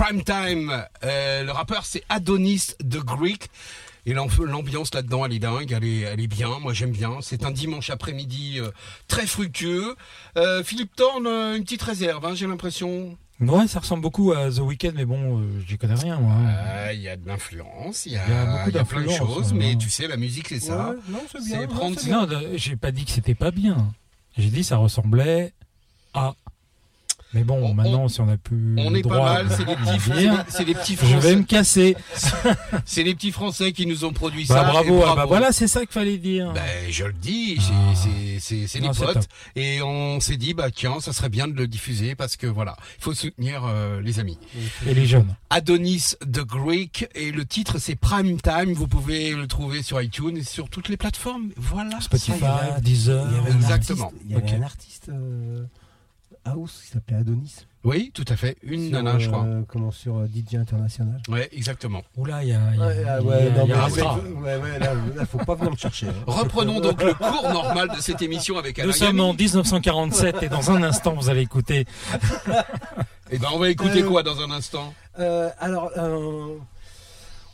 Prime 0.09 0.23
Time. 0.25 0.85
Euh, 1.05 1.45
le 1.45 1.53
rappeur 1.53 1.85
c'est 1.85 2.03
Adonis 2.09 2.69
the 2.81 2.99
Greek. 2.99 3.51
Et 4.07 4.15
l'am- 4.15 4.29
l'ambiance 4.43 4.95
là-dedans, 4.95 5.27
elle 5.27 5.35
est 5.35 5.39
dingue, 5.39 5.71
elle 5.71 5.85
est, 5.85 6.01
elle 6.01 6.21
est 6.21 6.27
bien. 6.29 6.59
Moi, 6.61 6.73
j'aime 6.73 6.93
bien. 6.93 7.19
C'est 7.21 7.45
un 7.45 7.51
dimanche 7.51 7.91
après-midi 7.91 8.59
euh, 8.59 8.71
très 9.07 9.27
fructueux. 9.27 9.97
Euh, 10.39 10.65
Philippe 10.65 10.97
Thorne, 10.97 11.27
une 11.27 11.63
petite 11.63 11.83
réserve, 11.83 12.25
hein, 12.25 12.35
j'ai 12.35 12.47
l'impression. 12.47 13.19
Ouais, 13.41 13.69
ça 13.69 13.81
ressemble 13.81 14.03
beaucoup 14.03 14.33
à 14.33 14.51
The 14.51 14.61
Weeknd, 14.61 14.93
mais 14.95 15.05
bon, 15.05 15.41
euh, 15.41 15.45
j'y 15.69 15.77
connais 15.77 15.95
rien, 15.95 16.17
moi. 16.19 16.33
Euh, 16.37 16.91
Il 16.95 17.01
y 17.03 17.09
a 17.09 17.17
de 17.17 17.29
l'influence, 17.29 18.07
il 18.07 18.13
y 18.13 18.17
a, 18.17 18.25
Il 18.27 18.33
y 18.33 18.37
a 18.37 18.45
beaucoup 18.47 18.71
il 18.71 18.75
y 18.77 18.79
a 18.79 18.85
plein 18.85 19.03
de 19.03 19.11
choses, 19.11 19.53
mais 19.53 19.77
tu 19.77 19.91
sais, 19.91 20.09
la 20.09 20.17
musique, 20.17 20.49
c'est 20.49 20.61
ça. 20.61 20.91
Ouais, 20.91 20.97
non, 21.11 21.21
c'est 21.31 21.45
bien, 21.45 21.61
non, 21.61 21.67
prendre 21.69 22.09
Non, 22.09 22.27
j'ai 22.55 22.77
pas 22.77 22.93
dit 22.93 23.05
que 23.05 23.11
c'était 23.11 23.35
pas 23.35 23.51
bien. 23.51 23.93
J'ai 24.39 24.49
dit 24.49 24.65
ça 24.65 24.77
ressemblait 24.79 25.53
à. 26.15 26.35
Mais 27.35 27.45
bon, 27.45 27.57
On- 27.63 27.75
maintenant, 27.75 28.09
si 28.09 28.21
on 28.23 28.29
a 28.29 28.39
plus. 28.39 28.75
On 28.79 28.95
est 28.95 29.03
pas 29.07 29.23
mal, 29.23 29.49
c'est 29.51 29.65
les 29.67 29.75
le 29.75 29.77
petits, 29.77 30.31
c'est 30.49 30.65
les 30.65 30.75
petits 30.75 30.97
Je 30.97 31.05
vais 31.07 31.13
Français. 31.13 31.37
me 31.37 31.43
casser. 31.43 31.97
C'est 32.87 33.03
les 33.03 33.15
petits 33.15 33.33
Français 33.33 33.73
qui 33.73 33.85
nous 33.87 34.05
ont 34.07 34.13
produit 34.15 34.47
Bah, 34.47 34.55
ça. 34.55 34.65
bravo, 34.65 35.03
ah 35.07 35.15
bah 35.15 35.27
voilà, 35.27 35.53
c'est 35.53 35.69
ça 35.69 35.81
qu'il 35.81 35.91
fallait 35.93 36.17
dire. 36.17 36.53
Ben, 36.55 36.63
je 36.91 37.05
le 37.05 37.13
dis, 37.13 37.57
c'est- 37.61 37.73
Ah. 37.73 37.95
c'est 37.95 38.41
c'est 38.41 38.67
c'est 38.67 38.81
les 38.81 38.87
Non, 38.87 38.93
c'est 38.95 39.05
potes. 39.05 39.29
Et 39.57 39.83
on 39.83 40.21
s'est 40.21 40.37
dit, 40.39 40.55
bah 40.55 40.71
tiens, 40.71 41.01
ça 41.01 41.13
serait 41.13 41.29
bien 41.29 41.49
de 41.49 41.53
le 41.55 41.67
diffuser 41.67 42.15
parce 42.15 42.37
que 42.37 42.47
voilà, 42.47 42.77
il 42.99 43.05
faut 43.05 43.13
soutenir 43.15 43.63
euh, 43.67 44.01
les 44.01 44.21
amis. 44.21 44.39
Et 44.87 44.95
les 44.95 45.07
jeunes. 45.07 45.35
Adonis 45.51 46.15
the 46.23 46.41
Greek 46.45 47.09
et 47.15 47.31
le 47.31 47.45
titre 47.45 47.79
c'est 47.79 47.95
Prime 47.97 48.41
Time. 48.41 48.73
Vous 48.73 48.89
pouvez 48.89 49.35
le 49.35 49.47
trouver 49.47 49.83
sur 49.83 50.01
iTunes 50.01 50.37
et 50.39 50.45
sur 50.45 50.71
toutes 50.71 50.89
les 50.89 50.97
plateformes. 50.97 51.51
Voilà. 51.57 52.01
Spotify, 52.01 52.33
il 52.39 52.43
y 52.43 52.47
avait- 52.47 52.81
Deezer. 52.81 53.27
Il 53.31 53.37
y 53.37 53.39
avait 53.41 53.51
un 53.53 53.57
Exactement. 53.57 54.05
artiste- 54.07 54.23
Il 54.25 54.31
y 54.33 54.35
avait 54.37 54.47
Ok. 54.49 54.53
un 54.59 54.63
artiste 54.63 55.09
euh, 55.11 55.65
house 56.45 56.83
qui 56.85 56.91
s'appelait 56.93 57.17
Adonis. 57.17 57.67
Oui, 57.85 58.11
tout 58.13 58.25
à 58.29 58.37
fait. 58.37 58.57
Une 58.63 58.89
Sur, 58.91 59.03
nana, 59.03 59.19
je 59.19 59.29
crois. 59.29 59.45
euh, 59.45 59.63
comment 59.69 59.91
sur 59.93 60.17
euh, 60.19 60.27
DJ 60.27 60.57
International. 60.57 61.21
Ouais, 61.29 61.49
exactement. 61.53 62.03
Oula, 62.17 62.43
il 62.43 62.51
y 62.51 62.53
a. 62.53 62.59
il 65.21 65.27
faut 65.27 65.39
pas 65.39 65.55
venir 65.55 65.71
me 65.71 65.77
chercher. 65.77 66.09
hein. 66.09 66.13
Reprenons 66.27 66.81
donc 66.81 67.03
le 67.03 67.15
cours 67.15 67.49
normal 67.53 67.89
de 67.95 68.01
cette 68.01 68.21
émission 68.23 68.59
avec 68.59 68.79
Alain 68.79 68.89
Nous 68.89 68.93
sommes 68.93 69.21
en 69.21 69.29
Gamy. 69.29 69.45
1947 69.45 70.43
et 70.43 70.49
dans 70.49 70.71
un 70.71 70.83
instant, 70.83 71.15
vous 71.15 71.29
allez 71.31 71.43
écouter. 71.43 71.87
Eh 73.31 73.37
ben, 73.39 73.49
on 73.53 73.59
va 73.59 73.69
écouter 73.69 74.03
Euh, 74.03 74.09
quoi 74.09 74.23
dans 74.23 74.41
un 74.41 74.51
instant? 74.51 74.95
Euh, 75.19 75.51
alors, 75.59 75.91
euh, 75.99 76.57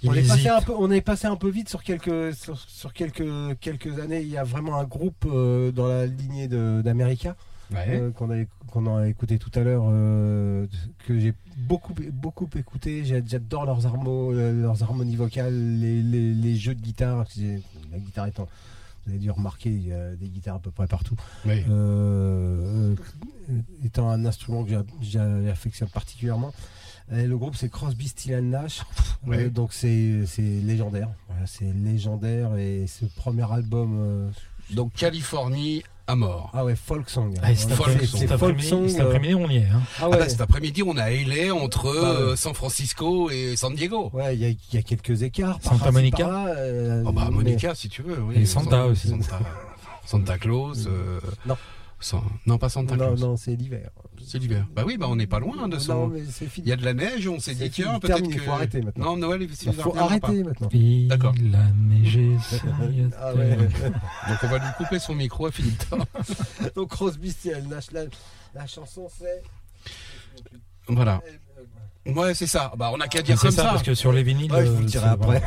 Il 0.04 0.10
on 0.10 0.14
est 0.14 0.22
passé 0.28 0.48
un 0.48 0.60
peu, 0.60 0.72
on 0.78 0.88
est 0.92 1.00
passé 1.00 1.26
un 1.26 1.34
peu 1.34 1.48
vite 1.48 1.68
sur 1.68 1.82
quelques, 1.82 2.32
sur, 2.36 2.56
sur 2.68 2.92
quelques, 2.92 3.58
quelques 3.60 3.98
années. 3.98 4.20
Il 4.20 4.28
y 4.28 4.38
a 4.38 4.44
vraiment 4.44 4.76
un 4.78 4.84
groupe 4.84 5.24
euh, 5.26 5.72
dans 5.72 5.88
la 5.88 6.06
lignée 6.06 6.46
de- 6.46 6.80
d'America 6.84 7.34
euh, 7.94 8.10
qu'on 8.12 8.30
a, 8.30 8.44
qu'on 8.70 8.96
a 8.96 9.08
écouté 9.08 9.38
tout 9.38 9.50
à 9.54 9.60
l'heure, 9.60 9.84
euh, 9.88 10.66
que 11.06 11.18
j'ai 11.18 11.34
beaucoup, 11.56 11.94
beaucoup 12.12 12.48
écouté. 12.56 13.04
J'adore 13.04 13.64
leurs, 13.66 13.86
harmo- 13.86 14.32
euh, 14.34 14.52
leurs 14.62 14.82
harmonies 14.82 15.16
vocales, 15.16 15.54
les, 15.80 16.02
les- 16.02 16.34
les 16.34 16.56
jeux 16.56 16.74
de 16.74 16.80
guitare. 16.80 17.24
La 17.92 17.98
guitare 17.98 18.26
étant, 18.26 18.48
vous 19.06 19.12
avez 19.12 19.18
dû 19.20 19.30
remarquer, 19.30 19.70
il 19.70 19.86
y 19.88 19.92
a 19.92 20.14
des 20.14 20.28
guitares 20.28 20.56
à 20.56 20.58
peu 20.60 20.70
près 20.70 20.86
partout. 20.86 21.16
Oui. 21.46 21.62
Euh, 21.70 22.94
euh, 23.50 23.54
étant 23.84 24.08
un 24.10 24.24
instrument 24.24 24.64
que 24.64 24.70
j'a- 24.70 24.84
j'a- 25.02 25.44
j'affectionne 25.44 25.88
particulièrement. 25.88 26.52
Et 27.12 27.26
le 27.26 27.36
groupe 27.36 27.54
c'est 27.54 27.68
Crosby, 27.68 28.08
Still 28.08 28.38
Nash. 28.50 28.82
Euh, 29.26 29.48
donc 29.48 29.72
c'est 29.72 30.26
c'est 30.26 30.42
légendaire. 30.42 31.08
Voilà, 31.28 31.46
c'est 31.46 31.72
légendaire 31.72 32.56
et 32.56 32.86
ce 32.86 33.06
premier 33.06 33.50
album. 33.50 33.96
euh, 33.98 34.30
Donc 34.74 34.92
Californie 34.92 35.82
à 36.06 36.14
mort. 36.16 36.50
ah 36.52 36.64
ouais, 36.64 36.76
folk 36.76 37.08
song. 37.08 37.34
Ah, 37.42 37.48
c'est- 37.48 37.54
cet 37.54 37.70
c'est 37.70 37.74
folk 37.76 38.30
après-midi, 38.30 38.68
song. 38.68 38.88
cet 38.88 39.00
euh, 39.00 39.04
après-midi, 39.06 39.34
on 39.34 39.48
y 39.48 39.56
est. 39.56 39.66
hein. 39.66 39.80
ah 39.98 40.00
Ah 40.02 40.08
ouais. 40.10 40.18
bah, 40.18 40.28
cet 40.28 40.40
après-midi, 40.40 40.82
on 40.82 40.96
a 40.98 41.10
LA 41.10 41.54
entre 41.54 41.84
Bah 41.84 41.90
ouais. 41.90 42.06
euh, 42.16 42.36
San 42.36 42.52
Francisco 42.54 43.30
et 43.30 43.56
San 43.56 43.74
Diego. 43.74 44.10
Ouais, 44.12 44.34
il 44.36 44.40
y, 44.42 44.44
a- 44.44 44.48
il 44.50 44.58
y 44.72 44.76
a 44.76 44.82
quelques 44.82 45.22
écarts. 45.22 45.58
par 45.60 45.72
Santa 45.74 45.90
Monica 45.92 46.46
euh, 46.48 47.02
Oh 47.06 47.12
bah 47.12 47.26
mais- 47.30 47.34
Monica, 47.36 47.74
si 47.74 47.88
tu 47.88 48.02
veux. 48.02 48.20
Oui. 48.20 48.34
Et 48.38 48.46
Santa 48.46 48.86
aussi. 48.86 49.08
Santa, 49.08 49.38
Santa 50.04 50.38
Claus. 50.38 50.84
euh, 50.88 51.20
Non. 51.46 51.56
San- 52.00 52.22
non, 52.46 52.58
pas 52.58 52.68
Santa 52.68 52.96
Non, 52.96 53.06
Claus. 53.06 53.20
non, 53.20 53.36
c'est 53.38 53.56
l'hiver. 53.56 53.88
C'est 54.26 54.38
l'hiver. 54.38 54.66
Bah 54.74 54.82
oui, 54.86 54.96
bah 54.96 55.06
on 55.08 55.16
n'est 55.16 55.26
pas 55.26 55.38
loin 55.38 55.68
de 55.68 55.78
c'est 55.78 56.46
fini. 56.46 56.66
Il 56.66 56.70
y 56.70 56.72
a 56.72 56.76
de 56.76 56.84
la 56.84 56.94
neige, 56.94 57.28
on 57.28 57.38
s'est 57.38 57.54
dit 57.54 57.70
tiens 57.70 57.98
peut-être 57.98 58.28
que. 58.28 58.38
faut 58.40 58.50
arrêter 58.52 58.80
maintenant. 58.82 59.04
Non, 59.12 59.16
Noël, 59.16 59.42
il 59.42 59.50
Il 59.50 59.72
faut 59.74 59.96
arrêter 59.96 60.42
maintenant. 60.42 60.68
Il 60.72 61.08
D'accord. 61.08 61.34
a 61.34 61.72
neigé 61.94 62.36
Ah 63.20 63.34
ouais. 63.34 63.56
Donc 63.56 64.38
on 64.42 64.46
va 64.48 64.58
lui 64.58 64.66
couper 64.78 64.98
son 64.98 65.14
micro 65.14 65.46
à 65.46 65.50
Philippe. 65.52 65.84
Donc 66.76 66.90
Crosby, 66.90 67.30
Still 67.30 67.64
Nash, 67.68 67.90
la, 67.92 68.02
la 68.54 68.66
chanson 68.66 69.08
c'est. 69.18 69.42
Voilà. 70.88 71.20
Euh, 71.26 71.30
Ouais, 72.06 72.34
c'est 72.34 72.46
ça. 72.46 72.70
Bah 72.76 72.90
on 72.92 73.00
a 73.00 73.08
qu'à 73.08 73.22
dire 73.22 73.38
C'est 73.38 73.46
comme 73.46 73.56
ça, 73.56 73.62
ça. 73.62 73.68
parce 73.70 73.82
que 73.82 73.94
sur 73.94 74.12
les 74.12 74.22
vinyles. 74.22 74.52
Ouais, 74.52 74.66
je 74.66 74.70
vous 74.70 74.76
euh, 74.76 74.80
le 74.80 74.84
dirai 74.84 75.06
c'est- 75.06 75.10
après. 75.10 75.42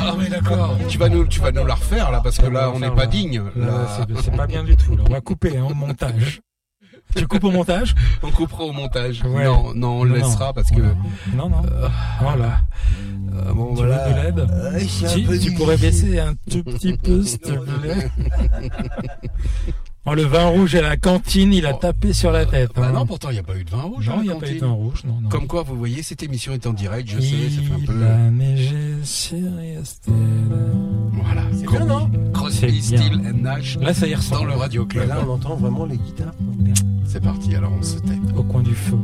Ah 0.00 0.14
mais 0.18 0.28
d'accord. 0.28 0.76
Tu 0.88 0.98
vas 0.98 1.08
nous, 1.08 1.26
tu 1.26 1.40
vas 1.40 1.52
nous 1.52 1.64
la 1.64 1.74
refaire 1.74 2.10
là 2.10 2.20
parce 2.20 2.36
que 2.36 2.46
là 2.46 2.70
on 2.74 2.78
n'est 2.78 2.90
pas 2.90 3.06
digne. 3.06 3.42
Là, 3.56 3.66
Là, 3.66 3.88
c'est- 4.06 4.22
C'est 4.22 4.36
pas 4.36 4.46
bien 4.46 4.64
du 4.64 4.76
tout. 4.76 4.94
là. 4.94 5.04
On 5.08 5.12
va 5.12 5.20
couper 5.22 5.56
hein, 5.56 5.64
au 5.70 5.74
montage. 5.74 6.40
Tu 7.16 7.26
coupes 7.26 7.44
au 7.44 7.50
montage 7.50 7.94
on 8.22 8.30
coupera 8.30 8.64
au 8.64 8.72
montage. 8.72 9.22
Ouais. 9.24 9.44
Non, 9.44 9.72
non, 9.74 10.00
on 10.00 10.04
le 10.04 10.14
laissera 10.16 10.46
non. 10.46 10.52
parce 10.52 10.70
que. 10.70 10.80
Non, 11.34 11.48
non. 11.48 11.62
Voilà. 12.20 12.60
euh, 13.34 13.52
bon, 13.52 13.70
Tu 13.70 13.76
voilà. 13.76 14.08
veux 14.08 14.14
de 14.14 14.20
l'aide 14.20 14.46
Euh, 14.50 15.38
Tu, 15.38 15.52
pourrais 15.52 15.76
baisser 15.76 16.18
un 16.18 16.34
tout 16.50 16.62
petit 16.64 16.96
peu, 16.96 17.22
s'il 17.22 17.38
te 17.38 17.52
plaît 17.52 18.10
Oh, 20.06 20.14
le 20.14 20.22
vin 20.22 20.46
rouge 20.46 20.74
à 20.74 20.80
la 20.80 20.96
cantine, 20.96 21.52
il 21.52 21.66
a 21.66 21.72
Oh. 21.74 21.78
tapé 21.78 22.14
sur 22.14 22.32
la 22.32 22.46
tête. 22.46 22.70
Bah 22.74 22.86
hein. 22.88 22.92
non, 22.92 23.04
pourtant 23.04 23.28
il 23.28 23.34
n'y 23.34 23.38
a 23.40 23.42
pas 23.42 23.56
eu 23.56 23.64
de 23.64 23.70
vin 23.70 23.82
rouge. 23.82 24.08
Non, 24.08 24.14
hein, 24.14 24.18
il 24.22 24.28
n'y 24.28 24.30
a 24.32 24.36
pas 24.36 24.50
eu 24.50 24.54
de 24.54 24.60
vin 24.60 24.70
rouge. 24.70 25.02
Non, 25.04 25.20
non. 25.20 25.28
Comme 25.28 25.46
quoi, 25.46 25.62
vous 25.62 25.76
voyez, 25.76 26.02
cette 26.02 26.22
émission 26.22 26.54
est 26.54 26.66
en 26.66 26.72
direct, 26.72 27.10
je 27.10 27.20
sais, 27.20 27.50
ça 27.50 27.60
fait 27.62 27.72
un 27.74 27.84
peu. 27.84 27.92
Il 27.94 28.02
a 28.04 28.30
neigé 28.30 28.76
sur 29.02 29.36
Yastel. 29.62 30.14
Voilà. 31.12 31.42
C'est 31.52 31.66
bien, 31.66 31.84
non 31.84 32.10
Crosby, 32.32 32.80
C'est 32.82 32.96
bien. 32.96 33.06
Still 33.06 33.20
and 33.26 33.42
Nash 33.42 33.78
Là, 33.80 33.92
ça 33.92 34.06
y 34.06 34.12
dans 34.12 34.16
ressemble. 34.16 34.48
le 34.48 34.56
Radio 34.56 34.84
Et 34.84 34.88
Club. 34.88 35.08
là, 35.08 35.18
on 35.26 35.30
entend 35.32 35.56
vraiment 35.56 35.84
les 35.84 35.98
guitares. 35.98 36.32
C'est 37.04 37.22
parti, 37.22 37.54
alors 37.54 37.72
on 37.78 37.82
se 37.82 37.98
tait. 37.98 38.18
Au 38.34 38.42
coin 38.44 38.62
du 38.62 38.74
feu. 38.74 38.96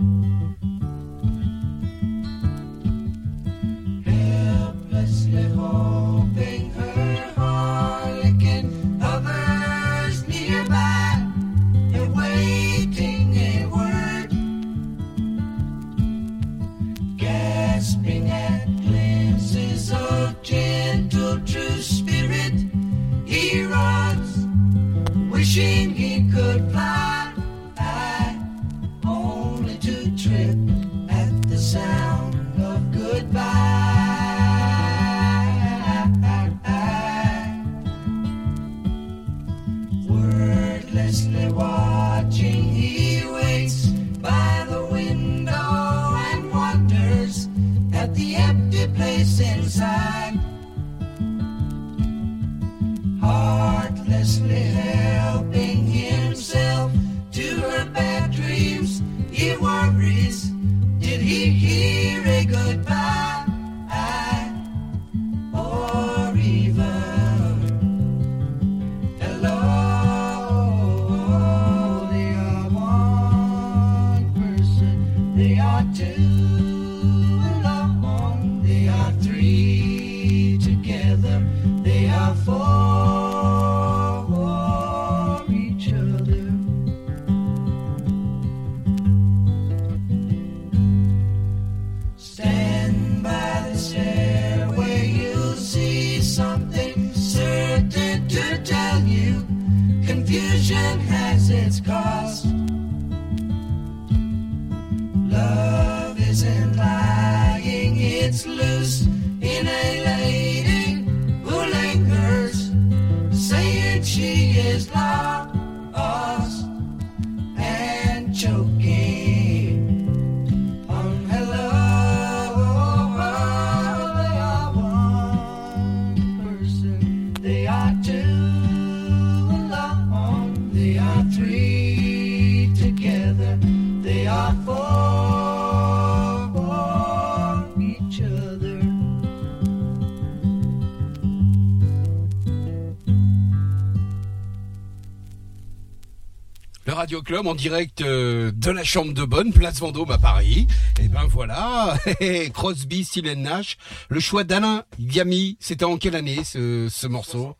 Radio 147.14 147.22
Club 147.22 147.46
en 147.46 147.54
direct 147.54 148.00
euh, 148.00 148.50
de 148.56 148.72
la 148.72 148.82
Chambre 148.82 149.14
de 149.14 149.22
Bonne, 149.22 149.52
place 149.52 149.78
Vendôme 149.78 150.10
à 150.10 150.18
Paris. 150.18 150.66
Et 151.00 151.06
ben 151.06 151.22
voilà, 151.28 151.96
Crosby, 152.52 153.04
Stills 153.04 153.36
Nash. 153.36 153.76
Le 154.08 154.18
choix 154.18 154.42
d'Alain 154.42 154.82
Yami, 154.98 155.56
c'était 155.60 155.84
en 155.84 155.96
quelle 155.96 156.16
année 156.16 156.42
ce, 156.42 156.88
ce 156.90 157.06
morceau? 157.06 157.54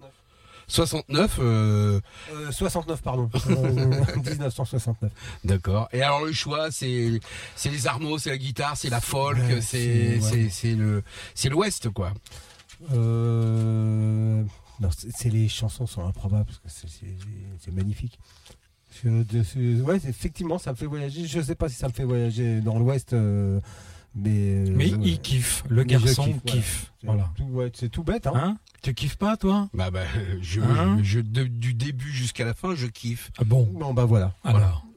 69. 0.67 1.37
euh, 1.39 2.01
Euh, 2.33 2.51
69, 2.51 3.01
pardon. 3.03 3.31
Euh, 3.49 4.03
1969. 4.17 5.13
D'accord. 5.45 5.89
Et 5.93 6.03
alors 6.03 6.25
le 6.25 6.33
choix, 6.33 6.73
c'est 6.73 7.21
c'est 7.55 7.69
les 7.71 7.87
armos, 7.87 8.19
c'est 8.19 8.31
la 8.31 8.39
guitare, 8.39 8.77
c'est 8.77 8.91
la 8.91 9.01
folk, 9.01 9.37
Ouais, 9.39 9.61
c'est 9.61 10.19
ouais. 10.19 10.75
le 10.75 11.05
c'est 11.37 11.49
l'Ouest 11.49 11.91
quoi. 11.91 12.13
Euh, 12.93 14.43
non, 14.81 14.89
c'est 15.17 15.31
les 15.31 15.49
chansons 15.49 15.87
sont 15.87 16.05
improbables 16.05 16.51
parce 16.65 16.81
que 16.83 16.89
c'est 17.61 17.71
magnifique. 17.73 18.19
Ouais, 19.05 19.97
effectivement, 20.09 20.59
ça 20.59 20.71
me 20.73 20.77
fait 20.77 20.87
voyager. 20.87 21.27
Je 21.27 21.41
sais 21.41 21.55
pas 21.55 21.69
si 21.69 21.75
ça 21.77 21.89
me 21.89 21.93
fait 21.93 22.05
voyager 22.05 22.61
dans 22.61 22.79
l'Ouest, 22.79 23.13
euh, 23.13 23.61
mais. 24.15 24.31
euh, 24.31 24.67
Mais 24.75 24.89
il 24.89 25.21
kiffe, 25.21 25.65
le 25.69 25.83
garçon 25.85 26.25
kiffe, 26.25 26.43
kiffe. 26.45 26.93
voilà. 27.03 27.23
Voilà. 27.23 27.33
C'est 27.37 27.43
tout, 27.45 27.51
ouais, 27.53 27.71
c'est 27.75 27.89
tout 27.89 28.05
bête, 28.05 28.27
hein. 28.27 28.33
Hein? 28.35 28.59
Tu 28.83 28.93
kiffes 28.95 29.17
pas, 29.17 29.37
toi? 29.39 29.69
Bah 29.73 29.91
bah 29.91 30.03
je, 30.43 30.61
Hein? 30.61 30.99
je 31.03 31.21
de- 31.21 31.45
du 31.45 31.73
début 31.75 32.11
jusqu'à 32.13 32.45
la 32.45 32.53
fin, 32.55 32.75
je 32.75 32.87
kiffe. 32.87 33.31
Ah 33.39 33.45
bon? 33.45 33.67
Bon, 33.73 33.95
bah 33.95 34.05
voilà. 34.05 34.35
Alors, 34.45 34.85
C'est 34.87 34.94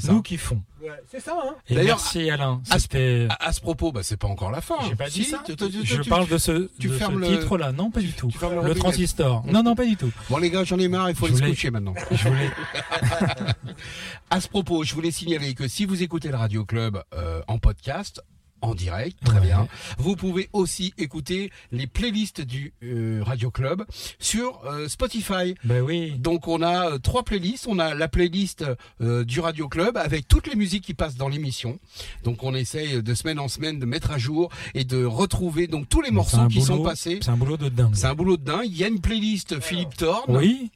ça. 0.00 0.12
nous 0.12 0.22
kiffons. 0.22 0.62
Ouais, 0.82 0.88
c'est 1.10 1.18
ça, 1.20 1.36
hein. 1.42 1.54
Et 1.68 1.74
D'ailleurs, 1.74 1.96
merci 1.96 2.30
Alain. 2.30 2.60
à- 2.70 2.78
C'était. 2.78 3.26
À, 3.30 3.48
à 3.48 3.52
ce 3.52 3.60
propos, 3.60 3.90
bah 3.90 4.00
c'est 4.02 4.16
pas 4.18 4.28
encore 4.28 4.50
la 4.50 4.60
fin. 4.60 4.76
J'ai 4.88 4.94
pas 4.94 5.08
dit 5.08 5.24
Si, 5.24 5.30
ça. 5.30 5.42
tu- 5.44 5.56
tu- 5.56 5.70
tu- 5.70 5.84
Je 5.86 6.02
tu- 6.02 6.08
parle 6.10 6.28
de 6.28 6.36
ce, 6.38 6.68
tu 6.78 6.88
de 6.88 6.92
ce 6.92 6.98
fermes 6.98 7.18
le- 7.20 7.26
titre-là. 7.26 7.72
Non, 7.72 7.90
pas 7.90 8.00
du 8.00 8.12
tout. 8.12 8.30
le 8.64 8.74
transistor. 8.74 9.44
Non, 9.46 9.62
non, 9.62 9.74
pas 9.74 9.86
du 9.86 9.96
tout. 9.96 10.10
Bon 10.30 10.36
les 10.38 10.50
gars, 10.50 10.64
j'en 10.64 10.78
ai 10.78 10.88
marre, 10.88 11.08
il 11.10 11.16
faut 11.16 11.26
Je 11.26 11.30
aller 11.32 11.36
se 11.38 11.42
voulais- 11.42 11.54
coucher 11.54 11.70
maintenant. 11.70 11.94
Je 12.10 12.28
voulais. 12.28 12.50
À 14.30 14.40
ce 14.40 14.48
propos, 14.48 14.84
je 14.84 14.94
voulais 14.94 15.10
signaler 15.10 15.54
que 15.54 15.68
si 15.68 15.84
vous 15.86 16.02
écoutez 16.02 16.28
le 16.28 16.36
Radio 16.36 16.64
Club 16.64 17.02
euh, 17.14 17.40
en 17.48 17.58
podcast, 17.58 18.22
en 18.60 18.74
direct, 18.74 19.18
très 19.24 19.38
Ouais. 19.38 19.46
bien, 19.46 19.68
vous 19.98 20.16
pouvez 20.16 20.48
aussi 20.52 20.92
écouter 20.98 21.50
les 21.72 21.86
playlists 21.86 22.40
du 22.40 22.72
euh, 22.82 23.22
Radio 23.24 23.50
Club 23.50 23.84
sur 24.18 24.60
euh, 24.64 24.88
Spotify. 24.88 25.54
Ben 25.64 25.80
oui. 25.82 26.12
Donc 26.18 26.48
on 26.48 26.62
a 26.62 26.92
euh, 26.92 26.98
trois 26.98 27.22
playlists. 27.22 27.66
On 27.68 27.78
a 27.78 27.94
la 27.94 28.08
playlist 28.08 28.64
du 29.00 29.40
Radio 29.40 29.68
Club 29.68 29.96
avec 29.96 30.26
toutes 30.28 30.46
les 30.46 30.56
musiques 30.56 30.84
qui 30.84 30.94
passent 30.94 31.16
dans 31.16 31.28
l'émission. 31.28 31.78
Donc 32.24 32.42
on 32.42 32.54
essaye 32.54 33.02
de 33.02 33.14
semaine 33.14 33.38
en 33.38 33.48
semaine 33.48 33.78
de 33.78 33.86
mettre 33.86 34.10
à 34.10 34.18
jour 34.18 34.50
et 34.74 34.84
de 34.84 35.04
retrouver 35.04 35.66
donc 35.66 35.88
tous 35.88 36.00
les 36.00 36.10
morceaux 36.10 36.46
qui 36.48 36.60
sont 36.62 36.82
passés. 36.82 37.18
C'est 37.22 37.30
un 37.30 37.36
boulot 37.36 37.56
de 37.56 37.68
dingue. 37.68 37.94
C'est 37.94 38.06
un 38.06 38.14
boulot 38.14 38.36
de 38.36 38.44
dingue. 38.44 38.66
Il 38.66 38.76
y 38.76 38.84
a 38.84 38.88
une 38.88 39.00
playlist 39.00 39.60
Philippe 39.60 39.96
Thorne. 39.96 40.36
Oui. 40.36 40.70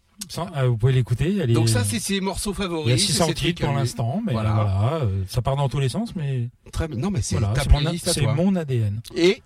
Ah, 0.54 0.66
vous 0.66 0.76
pouvez 0.76 0.92
l'écouter. 0.92 1.36
est- 1.38 1.46
Donc 1.48 1.68
ça 1.68 1.84
c'est 1.84 1.98
ses 1.98 2.20
morceaux 2.20 2.52
favoris. 2.54 2.86
Il 2.86 2.90
y 2.90 2.94
a 2.94 2.98
c'est 2.98 3.06
600 3.12 3.26
ses 3.28 3.34
titres 3.34 3.64
pour 3.64 3.74
l'instant, 3.74 4.22
mais 4.26 4.32
Voilà. 4.32 4.52
voilà, 4.52 4.94
euh, 5.04 5.22
ça 5.28 5.42
part 5.42 5.56
dans 5.56 5.68
tous 5.68 5.80
les 5.80 5.88
sens, 5.88 6.14
mais 6.16 6.48
Très 6.72 6.88
bien. 6.88 6.96
Non 6.98 7.10
mais 7.10 7.20
c'est 7.22 7.36
voilà, 7.38 7.54
mon, 8.34 8.34
mon 8.34 8.56
ADN. 8.56 9.00
Et 9.14 9.42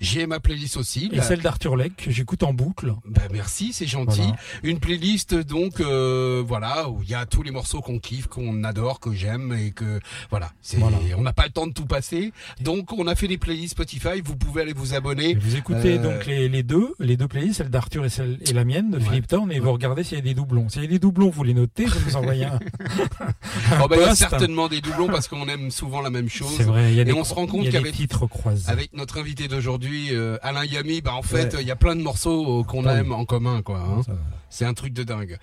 j'ai 0.00 0.26
ma 0.26 0.40
playlist 0.40 0.76
aussi. 0.76 1.08
Et 1.12 1.16
la- 1.16 1.22
celle 1.22 1.40
d'Arthur 1.40 1.76
Leck 1.76 1.96
que 1.96 2.10
j'écoute 2.10 2.42
en 2.42 2.52
boucle. 2.52 2.94
Bah, 3.04 3.22
merci, 3.32 3.72
c'est 3.72 3.86
gentil. 3.86 4.20
Voilà. 4.20 4.36
Une 4.62 4.78
playlist 4.80 5.34
donc 5.34 5.80
euh, 5.80 6.42
voilà 6.46 6.88
où 6.88 7.02
il 7.02 7.08
y 7.10 7.14
a 7.14 7.26
tous 7.26 7.42
les 7.42 7.50
morceaux 7.50 7.80
qu'on 7.80 7.98
kiffe, 7.98 8.26
qu'on 8.26 8.64
adore, 8.64 9.00
que 9.00 9.12
j'aime 9.12 9.52
et 9.52 9.70
que 9.72 10.00
voilà. 10.30 10.50
C'est 10.62 10.78
Voilà. 10.78 10.98
on 11.16 11.22
n'a 11.22 11.32
pas 11.32 11.44
le 11.46 11.50
temps 11.52 11.66
de 11.66 11.72
tout 11.72 11.86
passer. 11.86 12.32
Donc 12.60 12.92
on 12.92 13.06
a 13.06 13.14
fait 13.14 13.28
des 13.28 13.38
playlists 13.38 13.72
Spotify. 13.72 14.20
Vous 14.24 14.36
pouvez 14.36 14.62
aller 14.62 14.72
vous 14.72 14.94
Et 14.94 14.96
abonner. 14.96 15.34
vous 15.34 15.56
écoutez 15.56 15.98
Euh, 15.98 16.02
donc 16.02 16.26
les, 16.26 16.48
les 16.48 16.62
deux, 16.62 16.94
les 16.98 17.16
deux 17.16 17.28
playlists, 17.28 17.58
celle 17.58 17.70
d'Arthur 17.70 18.04
et 18.04 18.08
celle 18.10 18.38
et 18.46 18.52
la 18.52 18.64
mienne 18.64 18.90
de 18.90 18.98
Ouais. 18.98 19.04
Philippe 19.04 19.26
Thorne, 19.28 19.52
et 19.52 19.60
vous 19.60 19.72
regardez 19.72 20.02
s'il 20.04 20.16
y 20.18 20.20
a 20.20 20.24
des 20.24 20.34
doublons. 20.34 20.68
S'il 20.68 20.82
y 20.82 20.84
a 20.84 20.88
des 20.88 20.98
doublons, 20.98 21.30
vous 21.30 21.44
les 21.44 21.54
notez, 21.54 21.84
vous 21.86 21.98
nous 22.06 22.16
envoyez 22.16 22.44
un. 22.46 22.58
un 23.72 23.80
Oh, 23.82 23.88
bah, 23.88 23.96
il 23.96 24.02
y 24.02 24.04
a 24.04 24.14
certainement 24.14 24.68
des 24.68 24.80
doublons 24.80 25.06
parce 25.06 25.28
qu'on 25.28 25.46
aime 25.48 25.70
souvent 25.70 26.00
la 26.00 26.10
même 26.10 26.28
chose. 26.28 26.52
C'est 26.56 26.62
vrai, 26.64 26.90
il 26.92 26.96
y 26.96 26.98
a 26.98 27.02
Et 27.02 27.06
des, 27.06 27.12
on 27.12 27.24
se 27.24 27.34
rend 27.34 27.46
compte 27.46 27.60
il 27.62 27.66
y 27.66 27.68
a 27.68 27.72
des 27.72 27.78
qu'avec 27.78 27.94
titres 27.94 28.26
croisés. 28.26 28.68
avec 28.70 28.92
notre 28.92 29.18
invité 29.18 29.48
d'aujourd'hui, 29.48 29.87
euh, 30.12 30.38
Alain 30.42 30.64
Yami, 30.64 31.00
bah 31.00 31.14
en 31.14 31.22
fait, 31.22 31.50
il 31.52 31.56
Ouais. 31.58 31.64
y 31.64 31.70
a 31.70 31.76
plein 31.76 31.96
de 31.96 32.02
morceaux 32.02 32.60
euh, 32.60 32.64
qu'on 32.64 32.86
Ah 32.86 32.94
aime 32.94 33.12
en 33.12 33.24
commun, 33.24 33.62
quoi. 33.62 33.78
hein. 33.78 34.02
C'est 34.50 34.64
un 34.64 34.74
truc 34.74 34.92
de 34.92 35.02
dingue. 35.02 35.38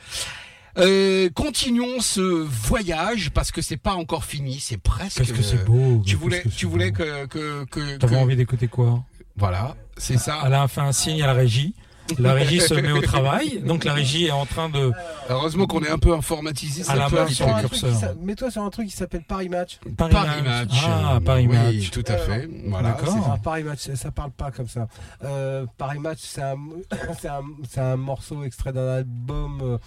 Euh, 0.78 1.30
continuons 1.34 2.02
ce 2.02 2.20
voyage 2.22 3.32
parce 3.32 3.52
que 3.52 3.62
c'est 3.62 3.78
pas 3.78 3.94
encore 3.94 4.26
fini, 4.26 4.60
c'est 4.60 4.78
presque. 4.78 5.20
Qu'est-ce 5.20 5.32
que 5.34 5.42
c'est 5.42 5.64
beau. 5.64 6.02
Tu 6.06 6.16
voulais, 6.18 6.42
que 6.42 6.50
tu 6.50 6.66
voulais 6.66 6.92
beau. 6.92 6.98
que 6.98 7.26
que 7.28 7.64
que, 7.66 7.98
T'avais 7.98 8.16
que- 8.18 8.22
envie 8.22 8.36
d'écouter 8.36 8.68
quoi? 8.68 9.04
Voilà, 9.38 9.76
c'est 9.98 10.18
ça. 10.18 10.36
Alain 10.42 10.68
fait 10.68 10.82
un 10.82 10.92
signe 10.92 11.22
à 11.24 11.28
la 11.28 11.34
régie. 11.34 11.74
La 12.20 12.34
régie 12.34 12.62
se 12.62 12.74
met 12.74 12.92
au 12.92 13.02
travail. 13.02 13.60
Donc 13.62 13.84
la 13.84 13.94
régie 13.94 14.26
est 14.26 14.32
en 14.32 14.46
train 14.46 14.70
de. 14.70 14.92
Heureusement 15.30 15.66
qu'on 15.68 15.84
est 15.84 15.90
un 15.90 15.98
peu 15.98 16.14
informatisé, 16.14 16.82
À 16.84 16.86
ça 16.86 16.96
la 16.96 17.10
main 17.10 17.28
sur. 17.28 17.48
Un 17.48 17.60
truc 17.60 17.72
qui 17.74 17.80
curseur. 17.80 18.16
Mets-toi 18.22 18.52
sur 18.52 18.64
un 18.64 18.70
truc 18.70 18.88
qui 18.88 18.96
s'appelle 18.96 19.24
Paris 19.24 19.50
Match. 19.50 19.80
Paris, 19.98 20.14
Paris 20.14 20.42
Match. 20.44 20.72
Ah, 20.86 21.20
Paris 21.24 21.48
oui, 21.48 21.56
Match. 21.56 21.92
tout 21.92 22.04
à 22.08 22.18
fait. 22.18 22.50
Voilà. 22.68 22.90
D'accord. 22.90 23.32
Ah, 23.34 23.38
Paris 23.42 23.64
Match, 23.64 23.90
ça 23.94 24.12
parle 24.12 24.32
pas 24.32 24.52
comme 24.52 24.68
ça. 24.68 24.88
Euh, 25.24 25.66
Paris 25.78 26.00
Match, 26.00 26.20
c'est 26.22 27.80
un, 27.80 27.96
morceau 27.98 28.44
extrait 28.44 28.74
d'un 28.74 28.88
album 28.88 29.80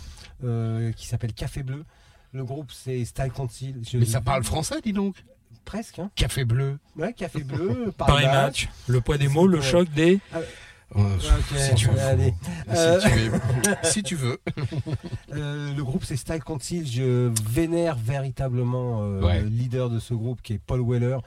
euh, 0.45 0.93
qui 0.93 1.07
s'appelle 1.07 1.33
Café 1.33 1.63
Bleu. 1.63 1.85
Le 2.33 2.45
groupe, 2.45 2.71
c'est 2.73 3.05
Style 3.05 3.33
Council. 3.35 3.77
Je- 3.91 3.99
Mais 3.99 4.05
ça 4.05 4.21
parle 4.21 4.45
français, 4.45 4.77
dis 4.85 4.93
donc. 4.93 5.17
Presque, 5.65 5.99
hein. 5.99 6.11
Café 6.15 6.45
bleu. 6.45 6.79
Ouais, 6.97 7.13
Café 7.13 7.43
Bleu, 7.43 7.93
Paris 7.99 8.25
Match. 8.25 8.69
Le 8.87 9.03
poids 9.03 9.19
des 9.19 9.29
mots, 9.29 9.47
le 9.47 9.61
choc 9.61 9.87
des. 9.91 10.19
Ouais, 10.35 10.47
Si 10.95 11.75
tu 11.75 11.89
veux. 11.89 12.01
allez. 12.01 12.35
Si 12.67 12.77
Euh, 12.77 13.01
tu 13.01 13.09
veux. 13.19 13.41
si 13.85 14.03
tu 14.03 14.15
veux. 14.17 14.39
Euh, 15.35 15.75
le 15.75 15.85
groupe 15.85 16.05
c'est 16.05 16.17
Style 16.17 16.43
Council. 16.43 16.87
Je 16.87 17.31
vénère 17.51 17.97
véritablement 17.97 19.03
euh, 19.03 19.21
Ouais. 19.23 19.43
le 19.43 19.49
leader 19.49 19.91
de 19.91 19.99
ce 19.99 20.15
groupe 20.15 20.41
qui 20.43 20.55
est 20.55 20.59
Paul 20.59 20.81
Weller. 20.89 21.19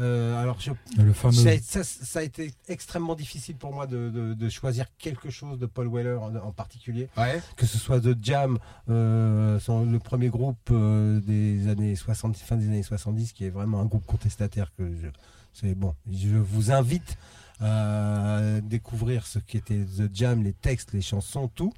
Euh, 0.00 0.40
alors 0.40 0.58
je, 0.58 0.70
Le 0.96 1.12
fameux. 1.12 1.34
ça, 1.34 1.58
ça- 1.60 1.84
ça 1.84 2.20
a 2.20 2.22
été 2.22 2.54
extrêmement 2.68 3.14
difficile 3.14 3.56
pour 3.56 3.74
moi 3.74 3.86
de, 3.86 4.08
de- 4.08 4.32
de 4.32 4.48
choisir 4.48 4.86
quelque 4.96 5.28
chose 5.28 5.58
de 5.58 5.66
Paul 5.66 5.88
Weller 5.92 6.16
en, 6.18 6.34
en 6.34 6.50
particulier, 6.52 7.08
Ouais. 7.18 7.42
que 7.56 7.66
ce 7.66 7.76
soit 7.76 8.00
The 8.00 8.16
Jam, 8.22 8.58
euh, 8.88 9.60
son- 9.60 9.84
le 9.84 9.98
premier 9.98 10.30
groupe 10.30 10.56
euh, 10.70 11.20
des 11.20 11.68
années 11.68 11.94
60, 11.94 12.38
fin 12.38 12.56
des 12.56 12.68
années 12.68 12.82
70, 12.82 13.34
qui 13.34 13.44
est 13.44 13.50
vraiment 13.50 13.80
un 13.80 13.84
groupe 13.84 14.06
contestataire 14.06 14.72
que 14.78 14.84
je, 14.94 15.08
c'est 15.52 15.74
bon. 15.74 15.94
Je 16.10 16.38
vous 16.38 16.70
invite 16.72 17.18
à 17.60 18.60
découvrir 18.62 19.26
ce 19.26 19.38
qu'était 19.38 19.84
The 19.84 20.10
Jam, 20.12 20.42
les 20.42 20.52
textes, 20.52 20.92
les 20.92 21.02
chansons, 21.02 21.48
tout. 21.48 21.72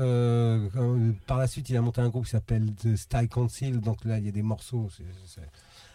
Euh, 0.00 1.12
par 1.26 1.38
la 1.38 1.46
suite, 1.46 1.68
il 1.70 1.76
a 1.76 1.80
monté 1.82 2.00
un 2.00 2.08
groupe 2.08 2.24
qui 2.24 2.30
s'appelle 2.30 2.72
The 2.74 2.96
Style 2.96 3.28
Council. 3.28 3.80
Donc 3.80 4.04
là, 4.04 4.18
il 4.18 4.24
y 4.24 4.28
a 4.28 4.32
des 4.32 4.42
morceaux 4.42 4.88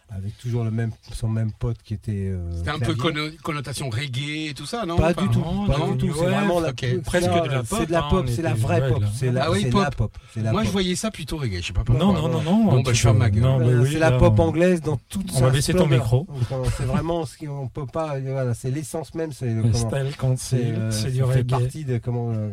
avec 0.10 0.38
toujours 0.38 0.64
le 0.64 0.72
même, 0.72 0.92
son 1.12 1.28
même 1.28 1.52
pote 1.52 1.78
qui 1.84 1.94
était. 1.94 2.12
euh, 2.30 2.50
C'était 2.58 2.70
un 2.70 2.80
peu 2.80 2.94
clavier. 2.96 3.38
connotation 3.44 3.90
reggae 3.90 4.50
et 4.50 4.54
tout 4.54 4.66
ça, 4.66 4.86
non 4.86 4.96
Pas 4.96 5.12
Enfin, 5.12 5.24
du 5.24 5.30
tout, 5.30 5.40
non, 5.40 5.68
pas 5.68 5.78
non, 5.78 5.92
du 5.92 5.98
tout. 6.08 6.14
C'est 6.16 6.22
ouais, 6.22 6.30
vraiment 6.32 6.60
la, 6.62 6.70
ok. 6.70 7.02
Presque 7.04 7.30
de 7.30 7.50
la 7.50 7.64
pop, 7.64 7.78
C'est 7.80 7.86
de 7.88 7.92
la 7.92 8.00
hein, 8.06 8.08
pop, 8.10 8.26
on 8.28 8.32
c'est 8.32 8.42
la 8.42 8.52
était- 8.52 8.60
vraie 8.60 8.82
ouais, 8.82 8.90
pop. 8.92 9.04
C'est 9.14 9.32
la, 9.32 9.44
Ah 9.44 9.52
oui, 9.52 9.66
pop. 9.66 10.18
la 10.38 10.44
la 10.44 10.52
Moi, 10.54 10.64
je 10.64 10.70
voyais 10.70 10.96
ça 10.96 11.12
plutôt 11.12 11.38
reggae. 11.38 11.58
Je 11.62 11.68
sais 11.68 11.74
pas 11.74 11.84
pourquoi. 11.84 12.04
Non, 12.06 12.14
non, 12.14 12.30
non, 12.30 12.42
non. 12.42 12.64
Bon, 12.66 12.72
bah, 12.82 12.82
je 12.86 12.90
peux- 12.90 12.94
ferme 12.94 13.18
ma 13.18 13.30
gueule. 13.30 13.44
non, 13.44 13.58
bah 13.60 13.66
Euh, 13.66 13.82
oui, 13.84 13.90
c'est 13.92 14.00
la 14.00 14.12
pop 14.14 14.34
on- 14.40 14.44
anglaise 14.44 14.82
dans 14.82 14.98
toute 15.10 15.30
on 15.34 15.36
sa 15.40 15.46
va 15.46 15.50
baisser 15.50 15.74
ton 15.74 15.88
micro. 15.88 16.26
Donc, 16.50 16.66
C'est 16.78 16.86
vraiment 16.86 17.26
ce 17.26 17.38
qu'on 17.38 17.68
peut 17.68 17.86
pas. 17.86 18.18
Voilà, 18.20 18.54
c'est 18.54 18.72
l'essence 18.72 19.14
même. 19.14 19.34
C'est 19.34 19.54
le- 19.54 19.74
style 19.74 20.14
quand 20.18 20.38
c'est 20.40 20.62
euh, 20.64 20.90
du 20.90 21.18
fait 21.18 21.22
reggae. 21.24 21.48
partie 21.50 21.84
de 21.86 21.98
comment. 21.98 22.32
euh, 22.32 22.50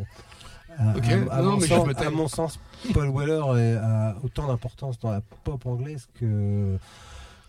à, 0.77 0.97
Ok, 0.97 1.05
à- 1.31 1.41
non, 1.41 1.51
mon 1.51 1.57
mais 1.57 1.67
sens, 1.67 1.87
à 2.05 2.09
mon 2.09 2.27
sens, 2.27 2.59
Paul 2.93 3.09
Weller 3.15 3.39
a 3.81 4.15
autant 4.25 4.47
d'importance 4.47 4.99
dans 4.99 5.09
la 5.11 5.21
pop 5.45 5.65
anglaise 5.65 6.05
que 6.19 6.77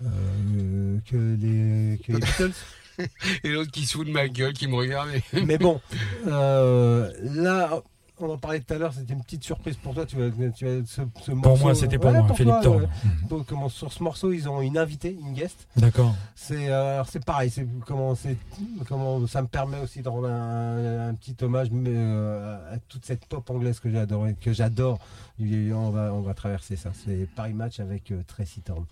euh, 0.05 0.98
que 1.10 1.16
les 1.16 1.98
que 1.98 2.12
les 2.12 2.18
Beatles. 2.18 2.52
Et 3.44 3.51
l'autre 3.51 3.70
qui 3.70 3.85
se 3.85 3.93
fout 3.98 4.06
de 4.06 4.12
ma 4.12 4.27
gueule, 4.28 4.55
qui 4.55 4.66
me 4.68 4.74
regarde. 4.74 5.10
et- 5.35 5.43
Mais 5.43 5.59
bon, 5.59 5.81
euh, 6.27 7.12
là, 7.23 7.82
on 8.21 8.31
en 8.31 8.39
parlait 8.39 8.61
tout 8.61 8.75
à 8.75 8.79
l'heure, 8.79 8.93
c'était 8.93 9.13
une 9.13 9.23
petite 9.23 9.45
surprise 9.45 9.77
pour 9.77 9.95
toi. 9.95 10.07
Tu 10.07 10.17
vas, 10.17 10.31
tu 10.51 10.65
vas, 10.65 10.87
ce, 10.87 11.03
ce 11.23 11.31
morceau, 11.33 11.51
pour 11.51 11.59
moi, 11.59 11.75
c'était 11.75 11.99
pour 11.99 12.11
euh, 12.11 12.23
moi, 12.23 12.35
Philippe 12.35 12.61
toi. 12.63 12.81
Mm-hmm. 12.81 13.29
Donc, 13.29 13.73
sur 13.73 13.93
ce 13.93 14.03
morceau, 14.03 14.33
ils 14.33 14.49
ont 14.49 14.61
une 14.61 14.79
invitée, 14.79 15.17
une 15.21 15.35
guest. 15.35 15.67
D'accord. 15.77 16.15
C'est 16.35 16.69
euh, 16.71 17.03
c'est 17.05 17.25
pareil, 17.25 17.53
comment, 17.87 18.15
comment 18.89 19.27
ça 19.27 19.43
me 19.43 19.49
permet 19.49 19.81
aussi 19.81 20.03
de 20.03 20.09
rendre 20.09 20.29
un, 20.29 21.15
petit 21.15 21.37
hommage 21.43 21.69
euh, 21.73 22.75
à 22.75 22.79
toute 22.89 23.05
cette 23.05 23.27
pop 23.27 23.49
anglaise 23.51 23.81
que 23.81 23.91
j'adore. 23.91 24.27
Que 24.41 24.53
j'adore. 24.53 24.99
On 25.39 25.91
va, 25.91 26.13
on 26.15 26.23
va 26.23 26.35
traverser 26.35 26.77
ça. 26.77 26.91
C'est 27.05 27.29
Paris 27.35 27.53
Match 27.53 27.81
avec 27.81 28.13
Tracy 28.27 28.61
Thorn. 28.61 28.85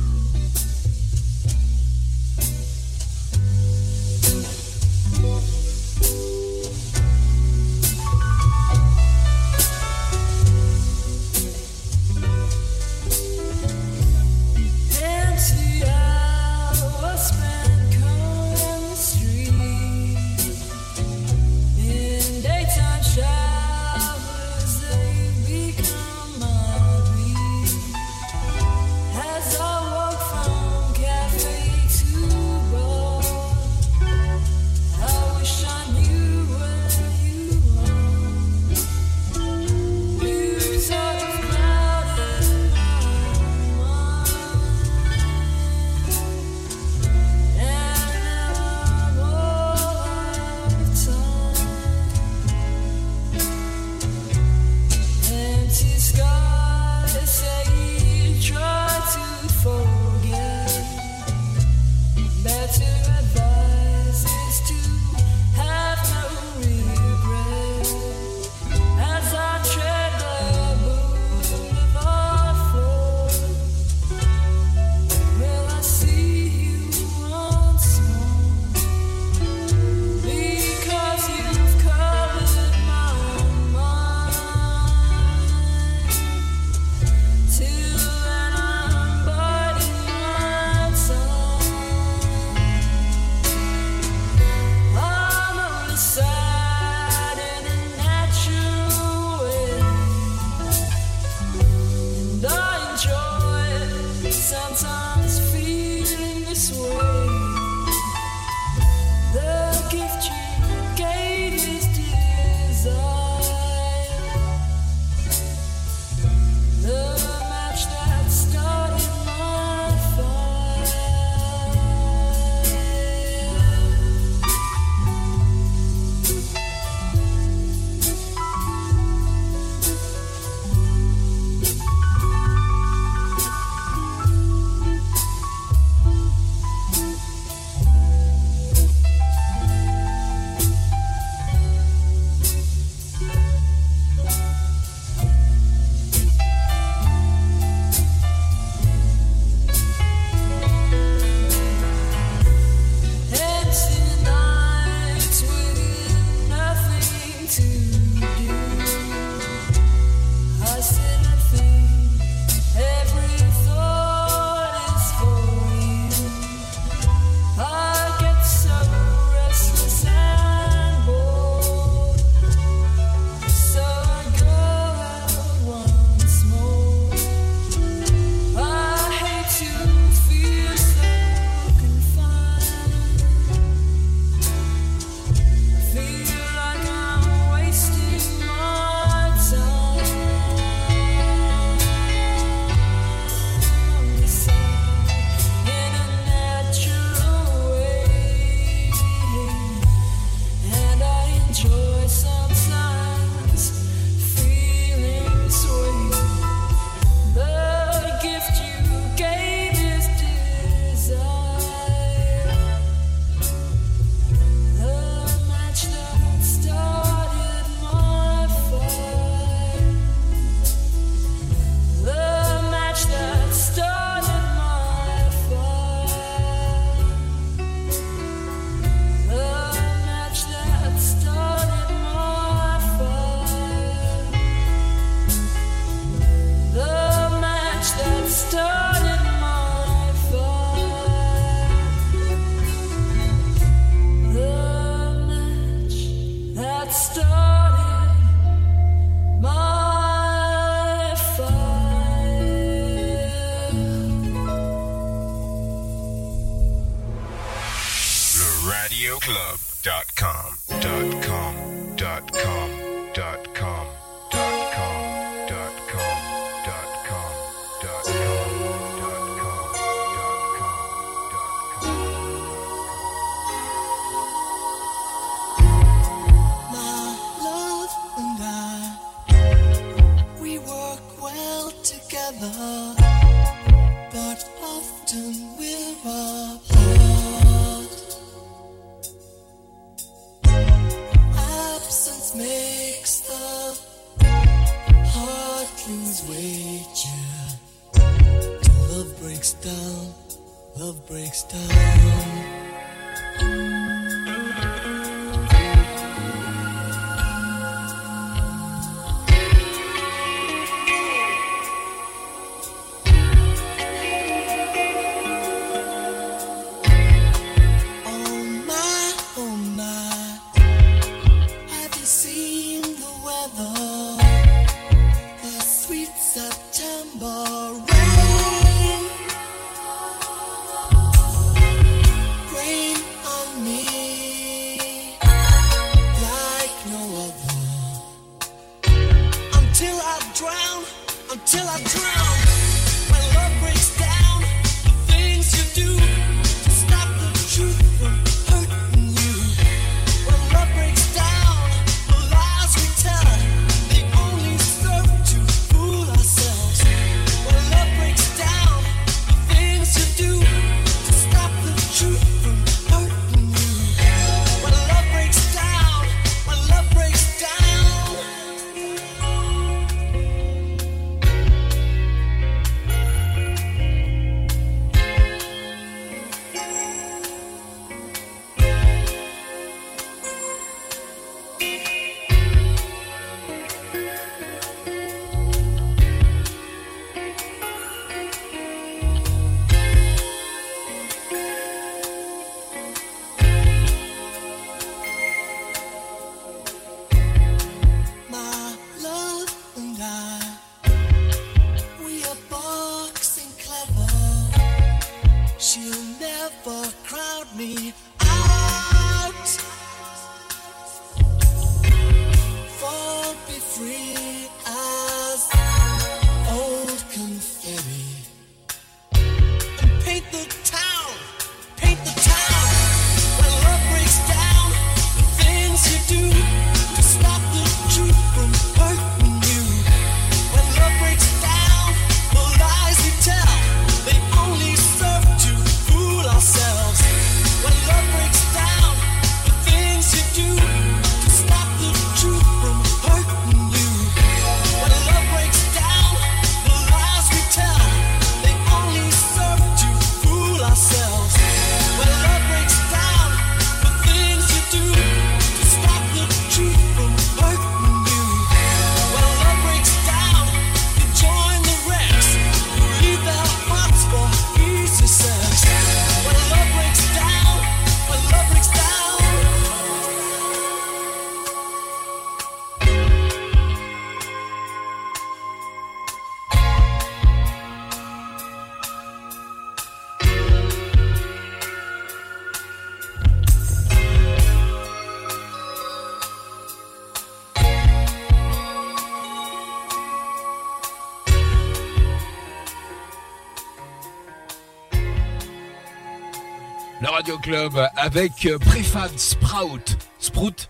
Radio 497.19 497.37
Club 497.39 497.73
avec 497.97 498.45
euh, 498.45 498.57
Préfab 498.59 499.11
Sprout. 499.17 499.97
Sprout? 500.19 500.69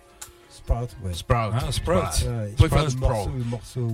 Sprout, 0.49 0.89
ouais. 1.03 1.13
Sprout. 1.13 1.51
Ah, 1.53 1.71
Sprout. 1.71 2.25
Ouais, 2.25 2.53
Préfab 2.57 2.89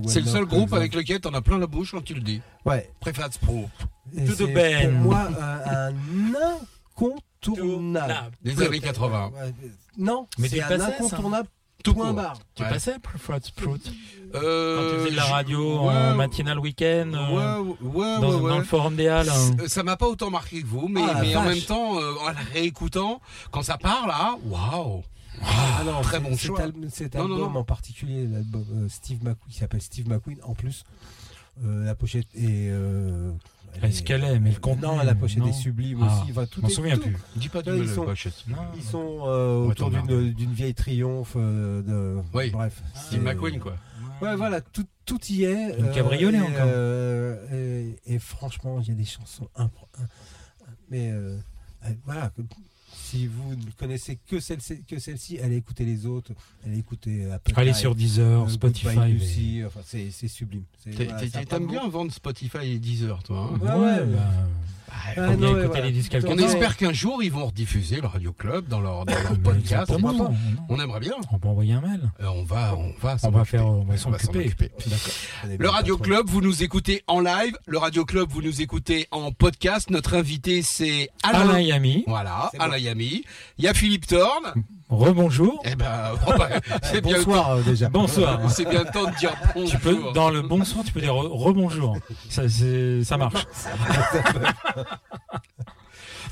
C'est 0.06 0.20
le 0.20 0.26
seul 0.26 0.46
groupe 0.46 0.72
avec 0.72 0.94
lequel 0.94 1.20
t'en 1.20 1.34
as 1.34 1.42
plein 1.42 1.58
la 1.58 1.66
bouche 1.66 1.90
quand 1.90 2.02
tu 2.02 2.14
le 2.14 2.22
dis. 2.22 2.40
Ouais. 2.64 2.90
Préfab 2.98 3.30
Sprout. 3.30 3.68
Tout 4.10 4.34
de 4.36 4.46
ben. 4.46 4.90
Pour 4.90 5.00
moi, 5.02 5.28
un, 5.38 5.90
un 5.90 5.94
incontournable. 6.96 8.32
Des 8.42 8.62
années 8.62 8.80
80. 8.80 9.32
Ouais, 9.34 9.54
Non, 9.98 10.26
Mais 10.38 10.48
c'est 10.48 10.62
un 10.62 10.80
incontournable. 10.80 11.48
Tout 11.86 11.94
point 11.94 12.06
court. 12.06 12.14
barre. 12.14 12.38
Tu 12.54 12.62
Ouais. 12.62 12.68
passais 12.68 12.96
Fruit 13.18 13.40
Sprout 13.42 13.80
Euh, 14.34 14.76
Quand 14.76 14.90
tu 14.90 14.98
faisais 15.00 15.10
de 15.12 15.16
la 15.16 15.24
radio 15.24 15.86
ouais, 15.88 15.94
en 15.94 16.14
matinale 16.16 16.58
week-end 16.58 17.10
euh, 17.14 17.62
Ouais, 17.62 17.70
ouais, 17.80 18.20
dans, 18.20 18.28
ouais, 18.28 18.34
ouais. 18.42 18.50
dans 18.50 18.58
le 18.58 18.64
forum 18.64 18.96
des 18.96 19.08
Halles 19.08 19.28
hein. 19.30 19.56
Ça 19.68 19.82
m'a 19.82 19.96
pas 19.96 20.06
autant 20.08 20.30
marqué 20.30 20.60
que 20.62 20.66
vous, 20.66 20.88
mais, 20.88 21.00
Ah, 21.08 21.14
la 21.14 21.20
mais 21.22 21.36
en 21.36 21.42
vache. 21.44 21.54
même 21.54 21.64
temps, 21.64 21.98
euh, 21.98 22.14
en 22.22 22.26
la 22.26 22.40
réécoutant, 22.52 23.20
quand 23.50 23.62
ça 23.62 23.78
part 23.78 24.06
là, 24.06 24.36
waouh 24.44 25.02
Ah 25.42 25.82
non, 25.84 26.00
très 26.02 26.16
c'est- 26.16 26.22
bon 26.22 26.30
cet 26.30 26.40
choix. 26.40 26.60
al- 26.62 26.72
cet 26.90 27.14
Non, 27.14 27.28
non, 27.28 27.34
album 27.36 27.52
non. 27.54 27.60
en 27.60 27.64
particulier, 27.64 28.26
l'album 28.26 28.64
euh, 28.74 28.88
Steve 28.88 29.18
McQueen, 29.22 29.36
qui 29.50 29.58
s'appelle 29.58 29.82
Steve 29.82 30.08
McQueen 30.08 30.38
en 30.44 30.54
plus. 30.54 30.84
euh, 31.64 31.86
la 31.86 31.94
pochette 31.94 32.26
est. 32.34 32.68
euh, 32.70 33.30
Est-ce 33.82 34.02
qu'elle 34.02 34.24
est 34.24 34.38
Mais 34.40 34.50
le 34.52 34.60
contenu, 34.60 34.82
Non, 34.86 34.96
la 35.02 35.14
pochette 35.14 35.38
non. 35.38 35.48
est 35.48 35.52
sublime 35.52 35.98
Ah, 36.02 36.06
aussi. 36.22 36.30
Enfin, 36.32 36.46
tout 36.46 36.62
m'en 36.62 36.68
souviens 36.68 36.96
tout- 36.96 37.02
plus. 37.02 37.16
Dis 37.36 37.48
pas 37.48 37.62
Là, 37.62 37.76
ils 37.76 37.88
sont- 37.88 38.04
pochette. 38.04 38.44
Non, 38.48 38.56
Ils 38.76 38.82
sont 38.82 39.20
euh, 39.26 39.64
autour 39.66 39.90
d'une 39.90 40.32
d'une 40.32 40.52
vieille 40.52 40.74
triomphe 40.74 41.34
euh, 41.36 41.82
de. 41.82 42.22
Oui. 42.34 42.50
Bref. 42.50 42.82
Steve 42.94 43.22
McQueen 43.22 43.58
quoi. 43.60 43.76
Ouais, 44.22 44.34
voilà, 44.34 44.60
tout, 44.62 44.86
tout 45.04 45.20
y 45.28 45.44
est. 45.44 45.78
Une 45.78 45.90
cabriolet 45.92 46.38
et, 46.38 46.40
encore. 46.40 46.54
euh, 46.66 47.92
et, 48.06 48.14
et 48.14 48.18
franchement, 48.18 48.80
il 48.80 48.88
y 48.88 48.90
a 48.92 48.94
des 48.94 49.04
chansons 49.04 49.48
impro- 49.56 49.88
Mais 50.90 51.10
euh, 51.10 51.36
euh, 51.84 51.88
voilà, 52.06 52.30
si 53.16 53.26
vous 53.26 53.54
ne 53.54 53.70
connaissez 53.78 54.18
que 54.28 54.40
celle-ci, 54.40 54.82
que 54.86 54.98
celle-ci, 54.98 55.38
allez 55.40 55.56
écouter 55.56 55.84
les 55.84 56.06
autres. 56.06 56.32
Allez 56.64 56.78
écouter 56.78 57.30
Apple 57.30 57.52
Allez 57.56 57.72
sur 57.72 57.94
Deezer, 57.94 58.44
euh, 58.44 58.48
Spotify. 58.48 58.96
Mais- 58.96 59.08
Lucy, 59.10 59.62
enfin, 59.66 59.80
c'est 59.84 60.10
c'est 60.10 60.28
sublime. 60.28 60.64
C'est- 60.84 60.90
T'es- 60.90 61.04
voilà, 61.04 61.20
t'es- 61.20 61.28
ça 61.30 61.38
a 61.38 61.42
pas 61.42 61.56
T'aimes 61.58 61.66
bien 61.68 61.88
vendre 61.88 62.12
Spotify 62.12 62.58
et 62.66 62.78
Deezer, 62.78 63.22
toi. 63.22 63.50
hein 63.52 63.58
Ouais, 63.58 63.70
Ouais, 63.70 64.00
ouais, 64.00 64.06
bah, 64.14 64.32
Ah, 65.08 65.14
faut 65.14 65.20
non, 65.20 65.36
bien 65.36 65.46
ouais, 65.46 65.50
écouter 65.52 65.66
voilà. 65.66 65.84
les 65.86 65.92
disques 65.92 66.10
quelque 66.12 66.28
On 66.28 66.38
espère 66.38 66.76
qu'un 66.76 66.92
jour 66.92 67.22
ils 67.22 67.30
vont 67.32 67.46
rediffuser 67.46 68.00
le 68.00 68.06
Radio 68.06 68.32
Club 68.32 68.66
dans 68.68 68.80
leur, 68.80 69.04
dans 69.04 69.12
leur 69.12 69.30
Mais 69.32 69.38
podcast. 69.38 69.86
pas. 69.92 69.98
non, 69.98 70.12
non. 70.12 70.34
On 70.68 70.80
aimerait 70.80 71.00
bien. 71.00 71.12
On 71.32 71.38
peut 71.38 71.48
envoyer 71.48 71.74
un 71.74 71.80
mail. 71.80 72.00
Euh, 72.20 72.26
on 72.28 72.44
va, 72.44 72.74
on 72.76 72.92
va, 73.00 73.16
On 73.22 73.44
faire, 73.44 73.66
on 73.66 73.84
va 73.84 73.96
s'en 73.96 74.12
occuper. 74.12 74.46
occuper. 74.46 74.70
Le 75.58 75.68
Radio. 75.68 75.96
Club, 75.96 76.28
vous 76.28 76.40
nous 76.40 76.62
écoutez 76.62 77.02
en 77.06 77.20
live. 77.20 77.56
Le 77.66 77.78
Radio 77.78 78.04
Club, 78.04 78.28
vous 78.30 78.42
nous 78.42 78.60
écoutez 78.60 79.06
en 79.10 79.32
podcast. 79.32 79.90
Notre 79.90 80.14
invité, 80.14 80.62
c'est 80.62 81.10
Alain. 81.22 81.40
Alain 81.48 81.60
Yami. 81.60 82.04
Voilà, 82.06 82.50
bon. 82.52 82.60
Alain 82.60 82.78
Yami. 82.78 83.24
Il 83.58 83.64
y 83.64 83.68
a 83.68 83.74
Philippe 83.74 84.06
Thorne. 84.06 84.52
Rebonjour. 84.88 85.60
Eh 85.64 85.74
ben, 85.74 86.12
oh 86.28 86.32
bah, 86.38 86.48
c'est 86.82 87.00
bien, 87.00 87.16
Bonsoir 87.16 87.50
euh, 87.52 87.62
déjà. 87.62 87.88
Bonsoir. 87.88 88.40
c'est 88.50 88.68
bien 88.68 88.84
le 88.84 88.90
temps 88.92 89.10
de 89.10 89.16
dire 89.16 89.32
bonjour. 89.54 89.70
Tu 89.70 89.78
peux, 89.78 89.98
dans 90.14 90.30
le 90.30 90.42
bonsoir, 90.42 90.84
tu 90.84 90.92
peux 90.92 91.00
dire 91.00 91.12
re- 91.14 91.26
rebonjour. 91.28 91.96
Ça, 92.30 92.48
c'est- 92.48 93.02
ça 93.04 93.16
marche. 93.16 93.46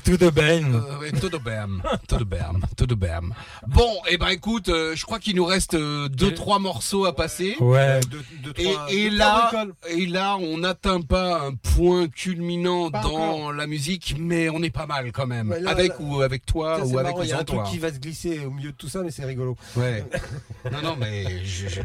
To 0.05 0.17
the 0.17 0.31
bam. 0.31 0.75
Euh, 1.01 1.09
tout 1.19 1.29
de 1.29 1.37
bam, 1.37 1.81
tout 2.07 2.17
de 2.17 2.23
bam, 2.23 2.63
tout 2.77 2.85
de 2.85 2.93
bam. 2.93 3.33
Bon, 3.67 3.89
et 4.07 4.17
ben 4.17 4.27
écoute, 4.27 4.69
euh, 4.69 4.95
je 4.95 5.03
crois 5.03 5.17
qu'il 5.17 5.35
nous 5.35 5.45
reste 5.45 5.73
euh, 5.73 6.07
deux 6.09 6.31
trois 6.33 6.59
morceaux 6.59 7.05
à 7.05 7.15
passer. 7.15 7.55
Ouais. 7.59 7.99
Deux- 8.01 8.23
deux, 8.43 8.53
Et, 8.57 8.71
trois- 8.73 8.85
et 8.91 9.09
deux, 9.09 9.17
là, 9.17 9.47
trois 9.51 9.65
et 9.89 10.05
là, 10.05 10.37
on 10.37 10.59
n'atteint 10.59 11.01
pas 11.01 11.41
un 11.47 11.55
point 11.55 12.07
culminant 12.07 12.91
Pas 12.91 13.01
dans 13.01 13.15
encore. 13.15 13.53
la 13.53 13.65
musique, 13.65 14.15
mais 14.19 14.47
on 14.49 14.61
est 14.61 14.69
pas 14.69 14.85
mal 14.85 15.11
quand 15.11 15.25
même. 15.25 15.49
Ouais, 15.49 15.59
là, 15.59 15.71
avec 15.71 15.89
là- 15.89 15.95
ou 16.01 16.21
avec 16.21 16.45
toi 16.45 16.85
ou 16.85 16.99
avec 16.99 17.13
marrant, 17.13 17.19
ou 17.21 17.23
il 17.23 17.29
y 17.29 17.33
a 17.33 17.39
un 17.39 17.43
truc 17.43 17.63
qui 17.63 17.79
va 17.79 17.91
se 17.91 17.97
glisser 17.97 18.45
au 18.45 18.51
milieu 18.51 18.71
de 18.73 18.77
tout 18.77 18.87
ça, 18.89 19.01
mais 19.01 19.09
c'est 19.09 19.25
rigolo. 19.25 19.57
Ouais. 19.75 20.05
non, 20.71 20.81
non, 20.83 20.95
mais 20.99 21.43
je- 21.43 21.67
je- 21.67 21.81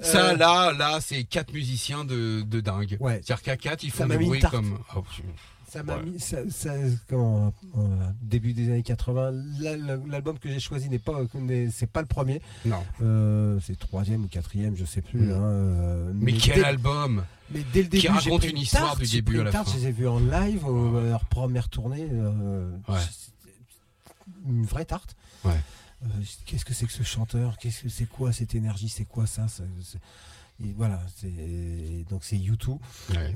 ça, 0.00 0.30
Euh, 0.30 0.36
là, 0.38 0.72
là, 0.72 0.98
c'est 1.02 1.24
quatre 1.24 1.52
musiciens 1.52 2.04
de, 2.06 2.40
de 2.40 2.60
dingue. 2.60 2.96
Ouais. 3.00 3.20
C'est-à-dire 3.22 3.42
qu'à 3.42 3.56
quatre, 3.58 3.82
ils 3.84 3.90
Ça 3.90 4.04
font 4.04 4.06
m'a 4.06 4.16
mis 4.16 4.28
une 4.28 4.38
tarte. 4.40 4.54
comme. 4.54 4.78
Oh, 4.96 5.02
Ça 5.74 5.82
m'a 5.82 5.96
Ouais. 5.96 6.04
mis, 6.04 6.20
ça, 6.20 6.38
ça- 6.50 6.72
comment, 7.08 7.52
euh, 7.76 7.80
début 8.22 8.52
des 8.52 8.68
années 8.70 8.84
80. 8.84 9.32
la- 9.58 9.76
la- 9.76 9.96
L'album 10.08 10.38
que 10.38 10.48
j'ai 10.48 10.60
choisi 10.60 10.88
n'est 10.88 11.00
pas, 11.00 11.20
c'est 11.72 11.90
pas 11.90 12.00
le 12.00 12.06
premier. 12.06 12.40
non. 12.64 12.80
Euh, 13.02 13.58
c'est 13.60 13.76
troisième 13.76 14.24
ou 14.24 14.28
quatrième, 14.28 14.76
je 14.76 14.84
sais 14.84 15.02
plus. 15.02 15.18
Mm. 15.26 15.30
hein, 15.32 15.34
euh, 15.42 16.12
Mais, 16.14 16.32
quel 16.34 16.56
dès, 16.60 16.64
album 16.64 17.24
mais 17.50 17.64
dès 17.72 17.82
le 17.82 17.88
début, 17.88 18.02
j'ai 18.02 18.08
raconte 18.08 18.40
pris 18.42 18.50
une 18.50 18.58
histoire 18.58 18.84
tarte, 18.96 19.00
du 19.02 19.10
début 19.10 19.40
à 19.40 19.44
la 19.44 19.50
tarte, 19.50 19.68
fin. 19.68 19.74
Je 19.74 19.82
les 19.82 19.88
ai 19.88 19.92
vus 19.92 20.06
en 20.06 20.20
live, 20.20 20.64
au- 20.64 20.96
à 20.96 21.02
leur 21.02 21.24
première 21.24 21.68
tournée. 21.68 22.06
euh, 22.10 22.70
Ouais. 22.88 23.00
Une 24.46 24.64
vraie 24.64 24.84
tarte. 24.84 25.16
Ouais. 25.44 25.52
Euh, 26.04 26.06
Qu'est-ce 26.46 26.64
que 26.64 26.74
c'est 26.74 26.86
que 26.86 26.92
ce 26.92 27.02
chanteur? 27.02 27.56
Qu'est-ce 27.58 27.82
que 27.82 27.88
c'est 27.88 28.06
quoi 28.08 28.32
cette 28.32 28.54
énergie? 28.54 28.88
C'est 28.88 29.06
quoi 29.06 29.26
ça, 29.26 29.46
et 30.62 30.72
voilà, 30.76 31.02
c'est 31.16 32.04
donc 32.10 32.22
c'est 32.24 32.36
U2. 32.36 32.68
Ouais. 32.70 32.78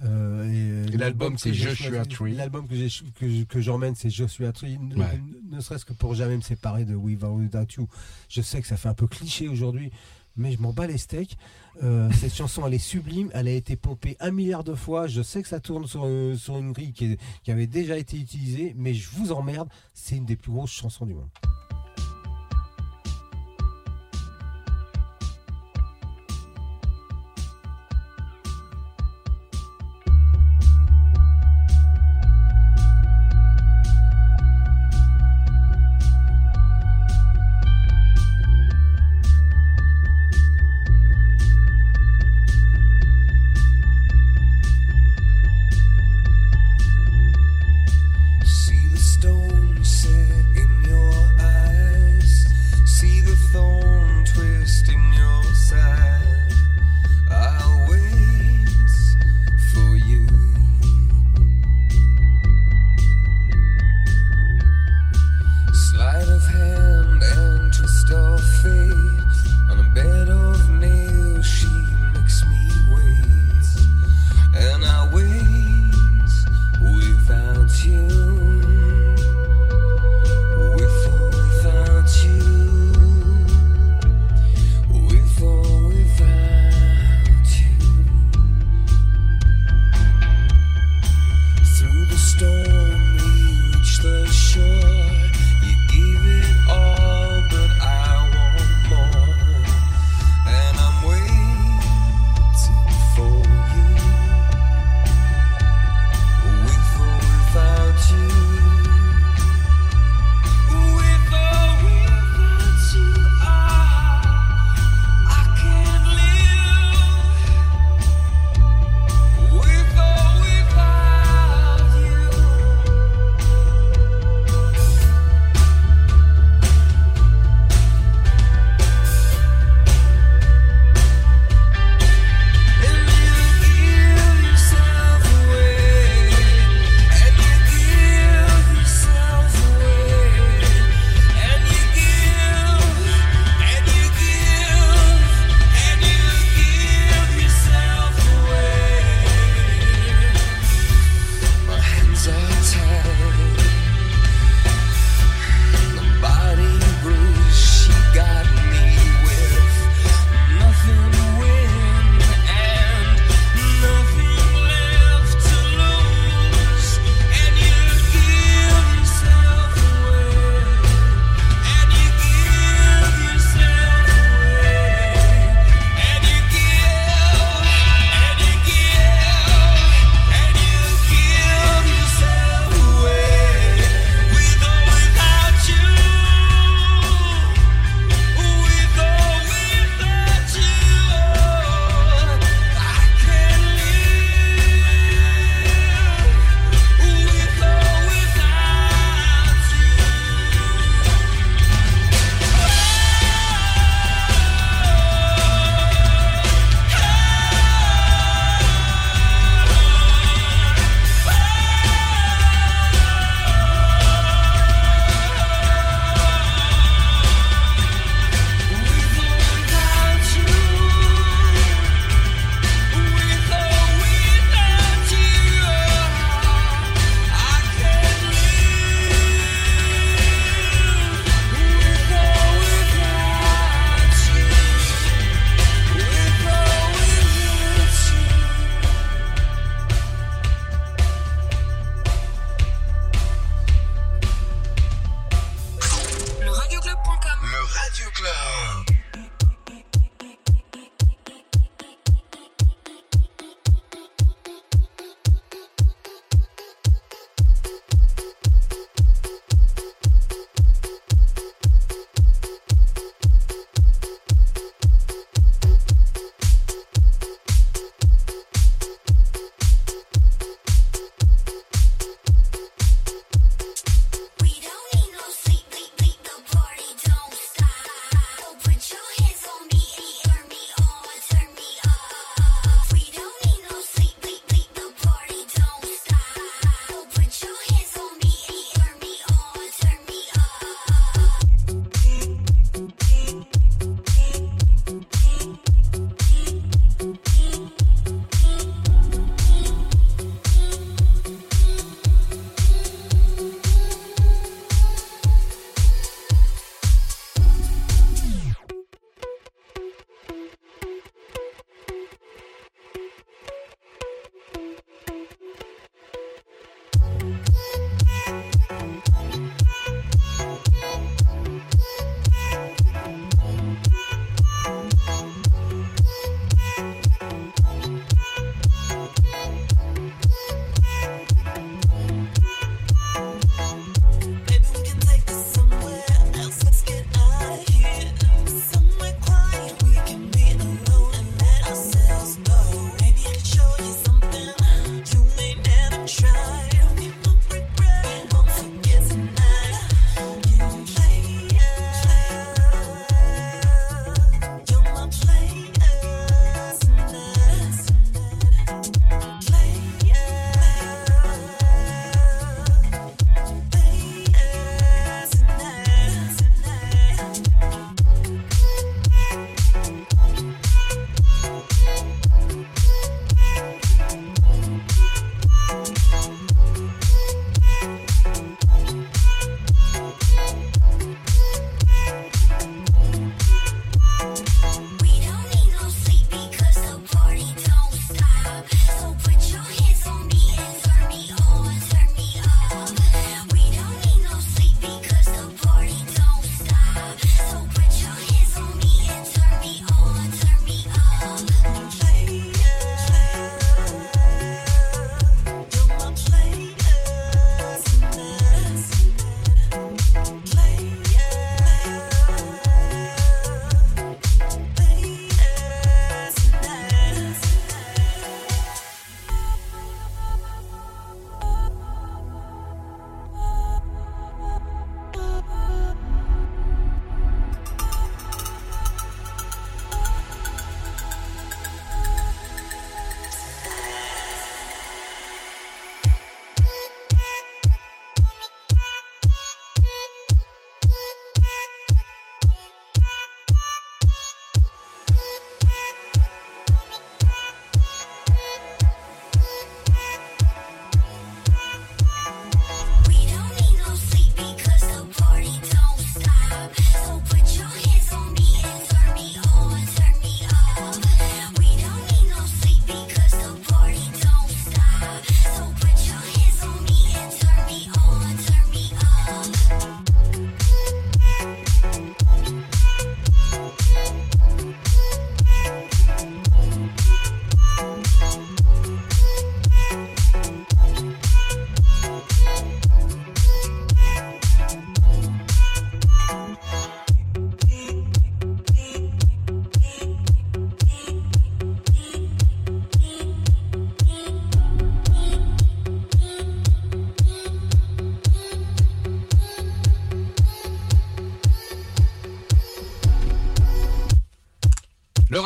Euh, 0.05 0.87
et, 0.89 0.95
Et 0.95 0.97
l'album, 0.97 1.37
c'est 1.39 1.53
Joshua 1.55 2.05
Tree. 2.05 2.35
L'album 2.35 2.69
que 2.69 2.77
j'ai 2.77 2.89
que, 3.19 3.45
que 3.45 3.61
j'emmène, 3.61 3.95
c'est 3.95 4.11
Joshua 4.11 4.53
Tree. 4.53 4.79
Ne, 4.79 4.95
Ouais. 4.97 5.21
ne- 5.51 5.61
serait-ce 5.61 5.85
que 5.85 5.93
pour 5.93 6.15
jamais 6.15 6.37
me 6.37 6.43
séparer 6.43 6.85
de 6.85 6.95
Without 6.95 7.67
You. 7.77 7.89
Je 8.29 8.41
sais 8.43 8.61
que 8.61 8.67
ça 8.69 8.77
fait 8.77 8.89
un 8.89 8.95
peu 8.95 9.09
cliché 9.09 9.49
aujourd'hui, 9.49 9.91
mais 10.37 10.53
je 10.53 10.59
m'en 10.61 10.73
bats 10.73 10.87
les 10.87 10.99
steaks. 10.99 11.37
Euh, 11.83 12.11
cette 12.13 12.35
chanson, 12.35 12.67
elle 12.67 12.75
est 12.75 12.79
sublime. 12.79 13.31
Elle 13.35 13.49
a 13.49 13.53
été 13.53 13.75
pompée 13.77 14.17
un 14.21 14.31
milliard 14.31 14.63
de 14.65 14.75
fois. 14.75 15.07
Je 15.09 15.23
sais 15.23 15.43
que 15.43 15.49
ça 15.49 15.61
tourne 15.61 15.87
sur, 15.87 16.03
euh, 16.05 16.37
sur 16.37 16.57
une 16.59 16.73
grille 16.73 16.93
qui, 16.93 17.05
est- 17.07 17.21
qui 17.43 17.51
avait 17.51 17.67
déjà 17.69 17.97
été 17.99 18.17
utilisée, 18.19 18.75
mais 18.77 18.95
je 18.95 19.09
vous 19.11 19.33
emmerde. 19.33 19.69
C'est 19.95 20.17
une 20.17 20.25
des 20.25 20.37
plus 20.37 20.53
grosses 20.53 20.71
chansons 20.73 21.07
du 21.07 21.15
monde. 21.15 21.29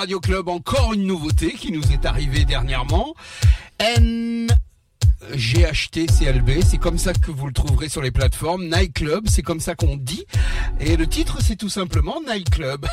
Radio 0.02 0.18
Club, 0.18 0.48
encore 0.48 0.94
une 0.94 1.06
nouveauté 1.06 1.52
qui 1.52 1.70
nous 1.70 1.92
est 1.92 2.06
arrivée 2.06 2.44
dernièrement. 2.44 3.14
N 3.78 4.48
GHTCLB, 5.30 6.62
c'est 6.68 6.78
comme 6.78 6.98
ça 6.98 7.12
que 7.12 7.30
vous 7.30 7.46
le 7.46 7.52
trouverez 7.52 7.88
sur 7.88 8.02
les 8.02 8.10
plateformes. 8.10 8.64
Nightclub, 8.68 9.28
c'est 9.28 9.42
comme 9.42 9.60
ça 9.60 9.76
qu'on 9.76 9.96
dit. 9.96 10.26
Et 10.80 10.96
le 10.96 11.06
titre, 11.06 11.38
c'est 11.40 11.54
tout 11.56 11.68
simplement 11.68 12.20
Nightclub. 12.26 12.84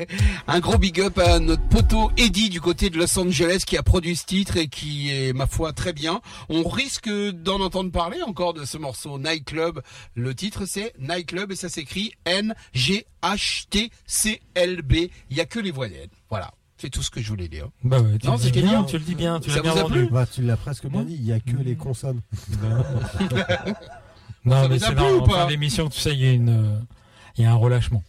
Un 0.46 0.60
gros 0.60 0.76
big 0.76 1.00
up 1.00 1.18
à 1.18 1.38
notre 1.38 1.66
poteau 1.68 2.10
Eddie 2.16 2.50
du 2.50 2.60
côté 2.60 2.90
de 2.90 2.98
Los 2.98 3.18
Angeles 3.18 3.62
qui 3.66 3.76
a 3.78 3.82
produit 3.82 4.16
ce 4.16 4.26
titre 4.26 4.58
et 4.58 4.68
qui 4.68 5.10
est, 5.10 5.32
ma 5.32 5.46
foi, 5.46 5.72
très 5.72 5.94
bien. 5.94 6.20
On 6.48 6.68
risque 6.68 7.08
d'en 7.08 7.60
entendre 7.60 7.90
parler 7.90 8.20
encore 8.22 8.52
de 8.52 8.64
ce 8.64 8.76
morceau 8.76 9.18
Nightclub. 9.18 9.80
Le 10.14 10.34
titre, 10.34 10.66
c'est 10.66 10.92
Nightclub 10.98 11.50
et 11.52 11.56
ça 11.56 11.70
s'écrit 11.70 12.12
N-G-H-T-C-L-B. 12.26 13.08
Il 15.30 15.36
y 15.36 15.40
a 15.40 15.46
que 15.46 15.58
les 15.58 15.70
voyelles. 15.70 16.10
Voilà. 16.28 16.52
C'est 16.80 16.90
tout 16.90 17.02
ce 17.02 17.10
que 17.10 17.20
je 17.20 17.28
voulais 17.28 17.48
dire. 17.48 17.68
Bah 17.82 18.00
ouais, 18.00 18.18
tu 18.18 18.26
Non, 18.26 18.32
le 18.34 18.38
dis 18.38 18.44
c'était 18.44 18.60
bien, 18.62 18.70
bien. 18.70 18.84
tu 18.84 18.98
le 18.98 19.04
dis 19.04 19.14
bien, 19.16 19.40
tu 19.40 19.50
Ça 19.50 19.56
l'as 19.56 19.62
bien 19.62 19.72
vous 19.72 19.78
a 19.78 19.82
vendu. 19.82 19.94
plu 19.94 20.08
Bah, 20.12 20.26
tu 20.26 20.42
l'as 20.42 20.56
presque 20.56 20.86
bien 20.86 21.02
dit, 21.02 21.14
il 21.14 21.22
n'y 21.24 21.32
a 21.32 21.40
que 21.40 21.56
les 21.56 21.74
consonnes. 21.76 22.20
Non, 24.44 24.62
Ça 24.62 24.68
mais 24.68 24.78
vous 24.78 24.84
a 24.84 24.86
c'est 24.88 24.94
plu 24.94 25.02
dans 25.04 25.10
ou 25.10 25.18
en 25.20 25.26
pas 25.26 25.32
fin 25.42 25.46
d'émission, 25.48 25.88
tu 25.88 25.98
sais, 26.00 26.12
il 26.14 26.20
y 26.20 26.26
a 26.28 26.32
une, 26.32 26.80
il 27.36 27.42
y 27.42 27.46
a 27.46 27.50
un 27.52 27.56
relâchement. 27.56 28.02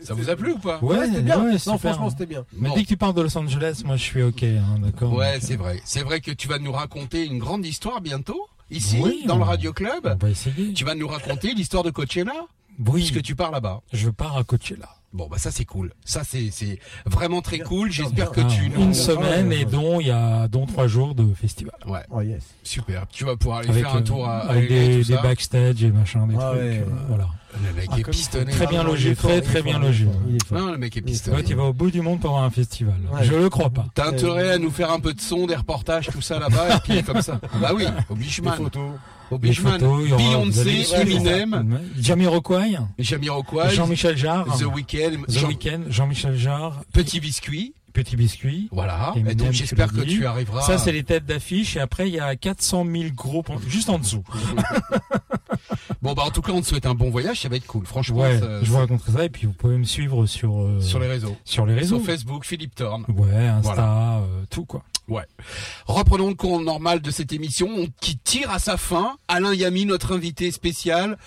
Ça 0.00 0.14
vous 0.14 0.28
a 0.30 0.36
plu 0.36 0.52
ou 0.52 0.58
pas 0.58 0.78
Ouais, 0.82 1.06
c'était 1.06 1.22
bien. 1.22 1.42
ouais, 1.42 1.52
non, 1.52 1.58
super. 1.58 1.78
franchement, 1.78 2.10
c'était 2.10 2.26
bien. 2.26 2.44
Mais 2.52 2.68
Bon. 2.68 2.74
dès 2.74 2.82
que 2.82 2.88
tu 2.88 2.96
parles 2.96 3.14
de 3.14 3.22
Los 3.22 3.36
Angeles, 3.38 3.82
moi 3.84 3.96
je 3.96 4.02
suis 4.02 4.22
ok, 4.22 4.42
hein, 4.42 4.78
d'accord. 4.80 5.12
Ouais, 5.12 5.38
c'est 5.40 5.56
vrai. 5.56 5.80
C'est 5.84 6.02
vrai 6.02 6.20
que 6.20 6.30
tu 6.30 6.46
vas 6.48 6.58
nous 6.58 6.72
raconter 6.72 7.24
une 7.24 7.38
grande 7.38 7.64
histoire 7.64 8.00
bientôt, 8.00 8.46
ici, 8.70 8.98
Oui, 9.00 9.22
dans 9.26 9.38
le 9.38 9.44
Radio 9.44 9.72
Club. 9.72 10.06
On 10.20 10.24
va 10.24 10.30
essayer. 10.30 10.72
Tu 10.74 10.84
vas 10.84 10.94
nous 10.94 11.08
raconter 11.08 11.54
l'histoire 11.54 11.82
de 11.84 11.90
Coachella, 11.90 12.34
Oui, 12.86 13.00
puisque 13.00 13.22
tu 13.22 13.34
pars 13.34 13.50
là-bas. 13.50 13.80
je 13.92 14.10
pars 14.10 14.36
à 14.36 14.44
Coachella. 14.44 14.88
Bon, 15.12 15.28
bah 15.28 15.36
ça 15.38 15.50
c'est 15.50 15.64
cool. 15.66 15.92
Ça 16.04 16.22
c'est 16.24 16.48
c'est 16.50 16.78
vraiment 17.04 17.42
très 17.42 17.58
cool. 17.58 17.90
J'espère 17.92 18.30
que 18.30 18.40
Ah, 18.40 18.48
tu 18.48 18.64
une 18.64 18.72
nous... 18.88 18.94
semaine 18.94 19.48
ouais, 19.48 19.60
et 19.60 19.64
dont 19.66 20.00
il 20.00 20.06
y 20.06 20.10
a 20.10 20.48
dont 20.48 20.64
trois 20.66 20.86
jours 20.86 21.14
de 21.14 21.34
festival. 21.34 21.74
Ouais, 21.86 22.00
Oh 22.10 22.22
yes. 22.22 22.42
super. 22.62 23.06
Tu 23.08 23.24
vas 23.24 23.36
pouvoir 23.36 23.58
aller 23.58 23.68
Avec, 23.68 23.84
faire 23.84 23.94
un 23.94 23.98
euh, 23.98 24.02
tour 24.02 24.26
à, 24.26 24.38
à 24.38 24.50
avec 24.52 24.68
des, 24.68 25.00
tout 25.02 25.08
des 25.08 25.14
ça. 25.16 25.22
backstage 25.22 25.84
et 25.84 25.90
machin, 25.90 26.26
des 26.26 26.34
Ah 26.38 26.48
trucs. 26.50 26.60
ouais. 26.62 26.78
euh, 26.78 26.84
voilà. 27.08 27.28
Le 27.62 27.74
mec 27.74 27.88
Ah, 27.92 27.98
est 27.98 28.04
pistonné. 28.10 28.50
Très 28.50 28.66
bien 28.66 28.82
logé, 28.82 29.14
très, 29.14 29.42
très 29.42 29.60
bien 29.62 29.78
logé. 29.78 30.06
Non, 30.50 30.72
le 30.72 30.78
mec 30.78 30.96
est 30.96 31.02
pistonné. 31.02 31.36
Ouais, 31.36 31.42
tu 31.44 31.52
vas 31.54 31.64
au 31.64 31.74
bout 31.74 31.90
du 31.90 32.00
monde 32.00 32.18
pour 32.18 32.30
avoir 32.30 32.44
un 32.44 32.50
festival. 32.50 32.94
Ouais. 33.12 33.24
Je 33.24 33.34
le 33.34 33.50
crois 33.50 33.68
pas. 33.68 33.84
T'as 33.94 34.08
intérêt 34.08 34.52
à 34.52 34.58
nous 34.58 34.70
faire 34.70 34.90
un 34.90 34.98
peu 35.00 35.12
de 35.12 35.20
son, 35.20 35.46
des 35.46 35.54
reportages, 35.56 36.08
tout 36.10 36.22
ça 36.22 36.38
là-bas, 36.38 36.76
et 36.76 36.80
puis 36.80 37.02
comme 37.02 37.20
ça. 37.20 37.38
Bah 37.60 37.72
oui, 37.74 37.84
au 38.08 38.14
Des 38.14 38.24
photos. 38.56 38.92
Vous 39.38 40.16
Beyoncé, 40.16 40.86
Eminem, 40.94 41.80
Jamiroquai, 41.98 42.78
Jamiroquai, 42.98 43.70
Jean-Michel 43.70 44.16
Jarre, 44.16 44.44
The 44.58 44.64
Weeknd, 44.64 45.24
The 45.26 45.30
Jean- 45.30 45.48
Weeknd, 45.48 45.80
Jean-Michel 45.88 46.36
Jarre, 46.36 46.82
Petit 46.92 47.20
Biscuit. 47.20 47.74
Petit 47.92 48.16
Biscuit. 48.16 48.68
Voilà. 48.72 49.12
Et 49.16 49.20
Eminem, 49.20 49.36
donc 49.36 49.52
j'espère 49.52 49.92
que 49.92 50.00
tu 50.00 50.24
arriveras. 50.26 50.62
Ça, 50.62 50.78
c'est 50.78 50.92
les 50.92 51.04
têtes 51.04 51.26
d'affiche. 51.26 51.76
Et 51.76 51.80
après, 51.80 52.08
il 52.08 52.14
y 52.14 52.20
a 52.20 52.34
400 52.36 52.86
000 52.90 53.10
groupes 53.14 53.50
juste 53.68 53.90
en 53.90 53.98
dessous. 53.98 54.24
Bon 56.00 56.14
bah 56.14 56.22
en 56.26 56.30
tout 56.30 56.42
cas 56.42 56.50
on 56.50 56.60
te 56.60 56.66
souhaite 56.66 56.86
un 56.86 56.94
bon 56.94 57.10
voyage, 57.10 57.42
ça 57.42 57.48
va 57.48 57.54
être 57.54 57.66
cool. 57.66 57.86
Franchement, 57.86 58.22
Ouais, 58.22 58.40
ça- 58.40 58.60
je 58.64 58.68
vous 58.70 58.76
raconterai 58.78 59.12
ça. 59.12 59.24
Et 59.24 59.28
puis, 59.28 59.46
vous 59.46 59.52
pouvez 59.52 59.76
me 59.78 59.84
suivre 59.84 60.26
sur, 60.26 60.60
euh, 60.60 60.80
sur 60.80 60.98
les 60.98 61.06
réseaux. 61.06 61.36
sur 61.44 61.64
les 61.64 61.74
réseaux. 61.74 61.98
Sur 61.98 62.06
Facebook, 62.06 62.44
Philippe 62.44 62.74
Thorne. 62.74 63.04
Ouais, 63.08 63.46
Insta, 63.46 63.60
Voilà. 63.74 64.16
euh, 64.18 64.44
tout 64.50 64.64
quoi. 64.64 64.82
Ouais. 65.08 65.24
Reprenons 65.86 66.28
le 66.28 66.34
compte 66.34 66.64
normal 66.64 67.00
de 67.00 67.10
cette 67.10 67.32
émission 67.32 67.68
on- 67.76 67.88
qui 68.00 68.16
tire 68.18 68.50
à 68.50 68.58
sa 68.58 68.76
fin. 68.76 69.16
Alain 69.28 69.52
Yami, 69.54 69.84
notre 69.84 70.14
invité 70.14 70.50
spécial, 70.52 71.18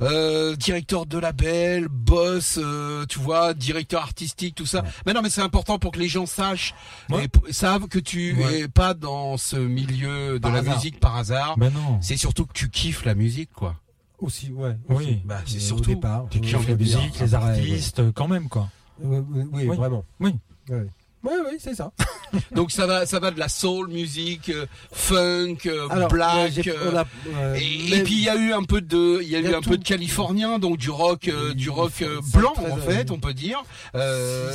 euh, 0.00 0.54
directeur 0.56 1.04
de 1.06 1.18
label, 1.18 1.88
boss, 1.88 2.58
euh, 2.62 3.04
tu 3.06 3.18
vois, 3.18 3.52
directeur 3.54 4.02
artistique, 4.02 4.54
tout 4.54 4.66
ça. 4.66 4.84
Mais 5.04 5.12
non, 5.12 5.20
mais 5.22 5.30
c'est 5.30 5.40
important 5.42 5.78
pour 5.78 5.92
que 5.92 5.98
les 5.98 6.08
gens 6.08 6.26
sachent 6.26 6.74
Ouais. 7.10 7.24
et 7.24 7.28
p- 7.28 7.52
savent 7.52 7.88
que 7.88 7.98
tu 7.98 8.34
Ouais. 8.34 8.60
es 8.60 8.68
pas 8.68 8.94
dans 8.94 9.36
ce 9.36 9.56
milieu 9.56 10.34
de 10.34 10.38
Par 10.38 10.52
la 10.52 10.60
hasard. 10.60 10.76
musique 10.76 11.00
par 11.00 11.16
hasard. 11.16 11.56
Ben 11.58 11.72
non. 11.72 11.98
C'est 12.00 12.16
surtout 12.16 12.46
que 12.46 12.52
tu 12.52 12.70
kiffes 12.70 13.04
la 13.04 13.14
musique, 13.14 13.50
quoi. 13.52 13.76
Aussi, 14.20 14.52
ouais. 14.52 14.76
Oui. 14.88 14.96
aussi. 14.96 15.22
Bah, 15.24 15.40
c'est 15.44 15.58
surtout. 15.60 15.90
Au 15.90 15.94
départ. 15.94 16.26
Tu 16.30 16.40
kiffes 16.40 16.68
la 16.68 16.76
musique, 16.76 17.20
les 17.20 17.34
artistes, 17.34 18.12
quand 18.14 18.28
même 18.28 18.48
quoi. 18.48 18.68
Euh, 19.04 19.22
oui, 19.28 19.66
Oui. 19.66 19.76
vraiment. 19.76 20.04
Oui. 20.20 20.34
Ouais. 20.70 20.86
Oui, 21.24 21.32
oui, 21.50 21.56
c'est 21.58 21.74
ça. 21.74 21.90
Donc 22.54 22.70
ça 22.70 22.86
va, 22.86 23.06
ça 23.06 23.18
va 23.20 23.30
de 23.30 23.38
la 23.38 23.48
soul 23.48 23.88
music, 23.88 24.50
euh, 24.50 24.66
funk, 24.92 25.56
euh, 25.66 25.88
Alors, 25.88 26.08
black. 26.08 26.66
euh, 26.66 26.96
a, 26.96 27.56
Et, 27.56 28.02
puis 28.02 28.14
il 28.14 28.22
y 28.24 28.28
a 28.28 28.36
eu 28.36 28.52
un 28.52 28.62
peu 28.64 28.80
de, 28.80 29.20
il 29.22 29.28
y 29.28 29.36
a 29.36 29.40
eu 29.40 29.54
un 29.54 29.60
tout. 29.60 29.70
peu 29.70 29.78
de 29.78 29.84
californien, 29.84 30.58
donc 30.58 30.76
du 30.76 30.90
rock, 30.90 31.28
euh, 31.28 31.54
du 31.54 31.70
rock 31.70 32.04
blanc 32.32 32.52
en 32.70 32.76
fait, 32.76 33.10
on 33.10 33.18
peut 33.18 33.34
dire. 33.34 33.62
Si 33.94 33.98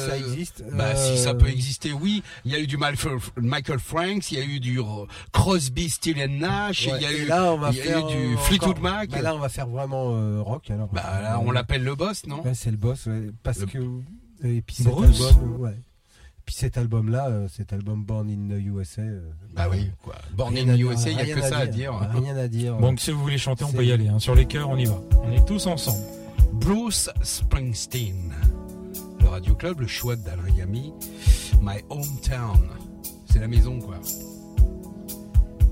ça 0.08 0.18
existe. 0.18 0.64
Bah 0.74 0.96
si 0.96 1.18
ça 1.18 1.34
peut 1.34 1.48
exister, 1.48 1.92
oui. 1.94 2.22
Il 2.46 2.52
y 2.52 2.56
a 2.56 2.60
eu 2.60 2.68
du 2.68 2.78
Michael, 2.78 3.18
Michael 3.38 3.80
Franks, 3.80 4.32
il 4.32 4.38
y 4.40 4.42
a 4.42 4.46
eu 4.46 4.60
du 4.60 4.80
Ro- 4.80 5.08
Crosby, 5.32 5.90
Still 5.90 6.22
and 6.22 6.40
Nash, 6.40 6.88
ouais, 6.88 6.94
il 6.98 7.02
y 7.02 7.06
a 7.06 7.12
et 7.12 7.18
eu, 7.22 7.26
là, 7.26 7.54
on 7.54 7.58
va 7.58 7.70
il 7.72 7.78
y 7.78 7.82
a 7.82 8.00
eu 8.00 8.04
du 8.04 8.38
Fleetwood 8.38 8.78
encore- 8.78 8.84
Mac. 8.84 9.10
Bah 9.10 9.22
là, 9.22 9.36
on 9.36 9.40
va 9.40 9.50
faire 9.50 9.68
vraiment 9.68 10.44
rock 10.44 10.70
alors. 10.70 10.90
Bah 10.90 11.04
là, 11.24 11.40
on 11.44 11.52
l'appelle 11.52 11.84
le 11.84 11.96
boss, 11.96 12.26
non? 12.28 12.42
Ouais, 12.44 12.54
c'est 12.54 12.72
le 12.72 12.78
boss, 12.78 13.06
ouais, 13.08 13.30
parce 13.44 13.60
Le- 13.60 13.66
que 13.68 13.80
et 14.44 14.62
puis 14.62 14.84
Bruce? 14.84 15.22
album, 15.26 15.62
ouais. 15.62 15.76
Puis 16.50 16.56
cet 16.58 16.80
album-là, 16.80 17.28
euh, 17.28 17.48
cet 17.48 17.74
album 17.74 18.04
Born 18.04 18.28
in 18.28 18.48
the 18.50 18.60
USA. 18.60 19.04
euh, 19.04 19.22
Bah 19.54 19.68
oui. 19.70 19.92
Quoi. 20.04 20.16
Born 20.36 20.58
in 20.58 20.68
à- 20.70 20.76
USA, 20.76 21.12
il 21.12 21.18
y 21.28 21.32
a 21.32 21.36
que 21.36 21.42
ça 21.44 21.60
à 21.60 21.68
dire. 21.68 21.94
Rien 22.12 22.36
à 22.36 22.48
dire. 22.48 22.76
Donc 22.78 23.00
si 23.00 23.12
vous 23.12 23.22
voulez 23.22 23.38
chanter, 23.38 23.66
on 23.66 23.72
peut 23.72 23.86
y 23.86 23.92
aller. 23.92 24.08
hein. 24.08 24.18
Sur 24.18 24.34
les 24.34 24.48
cœurs, 24.48 24.68
on 24.68 24.76
y 24.76 24.86
va. 24.86 25.00
On 25.24 25.32
est 25.32 25.46
tous 25.46 25.68
ensemble. 25.68 26.04
Bruce 26.54 27.12
Springsteen. 27.22 28.34
Le 29.22 29.28
Radio 29.28 29.54
Club, 29.54 29.80
le 29.82 29.86
choix 29.86 30.16
d'Alain 30.16 30.50
Yami. 30.58 30.92
My 31.62 31.84
hometown. 31.90 32.68
C'est 33.32 33.38
la 33.42 33.48
maison, 33.48 33.78
quoi. 33.80 34.00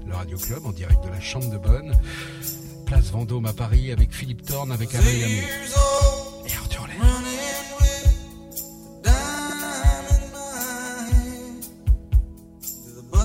Le 0.06 0.14
Radio 0.14 0.38
Club 0.38 0.64
en 0.64 0.72
direct 0.74 1.04
de 1.04 1.10
la 1.10 1.20
Chambre 1.20 1.50
de 1.50 1.58
Bonne. 1.58 1.94
Place 2.86 3.10
Vendôme 3.10 3.48
à 3.48 3.54
Paris 3.54 3.92
avec 3.92 4.14
Philippe 4.14 4.44
Thorne, 4.46 4.72
avec 4.72 4.94
Alain 4.94 5.12
Yami. 5.12 5.42
Et 6.46 6.54
Arthur 6.56 6.86
Lay. 6.86 6.94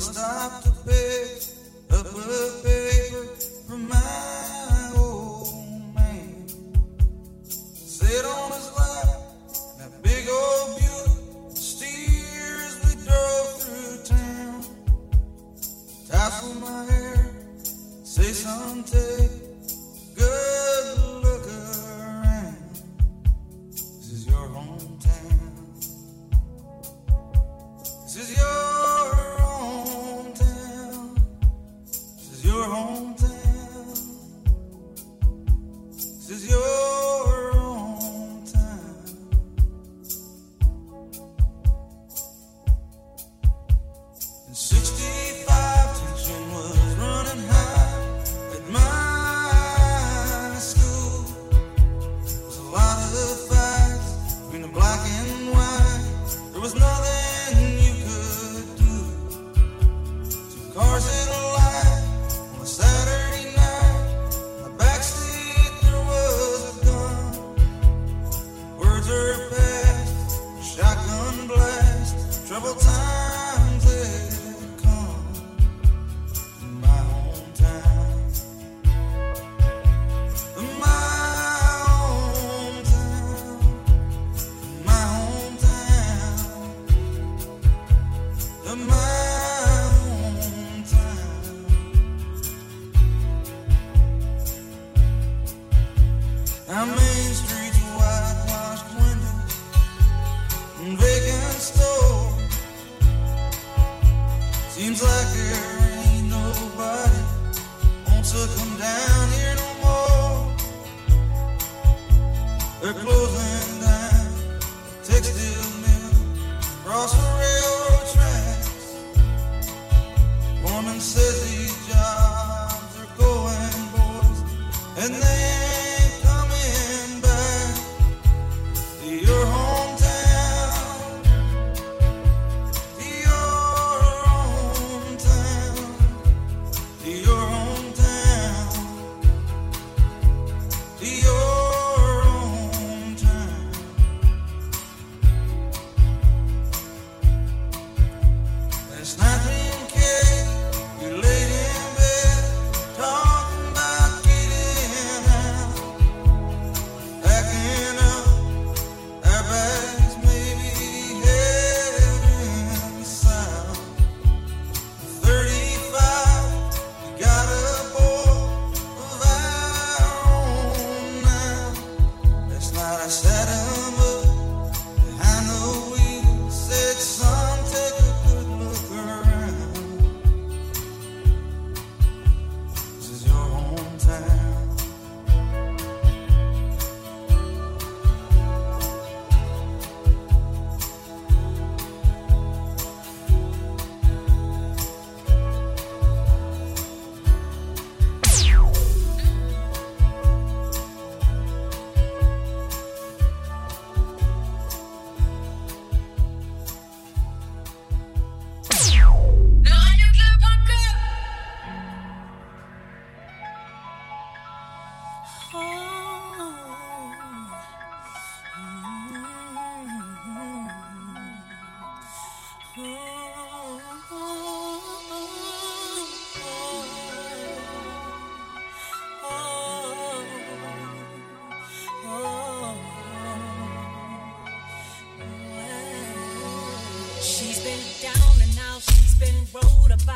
Stop 0.03 0.63
to 0.65 0.71
pick 0.85 1.45
up 1.93 2.07
a 2.07 2.63
paper 2.65 3.27
from 3.69 3.89
my 3.89 4.93
old 4.97 5.95
man. 5.95 6.49
Sit 7.75 8.25
on 8.25 8.51
his 8.53 8.73
lap, 8.77 9.09
that 9.79 10.03
big 10.03 10.29
old 10.29 10.77
Buick 10.77 11.57
steers 11.57 12.75
we 12.85 13.05
drove 13.05 13.63
through 13.63 14.17
town. 14.17 14.65
Tassel 16.09 16.55
my 16.55 16.85
hair, 16.85 17.31
say 18.03 18.33
son, 18.33 18.83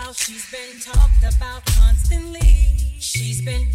about, 0.07 0.17
she's 0.17 0.51
been 0.53 0.81
talked 0.81 1.37
about 1.37 1.65
constantly. 1.65 2.77
She's 3.01 3.45
been 3.45 3.67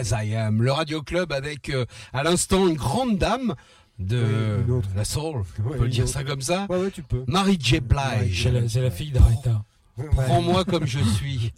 As 0.00 0.12
I 0.24 0.34
Am. 0.34 0.62
Le 0.62 0.72
Radio 0.72 1.02
Club 1.02 1.32
avec 1.32 1.68
euh, 1.68 1.84
à 2.12 2.22
l'instant 2.22 2.66
une 2.66 2.76
grande 2.76 3.18
dame 3.18 3.54
de 3.98 4.62
Oui, 4.66 4.80
la 4.96 5.04
soul, 5.04 5.42
on 5.64 5.70
peut 5.76 5.88
dire 5.88 6.04
autre. 6.04 6.12
ça 6.12 6.24
comme 6.24 6.40
ça. 6.40 6.66
Ouais, 6.70 6.78
ouais, 6.78 6.90
tu 6.90 7.02
peux. 7.02 7.22
Mary 7.26 7.58
J. 7.60 7.80
Blige. 7.80 8.48
C'est 8.68 8.80
la, 8.80 8.90
fille 8.90 9.10
d'Aretha. 9.10 9.62
Ouais. 9.98 10.06
Prends-moi 10.26 10.64
comme 10.64 10.86
je 10.86 11.00
suis. 11.00 11.52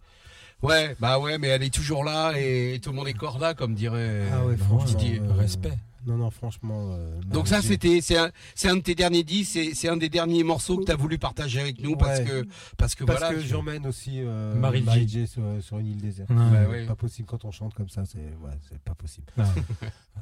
Ouais, 0.62 0.96
bah 1.00 1.18
ouais, 1.18 1.38
mais 1.38 1.48
elle 1.48 1.62
est 1.62 1.72
toujours 1.74 2.04
là 2.04 2.32
et 2.36 2.80
tout 2.82 2.90
le 2.90 2.96
monde 2.96 3.08
est 3.08 3.14
corda, 3.14 3.54
comme 3.54 3.74
dirait 3.74 4.22
Ah 4.32 4.44
ouais, 4.44 4.56
Didier. 4.86 5.20
euh, 5.20 5.32
Respect. 5.38 5.78
Non, 6.06 6.16
non, 6.16 6.30
franchement. 6.30 6.90
euh, 6.92 7.20
Donc 7.26 7.48
ça, 7.48 7.62
c'était, 7.62 8.00
c'est 8.00 8.16
un, 8.18 8.30
c'est 8.54 8.68
un 8.68 8.76
de 8.76 8.80
tes 8.82 8.94
derniers 8.94 9.22
disques, 9.24 9.52
c'est, 9.52 9.74
c'est 9.74 9.88
un 9.88 9.96
des 9.96 10.08
derniers 10.08 10.42
morceaux 10.44 10.78
que 10.78 10.84
tu 10.84 10.90
as 10.92 10.96
voulu 10.96 11.18
partager 11.18 11.60
avec 11.60 11.80
nous 11.80 11.96
parce 11.96 12.18
Ouais. 12.20 12.24
que, 12.24 12.46
parce 12.76 12.94
que 12.94 13.04
Parce 13.04 13.20
voilà. 13.20 13.34
que 13.34 13.40
j'emmène 13.40 13.86
aussi 13.86 14.20
euh, 14.20 14.54
Mary, 14.56 14.84
J. 14.92 15.08
J 15.08 15.26
sur, 15.26 15.42
sur 15.60 15.78
une 15.78 15.86
île 15.88 16.00
déserte. 16.00 16.30
Ouais. 16.30 16.36
Bah 16.36 16.68
ouais. 16.68 16.86
Pas 16.86 16.96
possible 16.96 17.26
quand 17.28 17.44
on 17.44 17.50
chante 17.52 17.74
comme 17.74 17.88
ça, 17.88 18.04
c'est 18.04 18.18
ouais, 18.18 18.58
c'est 18.68 18.80
pas 18.80 18.94
possible. 18.94 19.26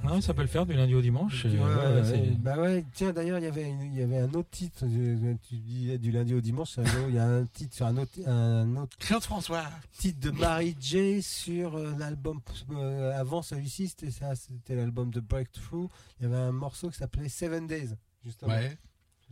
Non, 0.05 0.21
ça 0.21 0.33
peut 0.35 0.43
le 0.43 0.49
faire 0.49 0.65
du 0.67 0.73
lundi 0.75 0.95
au 0.95 1.01
dimanche. 1.03 1.45
et, 1.45 1.49
Ouais, 1.51 1.59
ouais, 1.59 1.65
ouais, 1.67 2.05
c'est- 2.05 2.39
bah 2.39 2.57
ouais, 2.59 2.85
tiens 2.95 3.13
d'ailleurs 3.13 3.39
il 3.39 3.45
y 3.45 3.49
avait 3.49 3.69
une- 3.69 3.83
il 3.93 3.99
y 3.99 4.03
avait 4.03 4.19
un 4.19 4.33
autre 4.35 4.49
titre 4.51 4.85
euh, 4.85 5.35
tu 5.49 5.57
dis 5.57 5.99
du 5.99 6.11
lundi 6.13 6.33
au 6.35 6.41
dimanche 6.41 6.79
il 7.09 7.15
y 7.15 7.19
a 7.19 7.27
un 7.27 7.45
titre 7.47 7.75
sur 7.75 7.87
un 7.87 7.97
autre 7.97 8.13
un 8.27 8.77
autre 8.77 8.97
Claude 8.99 9.23
François. 9.23 9.65
titre 9.99 10.21
de 10.21 10.31
Mary 10.31 10.77
J 10.81 11.23
sur 11.23 11.77
euh, 11.77 11.93
l'album 11.99 12.41
euh, 12.73 13.19
avant 13.19 13.43
celui-ci 13.43 13.89
c'était 13.89 14.11
ça 14.11 14.35
c'était 14.35 14.75
l'album 14.77 15.11
de 15.11 15.21
Breakthrough 15.21 15.70
il 16.19 16.23
y 16.23 16.27
avait 16.27 16.37
un 16.37 16.53
morceau 16.53 16.91
qui 16.91 16.97
s'appelait 16.97 17.29
Seven 17.29 17.67
Days 17.67 17.95
justement. 18.25 18.55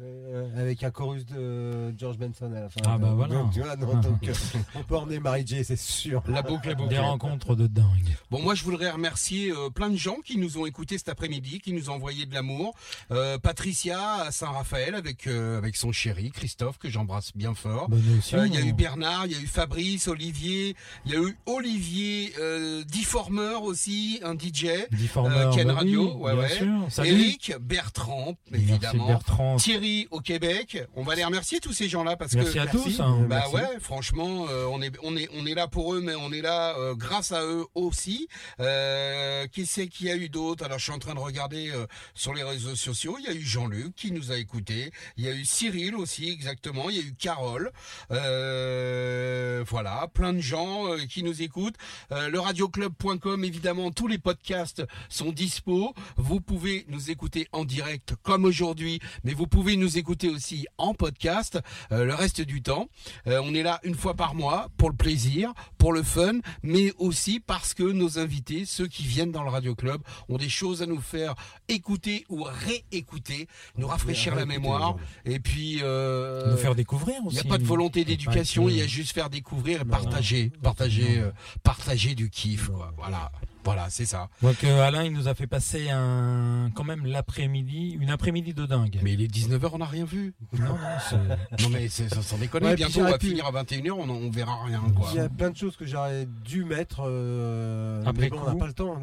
Euh, 0.00 0.48
avec 0.56 0.84
un 0.84 0.92
chorus 0.92 1.26
de 1.26 1.92
George 1.98 2.18
Benson 2.18 2.52
à 2.54 2.60
la 2.60 2.68
fin 2.68 2.80
Ah, 2.86 2.98
bah 2.98 3.12
voilà. 3.16 3.34
donc, 3.34 3.52
tu 3.52 3.60
vois, 3.60 3.74
non, 3.74 3.88
Ah. 3.94 4.00
donc, 4.00 4.28
euh, 4.28 4.32
on 4.76 4.84
peut 4.84 4.96
emmener 4.96 5.18
Mary 5.18 5.44
J 5.44 5.64
c'est 5.64 5.76
sûr 5.76 6.22
La 6.28 6.42
boucle 6.42 6.68
est 6.70 6.76
bouclée. 6.76 6.90
Des 6.94 6.98
rencontres 7.00 7.56
de 7.56 7.66
dingue. 7.66 8.16
Bon, 8.30 8.40
moi, 8.40 8.54
je 8.54 8.62
voudrais 8.62 8.90
remercier 8.90 9.50
euh, 9.50 9.70
plein 9.70 9.90
de 9.90 9.96
gens 9.96 10.18
qui 10.24 10.38
nous 10.38 10.56
ont 10.56 10.66
écoutés 10.66 10.98
cet 10.98 11.08
après-midi, 11.08 11.58
qui 11.58 11.72
nous 11.72 11.90
ont 11.90 11.94
envoyé 11.94 12.26
de 12.26 12.34
l'amour. 12.34 12.76
Euh, 13.10 13.38
Patricia 13.38 14.00
à 14.26 14.30
Saint-Raphaël 14.30 14.94
avec 14.94 15.26
euh, 15.26 15.58
avec 15.58 15.74
son 15.74 15.90
chéri 15.90 16.30
Christophe 16.30 16.78
que 16.78 16.88
j'embrasse 16.88 17.32
bien 17.34 17.54
fort. 17.54 17.88
Euh, 17.92 18.46
Il 18.46 18.54
y 18.54 18.58
a 18.58 18.60
eu 18.60 18.72
Bernard, 18.72 19.26
il 19.26 19.32
y 19.32 19.34
a 19.34 19.40
eu 19.40 19.46
Fabrice, 19.48 20.06
Olivier, 20.06 20.76
il 21.06 21.12
y 21.12 21.16
a 21.16 21.20
eu 21.20 21.36
Olivier 21.46 22.34
euh, 22.38 22.84
Deformer 22.84 23.56
aussi, 23.62 24.20
un 24.22 24.34
DJ. 24.34 24.66
Deformer, 24.92 25.36
Euh, 25.38 25.50
Ken 25.52 25.66
bah 25.66 25.74
Radio, 25.74 26.14
oui, 26.14 26.20
ouais, 26.22 26.32
bien 26.34 26.42
ouais. 26.42 26.48
sûr. 26.50 26.86
Salut. 26.88 27.08
Eric, 27.10 27.52
Bertrand, 27.60 28.36
Merci 28.52 28.64
évidemment. 28.70 29.06
Bertrand. 29.08 29.56
Thierry 29.56 29.87
au 30.10 30.20
Québec. 30.20 30.78
On 30.96 31.02
va 31.02 31.14
les 31.14 31.24
remercier 31.24 31.60
tous 31.60 31.72
ces 31.72 31.88
gens-là 31.88 32.16
parce 32.16 32.34
Merci 32.34 32.54
que 32.54 32.58
à 32.58 32.66
tous. 32.66 33.00
hein. 33.00 33.26
bah 33.28 33.36
Merci. 33.50 33.54
ouais, 33.54 33.80
franchement, 33.80 34.46
euh, 34.50 34.66
on 34.70 34.80
est 34.82 34.92
on 35.02 35.16
est 35.16 35.28
on 35.34 35.46
est 35.46 35.54
là 35.54 35.68
pour 35.68 35.94
eux, 35.94 36.00
mais 36.00 36.14
on 36.14 36.32
est 36.32 36.40
là 36.42 36.76
euh, 36.78 36.94
grâce 36.94 37.32
à 37.32 37.44
eux 37.44 37.66
aussi. 37.74 38.28
Euh, 38.60 39.46
qui 39.48 39.66
c'est 39.66 39.88
qu'il 39.88 40.06
y 40.06 40.10
a 40.10 40.16
eu 40.16 40.28
d'autres? 40.28 40.64
Alors 40.64 40.78
je 40.78 40.84
suis 40.84 40.92
en 40.92 40.98
train 40.98 41.14
de 41.14 41.20
regarder 41.20 41.70
euh, 41.70 41.86
sur 42.14 42.34
les 42.34 42.42
réseaux 42.42 42.74
sociaux. 42.76 43.16
Il 43.18 43.24
y 43.26 43.28
a 43.28 43.32
eu 43.34 43.40
Jean-Luc 43.42 43.94
qui 43.94 44.12
nous 44.12 44.32
a 44.32 44.36
écoutés. 44.36 44.90
Il 45.16 45.24
y 45.24 45.28
a 45.28 45.32
eu 45.32 45.44
Cyril 45.44 45.94
aussi, 45.94 46.28
exactement. 46.30 46.90
Il 46.90 46.96
y 46.96 47.00
a 47.00 47.02
eu 47.02 47.14
Carole. 47.14 47.70
Euh, 48.10 49.64
voilà, 49.68 50.08
plein 50.12 50.32
de 50.32 50.40
gens 50.40 50.84
qui 51.08 51.22
nous 51.22 51.42
écoutent. 51.42 51.76
Le 52.10 52.38
radioclub.com, 52.38 53.44
évidemment, 53.44 53.90
tous 53.90 54.06
les 54.06 54.18
podcasts 54.18 54.82
sont 55.08 55.32
dispo. 55.32 55.94
Vous 56.16 56.40
pouvez 56.40 56.84
nous 56.88 57.10
écouter 57.10 57.48
en 57.52 57.64
direct 57.64 58.14
comme 58.22 58.44
aujourd'hui, 58.44 59.00
mais 59.24 59.32
vous 59.34 59.46
pouvez 59.46 59.76
nous 59.78 59.98
écouter 59.98 60.28
aussi 60.28 60.66
en 60.76 60.94
podcast 60.94 61.58
euh, 61.92 62.04
le 62.04 62.14
reste 62.14 62.40
du 62.40 62.62
temps. 62.62 62.88
Euh, 63.26 63.40
on 63.44 63.54
est 63.54 63.62
là 63.62 63.80
une 63.82 63.94
fois 63.94 64.14
par 64.14 64.34
mois 64.34 64.68
pour 64.76 64.90
le 64.90 64.96
plaisir, 64.96 65.52
pour 65.78 65.92
le 65.92 66.02
fun, 66.02 66.40
mais 66.62 66.92
aussi 66.98 67.40
parce 67.40 67.74
que 67.74 67.82
nos 67.82 68.18
invités, 68.18 68.64
ceux 68.64 68.86
qui 68.86 69.04
viennent 69.04 69.32
dans 69.32 69.42
le 69.44 69.50
Radio 69.50 69.74
Club, 69.74 70.02
ont 70.28 70.36
des 70.36 70.48
choses 70.48 70.82
à 70.82 70.86
nous 70.86 71.00
faire 71.00 71.34
écouter 71.68 72.26
ou 72.28 72.42
réécouter, 72.44 73.48
nous 73.76 73.86
rafraîchir 73.86 74.34
la 74.34 74.46
mémoire, 74.46 74.96
et 75.24 75.38
puis 75.40 75.78
euh, 75.82 76.50
Nous 76.50 76.56
faire 76.58 76.74
découvrir 76.74 77.16
il 77.22 77.26
aussi. 77.28 77.36
n'y 77.36 77.40
a 77.40 77.44
pas 77.44 77.58
de 77.58 77.64
volonté 77.64 78.04
d'éducation, 78.04 78.68
il 78.68 78.76
y 78.76 78.82
a 78.82 78.86
juste 78.86 79.12
faire 79.12 79.30
découvrir 79.30 79.82
et 79.82 79.84
partager, 79.84 80.50
partager, 80.62 81.22
partager 81.62 82.14
du 82.14 82.30
kiff. 82.30 82.68
quoi. 82.68 82.92
Voilà, 82.96 83.30
voilà, 83.64 83.86
c'est 83.90 84.06
ça. 84.06 84.28
Donc 84.42 84.64
euh, 84.64 84.80
Alain, 84.86 85.04
il 85.04 85.12
nous 85.12 85.28
a 85.28 85.34
fait 85.34 85.46
passer 85.46 85.90
un, 85.90 86.70
quand 86.74 86.84
même 86.84 87.04
l'après-midi, 87.06 87.96
une 88.00 88.10
après-midi 88.10 88.54
de 88.54 88.64
dingue. 88.66 88.98
Mais 89.02 89.12
il 89.12 89.20
est 89.22 89.26
19h, 89.32 89.70
on 89.74 89.78
n'a 89.78 89.84
rien 89.84 90.04
vu. 90.04 90.32
Non, 90.58 90.60
non, 91.62 91.68
mais 91.70 91.88
c'est 91.88 92.08
sans 92.08 92.22
sans 92.22 92.38
déconner, 92.38 92.66
Ouais, 92.66 92.76
bientôt 92.76 93.00
on 93.00 93.10
va 93.10 93.18
pu- 93.18 93.28
finir 93.28 93.46
à 93.46 93.52
21h, 93.62 93.90
on, 93.92 94.08
on 94.08 94.30
verra 94.30 94.64
rien 94.64 94.82
quoi. 94.96 95.08
il 95.12 95.16
y 95.16 95.20
a 95.20 95.28
plein 95.28 95.50
de 95.50 95.56
choses 95.56 95.76
que 95.76 95.84
j'aurais 95.86 96.26
dû 96.44 96.64
mettre 96.64 97.02
euh, 97.06 98.02
Après 98.06 98.22
mais 98.22 98.30
bon, 98.30 98.40
on 98.46 98.52
n'a 98.52 98.56
pas 98.56 98.66
le 98.66 98.72
temps 98.72 98.98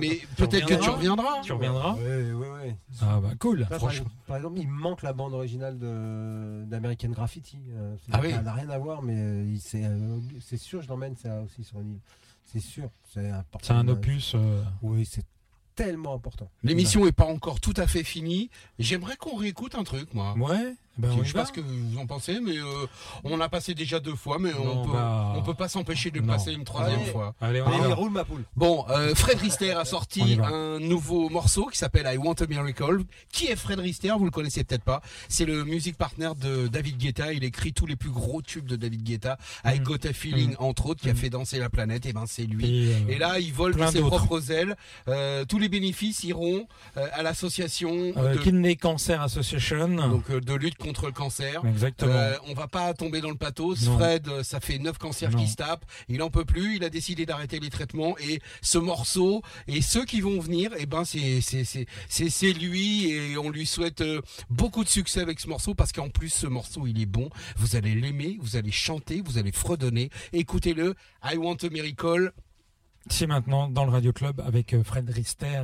Mais- 0.00 0.20
peut-être 0.36 0.66
que 0.66 0.74
tu 0.82 0.88
reviendras. 0.90 1.40
Tu 1.42 1.52
reviendras 1.52 1.94
Ouais, 1.94 2.32
ouais, 2.32 2.48
ouais. 2.50 2.76
Ah 3.02 3.20
bah 3.22 3.30
cool. 3.38 3.60
Là, 3.60 3.66
Franchement. 3.66 3.88
exemple, 3.90 4.10
par 4.26 4.36
exemple, 4.36 4.58
il 4.60 4.68
manque 4.68 5.02
la 5.02 5.12
bande 5.12 5.34
originale 5.34 5.78
de- 5.78 6.64
d'American 6.66 7.08
Graffiti. 7.10 7.58
Euh, 7.76 7.94
c'est- 8.04 8.12
Ah 8.14 8.20
oui. 8.22 8.30
Ça 8.30 8.42
n'a 8.42 8.52
rien 8.52 8.70
à 8.70 8.78
voir, 8.78 9.02
mais 9.02 9.14
euh, 9.16 9.56
c'est 10.40 10.56
sûr, 10.56 10.82
je 10.82 10.88
l'emmène 10.88 11.16
ça 11.16 11.42
aussi 11.42 11.64
sur 11.64 11.78
une 11.80 11.92
île. 11.92 11.98
C'est 12.50 12.60
sûr, 12.60 12.88
c'est 13.12 13.28
important. 13.30 13.66
C'est 13.66 13.72
un 13.74 13.88
opus. 13.88 14.32
euh, 14.34 14.62
Oui, 14.82 15.04
c'est 15.04 15.24
tellement 15.74 16.14
important. 16.14 16.50
L'émission 16.62 17.06
est 17.06 17.12
pas 17.12 17.26
encore 17.26 17.60
tout 17.60 17.74
à 17.76 17.86
fait 17.86 18.02
finie. 18.04 18.50
J'aimerais 18.78 19.16
qu'on 19.16 19.36
réécoute 19.36 19.74
un 19.74 19.84
truc, 19.84 20.12
moi. 20.14 20.34
Ouais. 20.38 20.74
Ben 20.98 21.10
je 21.16 21.22
y 21.22 21.26
sais 21.26 21.32
pas 21.32 21.46
ce 21.46 21.52
que 21.52 21.60
vous 21.60 21.98
en 21.98 22.06
pensez, 22.06 22.40
mais 22.40 22.56
euh, 22.58 22.86
on 23.24 23.40
a 23.40 23.48
passé 23.48 23.72
déjà 23.74 24.00
deux 24.00 24.14
fois, 24.16 24.38
mais 24.40 24.52
Non, 24.52 24.82
on 24.82 24.86
peut, 24.86 24.92
bah, 24.92 25.32
on 25.36 25.42
peut 25.42 25.54
pas 25.54 25.68
s'empêcher 25.68 26.10
de 26.10 26.20
non. 26.20 26.26
passer 26.26 26.52
une 26.52 26.64
troisième 26.64 27.00
Allez. 27.00 27.10
fois. 27.12 27.34
Allez, 27.40 27.62
on 27.62 27.66
Allez, 27.68 27.88
va. 27.88 27.94
roule 27.94 28.10
ma 28.10 28.24
poule. 28.24 28.42
Bon, 28.56 28.84
euh, 28.90 29.14
Fred 29.14 29.38
Rister 29.38 29.72
a 29.72 29.84
sorti 29.84 30.38
un 30.42 30.78
nouveau 30.80 31.28
morceau 31.28 31.66
qui 31.66 31.78
s'appelle 31.78 32.08
I 32.12 32.16
Want 32.18 32.34
a 32.40 32.46
Miracle. 32.46 33.04
Qui 33.32 33.46
est 33.46 33.56
Fred 33.56 33.78
Rister? 33.78 34.10
Vous 34.18 34.24
le 34.24 34.30
connaissez 34.30 34.64
peut-être 34.64 34.82
pas. 34.84 35.00
C'est 35.28 35.44
le 35.44 35.64
music 35.64 35.96
partner 35.96 36.30
de 36.40 36.66
David 36.66 36.98
Guetta. 36.98 37.32
Il 37.32 37.44
écrit 37.44 37.72
tous 37.72 37.86
les 37.86 37.96
plus 37.96 38.10
gros 38.10 38.42
tubes 38.42 38.66
de 38.66 38.76
David 38.76 39.02
Guetta. 39.04 39.38
I 39.64 39.78
Mhm. 39.78 39.84
Got 39.84 40.06
a 40.08 40.12
Feeling, 40.12 40.50
Mhm. 40.50 40.56
entre 40.58 40.86
autres, 40.86 41.00
qui 41.02 41.08
a 41.10 41.12
Mhm. 41.12 41.18
fait 41.18 41.30
danser 41.30 41.58
la 41.58 41.70
planète. 41.70 42.06
Et 42.06 42.12
ben 42.12 42.24
c'est 42.26 42.42
lui. 42.44 42.88
Et, 42.88 42.94
euh, 42.94 42.98
Et 43.08 43.18
là, 43.18 43.38
il 43.38 43.52
vole 43.52 43.76
de 43.76 43.86
ses 43.86 44.00
propres 44.00 44.50
ailes. 44.50 44.76
Euh, 45.08 45.44
tous 45.44 45.58
les 45.58 45.68
bénéfices 45.68 46.24
iront 46.24 46.66
euh, 46.96 47.06
à 47.12 47.22
l'association 47.22 48.12
euh, 48.16 48.34
de, 48.34 48.38
Kidney 48.38 48.76
Cancer 48.76 49.20
Association. 49.22 49.88
donc, 49.88 50.30
euh, 50.30 50.40
de 50.40 50.54
lutte 50.54 50.76
contre 50.76 50.87
le 51.06 51.12
cancer. 51.12 51.64
Exactement. 51.64 52.12
Euh, 52.12 52.36
on 52.48 52.54
va 52.54 52.68
pas 52.68 52.92
tomber 52.94 53.20
dans 53.20 53.30
le 53.30 53.36
pathos. 53.36 53.82
Non. 53.86 53.98
Fred, 53.98 54.28
euh, 54.28 54.42
ça 54.42 54.60
fait 54.60 54.78
neuf 54.78 54.98
cancers 54.98 55.30
Non. 55.30 55.38
qui 55.38 55.48
se 55.48 55.56
tapent. 55.56 55.84
Il 56.08 56.22
en 56.22 56.30
peut 56.30 56.44
plus. 56.44 56.76
Il 56.76 56.84
a 56.84 56.90
décidé 56.90 57.26
d'arrêter 57.26 57.60
les 57.60 57.70
traitements. 57.70 58.16
Et 58.18 58.40
ce 58.62 58.78
morceau 58.78 59.42
et 59.66 59.82
ceux 59.82 60.04
qui 60.04 60.20
vont 60.20 60.40
venir, 60.40 60.70
eh 60.78 60.86
ben 60.86 61.04
c'est 61.04 61.40
c'est 61.40 61.64
c'est 61.64 61.86
c'est 62.30 62.52
lui 62.52 63.10
et 63.10 63.36
on 63.38 63.50
lui 63.50 63.66
souhaite 63.66 64.00
euh, 64.00 64.20
beaucoup 64.50 64.84
de 64.84 64.88
succès 64.88 65.20
avec 65.20 65.40
ce 65.40 65.48
morceau 65.48 65.74
parce 65.74 65.92
qu'en 65.92 66.08
plus 66.08 66.30
ce 66.30 66.46
morceau 66.46 66.86
il 66.86 67.00
est 67.00 67.06
bon. 67.06 67.30
Vous 67.56 67.76
allez 67.76 67.94
l'aimer, 67.94 68.38
vous 68.40 68.56
allez 68.56 68.72
chanter, 68.72 69.22
vous 69.24 69.38
allez 69.38 69.52
fredonner. 69.52 70.10
Écoutez-le. 70.32 70.94
I 71.24 71.36
Want 71.36 71.56
a 71.62 71.68
Miracle. 71.70 72.32
C'est 73.10 73.26
maintenant 73.26 73.68
dans 73.68 73.84
le 73.84 73.90
Radio 73.90 74.12
Club 74.12 74.42
avec 74.46 74.74
Fred 74.82 75.08
Rister. 75.10 75.62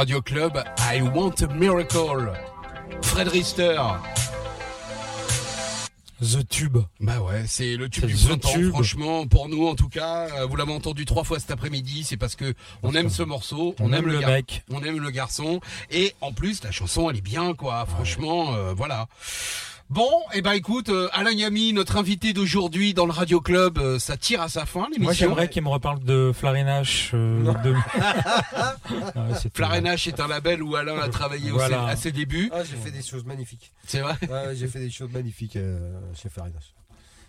Radio 0.00 0.22
Club, 0.22 0.64
I 0.78 1.02
Want 1.02 1.42
a 1.42 1.46
Miracle. 1.48 2.32
Fred 3.02 3.28
Rister. 3.28 3.76
The 6.22 6.46
Tube. 6.48 6.78
Bah 7.00 7.20
ouais, 7.20 7.44
c'est 7.46 7.76
le 7.76 7.88
tube 7.88 8.06
du 8.06 8.14
printemps, 8.14 8.50
tube. 8.50 8.70
franchement, 8.70 9.26
pour 9.26 9.48
nous 9.50 9.66
en 9.66 9.74
tout 9.74 9.88
cas. 9.88 10.46
Vous 10.46 10.56
l'avez 10.56 10.72
entendu 10.72 11.04
trois 11.04 11.24
fois 11.24 11.38
cet 11.38 11.50
après-midi, 11.50 12.04
c'est 12.04 12.18
parce 12.18 12.34
que 12.34 12.54
on 12.82 12.94
aime 12.94 13.08
ce 13.08 13.22
morceau, 13.22 13.74
on, 13.78 13.92
aime, 13.92 14.06
le, 14.06 14.20
mec. 14.20 14.62
on 14.70 14.82
aime 14.82 14.98
le 14.98 15.10
garçon, 15.10 15.60
et 15.90 16.14
en 16.20 16.32
plus 16.32 16.62
la 16.62 16.70
chanson 16.70 17.08
elle 17.08 17.16
est 17.16 17.22
bien 17.22 17.54
quoi, 17.54 17.86
franchement, 17.86 18.54
euh, 18.54 18.74
voilà. 18.74 19.06
Bon, 19.90 20.08
et 20.32 20.40
ben 20.40 20.52
écoute, 20.52 20.88
euh, 20.88 21.08
Alain 21.12 21.32
Yami, 21.32 21.72
notre 21.72 21.96
invité 21.96 22.32
d'aujourd'hui 22.32 22.94
dans 22.94 23.06
le 23.06 23.12
Radio 23.12 23.40
Club, 23.40 23.78
euh, 23.78 23.98
ça 23.98 24.16
tire 24.16 24.40
à 24.40 24.48
sa 24.48 24.64
fin 24.64 24.80
Moi, 24.80 24.88
l'émission. 24.92 25.12
j'aimerais 25.14 25.50
qu'il 25.50 25.62
me 25.64 25.68
reparle 25.68 25.98
de 26.04 26.30
Flarenache. 26.32 27.10
Euh, 27.12 27.52
de... 27.64 27.74
Ah 28.54 28.76
Flarenache 29.52 30.06
est 30.06 30.20
un 30.20 30.28
label 30.28 30.62
où 30.62 30.76
Alain 30.76 30.96
a 31.00 31.08
travaillé 31.08 31.50
au- 31.50 31.58
à 31.60 31.96
ses 31.96 32.12
débuts. 32.12 32.50
Ah, 32.52 32.62
j'ai 32.62 32.76
fait 32.76 32.92
des 32.92 33.02
choses 33.02 33.24
magnifiques. 33.24 33.72
C'est 33.84 34.00
vrai 34.00 34.14
Ouais, 34.28 34.54
j'ai 34.54 34.68
fait 34.68 34.78
des 34.78 34.90
choses 34.90 35.10
magnifiques 35.10 35.56
euh, 35.56 35.98
chez 36.14 36.28
Farinas. 36.28 36.72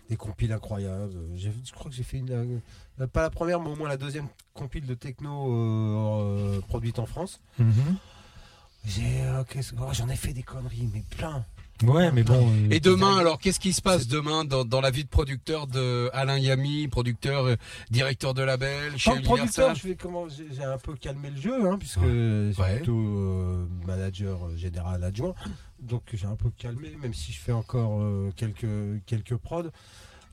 Des 0.08 0.16
compiles 0.16 0.52
incroyables. 0.52 1.12
Je 1.36 1.72
crois 1.72 1.90
que 1.90 1.96
j'ai 1.96 2.04
fait 2.04 2.18
une. 2.18 2.60
pas 3.12 3.22
la 3.22 3.30
première, 3.30 3.60
mais 3.60 3.70
au 3.70 3.76
moins 3.76 3.88
la 3.88 3.96
deuxième 3.96 4.28
compile 4.54 4.86
de 4.86 4.94
techno 4.94 5.50
euh, 5.52 6.58
euh, 6.58 6.60
produite 6.68 7.00
en 7.00 7.06
France. 7.06 7.40
Mhm. 7.58 7.96
J'ai, 8.84 9.20
euh, 9.22 9.42
qu'est-ce- 9.48 9.74
oh, 9.80 9.88
J'en 9.92 10.08
ai 10.08 10.16
fait 10.16 10.32
des 10.32 10.42
conneries, 10.44 10.88
mais 10.94 11.02
plein. 11.16 11.44
Ouais, 11.82 12.10
mais 12.12 12.22
bon. 12.22 12.48
euh, 12.50 12.68
Et 12.70 12.80
demain, 12.80 13.16
alors, 13.18 13.38
qu'est-ce 13.38 13.60
qui 13.60 13.72
se 13.72 13.82
passe 13.82 14.06
demain 14.06 14.44
dans, 14.44 14.64
dans 14.64 14.80
la 14.80 14.90
vie 14.90 15.04
de 15.04 15.08
producteur 15.08 15.66
de 15.66 16.10
Alain 16.12 16.38
Yami, 16.38 16.88
producteur, 16.88 17.46
euh, 17.46 17.56
directeur 17.90 18.34
de 18.34 18.42
label 18.42 18.96
chez 18.96 19.10
Tant 19.10 19.16
que 19.18 19.22
producteur, 19.22 19.68
Universal 19.68 19.76
je 19.76 19.88
vais 19.88 19.94
comment 19.96 20.26
j'ai 20.28 20.64
un 20.64 20.78
peu 20.78 20.94
calmé 20.94 21.30
le 21.30 21.40
jeu, 21.40 21.68
hein, 21.68 21.76
puisque 21.78 22.00
je 22.00 22.50
suis 22.52 22.62
Ouais. 22.62 22.76
plutôt 22.76 22.98
euh, 22.98 23.66
manager 23.86 24.38
général 24.56 25.02
adjoint. 25.04 25.34
Donc 25.80 26.02
j'ai 26.12 26.26
un 26.26 26.36
peu 26.36 26.50
calmé, 26.56 26.92
même 27.00 27.14
si 27.14 27.32
je 27.32 27.40
fais 27.40 27.52
encore 27.52 28.00
euh, 28.00 28.30
quelques 28.36 28.66
quelques 29.06 29.36
prods. 29.36 29.70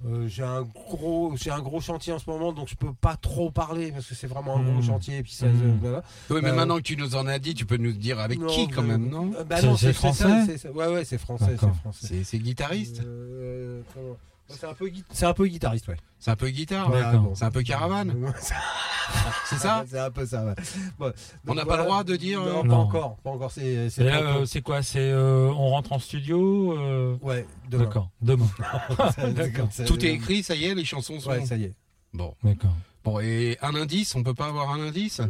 Euh, 0.05 0.27
j'ai 0.29 0.43
un 0.43 0.61
gros 0.61 1.33
j'ai 1.35 1.51
un 1.51 1.59
gros 1.61 1.81
chantier 1.81 2.13
en 2.13 2.19
ce 2.19 2.29
moment, 2.29 2.53
donc 2.53 2.69
je 2.69 2.75
peux 2.75 2.93
pas 2.93 3.17
trop 3.17 3.51
parler 3.51 3.91
parce 3.91 4.07
que 4.07 4.15
c'est 4.15 4.27
vraiment 4.27 4.55
un 4.57 4.63
gros 4.63 4.79
Mm. 4.79 4.83
chantier. 4.83 5.17
Et 5.17 5.23
puis 5.23 5.33
ça, 5.33 5.47
voilà. 5.81 6.03
Oui, 6.29 6.39
mais 6.41 6.49
Euh, 6.51 6.55
maintenant 6.55 6.77
que 6.77 6.83
tu 6.83 6.95
nous 6.95 7.15
en 7.15 7.27
as 7.27 7.37
dit, 7.37 7.53
tu 7.53 7.65
peux 7.65 7.75
nous 7.75 7.91
dire 7.91 8.17
avec 8.19 8.39
Non, 8.39 8.47
qui 8.47 8.67
quand 8.69 8.81
même, 8.83 9.09
non? 9.09 9.31
euh, 9.37 9.43
bah 9.43 9.57
C'est- 9.59 9.67
non, 9.67 9.75
c'est 9.75 9.87
ça, 9.91 9.93
français? 9.93 10.67
Ouais, 10.73 10.87
ouais, 10.87 11.03
c'est 11.03 11.17
français, 11.17 11.57
c'est 11.59 11.73
français. 11.73 12.07
C'est 12.07 12.23
c'est 12.23 12.39
guitariste? 12.39 13.01
Euh, 13.05 13.81
comment- 13.93 14.15
c'est 14.49 14.65
un 14.67 14.73
peu 14.73 14.87
gui- 14.89 15.03
c'est 15.11 15.25
un 15.25 15.33
peu 15.33 15.47
guitariste, 15.47 15.87
ouais. 15.87 15.97
C'est 16.19 16.31
un 16.31 16.35
peu 16.35 16.49
guitare 16.49 16.91
Ouais. 16.91 17.01
C'est 17.35 17.45
un 17.45 17.51
peu 17.51 17.61
caravane 17.63 18.13
C'est 19.45 19.55
ça 19.57 19.85
C'est 19.89 19.99
un 19.99 20.11
peu 20.11 20.25
ça, 20.25 20.45
ouais. 20.45 20.53
Bon, 20.99 21.11
On 21.47 21.55
n'a 21.55 21.65
pas 21.65 21.77
le 21.77 21.83
droit 21.83 22.03
de 22.03 22.15
dire, 22.15 22.41
euh, 22.41 22.63
Non, 22.63 22.67
pas 22.67 22.75
encore. 22.75 23.15
Pas 23.17 23.29
encore, 23.31 23.51
c'est 23.51 23.89
c'est 23.89 24.03
euh, 24.03 24.45
quoi 24.63 24.83
C'est 24.83 24.99
euh, 24.99 25.47
on 25.49 25.69
rentre 25.69 25.93
en 25.93 25.99
studio. 25.99 26.77
euh, 26.77 27.15
Ouais, 27.21 27.45
demain. 27.69 27.85
D'accord. 27.85 28.09
Demain. 28.21 28.47
Tout 29.87 30.05
est 30.05 30.09
écrit, 30.13 30.43
ça 30.43 30.55
y 30.55 30.65
est, 30.65 30.75
les 30.75 30.85
chansons 30.85 31.19
sont... 31.19 31.29
Ouais, 31.29 31.45
ça 31.45 31.55
y 31.55 31.63
est. 31.65 31.73
Bon. 32.13 32.35
D'accord. 32.43 32.73
Bon, 33.03 33.19
et 33.19 33.57
un 33.61 33.75
indice, 33.75 34.13
on 34.15 34.23
peut 34.23 34.33
pas 34.33 34.47
avoir 34.47 34.71
un 34.71 34.79
indice 34.81 35.21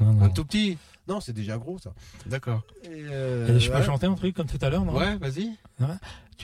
Non, 0.00 0.12
non. 0.12 0.22
Un 0.24 0.28
tout 0.30 0.44
petit 0.44 0.76
Non, 1.06 1.20
c'est 1.20 1.32
déjà 1.32 1.56
gros 1.58 1.78
ça. 1.78 1.92
D'accord. 2.26 2.62
Et, 2.84 2.88
euh, 2.90 3.56
Et 3.56 3.60
je 3.60 3.70
peux 3.70 3.82
chanter 3.82 4.06
un 4.06 4.14
truc 4.14 4.34
comme 4.34 4.46
tout 4.48 4.58
à 4.60 4.68
l'heure, 4.68 4.84
non? 4.84 4.94
Ouais, 4.96 5.16
vas-y. 5.16 5.52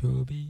Joby. 0.00 0.48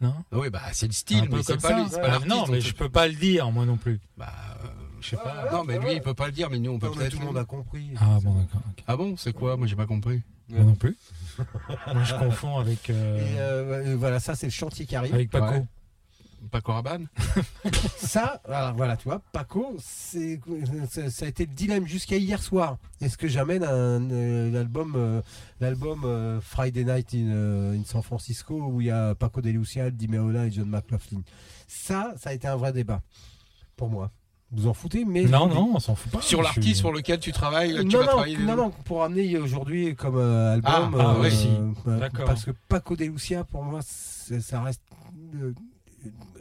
Non 0.00 0.14
Oui, 0.32 0.50
bah 0.50 0.62
c'est 0.72 0.86
le 0.86 0.92
style, 0.92 1.28
mais 1.30 1.42
c'est 1.42 1.60
pas, 1.60 1.88
c'est 1.88 2.00
pas. 2.00 2.18
Non, 2.20 2.44
on 2.46 2.52
mais 2.52 2.60
je 2.60 2.74
peux 2.74 2.88
pas 2.88 3.08
le 3.08 3.14
dire, 3.14 3.50
moi 3.50 3.64
non 3.66 3.76
plus. 3.76 4.00
Bah, 4.16 4.32
euh, 4.64 4.68
je 5.00 5.08
sais 5.10 5.16
pas. 5.16 5.48
Non, 5.52 5.64
mais 5.64 5.78
lui, 5.78 5.94
il 5.94 6.00
peut 6.00 6.14
pas 6.14 6.26
le 6.26 6.32
dire, 6.32 6.50
mais 6.50 6.58
nous, 6.58 6.70
on 6.72 6.78
peut 6.78 6.90
peut-être... 6.90 7.12
tout 7.12 7.18
le 7.18 7.26
monde 7.26 7.38
a 7.38 7.44
compris. 7.44 7.90
Ah 7.96 8.18
bon, 8.22 8.34
d'accord. 8.34 8.60
Ah 8.86 8.96
bon, 8.96 9.16
c'est 9.16 9.32
quoi? 9.32 9.56
Moi, 9.56 9.66
j'ai 9.66 9.76
pas 9.76 9.86
compris. 9.86 10.22
Moi 10.50 10.64
non 10.64 10.74
plus. 10.74 10.96
moi, 11.38 12.04
je 12.04 12.14
confonds 12.14 12.58
avec 12.58 12.88
euh, 12.88 13.18
Et 13.18 13.38
euh, 13.38 13.84
ouais, 13.84 13.94
voilà, 13.96 14.18
ça 14.18 14.34
c'est 14.34 14.46
le 14.46 14.52
chantier 14.52 14.86
qui 14.86 14.96
arrive. 14.96 15.14
avec 15.14 15.30
Paco. 15.30 15.46
Ouais. 15.46 15.64
Paco 16.48 16.72
Rabanne 16.72 17.06
Ça, 17.96 18.40
alors, 18.48 18.74
voilà, 18.74 18.96
tu 18.96 19.04
vois, 19.08 19.20
Paco, 19.32 19.76
c'est 19.78 20.40
ça, 20.90 21.10
ça 21.10 21.24
a 21.26 21.28
été 21.28 21.46
le 21.46 21.52
dilemme 21.52 21.86
jusqu'à 21.86 22.16
hier 22.16 22.42
soir. 22.42 22.78
Est-ce 23.00 23.16
que 23.18 23.28
j'amène 23.28 23.62
un, 23.64 24.10
euh, 24.10 24.50
l'album, 24.50 24.94
euh, 24.96 25.20
l'album 25.60 26.02
euh, 26.04 26.40
Friday 26.40 26.84
Night 26.84 27.14
in, 27.14 27.28
euh, 27.30 27.74
in 27.78 27.84
San 27.84 28.02
Francisco 28.02 28.54
où 28.60 28.80
il 28.80 28.86
y 28.88 28.90
a 28.90 29.14
Paco 29.14 29.40
de 29.40 29.50
Lucia, 29.50 29.90
Di 29.90 30.08
Meola 30.08 30.46
et 30.46 30.50
John 30.50 30.68
McLaughlin? 30.68 31.22
Ça, 31.66 32.14
ça 32.16 32.30
a 32.30 32.32
été 32.32 32.48
un 32.48 32.56
vrai 32.56 32.72
débat 32.72 33.02
pour 33.76 33.88
moi. 33.90 34.10
Vous 34.50 34.66
en 34.66 34.72
foutez, 34.72 35.04
mais 35.04 35.24
Non, 35.24 35.46
non, 35.46 35.72
on 35.74 35.78
s'en 35.78 35.94
fout 35.94 36.10
pas. 36.10 36.22
Sur 36.22 36.40
l'artiste 36.40 36.66
suis- 36.68 36.74
sur 36.76 36.90
lequel 36.90 37.20
tu 37.20 37.32
travailles, 37.32 37.74
tu 37.80 37.84
non, 37.84 37.98
vas 37.98 38.04
non, 38.06 38.12
travailler 38.12 38.38
non, 38.38 38.56
non, 38.56 38.70
pour 38.86 39.04
amener 39.04 39.36
aujourd'hui 39.36 39.94
comme 39.94 40.16
euh, 40.16 40.54
album. 40.54 40.96
Ah, 40.98 40.98
ah, 41.00 41.14
euh, 41.16 41.20
oui. 41.20 41.30
Si. 41.30 41.48
euh, 41.86 41.98
D'accord. 42.00 42.24
Parce 42.24 42.46
que 42.46 42.52
Paco 42.66 42.96
de 42.96 43.04
Lucia, 43.04 43.44
pour 43.44 43.62
moi, 43.62 43.80
ça 43.82 44.62
reste 44.62 44.80
euh, 45.34 45.52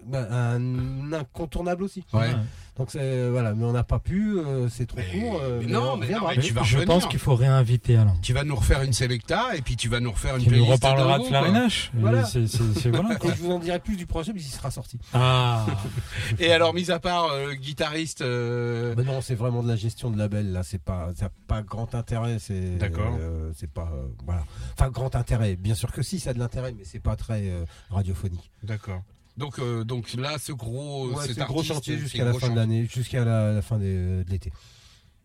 bah, 0.07 0.27
un 0.31 1.13
incontournable 1.13 1.83
aussi. 1.83 2.03
Ouais. 2.13 2.31
Donc 2.77 2.91
c'est 2.91 3.29
voilà, 3.29 3.55
mais 3.55 3.65
on 3.65 3.71
n'a 3.71 3.83
pas 3.83 3.97
pu, 3.97 4.37
euh, 4.37 4.69
c'est 4.69 4.85
trop 4.85 4.97
Mais- 4.99 5.19
court. 5.19 5.39
euh, 5.41 5.59
mais 5.61 5.65
mais 5.65 5.71
non, 5.71 5.93
on 5.93 5.97
mais 5.97 6.05
reviendra. 6.05 6.29
non, 6.29 6.35
mais 6.37 6.43
tu 6.43 6.53
vas 6.53 6.61
je 6.63 6.75
revenir. 6.77 6.93
pense 6.93 7.05
qu'il 7.07 7.17
faut 7.19 7.33
réinviter 7.35 7.97
Alain. 7.97 8.15
Tu 8.21 8.33
vas 8.33 8.43
nous 8.43 8.55
refaire 8.55 8.83
une 8.83 8.93
Selecta 8.93 9.55
et 9.55 9.61
puis 9.63 9.75
tu 9.75 9.89
vas 9.89 9.99
nous 9.99 10.11
refaire 10.11 10.35
une 10.35 10.43
Qui 10.43 10.49
nous 10.49 10.57
playlist 10.57 10.73
reparlera 10.83 11.17
de 11.17 11.23
voilà, 11.23 13.15
quoi. 13.15 13.31
Et 13.31 13.35
je 13.35 13.41
vous 13.41 13.51
en 13.51 13.57
dirai 13.59 13.79
plus 13.79 13.95
du 13.95 14.05
projet, 14.05 14.31
mais 14.31 14.41
il 14.41 14.43
sera 14.43 14.69
sorti. 14.69 14.99
Ah. 15.13 15.65
Et 16.39 16.51
alors, 16.51 16.75
mis 16.75 16.91
à 16.91 16.99
part 16.99 17.31
euh, 17.31 17.53
guitariste, 17.55 18.21
euh, 18.21 18.93
Mais 18.95 19.03
non, 19.03 19.21
c'est 19.21 19.35
vraiment 19.35 19.63
de 19.63 19.67
la 19.67 19.75
gestion 19.75 20.11
de 20.11 20.17
label 20.19 20.51
là. 20.51 20.61
C'est 20.63 20.81
pas, 20.81 21.09
ça 21.15 21.29
pas 21.47 21.63
grand 21.63 21.95
intérêt. 21.95 22.37
C'est 22.39 22.77
D'accord. 22.77 23.17
euh, 23.19 23.51
c'est 23.55 23.71
pas 23.71 23.89
euh, 23.93 24.05
voilà. 24.23 24.43
Enfin 24.73 24.91
grand 24.91 25.15
intérêt. 25.15 25.55
Bien 25.55 25.73
sûr 25.73 25.91
que 25.91 26.03
si, 26.03 26.19
ça 26.19 26.29
a 26.29 26.33
de 26.33 26.39
l'intérêt, 26.39 26.73
mais 26.77 26.83
c'est 26.83 26.99
pas 26.99 27.15
très 27.15 27.41
euh, 27.49 27.65
radiophonique. 27.89 28.51
d'accord. 28.61 29.01
Donc, 29.37 29.59
euh, 29.59 29.83
donc 29.83 30.13
là, 30.13 30.37
ce 30.39 30.51
gros, 30.51 31.11
Ouais, 31.11 31.27
cet 31.27 31.35
c'est 31.37 31.45
gros 31.45 31.63
chantier 31.63 31.97
jusqu'à 31.97 32.25
la 32.25 32.33
fin 32.33 32.49
de 32.49 32.55
l'année, 32.55 32.85
jusqu'à 32.91 33.23
la, 33.23 33.53
la 33.53 33.61
fin 33.61 33.77
de 33.77 34.25
l'été. 34.27 34.51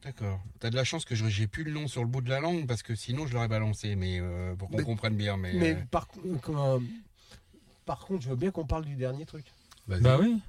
D'accord. 0.05 0.41
T'as 0.61 0.69
de 0.71 0.77
la 0.77 0.85
chance 0.85 1.05
que 1.05 1.15
je- 1.15 1.29
j'ai 1.29 1.47
plus 1.47 1.65
le 1.65 1.71
nom 1.73 1.87
sur 1.89 2.03
le 2.03 2.09
bout 2.09 2.21
de 2.21 2.29
la 2.29 2.41
langue 2.41 2.67
parce 2.67 2.83
que 2.83 2.95
sinon 2.95 3.27
je 3.27 3.35
l'aurais 3.35 3.49
balancé, 3.49 3.95
mais 3.97 4.19
euh, 4.21 4.55
pour 4.57 4.69
qu'on 4.69 4.83
comprenne 4.85 5.15
bien. 5.17 5.37
Mais, 5.37 5.53
Mais 5.55 5.75
euh, 5.75 5.79
par, 5.91 6.09
euh, 6.49 6.81
par 7.87 8.01
contre, 8.01 8.23
je 8.25 8.29
veux 8.31 8.37
bien 8.37 8.51
qu'on 8.51 8.67
parle 8.67 8.85
du 8.85 8.97
dernier 8.97 9.25
truc. 9.25 9.45
Bah 9.89 10.19
oui. 10.21 10.41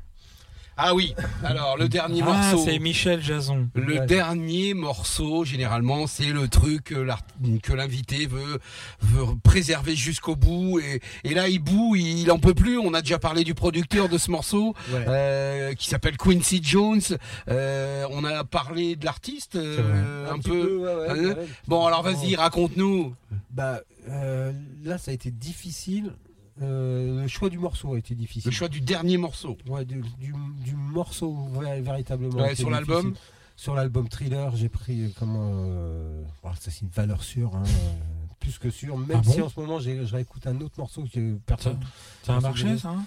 Ah 0.76 0.96
oui. 0.96 1.14
Alors 1.44 1.78
le 1.78 1.88
dernier 1.88 2.22
Ah, 2.24 2.26
morceau. 2.52 2.64
c'est 2.66 2.80
Michel 2.80 3.22
Jason. 3.22 3.70
Le 3.76 4.00
Ouais. 4.00 4.06
dernier 4.08 4.74
morceau, 4.74 5.46
généralement, 5.46 6.08
c'est 6.08 6.32
le 6.32 6.48
truc 6.48 6.86
que 6.86 6.96
l'art- 6.96 7.22
que 7.62 7.74
l'invité 7.74 8.26
veut, 8.26 8.60
veut 9.02 9.26
préserver 9.44 9.96
jusqu'au 9.96 10.36
bout. 10.36 10.80
Et, 10.80 11.00
et 11.24 11.34
là, 11.36 11.48
il 11.48 11.60
bout, 11.60 11.96
il 11.96 12.32
en 12.32 12.40
peut 12.40 12.56
plus. 12.56 12.80
On 12.80 12.94
a 12.96 13.02
déjà 13.02 13.20
parlé 13.20 13.44
du 13.44 13.54
producteur 13.54 14.10
de 14.10 14.18
ce 14.18 14.32
morceau, 14.32 14.74
Ouais. 14.92 15.06
euh, 15.08 15.74
qui 15.76 15.88
s'appelle 15.90 16.18
Quincy 16.18 16.60
Jones. 16.64 17.02
Euh, 17.50 18.06
on 18.10 18.24
a 18.24 18.44
parlé 18.44 18.96
de 18.96 19.06
l'artiste, 19.06 19.56
euh, 19.56 20.32
un, 20.32 20.40
peu. 20.40 20.78
ouais, 20.78 20.96
ouais, 21.14 21.32
Hein. 21.32 21.36
Bon, 21.68 21.86
alors 21.86 22.02
vas-y, 22.02 22.36
raconte-nous. 22.36 23.14
Bah, 23.52 23.82
euh, 24.10 24.52
là, 24.84 24.98
ça 24.98 25.12
a 25.12 25.14
été 25.14 25.30
difficile. 25.30 26.14
Euh, 26.62 27.22
le 27.24 27.28
choix 27.28 27.50
du 27.50 27.58
morceau 27.58 27.94
a 27.96 27.98
été 27.98 28.14
difficile. 28.16 28.52
Le 28.52 28.56
choix 28.56 28.68
du 28.70 28.80
dernier 28.82 29.18
morceau. 29.18 29.58
Ouais, 29.68 29.86
du, 29.86 30.02
du- 30.20 30.34
du 30.64 30.76
morceau 30.76 31.36
vé- 31.56 31.82
véritablement. 31.82 32.42
Ouais, 32.42 32.56
sur 32.56 32.70
l'album 32.70 33.14
Sur 33.56 33.76
l'album 33.76 34.08
Thriller, 34.10 34.56
j'ai 34.56 34.70
pris 34.70 35.02
euh, 35.06 35.10
comment 35.20 35.52
euh, 35.54 36.24
voilà, 36.42 36.58
ça 36.60 36.70
c'est 36.72 36.82
une 36.82 36.90
valeur 36.90 37.24
sûre, 37.24 37.56
hein, 37.56 37.64
euh, 37.66 37.92
plus 38.40 38.58
que 38.60 38.70
sûre. 38.70 38.98
Même 38.98 39.10
Ah 39.20 39.22
bon 39.26 39.32
si 39.32 39.42
en 39.42 39.50
ce 39.50 39.60
moment 39.60 39.80
j'ai- 39.80 40.06
je 40.06 40.14
réécoute 40.16 40.46
un 40.48 40.60
autre 40.62 40.76
morceau 40.78 41.04
que 41.12 41.36
personne. 41.46 41.80
Ça 42.24 42.36
a 42.36 42.40
marché, 42.40 42.78
ça 42.78 42.90
hein 42.90 43.06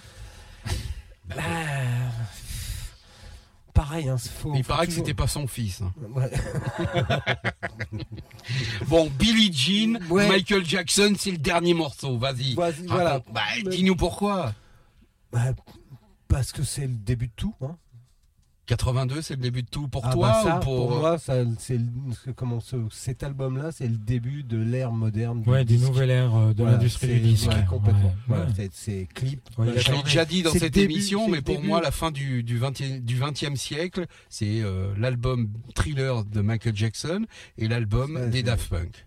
Bah, 1.27 1.35
pareil, 3.77 4.09
hein, 4.09 4.17
faut. 4.17 4.53
Il 4.55 4.63
faut 4.63 4.69
paraît 4.73 4.87
que 4.87 4.93
c'était 4.93 5.13
pas 5.13 5.27
son 5.27 5.45
fils. 5.47 5.81
hein. 5.81 5.93
Ouais. 6.15 6.31
Bon, 8.87 9.09
Billie 9.19 9.51
Jean, 9.53 9.99
Ouais. 10.09 10.27
Michael 10.27 10.65
Jackson, 10.65 11.13
c'est 11.17 11.31
le 11.31 11.37
dernier 11.37 11.73
morceau. 11.73 12.17
Vas-y. 12.17 12.55
Voilà. 12.87 13.21
Bah, 13.31 13.41
dis-nous 13.69 13.95
pourquoi. 13.95 14.53
Bah, 15.31 15.53
parce 16.27 16.51
que 16.51 16.63
c'est 16.63 16.81
le 16.87 16.93
début 16.93 17.27
de 17.27 17.33
tout. 17.35 17.53
Hein. 17.61 17.75
82, 18.67 19.21
c'est 19.21 19.35
le 19.35 19.41
début 19.41 19.63
de 19.63 19.67
tout 19.69 19.87
pour 19.87 20.05
Ah 20.05 20.11
toi 20.13 20.27
bah 20.27 20.41
ça, 20.43 20.57
ou 20.57 20.59
pour, 20.59 20.87
pour 20.89 20.99
moi, 20.99 21.17
ça, 21.17 21.35
c'est 21.57 21.79
comment 22.35 22.59
ce- 22.59 22.75
cet 22.91 23.23
album-là, 23.23 23.71
c'est 23.71 23.87
le 23.87 23.97
début 23.97 24.43
de 24.43 24.57
l'ère 24.57 24.91
moderne. 24.91 25.41
Ouais, 25.47 25.65
du 25.65 25.77
nouvel 25.77 26.09
ère 26.11 26.35
euh, 26.35 26.53
de 26.53 26.61
Voilà, 26.63 26.73
l'industrie 26.77 27.07
du 27.07 27.19
disque. 27.21 27.47
ouais, 27.49 27.65
complètement. 27.67 28.09
Ouais, 28.09 28.13
Voilà, 28.27 28.45
ouais. 28.57 28.69
c'est- 28.73 29.07
clip. 29.13 29.41
Je 29.57 29.91
l'ai 29.91 30.03
déjà 30.03 30.25
dit 30.25 30.43
dans 30.43 30.51
cette 30.51 30.73
début, 30.73 30.93
émission, 30.93 31.29
mais 31.29 31.41
pour 31.41 31.55
début. 31.55 31.67
moi, 31.67 31.81
la 31.81 31.91
fin 31.91 32.11
du, 32.11 32.43
du, 32.43 32.59
20e, 32.59 32.99
du 33.03 33.15
20e 33.15 33.55
siècle, 33.55 34.05
c'est 34.29 34.61
euh, 34.61 34.93
l'album 34.97 35.49
Thriller 35.73 36.25
de 36.25 36.41
Michael 36.41 36.75
Jackson 36.75 37.25
et 37.57 37.67
l'album 37.67 38.29
des 38.29 38.43
Daft 38.43 38.69
Punk. 38.69 39.06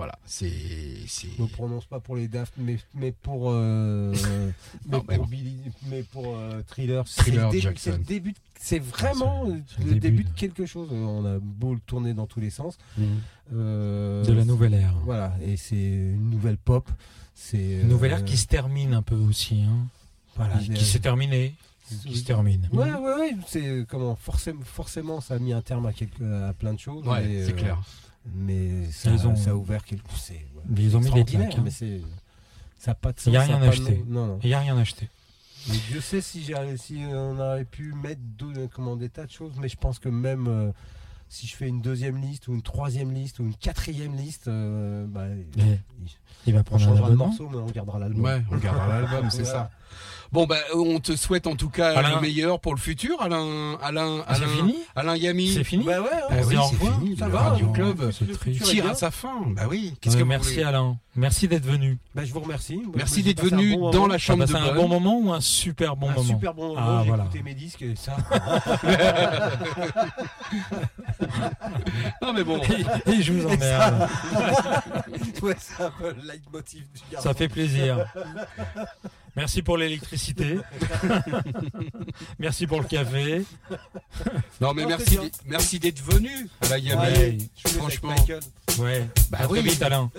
Voilà, 0.00 0.18
c'est. 0.24 0.48
Je 0.48 1.42
me 1.42 1.46
prononce 1.46 1.84
pas 1.84 2.00
pour 2.00 2.16
les 2.16 2.26
Daft, 2.26 2.54
mais, 2.56 2.78
mais 2.94 3.12
pour, 3.12 3.50
euh, 3.50 4.14
mais 4.86 4.96
Non, 4.96 5.04
mais 5.06 5.16
pour 5.16 5.24
bon. 5.26 5.30
Billy, 5.30 5.58
mais 5.90 6.02
pour 6.04 6.24
euh, 6.38 6.62
Thriller. 6.66 7.04
Thriller 7.04 7.06
c'est 7.06 7.30
le 7.32 7.50
début- 7.50 7.60
Jackson. 7.60 7.80
C'est 7.92 7.98
le 7.98 8.04
début. 8.04 8.32
de- 8.32 8.38
C'est 8.58 8.78
vraiment 8.78 9.44
le 9.44 9.56
le, 9.84 9.84
début 9.84 10.00
début 10.00 10.24
de- 10.24 10.30
quelque 10.30 10.64
chose. 10.64 10.88
Euh, 10.90 11.04
On 11.04 11.26
a 11.26 11.38
beau 11.38 11.74
le 11.74 11.80
tourner 11.80 12.14
dans 12.14 12.26
tous 12.26 12.40
les 12.40 12.48
sens. 12.48 12.78
Euh, 13.52 14.24
De 14.24 14.32
la 14.32 14.46
nouvelle 14.46 14.72
ère. 14.72 14.94
Voilà, 15.04 15.34
et 15.44 15.58
c'est 15.58 15.76
une 15.76 16.30
nouvelle 16.30 16.56
pop. 16.56 16.88
C'est 17.34 17.80
Une 17.82 17.88
nouvelle 17.88 18.12
euh, 18.12 18.16
ère 18.18 18.24
qui 18.24 18.38
se 18.38 18.46
termine 18.46 18.94
un 18.94 19.02
peu 19.02 19.16
aussi. 19.16 19.60
Hein. 19.62 19.86
voilà, 20.36 20.56
Qui, 20.58 20.70
qui 20.70 20.84
s'est 20.86 21.00
terminée, 21.00 21.54
qui 22.06 22.16
se 22.16 22.24
termine. 22.24 22.68
Ouais, 22.72 22.90
ouais, 22.92 23.14
ouais. 23.18 23.36
C'est 23.46 23.84
comment 23.86 24.14
forcément, 24.16 24.62
forcément, 24.64 25.20
ça 25.20 25.34
a 25.34 25.38
mis 25.38 25.52
un 25.52 25.60
terme 25.62 25.84
à, 25.84 25.92
quelque, 25.92 26.22
à 26.48 26.54
plein 26.54 26.72
de 26.72 26.78
choses. 26.80 27.06
Ouais, 27.06 27.42
c'est 27.44 27.52
euh, 27.52 27.56
clair. 27.56 27.82
Mais 28.26 28.90
ça, 28.90 29.10
Ils 29.10 29.26
ont- 29.26 29.36
ça 29.36 29.50
a 29.50 29.54
ouvert 29.54 29.84
quelque. 29.84 30.04
Mais 30.68 30.82
ils 30.84 30.96
ont 30.96 31.00
mis 31.00 31.10
des 31.10 31.24
claques, 31.24 31.54
hein. 31.56 31.62
mais 31.64 31.70
c'est 31.70 32.00
ça 32.78 32.92
a 32.92 32.94
pas 32.94 33.12
de 33.12 33.18
Il 33.26 33.32
y 33.32 33.36
a 33.36 33.42
rien 33.42 33.62
acheté. 33.62 34.04
Non, 34.06 34.26
non. 34.26 34.38
Il 34.42 34.48
n'y 34.48 34.54
a 34.54 34.60
rien 34.60 34.76
acheté. 34.78 35.08
Mais 35.68 35.76
Dieu 35.88 36.00
sait 36.00 36.20
si, 36.22 36.42
j'ai- 36.42 36.76
si 36.78 37.02
on 37.06 37.38
aurait 37.38 37.64
pu 37.64 37.92
mettre 37.92 38.20
deux- 38.22 38.68
comment, 38.74 38.96
des 38.96 39.08
tas 39.10 39.26
de 39.26 39.30
choses, 39.30 39.52
mais 39.60 39.68
je 39.68 39.76
pense 39.76 39.98
que 39.98 40.08
même 40.08 40.46
euh, 40.48 40.72
si 41.28 41.46
je 41.46 41.54
fais 41.56 41.68
une 41.68 41.80
deuxième 41.82 42.16
liste 42.18 42.48
ou 42.48 42.54
une 42.54 42.62
troisième 42.62 43.12
liste 43.12 43.38
ou 43.40 43.44
une 43.44 43.54
quatrième 43.54 44.16
liste, 44.16 44.48
euh, 44.48 45.06
bah, 45.06 45.28
Et 45.28 45.46
il 46.46 46.54
va 46.54 46.60
on 46.60 46.62
prendre 46.62 46.82
un 46.82 46.86
changera 46.86 47.08
de 47.08 47.12
abonnement. 47.14 47.26
morceau, 47.28 47.48
mais 47.50 47.58
on 47.58 47.66
gardera 47.66 47.98
l'album. 47.98 48.24
Ouais, 48.24 48.42
on 48.50 48.56
gardera 48.56 48.86
l'album, 49.00 49.30
c'est 49.30 49.42
Voilà. 49.42 49.58
ça. 49.58 49.70
Bon, 50.32 50.46
bah, 50.46 50.58
on 50.76 51.00
te 51.00 51.16
souhaite 51.16 51.48
en 51.48 51.56
tout 51.56 51.70
cas 51.70 51.92
Alain. 51.98 52.14
le 52.14 52.20
meilleur 52.20 52.60
pour 52.60 52.72
le 52.72 52.78
futur, 52.78 53.20
Alain, 53.20 53.76
Alain, 53.82 54.22
Ah, 54.28 54.36
c'est 54.36 54.44
Alain, 54.44 54.52
fini 54.52 54.76
Alain 54.94 55.16
Yami. 55.16 55.48
C'est 55.52 55.64
fini 55.64 55.82
Bah 55.84 56.00
ouais, 56.00 56.06
Bah 56.08 56.36
On 56.40 56.44
oui, 56.46 56.56
c'est 56.70 56.76
fini. 57.00 57.16
Ça 57.16 57.26
le 57.26 57.32
va, 57.32 57.38
Radio 57.40 57.66
on- 57.68 57.72
Club 57.72 58.10
tire 58.62 58.86
à 58.88 58.94
sa 58.94 59.10
fin. 59.10 59.40
Bah 59.48 59.62
oui. 59.68 59.96
Qu'est-ce 60.00 60.14
Ouais, 60.14 60.22
que 60.22 60.28
merci 60.28 60.50
voulez 60.52 60.62
Alain. 60.62 60.96
Merci 61.16 61.48
d'être 61.48 61.66
venu. 61.66 61.98
Bah, 62.14 62.24
je 62.24 62.32
vous 62.32 62.38
remercie. 62.38 62.80
Merci 62.94 63.24
j'ai 63.24 63.34
d'être 63.34 63.52
un 63.52 63.56
venu 63.56 63.74
bon 63.76 63.90
dans 63.90 64.06
la 64.06 64.14
Ça 64.14 64.18
chambre 64.18 64.46
de 64.46 64.54
un 64.54 64.72
bon 64.72 64.86
moment 64.86 65.18
ou 65.18 65.32
un 65.32 65.40
super 65.40 65.96
bon 65.96 66.10
un 66.10 66.14
moment 66.14 66.24
super 66.24 66.54
bon 66.54 66.68
moment. 66.68 66.80
Ah, 66.80 67.00
j'ai 67.02 67.08
voilà. 67.08 67.24
écouté 67.24 67.42
mes 67.42 67.54
disques 67.54 67.82
et 67.82 67.96
ça. 67.96 68.16
Non 72.22 72.32
mais 72.32 72.44
bon. 72.44 72.60
Et, 73.06 73.10
et 73.12 73.22
je 73.22 73.32
vous 73.32 73.46
emmerde. 73.46 74.08
ouais, 75.42 75.56
c'est 75.58 75.82
un 75.82 75.90
peu 75.90 76.14
leitmotiv 76.24 76.86
du 76.92 77.00
garçon. 77.10 77.28
Ça 77.28 77.34
fait 77.34 77.48
plaisir. 77.48 78.06
Merci 79.36 79.62
pour 79.62 79.76
l'électricité. 79.76 80.58
Merci 82.38 82.66
pour 82.66 82.80
le 82.80 82.86
café. 82.86 83.42
Non 84.60 84.74
mais 84.74 84.86
merci, 84.86 85.18
merci 85.46 85.78
d'être 85.78 86.02
venu, 86.02 86.48
Alain 86.62 86.78
Yami. 86.78 87.00
Ouais. 87.02 87.38
Franchement. 87.78 88.14
Ouais. 88.78 89.06
Bah 89.30 89.38
à 89.40 89.44
très 89.46 89.60
oui. 89.60 89.68
vite, 89.68 89.82
Alain. 89.82 90.10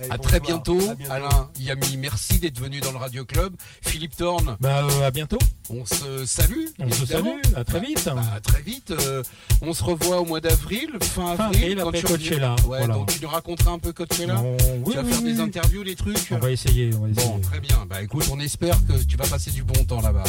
Allez, 0.00 0.10
À 0.10 0.16
bonsoir. 0.16 0.20
très 0.22 0.40
bientôt, 0.40 0.90
À 0.90 0.94
bientôt. 0.94 1.12
Alain 1.12 1.50
Yami. 1.58 1.96
Merci 1.98 2.38
d'être 2.38 2.58
venu 2.60 2.80
dans 2.80 2.92
le 2.92 2.98
Radio 2.98 3.24
Club. 3.24 3.54
Philippe 3.82 4.16
Thorne, 4.16 4.56
Bah, 4.60 4.84
euh, 4.84 5.06
à 5.06 5.10
bientôt. 5.10 5.38
on 5.70 5.84
se 5.86 6.26
salue. 6.26 6.66
On 6.78 6.90
se 6.90 7.06
salue. 7.06 7.40
À 7.56 7.64
très 7.64 7.80
vite. 7.80 8.04
Bah, 8.06 8.22
à 8.36 8.40
très 8.40 8.62
vite. 8.62 8.90
euh, 8.90 9.22
on 9.62 9.72
se 9.72 9.82
revoit 9.84 10.20
au 10.20 10.24
mois 10.24 10.40
d'avril, 10.40 10.90
fin 11.00 11.36
Fin 11.36 11.44
avril, 11.46 11.62
avril, 11.62 11.76
quand 11.82 11.88
après 11.88 12.00
tu. 12.00 12.06
Coachella, 12.06 12.52
Ouais, 12.66 12.78
voilà. 12.78 12.94
donc 12.94 13.12
tu 13.12 13.22
nous 13.22 13.28
raconteras 13.28 13.70
un 13.72 13.78
peu 13.78 13.92
Coachella. 13.92 14.40
On- 14.40 14.56
oui, 14.84 14.92
tu 14.92 14.96
vas 14.96 15.02
oui, 15.02 15.12
faire 15.12 15.22
oui, 15.22 15.32
des 15.34 15.40
interviews, 15.40 15.84
des 15.84 15.94
trucs. 15.96 16.28
On 16.30 16.38
va 16.38 16.50
essayer. 16.50 16.90
On 16.94 17.00
va 17.02 17.08
essayer. 17.10 17.28
Bon, 17.28 17.38
très 17.40 17.60
bien. 17.60 17.84
Bah 17.88 18.02
écoute, 18.02 18.23
on 18.30 18.38
espère 18.40 18.76
que 18.86 18.92
tu 19.04 19.16
vas 19.16 19.26
passer 19.26 19.50
du 19.50 19.62
bon 19.62 19.84
temps 19.84 20.00
là-bas. 20.00 20.24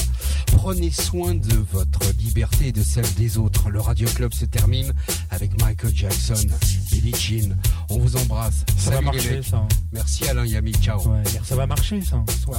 Prenez 0.48 0.92
soin 0.92 1.34
de 1.34 1.56
votre 1.72 2.00
liberté 2.20 2.68
et 2.68 2.72
de 2.72 2.84
celle 2.84 3.12
des 3.16 3.38
autres. 3.38 3.70
Le 3.70 3.80
Radio 3.80 4.08
Club 4.10 4.34
se 4.34 4.46
termine 4.46 4.94
avec 5.30 5.60
Michael 5.62 5.96
Jackson, 5.96 6.48
Billie 6.92 7.16
Jean. 7.16 7.56
On 7.90 8.00
vous 8.00 8.16
embrasse. 8.18 8.66
ça 8.78 8.90
va 8.92 8.96
Salut 8.96 9.06
marcher, 9.06 9.42
ça. 9.44 9.68
Merci 9.92 10.28
Alain 10.28 10.46
Yami. 10.46 10.74
Ciao. 10.74 11.00
Ouais, 11.08 11.24
ça 11.44 11.56
va 11.56 11.68
marcher, 11.68 12.02
ça. 12.02 12.18
Ouais. 12.48 12.58